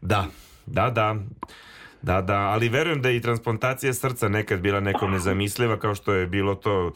Da, 0.00 0.24
da, 0.66 0.90
da. 0.90 1.16
Da, 2.04 2.20
da, 2.20 2.38
ali 2.38 2.68
verujem 2.68 3.02
da 3.02 3.08
je 3.08 3.16
i 3.16 3.20
transplantacija 3.20 3.94
srca 3.94 4.28
nekad 4.28 4.60
bila 4.60 4.80
nekom 4.80 5.12
nezamisliva 5.12 5.78
kao 5.78 5.94
što 5.94 6.12
je 6.12 6.26
bilo 6.26 6.54
to 6.54 6.92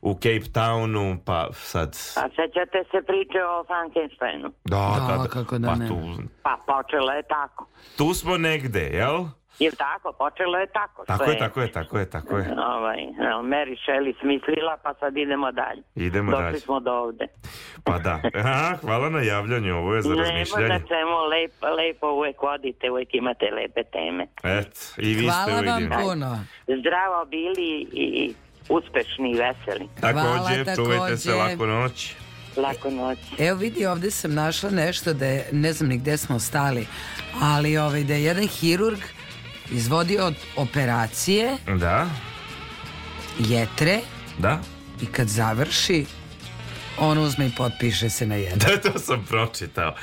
u 0.00 0.14
Cape 0.14 0.50
Townu, 0.54 1.18
pa 1.24 1.48
sad... 1.52 1.88
A 2.16 2.28
sećate 2.28 2.78
se 2.90 3.06
priče 3.06 3.38
o 3.44 3.64
Frankensteinu? 3.64 4.52
Da, 4.64 5.06
da, 5.08 5.22
da. 5.22 5.28
kako 5.28 5.58
da 5.58 5.68
pa 5.68 5.74
ne. 5.74 5.88
tu, 5.88 5.94
Pa 6.42 6.58
počelo 6.66 7.12
je 7.12 7.22
tako. 7.22 7.66
tu 7.96 8.14
smo 8.14 8.38
negde, 8.38 8.80
jel? 8.80 9.24
Jel 9.58 9.72
tako? 9.78 10.12
Počelo 10.12 10.58
je 10.58 10.66
tako. 10.66 11.04
Tako 11.06 11.24
je, 11.30 11.38
tako 11.38 11.60
je, 11.60 11.72
tako 11.72 11.98
je, 11.98 12.10
tako 12.10 12.36
je. 12.38 12.46
Ovaj, 12.76 13.00
evo, 13.02 13.42
Mary 13.42 13.76
Shelley 13.84 14.20
smislila, 14.20 14.76
pa 14.82 14.94
sad 15.00 15.16
idemo 15.16 15.52
dalje. 15.52 15.82
Idemo 15.94 16.30
Došli 16.30 16.44
dalje. 16.44 16.60
smo 16.60 16.80
do 16.80 16.92
ovde. 16.92 17.26
Pa 17.84 17.98
da. 17.98 18.20
Aha, 18.34 18.76
hvala 18.80 19.08
na 19.10 19.20
javljanju, 19.20 19.76
ovo 19.76 19.94
je 19.94 20.02
za 20.02 20.08
Nema 20.08 20.22
razmišljanje. 20.22 20.68
na 20.68 20.78
čemu, 20.78 21.16
lepo, 21.32 21.66
lepo 21.66 22.06
uvek 22.10 22.42
vodite, 22.42 22.90
uvek 22.90 23.08
imate 23.12 23.46
lepe 23.50 23.82
teme. 23.92 24.26
Et, 24.42 24.94
i 24.98 25.14
vi 25.14 25.22
ste 25.30 25.52
Hvala 25.52 25.60
vam 25.72 25.88
puno. 26.02 26.44
Zdravo 26.80 27.24
bili 27.24 27.86
i 27.92 28.34
uspešni 28.68 29.30
i 29.30 29.38
veseli. 29.38 29.88
Takođe, 30.00 30.64
Hvala, 30.64 30.76
čuvajte 30.76 31.16
se, 31.16 31.34
laku 31.34 31.66
noć. 31.66 32.14
Lako 32.56 32.90
noć. 32.90 33.18
Evo 33.38 33.58
vidi, 33.58 33.86
ovdje 33.86 34.10
sam 34.10 34.34
našla 34.34 34.70
nešto 34.70 35.12
da 35.14 35.26
je, 35.26 35.48
ne 35.52 35.72
znam 35.72 35.88
ni 35.90 35.98
gde 35.98 36.16
smo 36.16 36.38
stali, 36.38 36.86
ali 37.42 37.78
ovaj, 37.78 38.04
da 38.04 38.14
je 38.14 38.24
jedan 38.24 38.46
hirurg 38.46 38.98
izvodio 39.70 40.32
operacije 40.56 41.56
Da, 41.78 42.06
jetre 43.38 44.00
da. 44.38 44.60
i 45.02 45.06
kad 45.06 45.28
završi 45.28 46.06
On 46.98 47.18
uzme 47.18 47.46
i 47.46 47.50
potpiše 47.56 48.10
se 48.10 48.26
na 48.26 48.34
jedan. 48.34 48.58
Da, 48.82 48.90
to 48.92 48.98
sam 48.98 49.24
pročitao. 49.28 49.94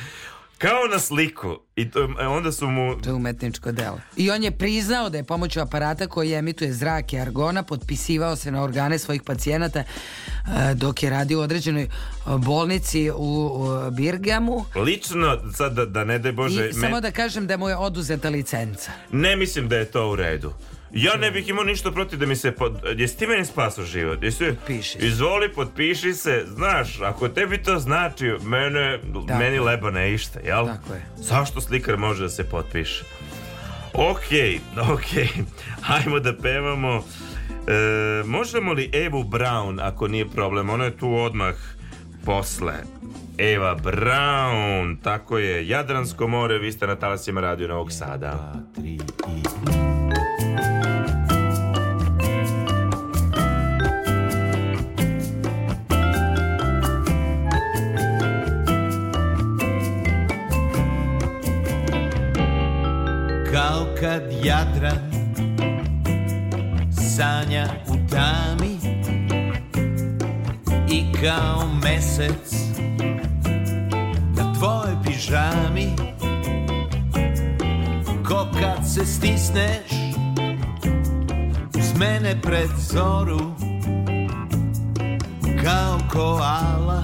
Kao 0.65 0.87
na 0.91 0.99
sliku. 0.99 1.57
I 1.75 1.91
to, 1.91 2.09
e, 2.19 2.27
onda 2.27 2.51
su 2.51 2.67
mu... 2.67 2.95
To 3.01 3.09
je 3.09 3.13
umetničko 3.13 3.71
delo. 3.71 3.99
I 4.17 4.31
on 4.31 4.43
je 4.43 4.51
priznao 4.51 5.09
da 5.09 5.17
je 5.17 5.23
pomoću 5.23 5.59
aparata 5.59 6.07
koji 6.07 6.33
emituje 6.33 6.73
zrak 6.73 7.13
i 7.13 7.19
argona 7.19 7.63
potpisivao 7.63 8.35
se 8.35 8.51
na 8.51 8.63
organe 8.63 8.99
svojih 8.99 9.21
pacijenata 9.23 9.79
e, 9.79 9.85
dok 10.73 11.03
je 11.03 11.09
radio 11.09 11.39
u 11.39 11.41
određenoj 11.41 11.83
e, 11.83 11.87
bolnici 12.37 13.11
u, 13.15 13.51
Birgamu. 13.91 14.65
Lično, 14.75 15.39
sad 15.53 15.73
da, 15.73 15.85
da 15.85 16.03
ne 16.03 16.19
daj 16.19 16.31
Bože... 16.31 16.69
I 16.69 16.73
samo 16.73 17.01
da 17.01 17.11
kažem 17.11 17.47
da 17.47 17.57
mu 17.57 17.69
je 17.69 17.75
oduzeta 17.75 18.29
licenca. 18.29 18.91
Ne 19.11 19.35
mislim 19.35 19.69
da 19.69 19.75
je 19.75 19.85
to 19.85 20.09
u 20.11 20.15
redu. 20.15 20.53
Ja 20.95 21.15
ne 21.17 21.31
bih 21.31 21.49
imao 21.49 21.63
ništa 21.63 21.91
protiv 21.91 22.19
da 22.19 22.25
mi 22.25 22.35
se 22.35 22.51
pod... 22.51 22.79
Jesi 22.97 23.17
ti 23.17 23.27
meni 23.27 23.45
spasao 23.45 23.85
život? 23.85 24.23
Jesi... 24.23 24.53
Piši 24.67 24.97
Izvoli, 25.01 25.53
potpiši 25.53 26.13
se. 26.13 26.45
Znaš, 26.47 27.01
ako 27.01 27.29
tebi 27.29 27.63
to 27.63 27.79
znači, 27.79 28.33
mene, 28.43 28.99
meni 29.39 29.59
leba 29.59 29.91
ne 29.91 30.13
išta, 30.13 30.39
jel? 30.39 30.65
Tako 30.65 30.93
je. 30.93 31.05
Zašto 31.15 31.61
slikar 31.61 31.97
može 31.97 32.23
da 32.23 32.29
se 32.29 32.43
potpiše? 32.43 33.03
Okej, 33.93 34.59
okej. 34.93 35.29
Hajmo 35.87 36.19
da 36.19 36.37
pevamo. 36.37 37.03
E, 37.67 38.23
možemo 38.25 38.73
li 38.73 38.89
Evu 38.93 39.23
Brown, 39.23 39.79
ako 39.81 40.07
nije 40.07 40.29
problem? 40.29 40.69
Ona 40.69 40.85
je 40.85 40.97
tu 40.97 41.15
odmah 41.15 41.55
posle. 42.25 42.73
Eva 43.37 43.75
Brown, 43.75 44.97
tako 45.03 45.37
je. 45.37 45.67
Jadransko 45.67 46.27
more, 46.27 46.57
vi 46.57 46.71
ste 46.71 46.87
na 46.87 46.95
talasima 46.95 47.41
radio 47.41 47.67
Novog 47.67 47.91
Sada. 47.91 48.53
Kao 63.65 63.85
kad 63.99 64.21
Jadran 64.43 65.11
sanja 66.91 67.67
u 67.87 67.93
tami 68.09 68.77
I 70.89 71.03
kao 71.23 71.67
mesec 71.83 72.53
na 74.37 74.53
tvojoj 74.53 74.95
pižami 75.05 75.95
Ko 78.27 78.47
kad 78.59 78.89
se 78.93 79.05
stisneš 79.05 79.91
uz 81.77 81.99
mene 81.99 82.41
pred 82.41 82.69
zoru 82.77 83.39
Kao 85.63 85.99
koala, 86.13 87.03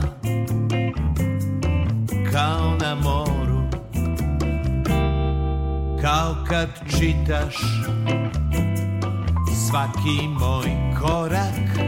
kao 2.32 2.78
na 2.82 2.96
moru 2.96 3.41
Kao 6.02 6.36
kad 6.50 6.70
čitaš 6.90 7.56
svaki 9.68 10.28
moj 10.40 10.66
korak 11.02 11.80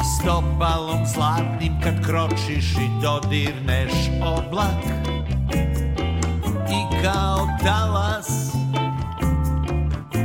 I 0.00 0.04
stopalom 0.20 1.06
zlatnim 1.14 1.80
kad 1.82 2.06
kročiš 2.06 2.72
i 2.72 3.02
dodirneš 3.02 3.92
oblak. 4.22 4.84
I 6.68 7.02
kao 7.02 7.48
talas 7.64 8.54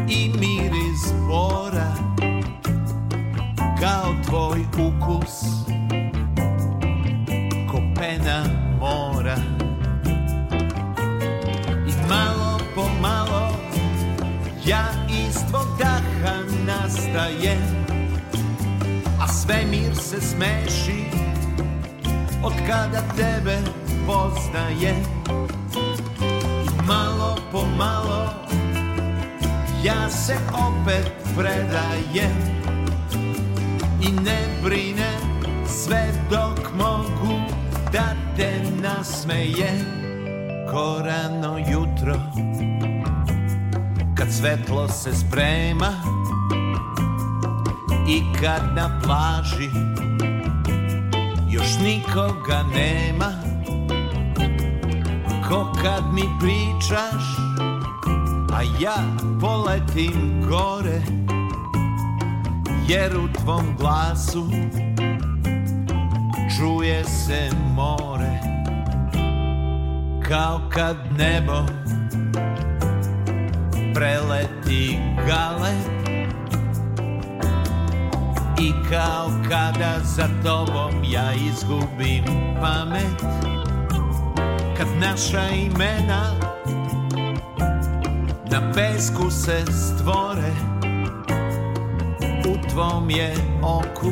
i 0.09 0.29
miris 0.39 1.13
bora 1.27 1.93
Kao 3.79 4.13
tvoj 4.25 4.59
ukus 4.61 5.65
ko 7.71 7.77
pena 7.95 8.54
ja 14.65 14.85
iz 15.09 15.35
tvog 15.49 15.67
daha 15.79 16.35
nastajem 16.65 17.85
A 19.21 19.27
svemir 19.27 19.95
se 19.95 20.21
smeši 20.21 21.05
od 22.43 22.53
kada 22.67 23.01
tebe 23.17 23.57
poznajem. 24.07 25.03
I 26.63 26.87
malo 26.87 27.37
po 27.51 27.65
malo 27.77 28.29
ja 29.83 30.09
se 30.09 30.35
opet 30.53 31.11
predajem 31.37 32.35
I 34.01 34.11
ne 34.11 34.39
brinem 34.63 35.41
sve 35.67 36.11
dok 36.29 36.73
mogu 36.77 37.39
da 37.93 38.15
te 38.37 38.61
nasmejem. 38.81 39.85
Ko 40.71 41.01
rano 41.05 41.57
jutro 41.57 42.19
kad 44.25 44.33
svetlo 44.33 44.87
se 44.87 45.13
sprema 45.13 45.91
i 48.07 48.21
kad 48.41 48.75
na 48.75 49.01
plaži 49.03 49.69
još 51.49 51.79
nikoga 51.83 52.63
nema 52.75 53.31
ko 55.49 55.73
kad 55.83 56.13
mi 56.13 56.21
pričaš 56.39 57.23
a 58.53 58.61
ja 58.81 58.95
poletim 59.41 60.43
gore 60.49 61.01
jer 62.87 63.17
u 63.17 63.27
tvom 63.43 63.75
glasu 63.79 64.49
čuje 66.57 67.03
se 67.05 67.49
more 67.75 68.39
kao 70.27 70.61
kad 70.73 70.97
nebo 71.17 71.74
preleti 73.95 74.99
gale. 75.27 75.73
I 78.59 78.71
kao 78.89 79.31
kada 79.49 79.99
za 80.03 80.27
tobom 80.43 81.03
ja 81.03 81.33
izgubim 81.33 82.23
pamet 82.61 83.23
Kad 84.77 84.87
naša 84.99 85.49
imena 85.49 86.31
na 88.51 88.71
pesku 88.73 89.31
se 89.31 89.65
stvore 89.65 90.53
U 92.47 92.69
tvom 92.69 93.09
je 93.09 93.35
oku 93.61 94.11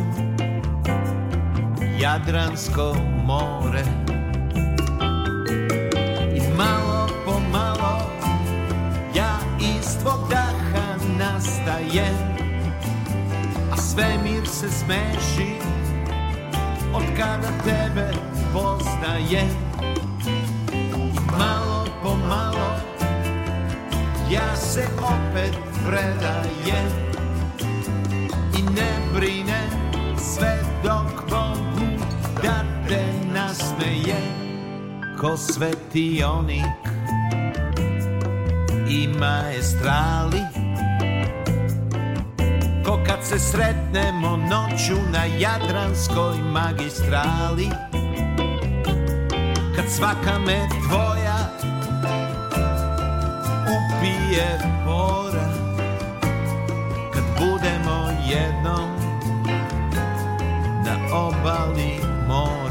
Jadransko 2.00 2.96
more 3.26 4.03
se 14.64 14.70
smeši 14.70 15.52
od 16.94 17.04
kada 17.18 17.52
tebe 17.64 18.12
poznajem 18.54 19.50
I 20.74 21.20
malo 21.38 21.86
po 22.04 22.16
malo 22.16 22.76
ja 24.32 24.56
se 24.56 24.88
opet 24.98 25.58
predajem 25.88 26.90
I 28.60 28.62
ne 28.62 28.92
brinem 29.14 29.70
sve 30.18 30.60
dok 30.84 31.32
mogu 31.32 32.06
da 32.44 32.64
te 32.88 33.04
nasmejem 33.34 34.24
Ko 35.20 35.38
svetionik 35.38 36.64
i 38.90 39.08
maestrali 39.08 40.53
se 43.24 43.40
sretnemo 43.40 44.38
noću 44.38 45.12
na 45.12 45.26
Jadranskoj 45.26 46.38
magistrali. 46.38 47.70
Kad 49.76 49.86
svaka 49.90 50.40
me 50.46 50.68
tvoja 50.88 51.38
upije 53.64 54.60
mora 54.86 55.50
Kad 57.14 57.24
budemo 57.40 58.10
jednom 58.30 58.90
na 60.86 61.18
obali 61.18 62.00
mora 62.28 62.63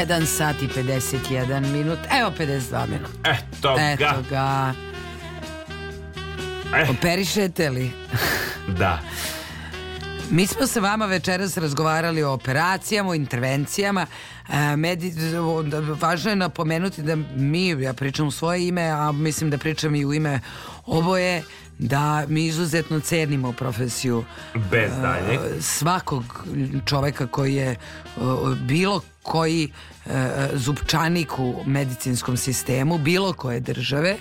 1 0.00 0.26
sat 0.26 0.62
i 0.62 0.68
51 0.68 1.72
minut, 1.72 1.98
evo 2.20 2.32
52 2.38 2.88
minut. 2.88 3.10
Eto 3.24 3.74
ga. 3.74 3.90
Eto 3.90 4.22
ga. 4.30 4.74
Eh. 6.74 6.90
Operišete 6.90 7.70
li? 7.70 7.90
da. 8.80 9.00
Mi 10.30 10.46
smo 10.46 10.66
se 10.66 10.80
vama 10.80 11.06
večeras 11.06 11.56
razgovarali 11.56 12.22
o 12.22 12.32
operacijama, 12.32 13.10
o 13.10 13.14
intervencijama. 13.14 14.06
E, 14.48 14.76
medi, 14.76 15.12
važno 16.00 16.30
je 16.30 16.36
napomenuti 16.36 17.02
da 17.02 17.16
mi, 17.36 17.68
ja 17.68 17.92
pričam 17.92 18.26
u 18.26 18.30
svoje 18.30 18.68
ime, 18.68 18.82
a 18.82 19.12
mislim 19.12 19.50
da 19.50 19.58
pričam 19.58 19.94
i 19.94 20.04
u 20.04 20.14
ime 20.14 20.40
oboje, 20.86 21.42
da 21.80 22.24
mi 22.28 22.46
izuzetno 22.46 23.00
cenimo 23.00 23.52
profesiju 23.52 24.24
Bez 24.70 24.90
daljnjeg. 25.02 25.40
e, 25.58 25.62
svakog 25.62 26.46
čoveka 26.86 27.26
koji 27.26 27.54
je 27.54 27.70
e, 27.70 27.76
bilo 28.62 29.00
koji 29.22 29.68
e, 30.06 30.48
zupčanik 30.54 31.38
u 31.38 31.54
medicinskom 31.66 32.36
sistemu, 32.36 32.98
bilo 32.98 33.32
koje 33.32 33.60
države. 33.60 34.16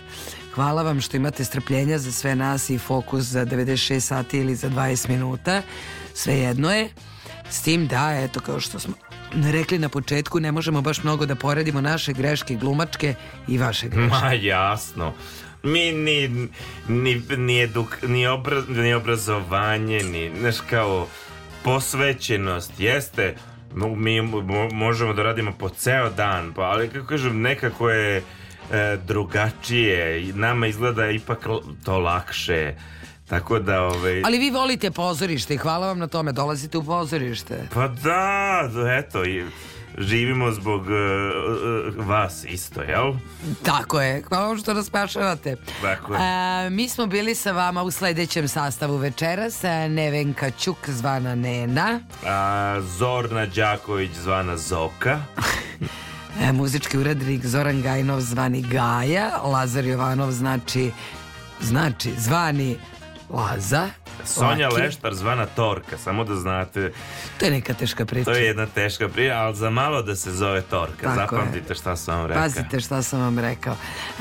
Hvala 0.56 0.84
vam 0.84 1.02
što 1.02 1.18
imate 1.18 1.46
strpljenja 1.46 1.98
za 1.98 2.12
sve 2.12 2.36
nas 2.36 2.70
i 2.70 2.78
fokus 2.78 3.24
za 3.24 3.46
96 3.46 4.00
sati 4.00 4.38
ili 4.38 4.56
za 4.56 4.70
20 4.70 5.10
minuta. 5.10 5.62
Svejedno 6.14 6.72
je. 6.72 6.90
S 7.50 7.62
tim 7.62 7.88
da, 7.88 8.12
eto, 8.12 8.40
kao 8.40 8.60
što 8.60 8.80
smo 8.80 9.09
rekli 9.44 9.80
na 9.80 9.90
početku, 9.90 10.40
ne 10.40 10.52
možemo 10.52 10.82
baš 10.82 11.04
mnogo 11.04 11.26
da 11.26 11.36
poredimo 11.36 11.82
naše 11.82 12.14
greške 12.14 12.56
glumačke 12.56 13.14
i 13.48 13.58
vaše 13.58 13.88
greške. 13.90 14.18
Ma 14.22 14.34
jasno. 14.34 15.14
Mi 15.64 15.92
ni, 15.92 16.50
ni, 16.88 17.22
ni, 17.38 17.62
eduk, 17.62 17.98
ni, 18.04 18.28
obra, 18.28 18.62
ni 18.70 18.94
obrazovanje, 18.94 20.04
ni, 20.04 20.32
znaš 20.40 20.56
kao, 20.70 21.08
posvećenost, 21.64 22.80
jeste, 22.80 23.36
mi 23.76 24.22
mo- 24.22 24.74
možemo 24.74 25.14
da 25.14 25.24
radimo 25.24 25.52
po 25.52 25.70
ceo 25.70 26.10
dan, 26.10 26.54
pa, 26.54 26.62
ali 26.62 26.90
kako 26.90 27.08
kažem, 27.08 27.42
nekako 27.42 27.90
je 27.90 28.18
e, 28.18 28.98
drugačije, 28.98 30.24
nama 30.34 30.68
izgleda 30.68 31.10
ipak 31.12 31.48
to 31.86 32.00
lakše, 32.00 32.74
tako 33.30 33.60
da, 33.60 33.82
ovaj... 33.82 34.22
Ali 34.26 34.38
vi 34.38 34.50
volite 34.50 34.92
pozorište 34.92 35.54
i 35.54 35.58
hvala 35.58 35.88
vam 35.88 36.00
na 36.00 36.08
tome, 36.08 36.32
dolazite 36.32 36.78
u 36.78 36.84
pozorište. 36.84 37.68
Pa 37.74 37.88
da, 37.88 38.70
eto, 38.98 39.26
i 39.26 39.46
živimo 39.98 40.52
zbog 40.52 40.82
e, 40.82 40.94
vas 41.98 42.44
isto, 42.44 42.82
jel? 42.82 43.14
Tako 43.64 44.02
je, 44.02 44.24
hvala 44.28 44.48
vam 44.48 44.58
što 44.58 44.74
nas 44.74 44.86
spašavate. 44.86 45.56
Tako 45.82 46.14
je. 46.14 46.20
A, 46.22 46.68
mi 46.72 46.90
smo 46.90 47.06
bili 47.06 47.36
sa 47.36 47.52
vama 47.52 47.84
u 47.84 47.92
sledećem 47.92 48.48
sastavu 48.48 48.98
večeras. 48.98 49.64
a, 49.64 49.88
Nevenka 49.88 50.52
Ćuk, 50.52 50.90
zvana 50.90 51.36
Nena. 51.36 52.00
A, 52.26 52.82
Zorna 52.98 53.46
Đaković 53.46 54.12
zvana 54.24 54.58
Zoka. 54.58 55.20
E, 56.42 56.52
muzički 56.52 56.98
urednik 56.98 57.46
Zoran 57.46 57.82
Gajnov, 57.82 58.20
zvani 58.22 58.62
Gaja. 58.62 59.32
Lazar 59.44 59.86
Jovanov, 59.86 60.32
znači, 60.32 60.92
znači, 61.62 62.12
zvani 62.18 62.78
Laza. 63.30 63.90
Sonja 64.26 64.70
Laki. 64.70 64.82
Leštar 64.82 65.14
zvana 65.14 65.46
Torka, 65.46 65.98
samo 65.98 66.24
da 66.24 66.36
znate, 66.36 66.92
To 67.40 67.46
je 67.46 67.52
neka 67.52 67.74
teška 67.74 68.06
priča. 68.06 68.26
to 68.26 68.32
je 68.32 68.46
jedna 68.46 68.66
teška 68.66 69.10
prija, 69.10 69.38
ali 69.44 69.56
za 69.56 69.70
malo 69.70 70.02
da 70.02 70.16
se 70.16 70.32
zove 70.32 70.62
Torka. 70.62 71.16
Tako 71.16 71.36
je. 71.36 71.42
Zapamtite 71.42 71.76
šta 71.76 71.96
sam 71.96 72.18
vam 72.18 72.28
rekao. 72.28 72.44
Pazite 72.44 72.80
šta 72.80 73.02
sam 73.02 73.20
vam 73.22 73.40
rekao. 73.40 73.76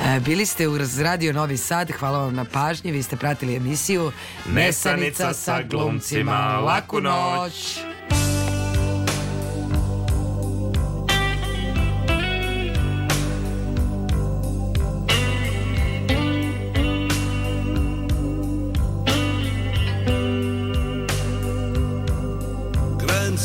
E, 0.05 0.21
bili 0.21 0.47
ste 0.47 0.69
u 0.69 0.79
Radio 1.03 1.33
Novi 1.33 1.57
Sad, 1.57 1.91
hvala 1.91 2.19
vam 2.19 2.35
na 2.35 2.45
pažnji, 2.45 2.93
vi 2.93 3.03
ste 3.03 3.17
pratili 3.17 3.57
emisiju 3.57 4.13
Nesanica 4.47 5.33
sa 5.35 5.63
glumcima. 5.63 6.61
Laku 6.61 7.01
noć. 7.01 7.81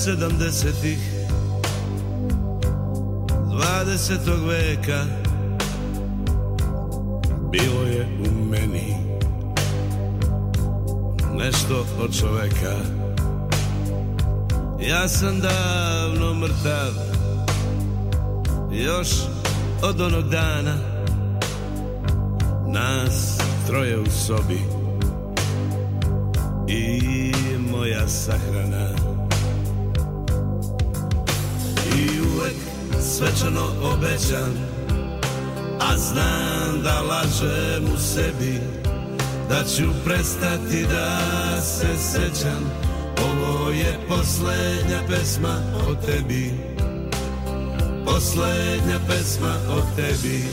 Sedamdesetih 0.04 1.00
20. 3.48 4.48
veka 4.48 5.06
bilo 7.52 7.84
je 7.84 8.08
u 8.20 8.46
meni 8.46 8.96
nešto 11.34 11.86
od 12.00 12.20
čoveka 12.20 12.76
ja 14.80 15.08
sam 15.08 15.40
davno 15.40 16.34
mrtav 16.34 16.92
još 18.72 19.10
od 19.84 20.02
onog 20.02 20.30
dana 20.30 20.76
nas 22.68 23.38
troje 23.68 24.00
u 24.00 24.06
sobi 24.06 24.60
i 26.68 27.32
moja 27.72 28.08
sahrana 28.08 29.03
i 31.98 32.22
uvek 32.36 32.56
svečano 33.02 33.66
obećam 33.94 34.74
a 35.80 35.98
znam 35.98 36.82
da 36.84 37.02
lažem 37.02 37.84
u 37.96 37.98
sebi 37.98 38.60
da 39.50 39.64
ću 39.64 39.84
prestati 40.06 40.86
da 40.92 41.20
se 41.62 41.88
sećam. 41.98 42.72
Ovo 43.24 43.70
je 43.70 44.00
poslednja 44.08 45.00
pesma 45.10 45.56
o 45.90 45.96
tebi. 46.06 46.52
Poslednja 48.06 49.00
pesma 49.08 49.56
o 49.70 49.82
tebi 49.96 50.44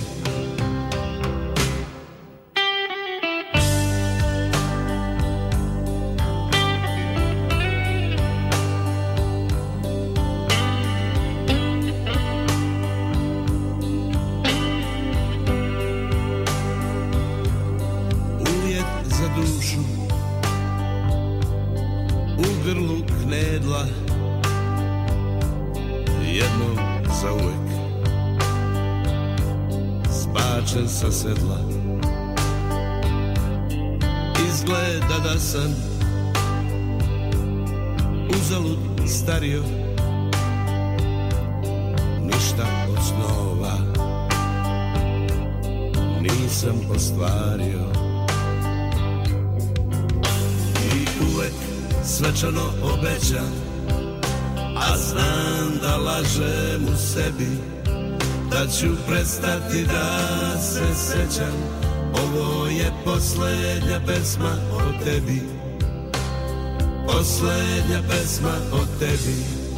tebi. 65.04 65.42
Poslednja 67.06 68.02
pesma 68.08 68.54
o 68.72 68.86
tebi 68.98 69.69